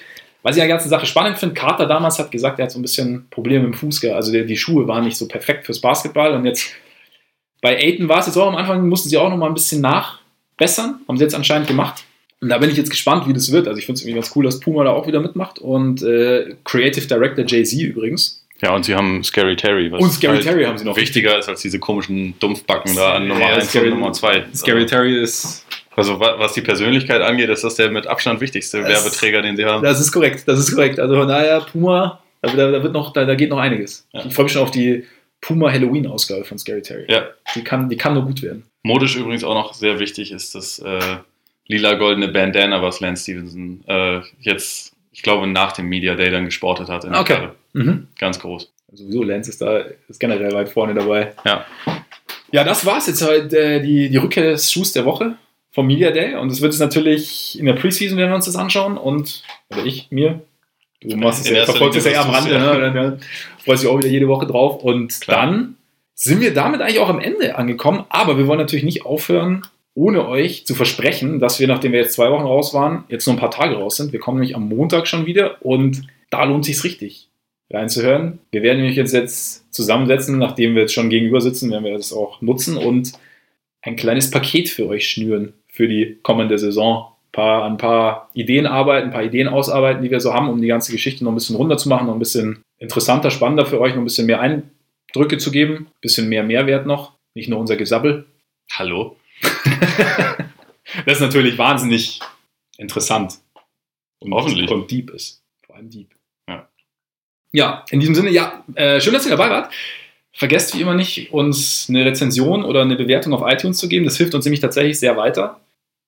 Was 0.42 0.56
ich 0.56 0.62
an 0.62 0.68
der 0.68 0.76
ganzen 0.76 0.90
Sache 0.90 1.06
spannend 1.06 1.38
finde, 1.38 1.54
Carter 1.54 1.86
damals 1.86 2.18
hat 2.18 2.30
gesagt, 2.30 2.58
er 2.58 2.64
hat 2.64 2.70
so 2.70 2.78
ein 2.78 2.82
bisschen 2.82 3.26
Probleme 3.30 3.64
im 3.64 3.74
Fuß 3.74 4.00
gehabt. 4.00 4.16
Also 4.16 4.30
der, 4.30 4.44
die 4.44 4.56
Schuhe 4.56 4.86
waren 4.86 5.04
nicht 5.04 5.16
so 5.16 5.26
perfekt 5.26 5.64
fürs 5.64 5.80
Basketball 5.80 6.34
und 6.34 6.44
jetzt 6.44 6.70
bei 7.60 7.76
Aiton 7.76 8.08
war 8.08 8.20
es 8.20 8.26
jetzt 8.26 8.36
auch 8.36 8.46
am 8.46 8.56
Anfang, 8.56 8.86
mussten 8.88 9.08
sie 9.08 9.16
auch 9.16 9.30
noch 9.30 9.36
mal 9.36 9.48
ein 9.48 9.54
bisschen 9.54 9.80
nachbessern, 9.80 11.00
haben 11.08 11.16
sie 11.16 11.24
jetzt 11.24 11.34
anscheinend 11.34 11.66
gemacht. 11.66 12.04
Und 12.40 12.50
da 12.50 12.58
bin 12.58 12.70
ich 12.70 12.76
jetzt 12.76 12.90
gespannt, 12.90 13.26
wie 13.26 13.32
das 13.32 13.50
wird. 13.50 13.66
Also 13.66 13.78
ich 13.78 13.86
finde 13.86 13.98
es 13.98 14.02
irgendwie 14.02 14.20
ganz 14.20 14.36
cool, 14.36 14.44
dass 14.44 14.60
Puma 14.60 14.84
da 14.84 14.90
auch 14.90 15.08
wieder 15.08 15.20
mitmacht 15.20 15.58
und 15.58 16.02
äh, 16.02 16.54
Creative 16.64 17.06
Director 17.06 17.44
Jay-Z 17.44 17.80
übrigens. 17.80 18.44
Ja, 18.60 18.74
und 18.74 18.84
sie 18.84 18.94
haben 18.94 19.22
Scary 19.22 19.56
Terry. 19.56 19.90
Was 19.92 20.02
und 20.02 20.10
Scary 20.10 20.36
halt 20.36 20.44
Terry 20.44 20.64
haben 20.64 20.78
sie 20.78 20.84
noch. 20.84 20.96
Wichtiger 20.96 21.38
ist 21.38 21.48
als 21.48 21.62
diese 21.62 21.78
komischen 21.78 22.38
Dumpfbacken 22.40 22.94
da 22.96 23.14
an 23.14 23.28
Nummer 23.28 23.46
1 23.46 23.72
ja, 23.72 23.82
und 23.82 23.90
Nummer 23.90 24.12
2. 24.12 24.46
Scary 24.54 24.82
also, 24.82 24.86
Terry 24.88 25.22
ist. 25.22 25.64
Also 25.94 26.20
was 26.20 26.52
die 26.52 26.60
Persönlichkeit 26.60 27.22
angeht, 27.22 27.48
ist 27.48 27.64
das 27.64 27.74
der 27.74 27.90
mit 27.90 28.06
Abstand 28.06 28.40
wichtigste 28.40 28.82
das, 28.82 28.88
Werbeträger, 28.88 29.42
den 29.42 29.56
sie 29.56 29.64
haben. 29.64 29.82
Das 29.82 30.00
ist 30.00 30.12
korrekt, 30.12 30.46
das 30.46 30.60
ist 30.60 30.72
korrekt. 30.72 31.00
Also 31.00 31.16
von 31.16 31.26
daher, 31.26 31.60
Puma, 31.60 32.20
da, 32.40 32.52
da 32.52 32.82
wird 32.82 32.92
noch, 32.92 33.12
da, 33.12 33.24
da 33.24 33.34
geht 33.34 33.50
noch 33.50 33.58
einiges. 33.58 34.06
Ja. 34.12 34.24
Ich 34.24 34.32
freue 34.32 34.44
mich 34.44 34.52
schon 34.52 34.62
auf 34.62 34.70
die 34.70 35.04
Puma 35.40 35.72
Halloween-Ausgabe 35.72 36.44
von 36.44 36.56
Scary 36.56 36.82
Terry. 36.82 37.06
Ja. 37.08 37.28
Die 37.54 37.64
kann, 37.64 37.88
die 37.88 37.96
kann 37.96 38.14
nur 38.14 38.24
gut 38.24 38.42
werden. 38.42 38.64
Modisch 38.84 39.16
übrigens 39.16 39.42
auch 39.42 39.54
noch 39.54 39.74
sehr 39.74 39.98
wichtig 39.98 40.30
ist 40.30 40.54
das 40.54 40.78
äh, 40.78 41.16
lila-goldene 41.66 42.28
Bandana, 42.28 42.80
was 42.82 43.00
Lance 43.00 43.24
Stevenson 43.24 43.82
äh, 43.86 44.20
jetzt, 44.40 44.94
ich 45.18 45.22
glaube, 45.22 45.48
nach 45.48 45.72
dem 45.72 45.88
Media 45.88 46.14
Day 46.14 46.30
dann 46.30 46.44
gesportet 46.44 46.88
hat. 46.88 47.04
okay. 47.04 47.48
Mhm. 47.72 48.06
Ganz 48.20 48.38
groß. 48.38 48.70
Also 48.88 49.02
sowieso, 49.02 49.24
Lance 49.24 49.50
ist 49.50 49.60
da 49.60 49.78
ist 50.08 50.20
generell 50.20 50.52
weit 50.52 50.68
vorne 50.68 50.94
dabei. 50.94 51.32
Ja. 51.44 51.66
Ja, 52.52 52.62
das 52.62 52.86
war's 52.86 53.08
jetzt 53.08 53.20
halt, 53.22 53.52
äh, 53.52 53.80
die, 53.80 54.10
die 54.10 54.16
Rückkehr 54.16 54.44
des 54.44 54.70
Schuhs 54.70 54.92
der 54.92 55.04
Woche 55.04 55.34
vom 55.72 55.88
Media 55.88 56.12
Day. 56.12 56.36
Und 56.36 56.52
es 56.52 56.60
wird 56.60 56.72
es 56.72 56.78
natürlich 56.78 57.58
in 57.58 57.66
der 57.66 57.72
Preseason, 57.72 58.16
werden 58.16 58.30
wir 58.30 58.36
uns 58.36 58.44
das 58.44 58.54
anschauen. 58.54 58.96
Und, 58.96 59.42
oder 59.70 59.84
ich, 59.84 60.06
mir, 60.10 60.40
Du 61.00 61.16
machst 61.16 61.44
es 61.44 61.50
ja, 61.50 61.64
verfolgst 61.64 61.98
es 61.98 62.04
ja 62.04 62.12
eher 62.12 62.24
am 62.24 62.30
Rande, 62.30 62.52
ja. 62.52 62.76
ne? 62.76 62.92
Dann 62.92 63.20
freust 63.64 63.82
dich 63.82 63.90
auch 63.90 63.98
wieder 63.98 64.08
jede 64.08 64.28
Woche 64.28 64.46
drauf. 64.46 64.84
Und 64.84 65.20
Klar. 65.20 65.46
dann 65.46 65.74
sind 66.14 66.40
wir 66.40 66.54
damit 66.54 66.80
eigentlich 66.80 67.00
auch 67.00 67.08
am 67.08 67.18
Ende 67.18 67.56
angekommen. 67.56 68.04
Aber 68.08 68.38
wir 68.38 68.46
wollen 68.46 68.60
natürlich 68.60 68.84
nicht 68.84 69.04
aufhören, 69.04 69.66
ohne 69.98 70.28
euch 70.28 70.64
zu 70.64 70.76
versprechen, 70.76 71.40
dass 71.40 71.58
wir, 71.58 71.66
nachdem 71.66 71.90
wir 71.90 71.98
jetzt 71.98 72.12
zwei 72.12 72.30
Wochen 72.30 72.44
raus 72.44 72.72
waren, 72.72 73.02
jetzt 73.08 73.26
nur 73.26 73.34
ein 73.34 73.40
paar 73.40 73.50
Tage 73.50 73.74
raus 73.74 73.96
sind. 73.96 74.12
Wir 74.12 74.20
kommen 74.20 74.38
nämlich 74.38 74.54
am 74.54 74.68
Montag 74.68 75.08
schon 75.08 75.26
wieder 75.26 75.56
und 75.60 76.06
da 76.30 76.44
lohnt 76.44 76.64
sich 76.64 76.84
richtig 76.84 77.28
reinzuhören. 77.68 78.38
Wir 78.52 78.62
werden 78.62 78.78
nämlich 78.78 78.96
jetzt, 78.96 79.12
jetzt 79.12 79.74
zusammensetzen, 79.74 80.38
nachdem 80.38 80.76
wir 80.76 80.82
jetzt 80.82 80.94
schon 80.94 81.10
gegenüber 81.10 81.40
sitzen, 81.40 81.72
werden 81.72 81.82
wir 81.82 81.94
das 81.94 82.12
auch 82.12 82.40
nutzen 82.40 82.76
und 82.76 83.12
ein 83.82 83.96
kleines 83.96 84.30
Paket 84.30 84.68
für 84.68 84.86
euch 84.86 85.08
schnüren 85.08 85.54
für 85.66 85.88
die 85.88 86.18
kommende 86.22 86.58
Saison 86.60 87.08
paar, 87.32 87.64
ein 87.64 87.76
paar 87.76 88.30
Ideen 88.34 88.66
arbeiten, 88.66 89.08
ein 89.08 89.12
paar 89.12 89.24
Ideen 89.24 89.48
ausarbeiten, 89.48 90.02
die 90.02 90.12
wir 90.12 90.20
so 90.20 90.32
haben, 90.32 90.48
um 90.48 90.60
die 90.60 90.68
ganze 90.68 90.92
Geschichte 90.92 91.24
noch 91.24 91.32
ein 91.32 91.36
bisschen 91.36 91.56
runter 91.56 91.76
zu 91.76 91.88
machen, 91.88 92.06
noch 92.06 92.14
ein 92.14 92.20
bisschen 92.20 92.62
interessanter, 92.78 93.32
spannender 93.32 93.66
für 93.66 93.80
euch, 93.80 93.94
noch 93.94 94.02
ein 94.02 94.04
bisschen 94.04 94.26
mehr 94.26 94.40
Eindrücke 94.40 95.38
zu 95.38 95.50
geben, 95.50 95.88
ein 95.88 96.00
bisschen 96.00 96.28
mehr 96.28 96.44
Mehrwert 96.44 96.86
noch, 96.86 97.14
nicht 97.34 97.48
nur 97.48 97.58
unser 97.58 97.76
Gesabbel. 97.76 98.26
Hallo. 98.70 99.17
das 101.06 101.14
ist 101.14 101.20
natürlich 101.20 101.58
wahnsinnig 101.58 102.20
interessant. 102.76 103.38
Und, 104.20 104.32
Hoffentlich. 104.32 104.70
Und 104.70 104.90
deep 104.90 105.10
ist. 105.10 105.42
Vor 105.66 105.76
allem 105.76 105.90
deep. 105.90 106.10
Ja, 106.48 106.68
ja 107.52 107.84
in 107.90 108.00
diesem 108.00 108.14
Sinne, 108.14 108.30
ja, 108.30 108.64
äh, 108.74 109.00
schön, 109.00 109.12
dass 109.12 109.26
ihr 109.26 109.30
dabei 109.30 109.50
wart. 109.50 109.72
Vergesst 110.32 110.76
wie 110.76 110.82
immer 110.82 110.94
nicht, 110.94 111.32
uns 111.32 111.86
eine 111.88 112.04
Rezension 112.04 112.64
oder 112.64 112.82
eine 112.82 112.96
Bewertung 112.96 113.32
auf 113.32 113.42
iTunes 113.44 113.78
zu 113.78 113.88
geben. 113.88 114.04
Das 114.04 114.16
hilft 114.16 114.34
uns 114.34 114.44
nämlich 114.44 114.60
tatsächlich 114.60 114.98
sehr 114.98 115.16
weiter. 115.16 115.60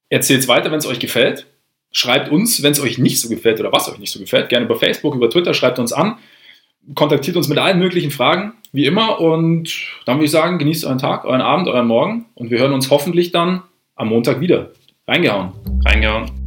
Erzählt 0.08 0.40
es 0.40 0.48
weiter, 0.48 0.70
wenn 0.70 0.78
es 0.78 0.86
euch 0.86 1.00
gefällt. 1.00 1.46
Schreibt 1.92 2.30
uns, 2.30 2.62
wenn 2.62 2.72
es 2.72 2.80
euch 2.80 2.98
nicht 2.98 3.20
so 3.20 3.28
gefällt 3.28 3.58
oder 3.58 3.72
was 3.72 3.88
euch 3.88 3.98
nicht 3.98 4.12
so 4.12 4.20
gefällt. 4.20 4.48
Gerne 4.48 4.66
über 4.66 4.76
Facebook, 4.76 5.14
über 5.14 5.28
Twitter, 5.30 5.54
schreibt 5.54 5.78
uns 5.78 5.92
an. 5.92 6.18
Kontaktiert 6.94 7.36
uns 7.36 7.48
mit 7.48 7.58
allen 7.58 7.78
möglichen 7.78 8.10
Fragen, 8.10 8.54
wie 8.72 8.86
immer. 8.86 9.20
Und 9.20 9.70
dann 10.06 10.16
würde 10.16 10.26
ich 10.26 10.30
sagen, 10.30 10.58
genießt 10.58 10.84
euren 10.84 10.98
Tag, 10.98 11.24
euren 11.24 11.40
Abend, 11.40 11.68
euren 11.68 11.86
Morgen. 11.86 12.26
Und 12.34 12.50
wir 12.50 12.58
hören 12.58 12.72
uns 12.72 12.90
hoffentlich 12.90 13.32
dann 13.32 13.62
am 13.96 14.08
Montag 14.08 14.40
wieder. 14.40 14.70
Reingehauen. 15.06 15.52
Reingehauen. 15.84 16.39